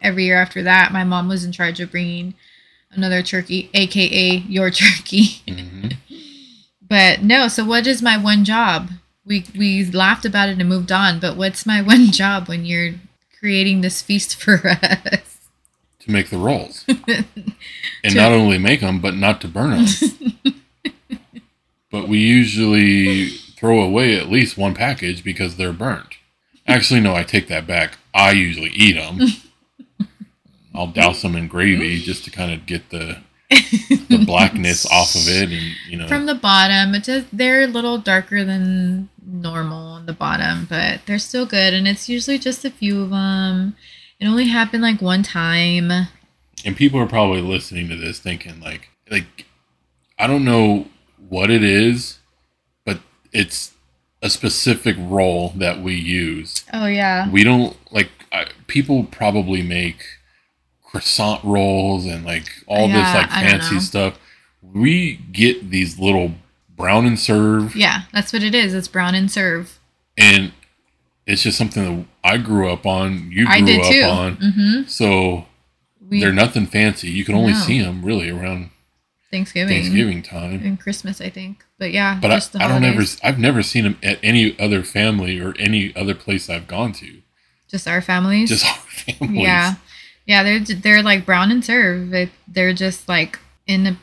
every 0.00 0.24
year 0.24 0.36
after 0.40 0.62
that, 0.62 0.92
my 0.92 1.04
mom 1.04 1.28
was 1.28 1.44
in 1.44 1.52
charge 1.52 1.80
of 1.80 1.90
bringing 1.90 2.34
another 2.90 3.22
turkey, 3.22 3.70
aka 3.74 4.36
your 4.48 4.70
turkey. 4.70 5.42
hmm 5.48 5.88
But 6.88 7.22
no, 7.22 7.48
so 7.48 7.64
what 7.64 7.86
is 7.86 8.02
my 8.02 8.18
one 8.18 8.44
job? 8.44 8.90
We 9.24 9.46
we 9.56 9.84
laughed 9.90 10.26
about 10.26 10.50
it 10.50 10.58
and 10.58 10.68
moved 10.68 10.92
on, 10.92 11.20
but 11.20 11.36
what's 11.38 11.64
my 11.64 11.80
one 11.92 12.06
job 12.12 12.48
when 12.48 12.64
you're 12.66 12.94
creating 13.38 13.80
this 13.80 14.02
feast 14.02 14.36
for 14.36 14.60
us? 14.68 15.38
To 16.00 16.10
make 16.10 16.28
the 16.30 16.36
rolls, 16.38 16.84
and 16.88 17.24
To- 18.04 18.14
not 18.14 18.32
only 18.32 18.58
make 18.58 18.80
them, 18.80 19.00
but 19.00 19.14
not 19.14 19.40
to 19.42 19.48
burn 19.48 19.70
them. 19.86 20.52
but 21.90 22.08
we 22.08 22.18
usually 22.18 23.28
throw 23.56 23.80
away 23.80 24.16
at 24.18 24.28
least 24.28 24.58
one 24.58 24.74
package 24.74 25.22
because 25.22 25.56
they're 25.56 25.72
burnt. 25.72 26.16
Actually, 26.66 27.00
no, 27.00 27.14
I 27.14 27.22
take 27.22 27.48
that 27.48 27.66
back. 27.66 27.98
I 28.14 28.32
usually 28.32 28.70
eat 28.70 28.94
them. 28.96 29.20
I'll 30.74 30.86
douse 30.88 31.22
them 31.22 31.36
in 31.36 31.48
gravy 31.48 32.00
just 32.00 32.24
to 32.24 32.30
kind 32.30 32.52
of 32.52 32.66
get 32.66 32.90
the 32.90 33.18
the 34.08 34.22
blackness 34.26 34.86
off 34.90 35.14
of 35.14 35.28
it, 35.28 35.50
and 35.50 35.72
you 35.88 35.96
know, 35.98 36.08
From 36.08 36.26
the 36.26 36.34
bottom, 36.34 36.94
It's 36.94 37.06
just 37.06 37.26
they're 37.32 37.62
a 37.64 37.66
little 37.66 37.98
darker 37.98 38.44
than 38.44 39.10
normal 39.24 39.76
on 39.88 40.06
the 40.06 40.12
bottom, 40.14 40.66
but 40.68 41.00
they're 41.06 41.18
still 41.18 41.44
good, 41.46 41.74
and 41.74 41.86
it's 41.86 42.08
usually 42.08 42.38
just 42.38 42.64
a 42.64 42.70
few 42.70 43.02
of 43.02 43.10
them. 43.10 43.76
It 44.18 44.26
only 44.26 44.46
happened 44.48 44.82
like 44.82 45.02
one 45.02 45.22
time. 45.22 45.90
and 46.64 46.76
people 46.76 46.98
are 47.00 47.06
probably 47.06 47.42
listening 47.42 47.88
to 47.88 47.96
this 47.96 48.18
thinking 48.20 48.60
like 48.60 48.88
like 49.10 49.46
I 50.18 50.26
don't 50.26 50.44
know 50.44 50.86
what 51.28 51.50
it 51.50 51.62
is, 51.64 52.20
but 52.86 53.00
it's 53.32 53.72
a 54.22 54.30
specific 54.30 54.96
roll 54.98 55.50
that 55.56 55.82
we 55.82 55.94
use. 55.94 56.64
Oh 56.72 56.86
yeah, 56.86 57.28
We 57.28 57.42
don't 57.44 57.76
like 57.92 58.10
I, 58.32 58.46
people 58.66 59.04
probably 59.04 59.60
make 59.62 60.04
croissant 60.92 61.42
rolls 61.42 62.04
and 62.06 62.24
like 62.24 62.44
all 62.68 62.86
this 62.86 63.14
like 63.14 63.30
fancy 63.30 63.80
stuff. 63.80 64.18
We 64.62 65.16
get 65.32 65.70
these 65.70 65.98
little 65.98 66.32
brown 66.76 67.04
and 67.06 67.18
serve 67.18 67.74
yeah, 67.74 68.02
that's 68.12 68.32
what 68.32 68.42
it 68.42 68.54
is. 68.54 68.74
It's 68.74 68.88
brown 68.88 69.14
and 69.14 69.30
serve. 69.30 69.78
and 70.16 70.52
it's 71.26 71.42
just 71.42 71.56
something 71.56 71.82
that 71.84 72.06
I 72.24 72.36
grew 72.36 72.70
up 72.70 72.84
on, 72.86 73.30
you 73.30 73.46
grew 73.46 73.80
up 73.80 73.92
too. 73.92 74.02
on. 74.02 74.36
Mm-hmm. 74.36 74.82
So 74.88 75.46
We 76.08 76.20
they're 76.20 76.32
nothing 76.32 76.66
fancy. 76.66 77.08
You 77.10 77.24
can 77.24 77.34
only 77.34 77.52
No. 77.52 77.58
see 77.58 77.80
them 77.80 78.04
really 78.04 78.28
around 78.28 78.70
Thanksgiving, 79.30 79.74
Thanksgiving 79.82 80.22
time. 80.22 80.60
and 80.64 80.78
Christmas, 80.80 81.20
I 81.20 81.30
think. 81.30 81.64
But 81.78 81.92
yeah, 81.92 82.18
But 82.20 82.28
just 82.32 82.54
I, 82.56 82.58
the 82.58 82.64
I 82.64 82.68
don't 82.68 82.84
ever. 82.84 83.02
I've 83.22 83.38
never 83.38 83.62
seen 83.62 83.84
them 83.84 83.98
at 84.02 84.18
any 84.22 84.58
other 84.58 84.82
family 84.82 85.40
or 85.40 85.54
any 85.58 85.94
other 85.96 86.14
place 86.14 86.50
I've 86.50 86.66
gone 86.66 86.92
to. 86.94 87.22
just 87.70 87.88
our 87.88 88.02
families. 88.02 88.48
Just 88.50 88.66
our 88.66 88.74
families. 89.16 89.40
Yeah, 89.42 89.74
yeah, 90.26 90.42
they're 90.42 90.60
they're 90.60 91.02
like 91.02 91.26
brown 91.26 91.50
and 91.50 91.64
serve. 91.64 92.12
It, 92.14 92.30
they're 92.48 92.72
just 92.72 93.08
like 93.08 93.38
in 93.66 93.86
a 93.86 93.96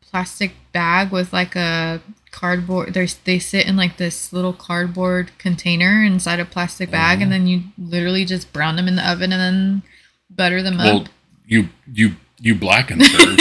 plastic 0.00 0.52
bag 0.72 1.10
with 1.12 1.32
like 1.32 1.54
a 1.56 2.00
cardboard. 2.30 2.94
There's 2.94 3.14
they 3.16 3.38
sit 3.38 3.66
in 3.66 3.76
like 3.76 3.96
this 3.96 4.32
little 4.32 4.52
cardboard 4.52 5.30
container 5.38 6.02
inside 6.04 6.40
a 6.40 6.44
plastic 6.44 6.90
bag, 6.90 7.20
and 7.22 7.30
then 7.30 7.46
you 7.46 7.62
literally 7.78 8.24
just 8.24 8.52
brown 8.52 8.76
them 8.76 8.88
in 8.88 8.96
the 8.96 9.08
oven 9.08 9.32
and 9.32 9.40
then 9.40 9.82
butter 10.28 10.62
them 10.62 10.78
Well, 10.78 11.00
up. 11.02 11.08
you 11.46 11.68
you 11.92 12.12
you 12.38 12.54
black 12.54 12.90
and 12.90 13.02
serve. 13.02 13.38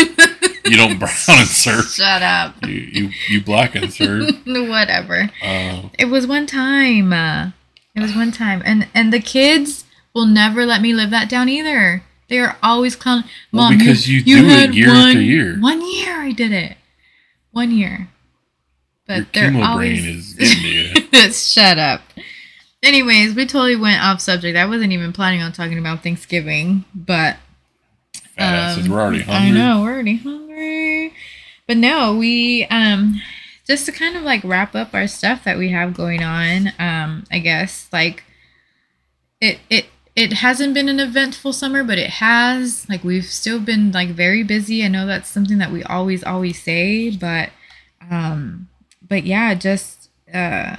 you 0.65 0.75
don't 0.77 0.99
brown 0.99 1.11
and 1.29 1.47
serve. 1.47 1.85
Shut 1.85 2.21
up. 2.21 2.55
You 2.65 2.75
you, 2.75 3.09
you 3.27 3.41
black 3.41 3.75
and 3.75 3.91
serve. 3.93 4.29
Whatever. 4.45 5.29
Uh, 5.41 5.89
It 5.97 6.05
was 6.05 6.27
one 6.27 6.45
time. 6.45 7.13
It 7.95 8.01
was 8.01 8.15
one 8.15 8.31
time, 8.31 8.61
and 8.65 8.87
and 8.93 9.11
the 9.11 9.19
kids 9.19 9.85
will 10.13 10.25
never 10.27 10.65
let 10.65 10.81
me 10.81 10.93
live 10.93 11.09
that 11.11 11.29
down 11.29 11.49
either. 11.49 12.03
They 12.29 12.39
are 12.39 12.57
always 12.61 12.95
clowning. 12.95 13.25
Well, 13.51 13.69
Mom, 13.69 13.77
because 13.77 14.07
you 14.07 14.23
do 14.23 14.45
it 14.47 14.73
year 14.73 14.89
after 14.89 15.21
year." 15.21 15.59
One 15.59 15.81
year 15.81 16.21
I 16.21 16.31
did 16.31 16.51
it. 16.51 16.77
One 17.51 17.71
year. 17.71 18.09
But 19.07 19.17
your 19.17 19.25
they're 19.33 19.51
chemo 19.51 19.65
always 19.65 20.01
brain 20.03 20.15
is 20.15 20.33
getting 20.33 21.13
you. 21.23 21.31
Shut 21.31 21.79
up. 21.79 22.01
Anyways, 22.83 23.35
we 23.35 23.45
totally 23.45 23.75
went 23.75 24.01
off 24.01 24.21
subject. 24.21 24.57
I 24.57 24.65
wasn't 24.65 24.93
even 24.93 25.11
planning 25.11 25.41
on 25.41 25.51
talking 25.51 25.79
about 25.79 26.03
Thanksgiving, 26.03 26.85
but 26.93 27.37
um, 28.37 28.89
we're 28.89 29.01
already 29.01 29.23
hungry. 29.23 29.49
I 29.49 29.51
know 29.51 29.81
we're 29.81 29.93
already 29.93 30.17
hungry. 30.17 31.13
But 31.67 31.77
no, 31.77 32.15
we 32.15 32.65
um 32.65 33.19
just 33.67 33.85
to 33.85 33.91
kind 33.91 34.15
of 34.15 34.23
like 34.23 34.43
wrap 34.43 34.75
up 34.75 34.93
our 34.93 35.07
stuff 35.07 35.43
that 35.43 35.57
we 35.57 35.69
have 35.69 35.93
going 35.93 36.23
on. 36.23 36.69
Um, 36.79 37.25
I 37.31 37.39
guess 37.39 37.89
like 37.91 38.23
it 39.41 39.59
it 39.69 39.87
it 40.19 40.33
hasn't 40.33 40.73
been 40.73 40.89
an 40.89 40.99
eventful 40.99 41.53
summer, 41.53 41.83
but 41.83 41.97
it 41.97 42.09
has. 42.11 42.87
Like 42.89 43.03
we've 43.03 43.25
still 43.25 43.59
been 43.59 43.91
like 43.91 44.09
very 44.09 44.43
busy. 44.43 44.83
I 44.83 44.87
know 44.87 45.05
that's 45.05 45.29
something 45.29 45.57
that 45.59 45.71
we 45.71 45.83
always 45.83 46.23
always 46.23 46.61
say, 46.61 47.09
but 47.15 47.49
um, 48.11 48.67
but 49.07 49.23
yeah, 49.25 49.53
just 49.53 50.09
uh 50.33 50.75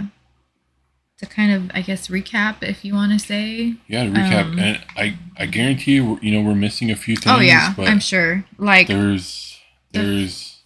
to 1.18 1.26
kind 1.26 1.52
of 1.52 1.70
I 1.74 1.82
guess 1.82 2.08
recap 2.08 2.62
if 2.62 2.84
you 2.84 2.94
want 2.94 3.12
to 3.12 3.18
say. 3.18 3.74
Yeah, 3.88 4.04
to 4.04 4.10
recap, 4.10 4.44
Um, 4.52 4.58
and 4.58 4.84
I 4.96 5.18
I 5.36 5.46
guarantee 5.46 5.94
you, 5.96 6.18
you 6.22 6.32
know, 6.32 6.42
we're 6.46 6.54
missing 6.54 6.90
a 6.90 6.96
few 6.96 7.16
things. 7.16 7.34
oh 7.36 7.40
yeah, 7.40 7.72
but 7.76 7.88
I'm 7.88 8.00
sure. 8.00 8.44
Like 8.58 8.88
there's 8.88 9.58
The- 9.92 10.00
there's 10.00 10.56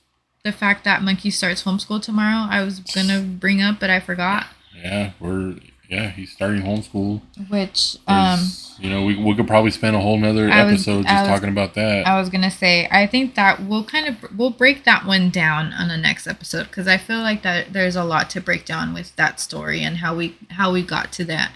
the 0.44 0.52
fact 0.52 0.84
that 0.84 1.02
Monkey 1.02 1.30
starts 1.30 1.62
homeschool 1.64 2.02
tomorrow, 2.02 2.46
I 2.50 2.62
was 2.62 2.80
gonna 2.80 3.20
bring 3.22 3.62
up, 3.62 3.80
but 3.80 3.88
I 3.90 3.98
forgot. 4.00 4.46
yeah 4.76 5.12
we're 5.20 5.54
yeah 5.94 6.10
he's 6.10 6.32
starting 6.32 6.62
homeschool. 6.62 7.20
Which 7.48 7.96
um 8.06 8.40
you 8.78 8.90
know 8.90 9.04
we 9.04 9.16
we 9.16 9.34
could 9.36 9.46
probably 9.46 9.70
spend 9.70 9.94
a 9.94 10.00
whole 10.00 10.18
nother 10.18 10.48
I 10.50 10.60
episode 10.60 11.06
I 11.06 11.10
just 11.10 11.22
was- 11.22 11.28
talking 11.28 11.48
about 11.48 11.74
that. 11.74 12.06
I 12.06 12.18
was 12.20 12.28
gonna 12.28 12.50
say 12.50 12.88
I 12.90 13.06
think 13.06 13.34
that 13.36 13.62
we'll 13.62 13.84
kind 13.84 14.08
of 14.08 14.16
we'll 14.36 14.50
break 14.50 14.84
that 14.84 15.06
one 15.06 15.30
down 15.30 15.72
on 15.72 15.88
the 15.88 15.96
next 15.96 16.26
episode 16.26 16.64
because 16.64 16.88
I 16.88 16.98
feel 16.98 17.20
like 17.20 17.42
that 17.42 17.72
there's 17.72 17.96
a 17.96 18.04
lot 18.04 18.30
to 18.30 18.40
break 18.40 18.64
down 18.64 18.92
with 18.94 19.14
that 19.16 19.38
story 19.40 19.82
and 19.82 19.98
how 19.98 20.14
we 20.14 20.36
how 20.50 20.72
we 20.72 20.82
got 20.82 21.12
to 21.12 21.24
that, 21.26 21.52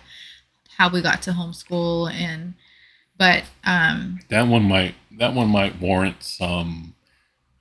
how 0.76 0.88
we 0.88 1.02
got 1.02 1.20
to 1.22 1.32
homeschool 1.32 2.10
and, 2.12 2.54
but 3.16 3.42
um 3.64 4.20
that 4.28 4.46
one 4.46 4.62
might 4.62 4.94
that 5.18 5.34
one 5.34 5.48
might 5.48 5.80
warrant 5.80 6.22
some 6.22 6.94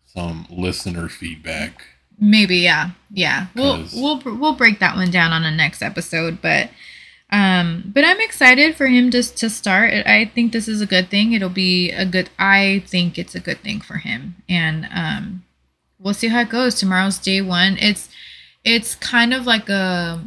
some 0.06 0.45
listener 0.49 1.10
feedback. 1.10 1.86
Maybe 2.19 2.57
yeah. 2.57 2.91
Yeah. 3.11 3.48
We'll 3.56 3.85
we'll 3.94 4.22
we'll 4.26 4.56
break 4.56 4.80
that 4.80 4.95
one 4.95 5.11
down 5.11 5.31
on 5.31 5.44
the 5.44 5.52
next 5.52 5.81
episode 5.81 6.41
but 6.41 6.69
um 7.30 7.91
but 7.94 8.06
i'm 8.06 8.22
excited 8.22 8.76
for 8.76 8.88
him 8.88 9.11
just 9.11 9.38
to 9.38 9.49
start. 9.49 9.94
I 10.06 10.31
think 10.34 10.52
this 10.52 10.68
is 10.68 10.81
a 10.81 10.85
good 10.85 11.10
thing. 11.10 11.34
It'll 11.34 11.49
be 11.49 11.91
a 11.91 12.06
good 12.06 12.30
i 12.39 12.84
think 12.88 13.18
it's 13.18 13.35
a 13.35 13.39
good 13.39 13.60
thing 13.60 13.81
for 13.81 13.98
him. 13.98 14.35
And 14.48 14.88
um 14.94 15.44
we'll 15.99 16.14
see 16.14 16.27
how 16.27 16.41
it 16.41 16.49
goes. 16.49 16.76
Tomorrow's 16.76 17.19
day 17.19 17.41
one. 17.41 17.77
It's 17.80 18.10
it's 18.64 18.95
kind 18.95 19.34
of 19.34 19.45
like 19.45 19.69
a 19.69 20.23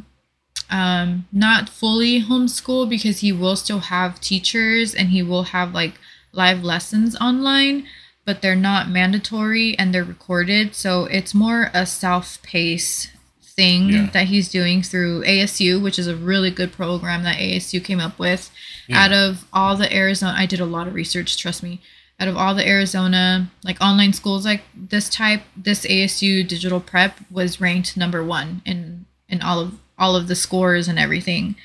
um 0.71 1.27
not 1.33 1.69
fully 1.69 2.23
homeschool 2.23 2.89
because 2.89 3.21
he 3.21 3.33
will 3.33 3.57
still 3.57 3.81
have 3.81 4.21
teachers 4.21 4.95
and 4.95 5.09
he 5.09 5.23
will 5.23 5.45
have 5.45 5.75
like 5.75 5.95
live 6.33 6.63
lessons 6.63 7.17
online 7.17 7.87
but 8.31 8.43
they're 8.43 8.55
not 8.55 8.89
mandatory 8.89 9.77
and 9.77 9.93
they're 9.93 10.05
recorded 10.05 10.73
so 10.73 11.07
it's 11.07 11.35
more 11.35 11.69
a 11.75 11.85
self-paced 11.85 13.11
thing 13.43 13.89
Yeah. 13.89 14.11
that 14.13 14.27
he's 14.29 14.49
doing 14.49 14.83
through 14.83 15.25
ASU 15.25 15.83
which 15.83 15.99
is 15.99 16.07
a 16.07 16.15
really 16.15 16.53
good 16.53 16.73
program 16.73 17.25
that 17.25 17.39
ASU 17.39 17.83
came 17.83 17.99
up 17.99 18.21
with 18.21 18.43
Yeah. 18.87 19.03
out 19.05 19.13
of 19.13 19.45
all 19.53 19.75
the 19.77 19.93
Arizona 19.93 20.35
I 20.37 20.47
did 20.47 20.61
a 20.61 20.65
lot 20.77 20.87
of 20.87 20.95
research 20.95 21.37
trust 21.37 21.61
me 21.65 21.81
out 22.21 22.29
of 22.29 22.37
all 22.37 22.55
the 22.55 22.65
Arizona 22.69 23.51
like 23.65 23.81
online 23.81 24.13
schools 24.13 24.45
like 24.45 24.63
this 24.77 25.09
type 25.09 25.43
this 25.57 25.85
ASU 25.85 26.47
digital 26.47 26.79
prep 26.81 27.19
was 27.31 27.61
ranked 27.61 27.97
number 27.97 28.23
1 28.23 28.63
in 28.65 29.07
in 29.29 29.43
all 29.43 29.59
of 29.59 29.75
all 29.99 30.15
of 30.15 30.29
the 30.29 30.37
scores 30.37 30.87
and 30.87 30.99
everything 31.01 31.57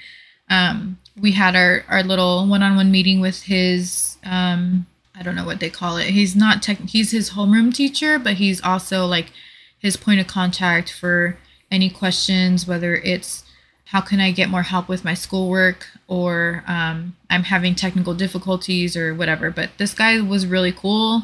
um 0.50 0.98
we 1.16 1.32
had 1.34 1.56
our 1.56 1.86
our 1.88 2.02
little 2.04 2.48
one-on-one 2.48 2.90
meeting 2.92 3.20
with 3.22 3.44
his 3.44 4.18
um 4.24 4.88
I 5.18 5.24
don't 5.24 5.36
know 5.36 5.46
what 5.46 5.60
they 5.60 5.70
call 5.70 5.98
it. 5.98 6.08
He's 6.10 6.36
not 6.36 6.62
tech 6.62 6.80
he's 6.80 7.12
his 7.12 7.32
homeroom 7.32 7.74
teacher, 7.74 8.20
but 8.20 8.36
he's 8.36 8.62
also 8.64 9.06
like 9.06 9.32
his 9.78 9.98
point 9.98 10.20
of 10.20 10.28
contact 10.28 10.92
for 10.92 11.38
any 11.72 11.90
questions, 11.90 12.68
whether 12.68 12.96
it's 12.96 13.44
how 13.90 14.02
can 14.02 14.20
I 14.20 14.32
get 14.32 14.50
more 14.50 14.64
help 14.64 14.88
with 14.90 15.06
my 15.06 15.14
schoolwork 15.14 15.88
or 16.08 16.64
um, 16.68 17.16
I'm 17.30 17.44
having 17.44 17.76
technical 17.76 18.14
difficulties 18.14 18.98
or 18.98 19.14
whatever. 19.14 19.52
But 19.52 19.70
this 19.78 19.94
guy 19.94 20.20
was 20.22 20.46
really 20.46 20.72
cool. 20.72 21.24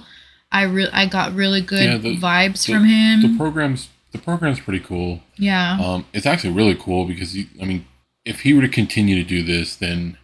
I 0.52 0.64
re- 0.64 0.90
I 0.94 1.06
got 1.06 1.34
really 1.34 1.62
good 1.62 1.84
Yeah, 1.84 1.98
the- 1.98 2.18
vibes 2.18 2.66
the- 2.66 2.74
from 2.74 2.86
him. 2.86 3.22
The 3.22 3.38
program's 3.38 3.90
the 4.12 4.20
program's 4.20 4.60
pretty 4.60 4.82
cool. 4.82 5.22
yeah. 5.38 5.78
Um, 5.82 6.06
it's 6.14 6.26
actually 6.26 6.52
really 6.52 6.76
cool 6.76 7.06
because 7.06 7.32
he, 7.32 7.48
I 7.62 7.66
mean, 7.66 7.86
if 8.26 8.42
he 8.42 8.54
were 8.54 8.62
to 8.62 8.68
continue 8.68 9.16
to 9.16 9.24
do 9.24 9.42
this, 9.42 9.74
then 9.78 10.18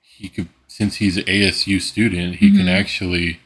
he 0.00 0.30
could, 0.30 0.48
since 0.76 0.96
he's 0.96 1.16
an 1.16 1.24
ASU 1.24 1.80
student, 1.80 2.36
he 2.36 2.50
can 2.50 2.66
Mhm. 2.66 2.80
actually 2.80 3.40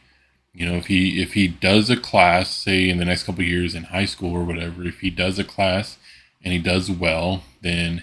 you 0.53 0.67
know 0.67 0.75
if 0.75 0.87
he 0.87 1.23
if 1.23 1.35
he 1.35 1.47
does 1.47 1.89
a 1.91 1.97
class 1.97 2.51
say 2.51 2.89
in 2.91 2.99
the 2.99 3.05
next 3.05 3.23
couple 3.23 3.43
of 3.43 3.49
years 3.49 3.73
in 3.77 3.85
high 3.85 4.05
school 4.05 4.33
or 4.33 4.45
whatever 4.45 4.85
if 4.85 4.99
he 4.99 5.09
does 5.09 5.39
a 5.39 5.45
class 5.45 5.97
and 6.43 6.53
he 6.53 6.59
does 6.59 6.91
well 6.91 7.45
then 7.63 8.03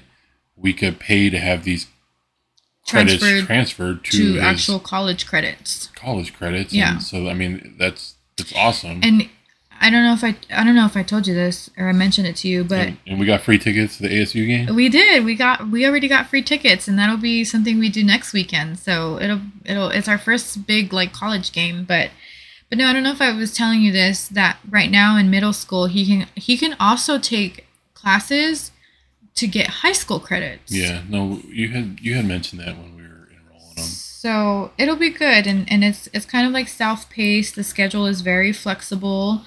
we 0.56 0.72
could 0.72 0.98
pay 0.98 1.30
to 1.30 1.38
have 1.40 1.66
these 1.66 1.88
credits 2.88 3.18
Transferred 3.20 3.46
transferred 3.46 4.04
to, 4.06 4.34
to 4.36 4.40
actual 4.40 4.80
college 4.80 5.26
credits. 5.28 5.90
college 5.94 6.34
credits 6.34 6.74
Yeah. 6.74 6.94
and 6.94 7.04
so 7.04 7.28
i 7.30 7.34
mean 7.34 7.76
that's 7.78 8.16
that's 8.38 8.54
awesome 8.56 9.02
And 9.04 9.28
I 9.80 9.90
don't 9.90 10.04
know 10.04 10.14
if 10.14 10.24
I 10.24 10.36
I 10.52 10.64
don't 10.64 10.76
know 10.76 10.86
if 10.86 10.98
I 10.98 11.04
told 11.04 11.28
you 11.28 11.34
this 11.34 11.70
or 11.78 11.88
I 11.90 11.94
mentioned 11.94 12.28
it 12.28 12.36
to 12.38 12.48
you, 12.48 12.64
but 12.64 12.88
and, 12.88 12.98
and 13.08 13.20
we 13.20 13.26
got 13.26 13.42
free 13.42 13.58
tickets 13.58 13.98
to 13.98 14.04
the 14.04 14.10
asu 14.10 14.46
game 14.48 14.76
we 14.76 14.90
did. 14.90 15.24
We 15.26 15.36
got 15.36 15.70
we 15.70 15.86
already 15.86 16.08
got 16.08 16.28
free 16.28 16.42
tickets, 16.42 16.88
and 16.88 16.98
that'll 16.98 17.18
be 17.18 17.44
something 17.44 17.80
we 17.80 17.90
do 17.90 18.04
next 18.04 18.34
weekend. 18.34 18.80
So 18.80 19.20
it'll 19.22 19.42
it'll 19.66 19.90
it's 19.90 20.08
our 20.08 20.18
first 20.18 20.66
big 20.68 20.94
like 20.94 21.14
college 21.14 21.52
game, 21.52 21.84
but. 21.84 22.10
But 22.70 22.80
no, 22.80 22.88
I 22.88 22.92
don't 22.92 23.04
know 23.04 23.14
if 23.14 23.22
I 23.22 23.32
was 23.32 23.54
telling 23.54 23.82
you 23.82 23.94
this 23.94 24.28
that 24.28 24.58
right 24.70 24.92
now 24.92 25.16
in 25.18 25.30
middle 25.30 25.54
school 25.54 25.86
he 25.86 26.06
can 26.06 26.28
he 26.36 26.58
can 26.58 26.76
also 26.82 27.18
take 27.18 27.66
classes 27.94 28.72
to 29.36 29.48
get 29.48 29.68
high 29.68 29.94
school 29.94 30.20
credits. 30.20 30.70
yeah 30.74 31.04
no 31.08 31.40
you 31.48 31.70
had 31.70 31.98
you 32.02 32.16
had 32.16 32.26
mentioned 32.26 32.60
that 32.60 32.76
when 32.78 32.94
we 32.94 33.04
were 33.04 33.30
enrolling 33.32 33.76
them 33.76 33.86
So 33.86 34.72
it'll 34.78 34.98
be 34.98 35.12
good, 35.12 35.48
and, 35.48 35.72
and 35.72 35.84
it's 35.84 36.10
it's 36.12 36.26
kind 36.26 36.46
of 36.46 36.52
like 36.52 36.68
self 36.68 37.10
paced. 37.10 37.56
The 37.56 37.64
schedule 37.64 38.06
is 38.06 38.20
very 38.22 38.52
flexible. 38.52 39.44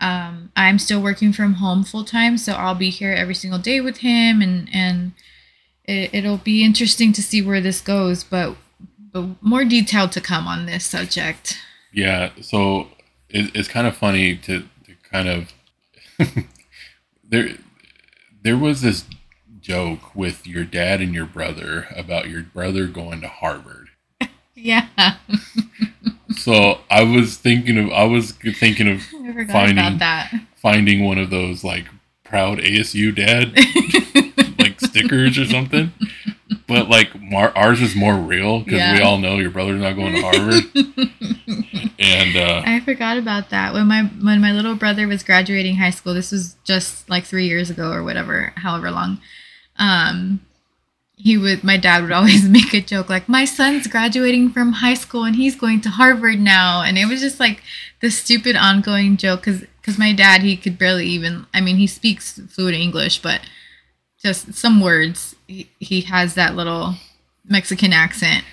Um, 0.00 0.50
I'm 0.56 0.78
still 0.78 1.00
working 1.02 1.32
from 1.32 1.54
home 1.54 1.84
full 1.84 2.04
time, 2.04 2.36
so 2.36 2.52
I'll 2.52 2.74
be 2.74 2.90
here 2.90 3.12
every 3.12 3.34
single 3.34 3.58
day 3.58 3.80
with 3.80 3.98
him, 3.98 4.42
and 4.42 4.68
and 4.72 5.12
it, 5.84 6.10
it'll 6.12 6.38
be 6.38 6.64
interesting 6.64 7.12
to 7.12 7.22
see 7.22 7.40
where 7.40 7.60
this 7.60 7.80
goes. 7.80 8.24
But 8.24 8.56
but 9.12 9.42
more 9.42 9.64
detail 9.64 10.08
to 10.08 10.20
come 10.20 10.46
on 10.46 10.66
this 10.66 10.84
subject. 10.84 11.58
Yeah, 11.92 12.30
so 12.40 12.88
it, 13.28 13.54
it's 13.54 13.68
kind 13.68 13.86
of 13.86 13.96
funny 13.96 14.36
to, 14.36 14.60
to 14.60 14.94
kind 15.10 15.28
of 15.28 15.52
there 17.24 17.50
there 18.42 18.58
was 18.58 18.82
this 18.82 19.04
joke 19.60 20.14
with 20.14 20.46
your 20.46 20.64
dad 20.64 21.00
and 21.00 21.14
your 21.14 21.24
brother 21.24 21.86
about 21.96 22.28
your 22.28 22.42
brother 22.42 22.86
going 22.86 23.20
to 23.22 23.28
Harvard. 23.28 23.88
Yeah, 24.56 24.86
So 26.44 26.78
I 26.90 27.02
was 27.04 27.38
thinking 27.38 27.78
of 27.78 27.90
I 27.90 28.04
was 28.04 28.32
thinking 28.32 28.86
of 28.90 29.00
Finding- 29.50 29.96
that. 29.98 30.30
finding 30.56 31.02
one 31.02 31.16
of 31.16 31.30
those 31.30 31.64
like 31.64 31.86
proud 32.22 32.58
ASU 32.58 33.14
dad 33.14 33.54
like 34.58 34.78
stickers 34.78 35.38
or 35.38 35.46
something. 35.46 35.90
But 36.66 36.90
like 36.90 37.18
Mar- 37.18 37.56
ours 37.56 37.80
is 37.80 37.96
more 37.96 38.14
real 38.16 38.60
because 38.60 38.98
we 38.98 39.02
all 39.02 39.16
know 39.16 39.36
your 39.36 39.48
brother's 39.50 39.80
not 39.80 39.94
going 39.96 40.14
to 40.16 40.20
Harvard. 40.20 40.64
and 41.98 42.36
uh, 42.36 42.62
I 42.66 42.80
forgot 42.84 43.16
about 43.16 43.48
that. 43.48 43.72
When 43.72 43.86
my 43.86 44.02
when 44.02 44.42
my 44.42 44.52
little 44.52 44.74
brother 44.74 45.08
was 45.08 45.22
graduating 45.22 45.76
high 45.76 45.90
school, 45.90 46.12
this 46.12 46.30
was 46.30 46.56
just 46.64 47.08
like 47.08 47.24
three 47.24 47.46
years 47.46 47.70
ago 47.70 47.90
or 47.90 48.02
whatever, 48.02 48.52
however 48.56 48.90
long. 48.90 49.18
Um, 49.78 50.40
he 51.16 51.38
would 51.38 51.62
my 51.62 51.76
dad 51.76 52.02
would 52.02 52.12
always 52.12 52.48
make 52.48 52.74
a 52.74 52.80
joke 52.80 53.08
like, 53.08 53.28
"My 53.28 53.44
son's 53.44 53.86
graduating 53.86 54.50
from 54.50 54.72
high 54.72 54.94
school 54.94 55.24
and 55.24 55.36
he's 55.36 55.56
going 55.56 55.80
to 55.82 55.90
Harvard 55.90 56.40
now," 56.40 56.82
and 56.82 56.98
it 56.98 57.06
was 57.06 57.20
just 57.20 57.40
like 57.40 57.62
this 58.00 58.18
stupid 58.18 58.56
ongoing 58.56 59.16
joke 59.16 59.40
because 59.40 59.64
because 59.80 59.98
my 59.98 60.12
dad 60.12 60.42
he 60.42 60.56
could 60.56 60.78
barely 60.78 61.06
even 61.06 61.46
I 61.54 61.60
mean 61.60 61.76
he 61.76 61.86
speaks 61.86 62.40
fluent 62.48 62.76
English, 62.76 63.22
but 63.22 63.40
just 64.22 64.54
some 64.54 64.80
words 64.80 65.36
he, 65.46 65.70
he 65.78 66.00
has 66.02 66.34
that 66.34 66.56
little 66.56 66.94
Mexican 67.44 67.92
accent. 67.92 68.44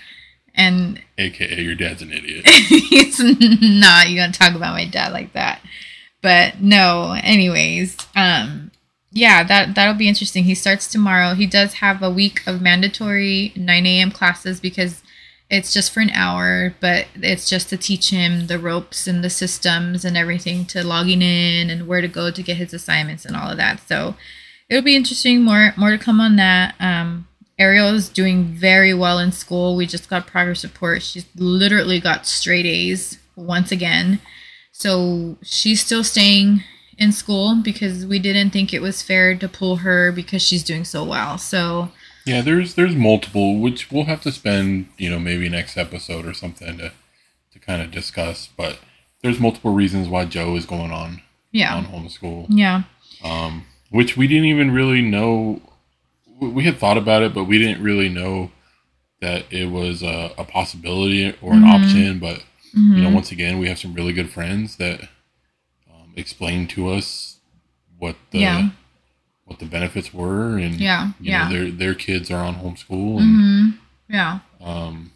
And 0.54 1.02
AKA 1.18 1.62
your 1.62 1.76
dad's 1.76 2.02
an 2.02 2.12
idiot. 2.12 2.46
he's 2.48 3.20
not 3.20 4.10
you 4.10 4.18
gonna 4.18 4.34
talk 4.34 4.54
about 4.54 4.74
my 4.74 4.86
dad 4.86 5.14
like 5.14 5.34
that. 5.34 5.62
But 6.22 6.62
no 6.62 7.18
anyways 7.24 7.98
um 8.16 8.71
yeah 9.12 9.44
that 9.44 9.76
that'll 9.76 9.94
be 9.94 10.08
interesting 10.08 10.44
he 10.44 10.56
starts 10.56 10.88
tomorrow 10.88 11.34
he 11.34 11.46
does 11.46 11.76
have 11.76 12.02
a 12.02 12.10
week 12.10 12.42
of 12.48 12.62
mandatory 12.62 13.52
9 13.56 13.86
a.m 13.86 14.12
classes 14.12 14.60
because 14.60 15.04
it's 15.50 15.74
just 15.74 15.92
for 15.92 16.00
an 16.00 16.10
hour 16.12 16.74
but 16.80 17.08
it's 17.16 17.50
just 17.50 17.70
to 17.70 17.78
teach 17.78 18.10
him 18.10 18.48
the 18.48 18.60
ropes 18.60 19.08
and 19.08 19.24
the 19.24 19.30
systems 19.30 20.06
and 20.06 20.16
everything 20.16 20.66
to 20.66 20.86
logging 20.86 21.22
in 21.22 21.70
and 21.70 21.88
where 21.88 22.02
to 22.02 22.08
go 22.08 22.32
to 22.32 22.44
get 22.44 22.58
his 22.58 22.74
assignments 22.74 23.26
and 23.26 23.36
all 23.36 23.50
of 23.50 23.58
that 23.58 23.82
so 23.88 24.16
it'll 24.70 24.84
be 24.84 24.96
interesting 24.96 25.44
more 25.44 25.74
more 25.78 25.92
to 25.92 25.98
come 25.98 26.22
on 26.22 26.36
that 26.38 26.76
um 26.80 27.28
Ariel 27.62 27.90
is 27.90 28.10
doing 28.10 28.46
very 28.46 28.92
well 28.92 29.20
in 29.20 29.32
school. 29.32 29.76
We 29.76 29.86
just 29.86 30.10
got 30.10 30.26
progress 30.26 30.64
report. 30.64 31.04
She's 31.04 31.28
literally 31.36 32.00
got 32.00 32.26
straight 32.26 32.66
A's 32.66 33.20
once 33.36 33.72
again. 33.72 34.20
So 34.72 35.38
she's 35.44 35.86
still 35.86 36.04
staying 36.04 36.64
in 37.02 37.12
school 37.12 37.56
because 37.64 38.06
we 38.06 38.20
didn't 38.20 38.52
think 38.52 38.74
it 38.74 38.82
was 38.82 39.02
fair 39.02 39.36
to 39.36 39.48
pull 39.50 39.78
her 39.78 40.12
because 40.12 40.42
she's 40.42 40.64
doing 40.64 40.86
so 40.86 41.04
well. 41.04 41.38
So 41.38 41.92
Yeah, 42.26 42.42
there's 42.42 42.76
there's 42.76 42.96
multiple, 42.96 43.60
which 43.60 43.92
we'll 43.92 44.06
have 44.06 44.22
to 44.22 44.32
spend, 44.32 44.88
you 44.98 45.10
know, 45.10 45.20
maybe 45.20 45.50
next 45.50 45.78
episode 45.78 46.26
or 46.26 46.34
something 46.34 46.78
to 46.78 46.92
to 47.54 47.60
kind 47.60 47.82
of 47.82 47.92
discuss. 47.92 48.48
But 48.56 48.80
there's 49.24 49.40
multiple 49.40 49.74
reasons 49.74 50.08
why 50.08 50.26
Joe 50.26 50.56
is 50.56 50.66
going 50.66 50.92
on 50.92 51.22
yeah. 51.52 51.76
on 51.76 51.86
homeschool, 51.86 52.46
Yeah. 52.50 52.84
um, 53.24 53.66
which 53.90 54.16
we 54.16 54.28
didn't 54.28 54.46
even 54.46 54.72
really 54.72 55.02
know. 55.02 55.62
we- 56.40 56.64
had 56.64 56.78
thought 56.80 56.98
about 56.98 57.22
it, 57.22 57.34
but 57.36 57.44
we 57.44 57.60
didn't 57.60 57.84
really 57.84 58.10
know 58.10 58.50
that 59.22 59.46
it 59.52 59.70
was 59.70 60.02
a, 60.02 60.32
a 60.40 60.44
possibility 60.44 61.36
or 61.42 61.54
an 61.54 61.62
Mhm. 61.64 61.74
option. 61.76 62.20
But 62.20 62.44
you 62.74 63.02
know, 63.04 63.10
Mhm. 63.10 63.14
once 63.14 63.32
again, 63.32 63.60
we 63.60 63.68
have 63.68 63.78
some 63.78 63.94
really 63.94 64.14
good 64.14 64.30
friends 64.32 64.78
that 64.78 65.08
explained 66.16 66.70
to 66.72 66.90
us 66.90 67.38
what 67.98 68.16
the 68.32 68.40
Yeah. 68.40 68.70
what 69.46 69.60
the 69.60 69.66
benefits 69.66 70.14
were, 70.14 70.58
and 70.58 70.76
Yeah. 70.76 71.08
you 71.20 71.32
Yeah. 71.32 71.48
know, 71.48 71.54
their 71.54 71.72
their 71.72 71.96
kids 71.96 72.32
are 72.32 72.44
on 72.44 72.56
homeschool, 72.56 73.20
and 73.20 73.36
hmm 73.36 73.70
Yeah. 74.10 74.40
um, 74.62 75.12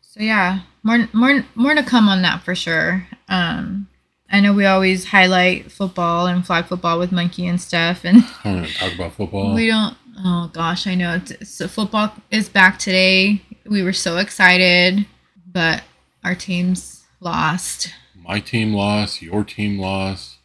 So 0.00 0.22
yeah, 0.22 0.60
more 0.82 1.08
more 1.12 1.44
more 1.54 1.74
to 1.74 1.82
come 1.82 2.08
on 2.08 2.22
that 2.22 2.42
for 2.42 2.54
sure. 2.54 3.06
Um 3.28 3.88
I 4.30 4.40
know 4.40 4.52
we 4.52 4.66
always 4.66 5.04
highlight 5.06 5.70
football 5.70 6.26
and 6.26 6.44
flag 6.44 6.66
football 6.66 6.98
with 6.98 7.12
Monkey 7.12 7.46
and 7.46 7.60
stuff 7.60 8.04
and 8.04 8.24
talk 8.74 8.92
about 8.94 9.12
football. 9.14 9.54
We 9.54 9.68
don't. 9.68 9.96
Oh 10.18 10.50
gosh, 10.52 10.86
I 10.86 10.94
know. 10.96 11.20
It's, 11.22 11.50
so 11.50 11.68
football 11.68 12.12
is 12.30 12.48
back 12.48 12.78
today. 12.78 13.42
We 13.66 13.82
were 13.82 13.92
so 13.92 14.16
excited, 14.16 15.06
but 15.46 15.82
our 16.24 16.34
teams 16.34 17.04
lost. 17.20 17.92
my 18.16 18.40
team 18.40 18.72
lost, 18.74 19.22
your 19.22 19.44
team 19.44 19.78
lost. 19.78 20.35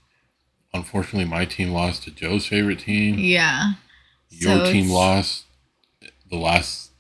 Unfortunately, 0.74 1.26
my 1.26 1.46
team 1.46 1.72
lost 1.72 2.04
to 2.04 2.12
Joe's 2.12 2.46
favorite 2.46 2.80
team. 2.80 3.20
Yeah. 3.20 3.74
Your 4.30 4.66
So 4.66 4.72
team 4.72 4.90
lost 4.90 5.44
the 6.30 6.38
last 6.38 6.92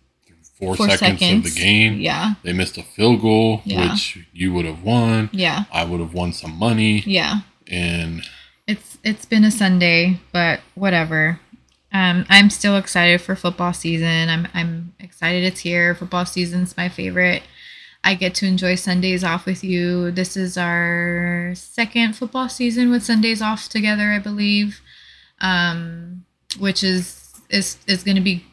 four, 0.59 0.75
Four 0.75 0.89
seconds, 0.89 1.19
seconds. 1.19 1.47
of 1.47 1.53
the 1.55 1.59
game. 1.59 1.99
Yeah. 2.01 2.33
They 2.43 2.53
missed 2.53 2.77
a 2.77 2.83
field 2.83 3.21
goal, 3.21 3.61
Yeah. 3.65 3.91
which 3.93 4.19
you 4.33 4.51
would 4.53 4.65
have 4.65 4.83
won. 4.83 5.29
Yeah. 5.31 5.63
I 5.71 5.85
would 5.85 5.99
have 6.01 6.13
won 6.13 6.33
some 6.33 6.57
money, 6.57 7.01
Yeah. 7.05 7.41
and 7.67 8.23
It's 8.67 8.97
it's 9.03 9.25
been 9.25 9.43
a 9.43 9.51
Sunday, 9.51 10.19
but 10.31 10.59
whatever. 10.75 11.39
Um, 11.93 12.25
I'm 12.29 12.49
still 12.49 12.77
excited 12.77 13.19
for 13.21 13.35
football 13.35 13.73
season. 13.73 14.29
I'm 14.29 14.47
I'm 14.53 14.93
excited 14.99 15.43
it's 15.43 15.61
here. 15.61 15.95
Football 15.95 16.25
season's 16.25 16.77
my 16.77 16.87
favorite. 16.89 17.43
I 18.03 18.15
get 18.15 18.33
to 18.35 18.47
enjoy 18.47 18.75
Sundays 18.75 19.23
off 19.23 19.45
with 19.45 19.63
you. 19.63 20.11
This 20.11 20.35
is 20.35 20.57
our 20.57 21.53
second 21.55 22.15
football 22.15 22.49
season 22.49 22.89
with 22.89 23.03
Sundays 23.03 23.41
off 23.41 23.69
together, 23.69 24.11
I 24.11 24.19
believe, 24.19 24.81
um, 25.39 26.25
which 26.59 26.83
is 26.83 27.31
is 27.49 27.77
is 27.87 28.03
going 28.03 28.15
to 28.15 28.21
be 28.21 28.45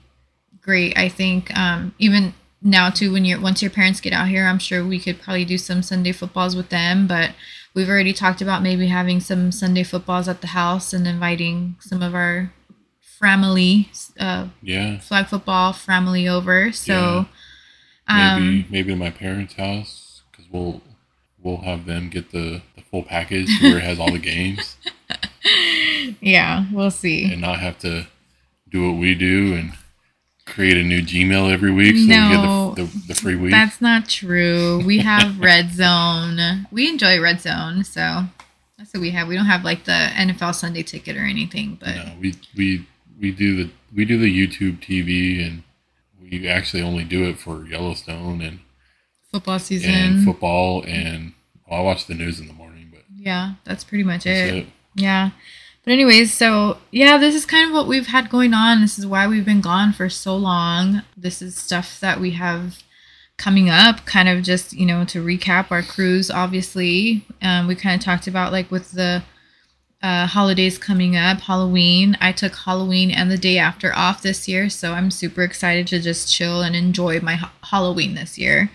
great. 0.60 0.98
I 0.98 1.08
think 1.08 1.56
um, 1.56 1.94
even 1.98 2.34
now 2.60 2.90
too, 2.90 3.10
when 3.10 3.24
you're 3.24 3.40
once 3.40 3.62
your 3.62 3.70
parents 3.70 4.00
get 4.00 4.12
out 4.12 4.28
here, 4.28 4.46
I'm 4.46 4.58
sure 4.58 4.84
we 4.84 5.00
could 5.00 5.22
probably 5.22 5.46
do 5.46 5.56
some 5.56 5.82
Sunday 5.82 6.12
footballs 6.12 6.54
with 6.54 6.68
them. 6.68 7.06
But 7.06 7.30
we've 7.72 7.88
already 7.88 8.12
talked 8.12 8.42
about 8.42 8.62
maybe 8.62 8.88
having 8.88 9.18
some 9.18 9.50
Sunday 9.50 9.82
footballs 9.82 10.28
at 10.28 10.42
the 10.42 10.48
house 10.48 10.92
and 10.92 11.06
inviting 11.06 11.76
some 11.80 12.02
of 12.02 12.14
our 12.14 12.52
family, 13.00 13.90
uh, 14.20 14.48
yeah, 14.60 14.98
flag 14.98 15.28
football 15.28 15.72
family 15.72 16.28
over. 16.28 16.70
So. 16.70 17.22
maybe 17.22 17.28
Um, 18.08 18.64
maybe 18.70 18.94
my 18.94 19.10
parents' 19.10 19.54
house 19.54 20.22
because 20.30 20.46
we'll 20.50 20.80
we'll 21.42 21.58
have 21.58 21.86
them 21.86 22.08
get 22.08 22.30
the, 22.32 22.62
the 22.76 22.82
full 22.82 23.02
package 23.02 23.50
where 23.60 23.78
it 23.78 23.82
has 23.84 23.98
all 23.98 24.10
the 24.10 24.18
games 24.18 24.76
yeah, 26.20 26.66
we'll 26.72 26.90
see. 26.90 27.30
and 27.30 27.40
not 27.40 27.60
have 27.60 27.78
to 27.80 28.06
do 28.70 28.90
what 28.90 28.98
we 28.98 29.14
do 29.14 29.54
and 29.54 29.72
create 30.46 30.76
a 30.76 30.82
new 30.82 31.02
Gmail 31.02 31.52
every 31.52 31.70
week 31.70 31.96
so 31.96 32.02
No, 32.04 32.74
we 32.76 32.76
get 32.76 32.76
the, 32.76 32.98
the, 32.98 33.06
the 33.08 33.14
free 33.14 33.36
week. 33.36 33.50
That's 33.50 33.80
not 33.80 34.08
true. 34.08 34.82
We 34.84 34.98
have 34.98 35.38
Red 35.40 35.72
Zone. 35.72 36.66
We 36.70 36.88
enjoy 36.88 37.20
Red 37.20 37.40
Zone, 37.40 37.84
so 37.84 38.24
that's 38.76 38.92
what 38.92 39.00
we 39.00 39.10
have. 39.10 39.28
We 39.28 39.36
don't 39.36 39.46
have 39.46 39.64
like 39.64 39.84
the 39.84 40.08
NFL 40.14 40.54
Sunday 40.54 40.82
ticket 40.82 41.16
or 41.16 41.24
anything, 41.24 41.76
but 41.80 41.94
no, 41.94 42.12
we 42.20 42.34
we 42.56 42.86
we 43.20 43.30
do 43.30 43.56
the 43.64 43.70
we 43.94 44.04
do 44.04 44.18
the 44.18 44.34
YouTube 44.34 44.80
TV 44.80 45.46
and 45.46 45.62
we 46.30 46.48
actually 46.48 46.82
only 46.82 47.04
do 47.04 47.24
it 47.24 47.38
for 47.38 47.66
Yellowstone 47.66 48.40
and 48.40 48.60
football 49.30 49.58
season. 49.58 49.90
and 49.90 50.24
football 50.24 50.82
and 50.86 51.32
Well, 51.68 51.80
I 51.80 51.82
watch 51.82 52.06
the 52.06 52.14
news 52.14 52.40
in 52.40 52.46
the 52.46 52.52
morning, 52.54 52.88
but 52.92 53.02
Yeah, 53.14 53.54
that's 53.64 53.84
pretty 53.84 54.04
much 54.04 54.24
that's 54.24 54.50
it. 54.52 54.54
it. 54.56 54.66
Yeah. 54.94 55.30
But 55.84 55.92
anyways, 55.92 56.32
so 56.34 56.78
yeah, 56.90 57.16
this 57.18 57.34
is 57.34 57.46
kind 57.46 57.68
of 57.68 57.74
what 57.74 57.86
we've 57.86 58.06
had 58.08 58.28
going 58.30 58.52
on. 58.54 58.80
This 58.80 58.98
is 58.98 59.06
why 59.06 59.26
we've 59.26 59.44
been 59.44 59.60
gone 59.60 59.92
for 59.92 60.08
so 60.08 60.36
long. 60.36 61.02
This 61.16 61.40
is 61.40 61.56
stuff 61.56 61.98
that 62.00 62.20
we 62.20 62.32
have 62.32 62.82
coming 63.38 63.70
up, 63.70 64.04
kind 64.04 64.28
of 64.28 64.42
just, 64.42 64.72
you 64.72 64.84
know, 64.84 65.04
to 65.06 65.24
recap 65.24 65.70
our 65.70 65.82
cruise, 65.82 66.30
obviously. 66.30 67.24
Um, 67.40 67.66
we 67.68 67.74
kind 67.74 67.98
of 67.98 68.04
talked 68.04 68.26
about 68.26 68.52
like 68.52 68.70
with 68.70 68.92
the 68.92 69.22
uh, 70.02 70.26
holidays 70.26 70.78
coming 70.78 71.16
up, 71.16 71.40
Halloween. 71.40 72.16
I 72.20 72.32
took 72.32 72.54
Halloween 72.54 73.10
and 73.10 73.30
the 73.30 73.38
day 73.38 73.58
after 73.58 73.94
off 73.94 74.22
this 74.22 74.46
year, 74.46 74.68
so 74.70 74.92
I'm 74.92 75.10
super 75.10 75.42
excited 75.42 75.86
to 75.88 76.00
just 76.00 76.32
chill 76.32 76.62
and 76.62 76.76
enjoy 76.76 77.20
my 77.20 77.34
ha- 77.34 77.52
Halloween 77.64 78.14
this 78.14 78.38
year. 78.38 78.70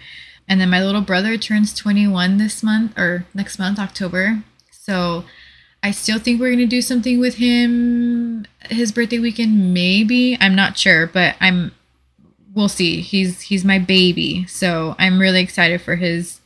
And 0.47 0.59
then 0.59 0.69
my 0.69 0.83
little 0.83 1.01
brother 1.01 1.37
turns 1.37 1.73
21 1.73 2.37
this 2.37 2.61
month 2.61 2.97
or 2.97 3.25
next 3.33 3.57
month, 3.57 3.79
October. 3.79 4.43
So 4.71 5.23
I 5.81 5.91
still 5.91 6.19
think 6.19 6.39
we're 6.39 6.51
gonna 6.51 6.65
do 6.65 6.81
something 6.81 7.19
with 7.19 7.35
him 7.35 8.45
his 8.69 8.91
birthday 8.91 9.19
weekend, 9.19 9.73
maybe. 9.73 10.37
I'm 10.39 10.55
not 10.55 10.77
sure, 10.77 11.07
but 11.07 11.35
I'm 11.39 11.71
we'll 12.53 12.69
see. 12.69 13.01
He's 13.01 13.41
he's 13.41 13.65
my 13.65 13.79
baby, 13.79 14.45
so 14.47 14.95
I'm 14.97 15.19
really 15.19 15.41
excited 15.41 15.81
for 15.81 15.95
his 15.95 16.39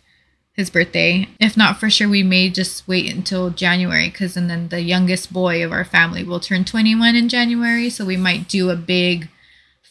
his 0.57 0.71
birthday. 0.71 1.29
If 1.39 1.55
not 1.55 1.79
for 1.79 1.89
sure, 1.89 2.09
we 2.09 2.23
may 2.23 2.49
just 2.49 2.87
wait 2.87 3.13
until 3.13 3.51
January 3.51 4.09
because 4.09 4.35
and 4.35 4.49
then 4.49 4.69
the 4.69 4.81
youngest 4.81 5.31
boy 5.31 5.63
of 5.63 5.71
our 5.71 5.85
family 5.85 6.23
will 6.23 6.39
turn 6.39 6.65
21 6.65 7.15
in 7.15 7.29
January, 7.29 7.89
so 7.89 8.03
we 8.03 8.17
might 8.17 8.49
do 8.49 8.71
a 8.71 8.75
big 8.75 9.29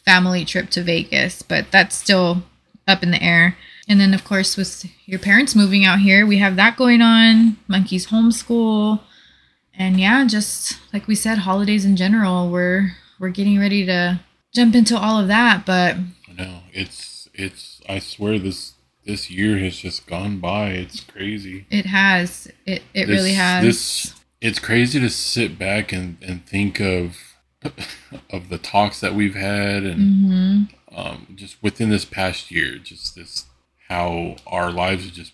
family 0.05 0.43
trip 0.45 0.69
to 0.71 0.83
Vegas, 0.83 1.41
but 1.41 1.71
that's 1.71 1.95
still 1.95 2.43
up 2.85 3.01
in 3.01 3.11
the 3.11 3.23
air. 3.23 3.57
And 3.87 3.99
then 3.99 4.13
of 4.13 4.25
course 4.25 4.57
with 4.57 4.85
your 5.05 5.19
parents 5.19 5.55
moving 5.55 5.85
out 5.85 5.99
here, 5.99 6.27
we 6.27 6.37
have 6.39 6.57
that 6.57 6.75
going 6.75 7.01
on. 7.01 7.57
Monkey's 7.67 8.07
homeschool. 8.07 8.99
And 9.73 9.99
yeah, 9.99 10.25
just 10.25 10.77
like 10.91 11.07
we 11.07 11.15
said, 11.15 11.39
holidays 11.39 11.85
in 11.85 11.95
general, 11.95 12.49
we're 12.49 12.91
we're 13.19 13.29
getting 13.29 13.57
ready 13.59 13.85
to 13.85 14.19
jump 14.53 14.75
into 14.75 14.97
all 14.97 15.19
of 15.19 15.27
that, 15.29 15.65
but 15.65 15.95
I 16.27 16.33
know 16.33 16.59
it's 16.73 17.29
it's. 17.33 17.79
I 17.87 17.99
swear 17.99 18.37
this 18.39 18.73
this 19.07 19.31
year 19.31 19.57
has 19.57 19.77
just 19.77 20.05
gone 20.05 20.39
by. 20.39 20.69
It's 20.71 20.99
crazy. 20.99 21.65
it 21.71 21.85
has 21.87 22.47
it 22.65 22.83
it 22.93 23.07
This- 23.07 23.09
really 23.09 23.33
has. 23.33 23.63
This 23.63 24.13
it's 24.41 24.59
crazy 24.59 24.99
to 24.99 25.09
sit 25.09 25.57
back 25.57 25.91
and 25.91 26.17
and 26.21 26.45
think 26.45 26.79
of 26.79 27.17
of 28.29 28.49
the 28.49 28.57
talks 28.59 28.99
that 28.99 29.15
we've 29.15 29.35
had 29.35 29.83
and 29.83 30.25
hmm 30.27 30.61
um, 30.95 31.27
just 31.35 31.61
within 31.61 31.89
this 31.89 32.05
past 32.05 32.49
year, 32.49 32.77
just 32.79 33.15
this 33.15 33.45
how 33.87 34.35
our 34.47 34.71
lives 34.71 35.05
are 35.07 35.11
just 35.11 35.31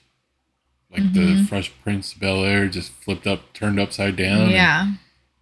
like 0.91 1.13
the 1.13 1.19
Mhm. 1.21 1.47
Fresh 1.47 1.71
Prince 1.83 2.13
Bel 2.13 2.43
Air 2.43 2.67
just 2.67 2.91
flipped 2.91 3.25
up, 3.25 3.53
turned 3.53 3.79
upside 3.79 4.15
down. 4.15 4.49
Yeah. 4.49 4.93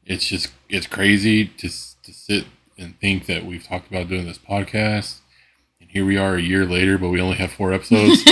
it's 0.06 0.28
just 0.28 0.50
it's 0.70 0.86
crazy 0.88 1.46
to 1.46 1.70
to 1.70 2.14
sit 2.14 2.46
and 2.78 3.00
think 3.00 3.26
that 3.28 3.46
we've 3.46 3.64
talked 3.64 3.88
about 3.90 4.10
doing 4.10 4.26
this 4.26 4.38
podcast, 4.40 5.20
here 5.92 6.06
we 6.06 6.16
are 6.16 6.36
a 6.36 6.42
year 6.42 6.66
later, 6.66 6.98
but 6.98 7.10
we 7.10 7.20
only 7.20 7.36
have 7.36 7.52
four 7.52 7.74
episodes. 7.74 8.24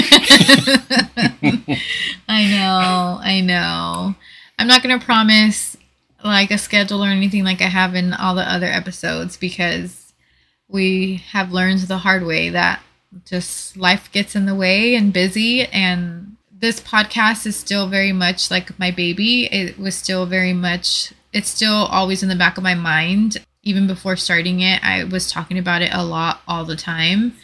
I 2.29 2.47
know, 2.47 3.19
I 3.21 3.41
know. 3.43 4.15
I'm 4.57 4.67
not 4.67 4.81
gonna 4.81 4.99
promise 4.99 5.75
like 6.23 6.51
a 6.51 6.57
schedule 6.57 7.03
or 7.03 7.09
anything 7.09 7.43
like 7.43 7.61
I 7.61 7.65
have 7.65 7.95
in 7.95 8.13
all 8.13 8.33
the 8.33 8.49
other 8.49 8.67
episodes 8.67 9.35
because 9.35 10.13
we 10.69 11.17
have 11.31 11.51
learned 11.51 11.79
the 11.79 11.97
hard 11.97 12.25
way 12.25 12.49
that 12.49 12.81
just 13.25 13.75
life 13.75 14.09
gets 14.13 14.37
in 14.37 14.45
the 14.45 14.55
way 14.55 14.95
and 14.95 15.11
busy 15.11 15.65
and 15.65 16.37
this 16.57 16.79
podcast 16.79 17.45
is 17.45 17.57
still 17.57 17.87
very 17.87 18.13
much 18.13 18.49
like 18.49 18.77
my 18.79 18.91
baby. 18.91 19.45
It 19.51 19.77
was 19.77 19.95
still 19.95 20.25
very 20.25 20.53
much 20.53 21.13
it's 21.33 21.49
still 21.49 21.73
always 21.73 22.23
in 22.23 22.29
the 22.29 22.35
back 22.35 22.57
of 22.57 22.63
my 22.63 22.75
mind. 22.75 23.37
Even 23.63 23.87
before 23.87 24.15
starting 24.15 24.61
it, 24.61 24.83
I 24.83 25.03
was 25.03 25.31
talking 25.31 25.57
about 25.57 25.81
it 25.81 25.91
a 25.93 26.03
lot 26.03 26.41
all 26.47 26.65
the 26.65 26.75
time. 26.75 27.35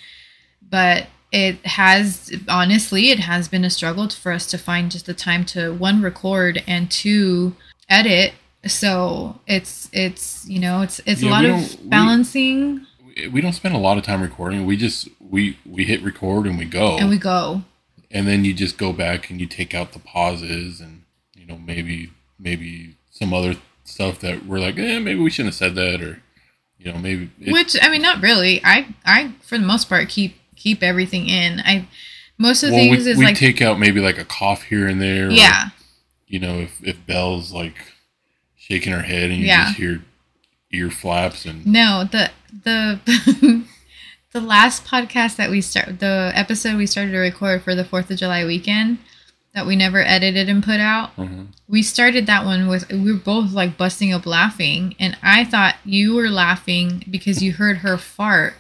But 0.68 1.08
it 1.32 1.66
has 1.66 2.32
honestly 2.48 3.10
it 3.10 3.20
has 3.20 3.48
been 3.48 3.66
a 3.66 3.70
struggle 3.70 4.08
for 4.10 4.32
us 4.32 4.48
to 4.48 4.58
find 4.58 4.92
just 4.92 5.06
the 5.06 5.14
time 5.14 5.44
to 5.46 5.74
one 5.74 6.02
record 6.02 6.64
and 6.68 6.90
two 6.90 7.56
edit 7.90 8.34
so 8.66 9.40
it's 9.46 9.90
it's 9.92 10.48
you 10.48 10.60
know 10.60 10.82
it's 10.82 11.00
it's 11.06 11.22
a 11.22 11.28
lot 11.28 11.44
of 11.46 11.78
balancing 11.90 12.86
we- 13.16 13.28
we 13.28 13.42
don't 13.42 13.54
spend 13.54 13.74
a 13.76 13.80
lot 13.80 13.98
of 13.98 14.04
time 14.04 14.22
recording. 14.22 14.66
We 14.66 14.76
just 14.76 15.08
we 15.22 15.58
we 15.66 15.86
hit 15.86 16.02
record 16.02 16.48
and 16.48 16.58
we 16.58 16.66
go, 16.66 16.98
and 16.98 17.10
we 17.10 17.18
go 17.18 17.64
and 18.12 18.28
then 18.28 18.44
you 18.44 18.54
just 18.54 18.78
go 18.78 18.92
back 18.92 19.30
and 19.30 19.40
you 19.40 19.48
take 19.48 19.74
out 19.74 19.94
the 19.94 20.00
pauses 20.00 20.82
and 20.82 21.04
you 21.34 21.46
know 21.46 21.58
maybe 21.58 22.12
maybe 22.38 22.96
some 23.12 23.34
other 23.34 23.56
stuff 23.96 24.20
that 24.20 24.46
we're 24.46 24.60
like, 24.60 24.78
eh, 24.78 25.00
maybe 25.00 25.20
we 25.20 25.30
shouldn't 25.30 25.54
have 25.56 25.58
said 25.58 25.76
that, 25.76 26.02
or 26.02 26.22
you 26.78 26.92
know 26.92 27.00
maybe 27.00 27.32
it, 27.40 27.52
which 27.54 27.76
i 27.82 27.90
mean 27.90 28.02
not 28.02 28.22
really 28.22 28.62
i 28.64 28.86
i 29.06 29.32
for 29.42 29.58
the 29.58 29.66
most 29.66 29.88
part 29.90 30.10
keep 30.10 30.36
keep 30.58 30.84
everything 30.84 31.26
in 31.28 31.62
i 31.62 31.88
most 32.38 32.62
of 32.64 32.70
the 32.70 32.76
well, 32.76 32.90
we, 32.90 32.98
things 32.98 33.08
is 33.08 33.18
we 33.18 33.24
like 33.26 33.36
take 33.38 33.62
out 33.62 33.80
maybe 33.80 34.02
like 34.02 34.18
a 34.20 34.26
cough 34.26 34.64
here 34.64 34.86
and 34.88 35.02
there. 35.02 35.28
or, 35.28 35.32
yeah 35.32 35.70
you 36.28 36.40
know, 36.40 36.60
if 36.60 36.84
if 36.84 36.98
Belle's 37.06 37.54
like 37.54 37.76
shaking 38.58 38.92
her 38.92 39.04
head 39.04 39.30
and 39.32 39.40
you 39.40 39.46
Yeah. 39.48 39.66
just 39.68 39.78
hear 39.78 40.04
ear 40.74 40.90
flaps 40.92 41.46
and 41.46 41.66
No, 41.66 42.04
the 42.12 42.32
the 42.64 43.00
the 44.34 44.42
last 44.42 44.84
podcast 44.86 45.38
that 45.38 45.50
we 45.50 45.62
start 45.62 46.00
the 46.00 46.32
episode 46.36 46.76
we 46.78 46.88
started 46.88 47.12
to 47.12 47.20
record 47.20 47.62
for 47.64 47.74
the 47.76 47.84
4th 47.86 48.10
of 48.12 48.18
July 48.18 48.44
weekend 48.44 48.98
that 49.56 49.66
we 49.66 49.76
never 49.76 50.02
edited 50.02 50.50
and 50.50 50.62
put 50.64 50.80
out. 50.80 51.16
Mhm. 51.18 51.48
We 51.68 51.82
started 51.82 52.28
that 52.28 52.46
one 52.46 52.68
with 52.68 52.88
we 52.92 53.12
were 53.14 53.18
both 53.18 53.52
like 53.54 53.78
busting 53.78 54.14
up 54.14 54.26
laughing 54.26 54.96
and 55.00 55.18
I 55.24 55.46
thought 55.46 55.76
you 55.86 56.14
were 56.14 56.30
laughing 56.30 57.04
because 57.10 57.42
you 57.42 57.54
heard 57.54 57.78
her 57.78 57.98
fart, 57.98 58.56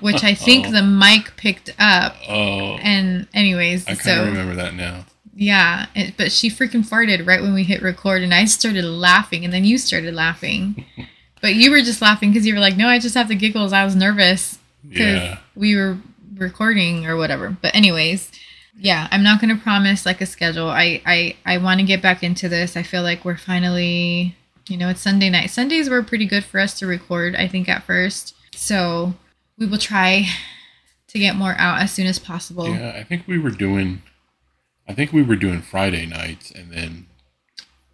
which 0.00 0.22
I 0.24 0.34
think 0.34 0.66
Oh. 0.68 0.72
the 0.72 0.82
mic 0.82 1.36
picked 1.36 1.70
up. 1.78 2.16
oh, 2.28 2.76
And 2.82 3.26
anyways, 3.32 3.86
I 3.88 3.94
so 3.94 4.24
remember 4.24 4.54
that 4.56 4.74
now. 4.74 5.04
yeah, 5.34 5.86
it, 5.94 6.14
but 6.16 6.32
she 6.32 6.50
freaking 6.50 6.84
farted 6.84 7.24
right 7.26 7.40
when 7.40 7.54
we 7.54 7.62
hit 7.62 7.80
record, 7.80 8.22
and 8.22 8.34
I 8.34 8.44
started 8.46 8.84
laughing, 8.84 9.44
and 9.44 9.54
then 9.54 9.64
you 9.64 9.78
started 9.78 10.12
laughing. 10.12 10.84
but 11.40 11.54
you 11.54 11.70
were 11.70 11.80
just 11.80 12.02
laughing 12.02 12.30
because 12.32 12.46
you 12.46 12.52
were 12.54 12.60
like, 12.60 12.76
"No, 12.76 12.88
I 12.88 12.98
just 12.98 13.14
have 13.14 13.28
the 13.28 13.34
giggles. 13.36 13.72
I 13.72 13.84
was 13.84 13.94
nervous 13.96 14.58
because 14.86 15.20
Yeah, 15.22 15.38
we 15.54 15.74
were 15.76 15.98
recording 16.36 17.06
or 17.06 17.16
whatever." 17.16 17.56
But 17.62 17.74
anyways, 17.74 18.30
yeah, 18.76 19.08
I'm 19.10 19.22
not 19.22 19.40
gonna 19.40 19.56
promise 19.56 20.06
like 20.06 20.20
a 20.20 20.26
schedule. 20.26 20.68
I 20.68 21.02
I 21.04 21.36
I 21.44 21.58
want 21.58 21.80
to 21.80 21.86
get 21.86 22.02
back 22.02 22.22
into 22.22 22.48
this. 22.48 22.76
I 22.76 22.82
feel 22.82 23.02
like 23.02 23.24
we're 23.24 23.36
finally, 23.36 24.36
you 24.68 24.76
know, 24.76 24.88
it's 24.88 25.00
Sunday 25.00 25.30
night. 25.30 25.50
Sundays 25.50 25.88
were 25.88 26.02
pretty 26.02 26.26
good 26.26 26.44
for 26.44 26.60
us 26.60 26.78
to 26.78 26.86
record. 26.86 27.36
I 27.36 27.48
think 27.48 27.68
at 27.68 27.84
first, 27.84 28.34
so 28.54 29.14
we 29.58 29.66
will 29.66 29.78
try 29.78 30.26
to 31.08 31.18
get 31.18 31.36
more 31.36 31.54
out 31.58 31.80
as 31.82 31.92
soon 31.92 32.06
as 32.06 32.18
possible. 32.18 32.68
yeah. 32.68 32.94
I 32.96 33.04
think 33.04 33.28
we 33.28 33.38
were 33.38 33.50
doing, 33.50 34.02
I 34.88 34.94
think 34.94 35.12
we 35.12 35.22
were 35.22 35.36
doing 35.36 35.60
Friday 35.60 36.06
nights, 36.06 36.50
and 36.50 36.72
then 36.72 37.06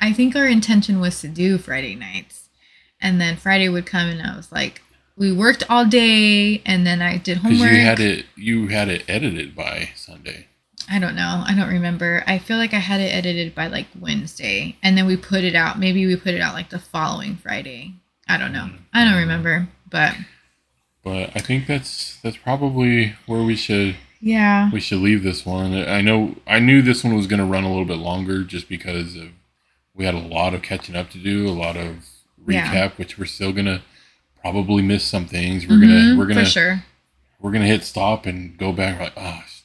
I 0.00 0.12
think 0.12 0.36
our 0.36 0.46
intention 0.46 1.00
was 1.00 1.20
to 1.20 1.28
do 1.28 1.58
Friday 1.58 1.94
nights. 1.94 2.48
And 3.00 3.20
then 3.20 3.36
Friday 3.36 3.68
would 3.68 3.86
come 3.86 4.08
and 4.08 4.22
I 4.22 4.36
was 4.36 4.50
like, 4.50 4.82
we 5.16 5.32
worked 5.32 5.64
all 5.68 5.84
day 5.84 6.62
and 6.64 6.86
then 6.86 7.02
I 7.02 7.16
did 7.16 7.38
homework. 7.38 7.70
you 7.70 7.80
had 7.80 8.00
it, 8.00 8.26
you 8.36 8.68
had 8.68 8.88
it 8.88 9.04
edited 9.08 9.54
by 9.54 9.90
Sunday. 9.94 10.46
I 10.90 10.98
don't 10.98 11.14
know. 11.16 11.42
I 11.46 11.54
don't 11.54 11.68
remember. 11.68 12.24
I 12.26 12.38
feel 12.38 12.56
like 12.56 12.72
I 12.74 12.78
had 12.78 13.00
it 13.00 13.12
edited 13.14 13.54
by 13.54 13.66
like 13.66 13.86
Wednesday 13.98 14.76
and 14.82 14.96
then 14.96 15.06
we 15.06 15.16
put 15.16 15.44
it 15.44 15.54
out. 15.54 15.78
Maybe 15.78 16.06
we 16.06 16.16
put 16.16 16.34
it 16.34 16.40
out 16.40 16.54
like 16.54 16.70
the 16.70 16.78
following 16.78 17.36
Friday. 17.36 17.94
I 18.28 18.38
don't 18.38 18.52
know. 18.52 18.70
I 18.92 19.04
don't 19.04 19.18
remember. 19.18 19.68
But 19.90 20.14
But 21.04 21.30
I 21.34 21.40
think 21.40 21.66
that's 21.66 22.18
that's 22.22 22.36
probably 22.36 23.14
where 23.26 23.42
we 23.42 23.56
should 23.56 23.96
yeah. 24.20 24.70
we 24.72 24.80
should 24.80 24.98
leave 25.00 25.22
this 25.22 25.44
one. 25.46 25.74
I 25.74 26.00
know 26.00 26.36
I 26.46 26.58
knew 26.58 26.82
this 26.82 27.04
one 27.04 27.14
was 27.14 27.26
going 27.26 27.38
to 27.40 27.44
run 27.46 27.64
a 27.64 27.68
little 27.68 27.84
bit 27.84 27.98
longer 27.98 28.42
just 28.42 28.68
because 28.68 29.14
of 29.16 29.28
we 29.94 30.04
had 30.04 30.14
a 30.14 30.18
lot 30.18 30.54
of 30.54 30.62
catching 30.62 30.94
up 30.96 31.10
to 31.10 31.18
do, 31.18 31.48
a 31.48 31.50
lot 31.50 31.76
of 31.76 32.04
recap, 32.44 32.72
Yeah. 32.72 32.90
which 32.96 33.18
we're 33.18 33.24
still 33.26 33.52
gonna 33.52 33.82
probably 34.40 34.80
miss 34.82 35.04
some 35.04 35.26
things. 35.26 35.66
We're 35.66 35.80
gonna 35.80 35.92
Mhm, 36.14 36.18
we're 36.18 36.26
gonna 36.26 36.44
sure. 36.44 36.84
we're 37.40 37.50
gonna 37.52 37.66
hit 37.66 37.82
stop 37.84 38.24
and 38.26 38.56
go 38.56 38.72
back 38.72 39.00
like 39.00 39.12
oh, 39.16 39.20
I 39.20 39.34
should 39.34 39.40
have 39.40 39.57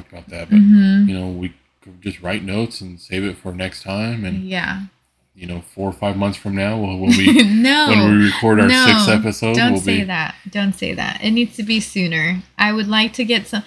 talked 0.00 0.12
about 0.12 0.28
that, 0.28 0.50
but 0.50 0.56
hmm 0.58 1.04
you 1.08 1.18
know 1.18 1.28
we 1.28 1.54
could 1.82 2.00
just 2.02 2.20
write 2.20 2.44
notes 2.44 2.80
and 2.80 3.00
save 3.00 3.24
it 3.24 3.36
for 3.38 3.52
next 3.54 3.82
time, 3.82 4.24
and 4.24 4.44
Yeah. 4.48 4.82
you 5.34 5.46
know 5.46 5.62
four 5.74 5.88
or 5.88 5.92
five 5.92 6.16
months 6.16 6.36
from 6.38 6.54
now 6.54 6.78
we'll, 6.78 6.98
when 6.98 7.10
we 7.16 7.42
no. 7.62 7.86
when 7.88 8.10
we 8.18 8.24
record 8.26 8.60
our 8.60 8.68
no, 8.68 8.86
sixth 8.86 9.08
episode, 9.08 9.54
Don't 9.56 9.72
we'll 9.72 9.80
say 9.80 9.98
be 10.00 10.04
that. 10.04 10.34
Don't 10.50 10.74
say 10.74 10.92
that. 10.94 11.22
It 11.24 11.30
needs 11.30 11.56
to 11.56 11.62
be 11.62 11.80
sooner. 11.80 12.42
I 12.58 12.72
would 12.72 12.88
like 12.88 13.12
to 13.14 13.24
get 13.24 13.46
some. 13.46 13.62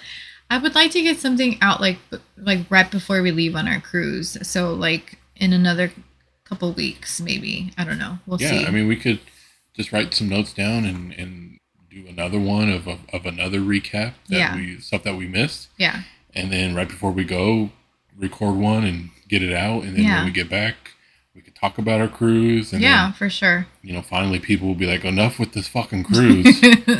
I 0.50 0.58
would 0.58 0.74
like 0.74 0.90
to 0.92 1.02
get 1.02 1.18
something 1.18 1.58
out 1.62 1.80
like 1.80 1.98
like 2.36 2.60
right 2.70 2.88
before 2.90 3.22
we 3.22 3.30
leave 3.32 3.56
on 3.56 3.66
our 3.66 3.80
cruise. 3.80 4.36
So 4.46 4.72
like 4.74 5.18
in 5.36 5.52
another 5.52 5.90
couple 6.44 6.70
weeks, 6.72 7.20
maybe. 7.20 7.72
I 7.78 7.84
don't 7.84 7.98
know. 7.98 8.18
We'll 8.26 8.40
yeah. 8.40 8.50
see. 8.50 8.66
I 8.66 8.70
mean 8.70 8.86
we 8.86 8.96
could 8.96 9.20
just 9.74 9.90
write 9.90 10.14
some 10.14 10.28
notes 10.28 10.52
down 10.52 10.84
and 10.84 11.12
and 11.14 11.58
do 11.90 12.06
another 12.06 12.38
one 12.38 12.70
of 12.70 12.86
of, 12.86 12.98
of 13.12 13.24
another 13.26 13.58
recap 13.60 14.12
that 14.28 14.36
Yeah. 14.36 14.54
we 14.54 14.78
stuff 14.80 15.02
that 15.04 15.16
we 15.16 15.26
missed. 15.26 15.68
yeah. 15.78 16.02
And 16.34 16.52
then 16.52 16.74
right 16.74 16.88
before 16.88 17.10
we 17.10 17.24
go 17.24 17.70
record 18.18 18.56
one 18.56 18.84
and 18.84 19.10
get 19.28 19.42
it 19.42 19.52
out, 19.52 19.82
and 19.84 19.96
then 19.96 20.04
Yeah. 20.04 20.16
when 20.18 20.26
we 20.26 20.30
get 20.32 20.48
back, 20.48 20.92
we 21.34 21.40
could 21.40 21.54
talk 21.56 21.78
about 21.78 22.00
our 22.00 22.08
cruise, 22.08 22.72
and 22.72 22.80
yeah, 22.80 23.06
then, 23.06 23.12
for 23.14 23.28
sure. 23.28 23.66
you 23.82 23.92
know, 23.92 24.02
finally 24.02 24.38
people 24.38 24.68
will 24.68 24.74
be 24.76 24.86
like, 24.86 25.04
enough 25.04 25.38
with 25.38 25.52
this 25.52 25.66
fucking 25.66 26.04
cruise. 26.04 26.60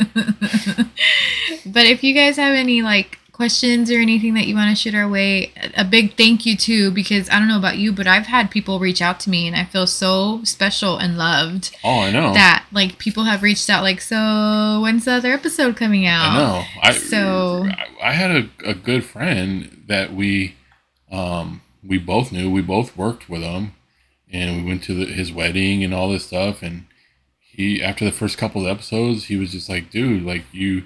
but 1.65 1.85
if 1.85 2.03
you 2.03 2.13
guys 2.13 2.37
have 2.37 2.53
any 2.53 2.81
like 2.81 3.19
questions 3.35 3.91
or 3.91 3.95
anything 3.95 4.33
that 4.33 4.47
you 4.47 4.55
want 4.55 4.69
to 4.69 4.81
shoot 4.81 4.95
our 4.95 5.07
way, 5.07 5.51
a 5.75 5.83
big 5.83 6.15
thank 6.15 6.45
you 6.45 6.55
too, 6.55 6.89
because 6.89 7.29
I 7.29 7.37
don't 7.37 7.49
know 7.49 7.57
about 7.57 7.77
you, 7.77 7.91
but 7.91 8.07
I've 8.07 8.27
had 8.27 8.49
people 8.49 8.79
reach 8.79 9.01
out 9.01 9.19
to 9.21 9.29
me 9.29 9.45
and 9.45 9.55
I 9.55 9.65
feel 9.65 9.85
so 9.85 10.41
special 10.43 10.97
and 10.97 11.17
loved 11.17 11.75
oh, 11.83 11.99
I 11.99 12.11
know. 12.11 12.33
that 12.33 12.65
like 12.71 12.97
people 12.97 13.25
have 13.25 13.43
reached 13.43 13.69
out 13.69 13.83
like, 13.83 13.99
so 13.99 14.79
when's 14.81 15.03
the 15.03 15.13
other 15.15 15.33
episode 15.33 15.75
coming 15.75 16.07
out? 16.07 16.29
I 16.29 16.37
know. 16.37 16.63
I 16.81 16.91
So- 16.93 17.69
I, 18.01 18.13
had 18.13 18.31
a, 18.31 18.49
a 18.63 18.73
good 18.73 19.03
friend 19.03 19.83
that 19.87 20.13
we 20.13 20.55
um 21.11 21.61
we 21.83 21.97
both 21.97 22.31
knew. 22.31 22.49
We 22.49 22.61
both 22.61 22.97
worked 22.97 23.29
with 23.29 23.41
him, 23.41 23.73
and 24.31 24.57
we 24.57 24.67
went 24.69 24.83
to 24.85 24.93
the, 24.93 25.11
his 25.11 25.31
wedding 25.31 25.83
and 25.83 25.93
all 25.93 26.09
this 26.09 26.25
stuff. 26.25 26.63
And 26.63 26.85
he 27.39 27.83
after 27.83 28.05
the 28.05 28.11
first 28.11 28.37
couple 28.37 28.61
of 28.61 28.67
episodes, 28.67 29.25
he 29.25 29.37
was 29.37 29.51
just 29.51 29.69
like, 29.69 29.91
"Dude, 29.91 30.23
like 30.23 30.45
you, 30.51 30.85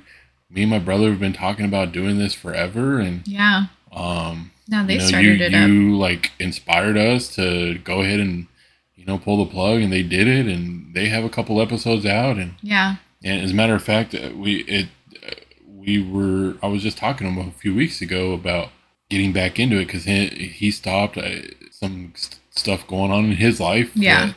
me 0.50 0.62
and 0.64 0.72
my 0.72 0.80
brother 0.80 1.10
have 1.12 1.20
been 1.20 1.34
talking 1.34 1.66
about 1.66 1.92
doing 1.92 2.18
this 2.18 2.34
forever, 2.34 3.00
and 3.00 3.28
Yeah. 3.28 3.66
um, 3.92 4.52
Now 4.68 4.84
they 4.84 4.94
you 4.96 5.00
know, 5.00 5.06
started 5.06 5.40
you, 5.40 5.46
it 5.46 5.54
up. 5.54 5.68
you 5.70 5.98
like 5.98 6.32
inspired 6.40 6.98
us 6.98 7.34
to 7.36 7.78
go 7.80 8.02
ahead 8.02 8.20
and 8.20 8.48
you 8.96 9.06
know 9.06 9.18
pull 9.18 9.44
the 9.44 9.52
plug, 9.52 9.82
and 9.82 9.92
they 9.94 10.04
did 10.04 10.28
it, 10.28 10.48
and 10.48 10.94
they 10.94 11.10
have 11.10 11.24
a 11.24 11.30
couple 11.30 11.62
episodes 11.62 12.06
out, 12.06 12.38
and 12.38 12.56
Yeah. 12.62 12.96
and 13.24 13.42
as 13.42 13.52
a 13.52 13.56
matter 13.56 13.76
of 13.76 13.84
fact, 13.84 14.14
uh, 14.16 14.32
we 14.36 14.62
it 14.64 14.88
uh, 15.26 15.36
we 15.68 16.02
were 16.02 16.56
I 16.64 16.68
was 16.68 16.82
just 16.84 16.98
talking 16.98 17.28
to 17.28 17.34
him 17.42 17.48
a 17.48 17.52
few 17.52 17.74
weeks 17.76 18.02
ago 18.02 18.34
about 18.34 18.70
getting 19.10 19.34
back 19.34 19.60
into 19.60 19.78
it 19.78 19.86
because 19.86 20.04
he 20.06 20.28
he 20.28 20.72
stopped 20.72 21.18
uh, 21.18 21.30
some 21.72 22.14
st- 22.16 22.40
stuff 22.52 22.86
going 22.88 23.12
on 23.12 23.26
in 23.26 23.38
his 23.38 23.60
life. 23.60 23.92
Yeah. 23.96 24.34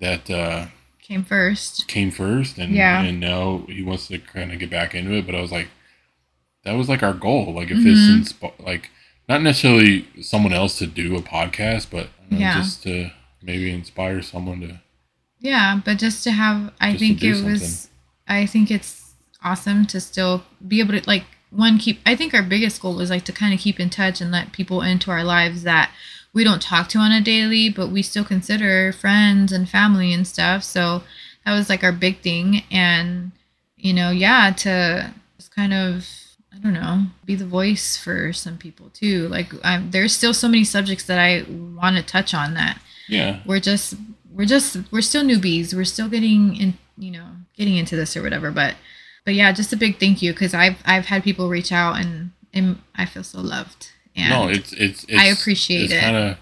That, 0.00 0.26
that 0.26 0.30
uh, 0.34 0.66
Came 1.08 1.24
first. 1.24 1.88
came 1.88 2.10
first, 2.10 2.58
and 2.58 2.74
Yeah. 2.74 3.00
and 3.02 3.18
now 3.18 3.64
he 3.66 3.82
wants 3.82 4.08
to 4.08 4.18
kind 4.18 4.52
of 4.52 4.58
get 4.58 4.68
back 4.68 4.94
into 4.94 5.12
it. 5.14 5.24
But 5.24 5.34
I 5.34 5.40
was 5.40 5.50
like, 5.50 5.68
that 6.64 6.74
was 6.76 6.88
like 6.88 7.02
our 7.02 7.14
goal. 7.14 7.54
Like 7.54 7.70
if 7.70 7.78
Mhm. 7.78 7.86
it's 8.20 8.32
insp- 8.32 8.52
like 8.64 8.90
not 9.26 9.40
necessarily 9.42 10.06
someone 10.20 10.52
else 10.52 10.76
to 10.78 10.86
do 10.86 11.16
a 11.16 11.22
podcast, 11.22 11.86
but 11.90 12.10
you 12.30 12.36
know, 12.36 12.44
Yeah. 12.44 12.54
just 12.60 12.82
to 12.82 13.10
maybe 13.42 13.70
inspire 13.70 14.20
someone 14.20 14.60
to. 14.60 14.80
Yeah, 15.40 15.80
but 15.82 15.98
just 15.98 16.22
to 16.24 16.32
have, 16.32 16.72
I 16.80 16.94
think 16.94 17.22
it 17.22 17.42
was, 17.42 17.88
I 18.26 18.44
think 18.44 18.70
it's 18.70 19.12
awesome 19.42 19.86
to 19.86 20.00
still 20.00 20.44
be 20.66 20.80
able 20.80 20.92
to 21.00 21.02
like 21.08 21.24
one 21.50 21.78
keep. 21.78 22.00
I 22.04 22.16
think 22.16 22.34
our 22.34 22.42
biggest 22.42 22.82
goal 22.82 22.94
was 22.96 23.08
like 23.08 23.24
to 23.24 23.32
kind 23.32 23.54
of 23.54 23.60
keep 23.60 23.80
in 23.80 23.88
touch 23.88 24.20
and 24.20 24.30
let 24.30 24.52
people 24.52 24.82
into 24.82 25.10
our 25.10 25.24
lives 25.24 25.62
that 25.62 25.90
we 26.32 26.44
don't 26.44 26.62
talk 26.62 26.88
to 26.88 26.98
on 26.98 27.12
a 27.12 27.20
daily, 27.20 27.68
but 27.68 27.88
we 27.88 28.02
still 28.02 28.24
consider 28.24 28.92
friends 28.92 29.52
and 29.52 29.68
family 29.68 30.12
and 30.12 30.26
stuff. 30.26 30.62
So 30.62 31.02
that 31.44 31.54
was 31.54 31.68
like 31.68 31.82
our 31.82 31.92
big 31.92 32.20
thing, 32.20 32.62
and 32.70 33.32
you 33.76 33.92
know, 33.92 34.10
yeah, 34.10 34.52
to 34.58 35.12
just 35.36 35.54
kind 35.54 35.72
of. 35.72 36.06
I 36.50 36.60
don't 36.60 36.72
know, 36.72 37.04
be 37.24 37.36
the 37.36 37.46
voice 37.46 37.96
for 37.96 38.32
some 38.32 38.58
people 38.58 38.90
too. 38.90 39.28
Like, 39.28 39.52
I'm, 39.62 39.92
there's 39.92 40.12
still 40.12 40.34
so 40.34 40.48
many 40.48 40.64
subjects 40.64 41.04
that 41.04 41.18
I 41.18 41.44
want 41.48 41.96
to 41.96 42.02
touch 42.02 42.34
on 42.34 42.54
that 42.54 42.80
Yeah, 43.06 43.38
we're 43.46 43.60
just 43.60 43.94
we're 44.38 44.44
just 44.44 44.76
we're 44.92 45.00
still 45.00 45.24
newbies 45.24 45.74
we're 45.74 45.84
still 45.84 46.08
getting 46.08 46.56
in 46.56 46.78
you 46.96 47.10
know 47.10 47.26
getting 47.56 47.76
into 47.76 47.96
this 47.96 48.16
or 48.16 48.22
whatever 48.22 48.50
but 48.52 48.76
but 49.24 49.34
yeah 49.34 49.50
just 49.52 49.72
a 49.72 49.76
big 49.76 49.98
thank 49.98 50.22
you 50.22 50.32
because 50.32 50.54
i've 50.54 50.76
i've 50.84 51.06
had 51.06 51.24
people 51.24 51.48
reach 51.48 51.72
out 51.72 52.00
and, 52.00 52.30
and 52.54 52.78
i 52.94 53.04
feel 53.04 53.24
so 53.24 53.40
loved 53.40 53.90
and 54.18 54.30
no, 54.30 54.48
it's 54.48 54.72
it's, 54.72 55.04
it's 55.08 55.18
I 55.18 55.26
appreciate 55.26 55.84
it's 55.84 55.92
it. 55.94 56.00
Kind 56.00 56.16
of, 56.16 56.36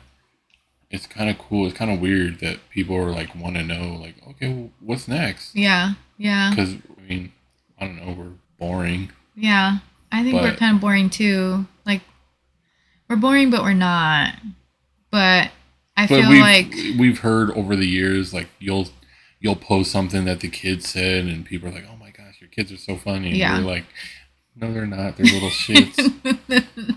it's 0.90 1.07
kind 1.07 1.28
of 1.31 1.39
cool. 1.39 1.66
It's 1.66 1.77
kind 1.77 1.90
of 1.90 2.01
weird 2.01 2.40
that 2.40 2.59
people 2.70 2.97
are 2.97 3.11
like 3.11 3.35
want 3.35 3.57
to 3.57 3.62
know, 3.62 3.97
like, 4.01 4.15
okay, 4.31 4.48
well, 4.53 4.70
what's 4.81 5.07
next? 5.09 5.55
yeah 5.55 5.93
yeah 6.19 6.51
Because 6.51 6.74
I 6.74 7.03
mean, 7.09 7.32
I 7.81 7.86
don't 7.86 7.97
know, 8.05 8.12
we're 8.12 8.32
boring. 8.59 9.11
yeah 9.35 9.78
i 10.12 10.23
think 10.23 10.35
we're 10.35 10.55
kind 10.55 10.74
of 10.77 10.81
boring 10.81 11.11
too 11.11 11.66
like 11.85 12.01
we're 13.09 13.16
boring 13.16 13.51
but 13.51 13.62
we're 13.62 13.74
not 13.74 14.35
but 15.11 15.51
i 15.97 16.07
But 16.07 16.20
feel 16.23 16.31
we've 16.31 16.40
like 16.40 16.74
we've 16.98 17.19
heard 17.20 17.51
over 17.51 17.77
the 17.77 17.86
years, 17.86 18.32
like 18.32 18.48
you'll 18.59 18.89
you'll 19.40 19.57
post 19.57 19.90
something 19.90 20.24
that 20.24 20.40
the 20.40 20.48
kids 20.48 20.89
said, 20.89 21.27
and 21.27 21.44
people 21.44 21.69
are 21.69 21.73
like, 21.73 21.85
oh 21.93 21.97
my 21.97 22.11
gosh, 22.11 22.40
your 22.40 22.48
kids 22.48 22.73
are 22.73 22.77
so 22.78 22.97
funny. 22.97 23.28
And 23.28 23.36
Yeah. 23.36 23.59
we're 23.59 23.66
like, 23.66 23.85
no, 24.57 24.73
they're 24.73 24.86
not. 24.86 25.16
They're 25.19 25.27
little 25.27 25.51
shits. 25.65 25.97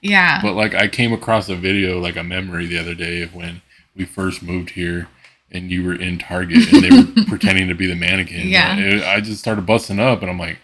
yeah 0.00 0.40
But 0.42 0.52
like 0.54 0.74
I 0.74 0.88
came 0.88 1.12
across 1.12 1.48
a 1.48 1.56
video, 1.56 1.98
like 2.00 2.16
a 2.16 2.22
memory 2.24 2.66
the 2.66 2.78
other 2.78 2.94
day 2.94 3.22
of 3.22 3.34
when 3.34 3.62
we 3.96 4.04
first 4.04 4.42
moved 4.42 4.70
here 4.70 5.08
and 5.50 5.70
you 5.70 5.84
were 5.84 5.94
in 5.94 6.18
Target 6.18 6.72
and 6.72 6.82
they 6.82 6.90
were 6.90 7.24
pretending 7.26 7.68
to 7.68 7.74
be 7.74 7.86
the 7.86 7.94
mannequin. 7.96 8.48
Yeah. 8.48 8.76
And 8.76 9.02
I 9.02 9.20
just 9.20 9.40
started 9.40 9.64
busting 9.66 9.98
up 9.98 10.20
and 10.22 10.30
I'm 10.30 10.38
like, 10.38 10.58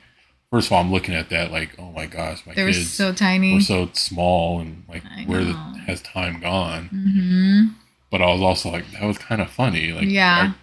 first 0.50 0.68
of 0.68 0.72
all, 0.72 0.80
I'm 0.80 0.92
looking 0.92 1.14
at 1.14 1.30
that 1.30 1.50
like, 1.50 1.70
oh 1.78 1.90
my 1.92 2.06
gosh, 2.06 2.46
my 2.46 2.54
they 2.54 2.62
were 2.64 2.70
kids 2.72 2.90
so 2.92 3.12
tiny 3.12 3.54
were 3.54 3.60
so 3.60 3.88
small 3.94 4.60
and 4.60 4.84
like 4.88 5.02
I 5.04 5.24
where 5.24 5.42
the, 5.44 5.52
has 5.86 6.00
time 6.02 6.40
gone? 6.40 6.86
hmm 6.88 7.62
But 8.10 8.22
I 8.22 8.30
was 8.32 8.40
also 8.42 8.70
like, 8.70 8.90
that 8.92 9.02
was 9.04 9.18
kind 9.18 9.40
of 9.40 9.50
funny. 9.50 9.92
Like, 9.92 10.04
Yeah. 10.08 10.48
our- 10.48 10.54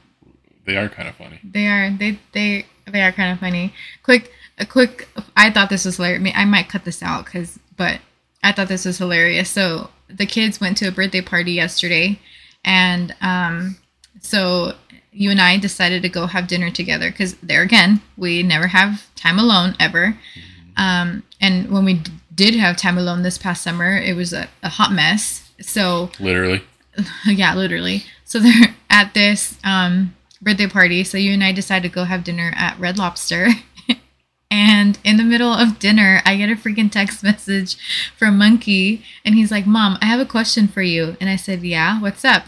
they 0.66 0.78
are 0.78 0.88
kind 0.88 1.10
of 1.10 1.16
funny. 1.16 1.40
They 1.44 1.68
are 1.68 1.90
they 1.90 2.20
they 2.34 2.68
they 2.88 3.02
are 3.02 3.12
kind 3.12 3.34
of 3.34 3.40
funny. 3.40 3.74
Quick 4.04 4.32
a 4.60 4.66
quick 4.66 5.08
I 5.36 5.50
thought 5.50 5.70
this 5.72 5.86
was 5.86 5.96
hilarious. 5.98 6.20
I, 6.20 6.24
mean, 6.24 6.34
I 6.38 6.46
might 6.46 6.70
cut 6.70 6.86
this 6.86 7.02
out 7.02 7.26
cuz 7.26 7.58
but 7.76 8.00
I 8.44 8.52
thought 8.52 8.68
this 8.68 8.86
was 8.86 8.98
hilarious. 8.98 9.50
So 9.50 9.90
the 10.10 10.26
kids 10.26 10.60
went 10.60 10.78
to 10.78 10.88
a 10.88 10.92
birthday 10.92 11.22
party 11.22 11.54
yesterday 11.54 12.20
and 12.64 13.16
um 13.22 13.78
so 14.20 14.76
you 15.12 15.32
and 15.32 15.42
I 15.42 15.58
decided 15.58 16.02
to 16.04 16.10
go 16.10 16.28
have 16.28 16.48
dinner 16.48 16.70
together 16.70 17.12
cuz 17.12 17.36
there 17.42 17.62
again, 17.62 18.02
we 18.18 18.44
never 18.44 18.68
have 18.68 19.06
time 19.16 19.40
alone 19.40 19.76
ever. 19.80 20.18
Um 20.78 21.24
and 21.40 21.70
when 21.70 21.86
we 21.86 21.96
d- 21.96 22.12
did 22.34 22.56
have 22.56 22.78
time 22.78 22.98
alone 22.98 23.22
this 23.24 23.38
past 23.38 23.62
summer, 23.64 23.96
it 23.98 24.16
was 24.16 24.34
a, 24.34 24.48
a 24.64 24.70
hot 24.70 24.92
mess. 24.92 25.50
So 25.62 26.12
Literally. 26.20 26.62
yeah, 27.26 27.54
literally. 27.56 28.04
So 28.26 28.40
they're 28.40 28.76
at 28.90 29.14
this 29.14 29.58
um, 29.64 30.16
birthday 30.42 30.68
party. 30.68 31.04
So 31.04 31.18
you 31.18 31.34
and 31.34 31.44
I 31.44 31.52
decided 31.52 31.90
to 31.90 31.94
go 31.94 32.04
have 32.06 32.24
dinner 32.24 32.54
at 32.56 32.80
Red 32.80 32.98
Lobster. 32.98 33.50
and 34.52 35.00
in 35.06 35.16
the 35.16 35.24
middle 35.24 35.54
of 35.54 35.80
dinner, 35.80 36.22
I 36.26 36.36
get 36.36 36.50
a 36.50 36.56
freaking 36.56 36.92
text 36.92 37.24
message 37.24 37.78
from 38.18 38.38
Monkey. 38.38 39.04
And 39.24 39.34
he's 39.34 39.50
like, 39.50 39.66
Mom, 39.66 39.98
I 40.02 40.06
have 40.06 40.20
a 40.20 40.26
question 40.26 40.68
for 40.68 40.82
you. 40.82 41.16
And 41.22 41.30
I 41.30 41.38
said, 41.38 41.64
Yeah, 41.64 42.02
what's 42.02 42.26
up? 42.26 42.44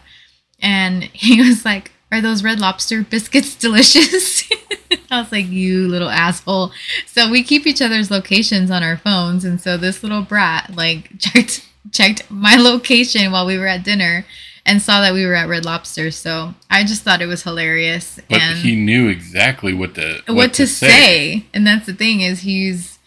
And 0.62 1.04
he 1.14 1.42
was 1.42 1.64
like, 1.64 1.94
Are 2.12 2.22
those 2.22 2.44
Red 2.44 2.60
Lobster 2.60 3.02
biscuits 3.04 3.56
delicious? 3.60 4.44
I 5.10 5.22
was 5.22 5.32
like, 5.32 5.48
You 5.48 5.88
little 5.88 6.10
asshole. 6.10 6.74
So 7.08 7.32
we 7.32 7.42
keep 7.42 7.66
each 7.66 7.82
other's 7.82 8.12
locations 8.12 8.70
on 8.70 8.84
our 8.84 8.98
phones. 8.98 9.46
And 9.46 9.62
so 9.62 9.78
this 9.78 10.04
little 10.04 10.22
brat, 10.22 10.76
like, 10.76 11.18
checked 11.18 11.68
checked 11.92 12.30
my 12.32 12.56
location 12.56 13.32
while 13.32 13.46
we 13.46 13.58
were 13.58 13.68
at 13.68 13.84
dinner 13.84 14.26
and 14.65 14.81
saw 14.81 15.02
that 15.02 15.14
we 15.14 15.26
were 15.26 15.34
at 15.35 15.49
Red 15.49 15.65
Lobster. 15.65 16.10
So 16.11 16.53
I 16.69 16.84
just 16.84 17.03
thought 17.03 17.22
it 17.22 17.26
was 17.27 17.44
hilarious. 17.44 18.19
But 18.30 18.41
and 18.41 18.57
he 18.60 18.76
knew 18.76 19.07
exactly 19.10 19.73
what 19.73 19.95
to 19.95 20.22
what, 20.27 20.53
to 20.56 20.68
say. 20.68 21.45
And 21.53 21.65
that's 21.68 21.85
the 21.85 21.94
thing 21.94 22.22
is 22.22 22.41
he's 22.41 22.99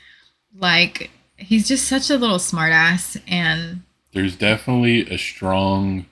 like 0.58 1.10
he's 1.36 1.68
just 1.68 1.86
such 1.86 2.10
a 2.10 2.16
little 2.16 2.38
smartass 2.38 3.20
and 3.28 3.82
There's 4.12 4.36
definitely 4.36 5.02
a 5.10 5.18
strong 5.18 6.06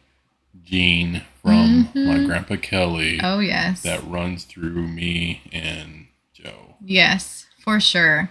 gene 0.63 1.23
from 1.43 1.83
my 1.95 2.17
Mhm. 2.17 2.27
grandpa 2.27 2.57
Kelly 2.57 3.21
oh 3.23 3.39
yes. 3.39 3.83
that 3.83 4.03
runs 4.07 4.45
through 4.45 4.87
me 4.89 5.43
and 5.53 6.07
Joe. 6.33 6.77
Yes, 6.85 7.47
for 7.59 7.81
sure. 7.81 8.31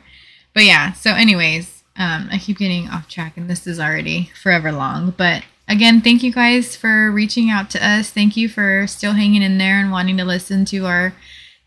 But 0.53 0.65
yeah, 0.65 0.93
so 0.93 1.11
anyways, 1.13 1.83
um 1.95 2.29
I 2.31 2.37
keep 2.39 2.57
getting 2.59 2.89
off 2.89 3.07
track 3.07 3.37
and 3.37 3.49
this 3.49 3.65
is 3.67 3.79
already 3.79 4.31
forever 4.41 4.71
long, 4.71 5.13
but 5.17 5.43
again, 5.67 6.01
thank 6.01 6.23
you 6.23 6.31
guys 6.31 6.75
for 6.75 7.11
reaching 7.11 7.49
out 7.49 7.69
to 7.71 7.85
us. 7.87 8.09
Thank 8.09 8.35
you 8.37 8.49
for 8.49 8.85
still 8.87 9.13
hanging 9.13 9.41
in 9.41 9.57
there 9.57 9.79
and 9.79 9.91
wanting 9.91 10.17
to 10.17 10.25
listen 10.25 10.65
to 10.65 10.85
our 10.85 11.13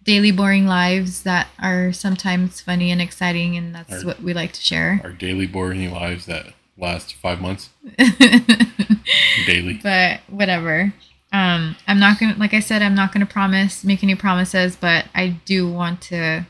daily 0.05 0.31
boring 0.31 0.67
lives 0.67 1.25
that 1.25 1.49
are 1.61 1.93
sometimes 1.93 2.61
funny 2.61 2.93
and 2.93 3.03
exciting 3.03 3.57
and 3.57 3.75
that's 3.75 3.93
Our- 4.03 4.05
what 4.07 4.23
we 4.23 4.33
like 4.35 4.53
to 4.53 4.61
share. 4.63 5.01
Our 5.03 5.11
daily 5.13 5.47
boring 5.47 5.91
lives 5.91 6.27
that 6.27 6.47
last 6.79 7.15
five 7.15 7.41
months 7.41 7.71
daily. 9.47 9.81
but 9.83 10.21
whatever. 10.29 10.93
Um, 11.33 11.77
I'm 11.89 11.99
not 11.99 12.19
gonna, 12.21 12.37
like 12.39 12.55
I 12.55 12.61
said, 12.61 12.83
I'm 12.83 12.95
not 12.95 13.13
gonna 13.13 13.27
promise, 13.27 13.83
make 13.85 14.03
any 14.03 14.15
promises, 14.15 14.77
but 14.77 15.07
I 15.15 15.41
do 15.45 15.71
want 15.71 16.01
to 16.03 16.47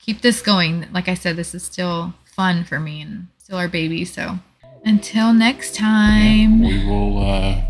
keep 0.00 0.22
this 0.22 0.40
going. 0.40 0.86
Like 0.92 1.08
I 1.08 1.14
said, 1.14 1.36
this 1.36 1.54
is 1.54 1.62
still 1.64 2.14
fun 2.24 2.64
for 2.64 2.80
me 2.80 3.02
and 3.02 3.28
still 3.38 3.58
our 3.58 3.68
baby. 3.68 4.04
So 4.04 4.38
until 4.86 5.32
next 5.34 5.74
time, 5.74 6.60
We 6.62 6.86
will 6.86 7.18
uh 7.18 7.60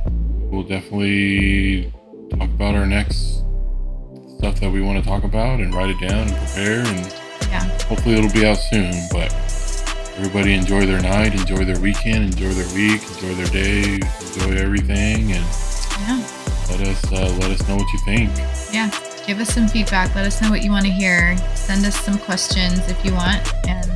we'll 0.50 0.62
definitely 0.62 1.92
talk 2.30 2.42
about 2.50 2.74
our 2.74 2.86
next 2.86 3.42
stuff 4.38 4.60
that 4.60 4.70
we 4.70 4.80
want 4.82 5.02
to 5.02 5.08
talk 5.08 5.24
about 5.24 5.60
and 5.60 5.74
write 5.74 5.90
it 5.90 6.00
down 6.08 6.28
and 6.28 6.36
prepare 6.36 6.80
and 6.86 7.14
yeah, 7.50 7.64
hopefully 7.88 8.16
it'll 8.16 8.30
be 8.32 8.46
out 8.46 8.58
soon. 8.58 8.92
But 9.10 9.32
everybody 10.18 10.54
enjoy 10.54 10.86
their 10.86 11.00
night, 11.00 11.34
enjoy 11.34 11.64
their 11.64 11.80
weekend, 11.80 12.34
enjoy 12.34 12.50
their 12.52 12.74
week, 12.74 13.02
enjoy 13.14 13.34
their 13.34 13.46
day, 13.46 13.94
enjoy 13.94 14.56
everything, 14.62 15.32
and 15.32 15.44
Yeah. 16.00 16.20
let 16.70 16.80
us 16.86 17.12
uh, 17.12 17.36
let 17.40 17.50
us 17.50 17.66
know 17.66 17.76
what 17.76 17.90
you 17.92 17.98
think. 18.04 18.30
Yeah. 18.72 18.90
Give 19.26 19.40
us 19.40 19.52
some 19.52 19.66
feedback. 19.66 20.14
Let 20.14 20.24
us 20.24 20.40
know 20.40 20.50
what 20.50 20.62
you 20.62 20.70
want 20.70 20.84
to 20.86 20.92
hear. 20.92 21.36
Send 21.56 21.84
us 21.84 21.96
some 21.98 22.16
questions 22.18 22.78
if 22.88 23.04
you 23.04 23.12
want, 23.12 23.42
and 23.66 23.90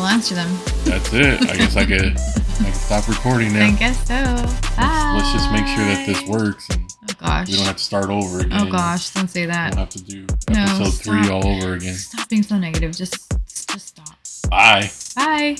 we'll 0.00 0.08
answer 0.08 0.34
them. 0.34 0.48
That's 0.84 1.12
it. 1.12 1.42
I 1.48 1.56
guess 1.56 1.76
I 1.76 1.84
could 1.84 2.16
I 2.16 2.64
can 2.64 2.72
stop 2.74 3.08
recording 3.08 3.52
now. 3.52 3.66
I 3.66 3.70
guess 3.72 4.06
so. 4.06 4.14
Let's, 4.14 5.14
let's 5.14 5.32
just 5.32 5.52
make 5.52 5.66
sure 5.66 5.84
that 5.84 6.04
this 6.06 6.22
works 6.28 6.68
and 6.70 6.80
Oh 7.10 7.14
gosh. 7.18 7.48
we 7.48 7.56
don't 7.56 7.66
have 7.66 7.76
to 7.76 7.82
start 7.82 8.08
over 8.10 8.40
again. 8.40 8.60
Oh 8.60 8.70
gosh, 8.70 9.10
don't 9.10 9.28
say 9.28 9.46
that. 9.46 9.70
We 9.72 9.76
don't 9.76 9.78
have 9.78 9.90
to 9.90 10.02
do 10.02 10.26
No, 10.50 10.62
episode 10.62 11.02
three 11.02 11.24
stop. 11.24 11.44
all 11.44 11.50
over 11.62 11.74
again. 11.74 11.94
Stop 11.94 12.28
being 12.28 12.42
so 12.42 12.56
negative. 12.58 12.92
Just 12.96 13.30
just 13.68 13.88
stop. 13.88 14.16
Bye. 14.50 14.90
Bye. 15.14 15.56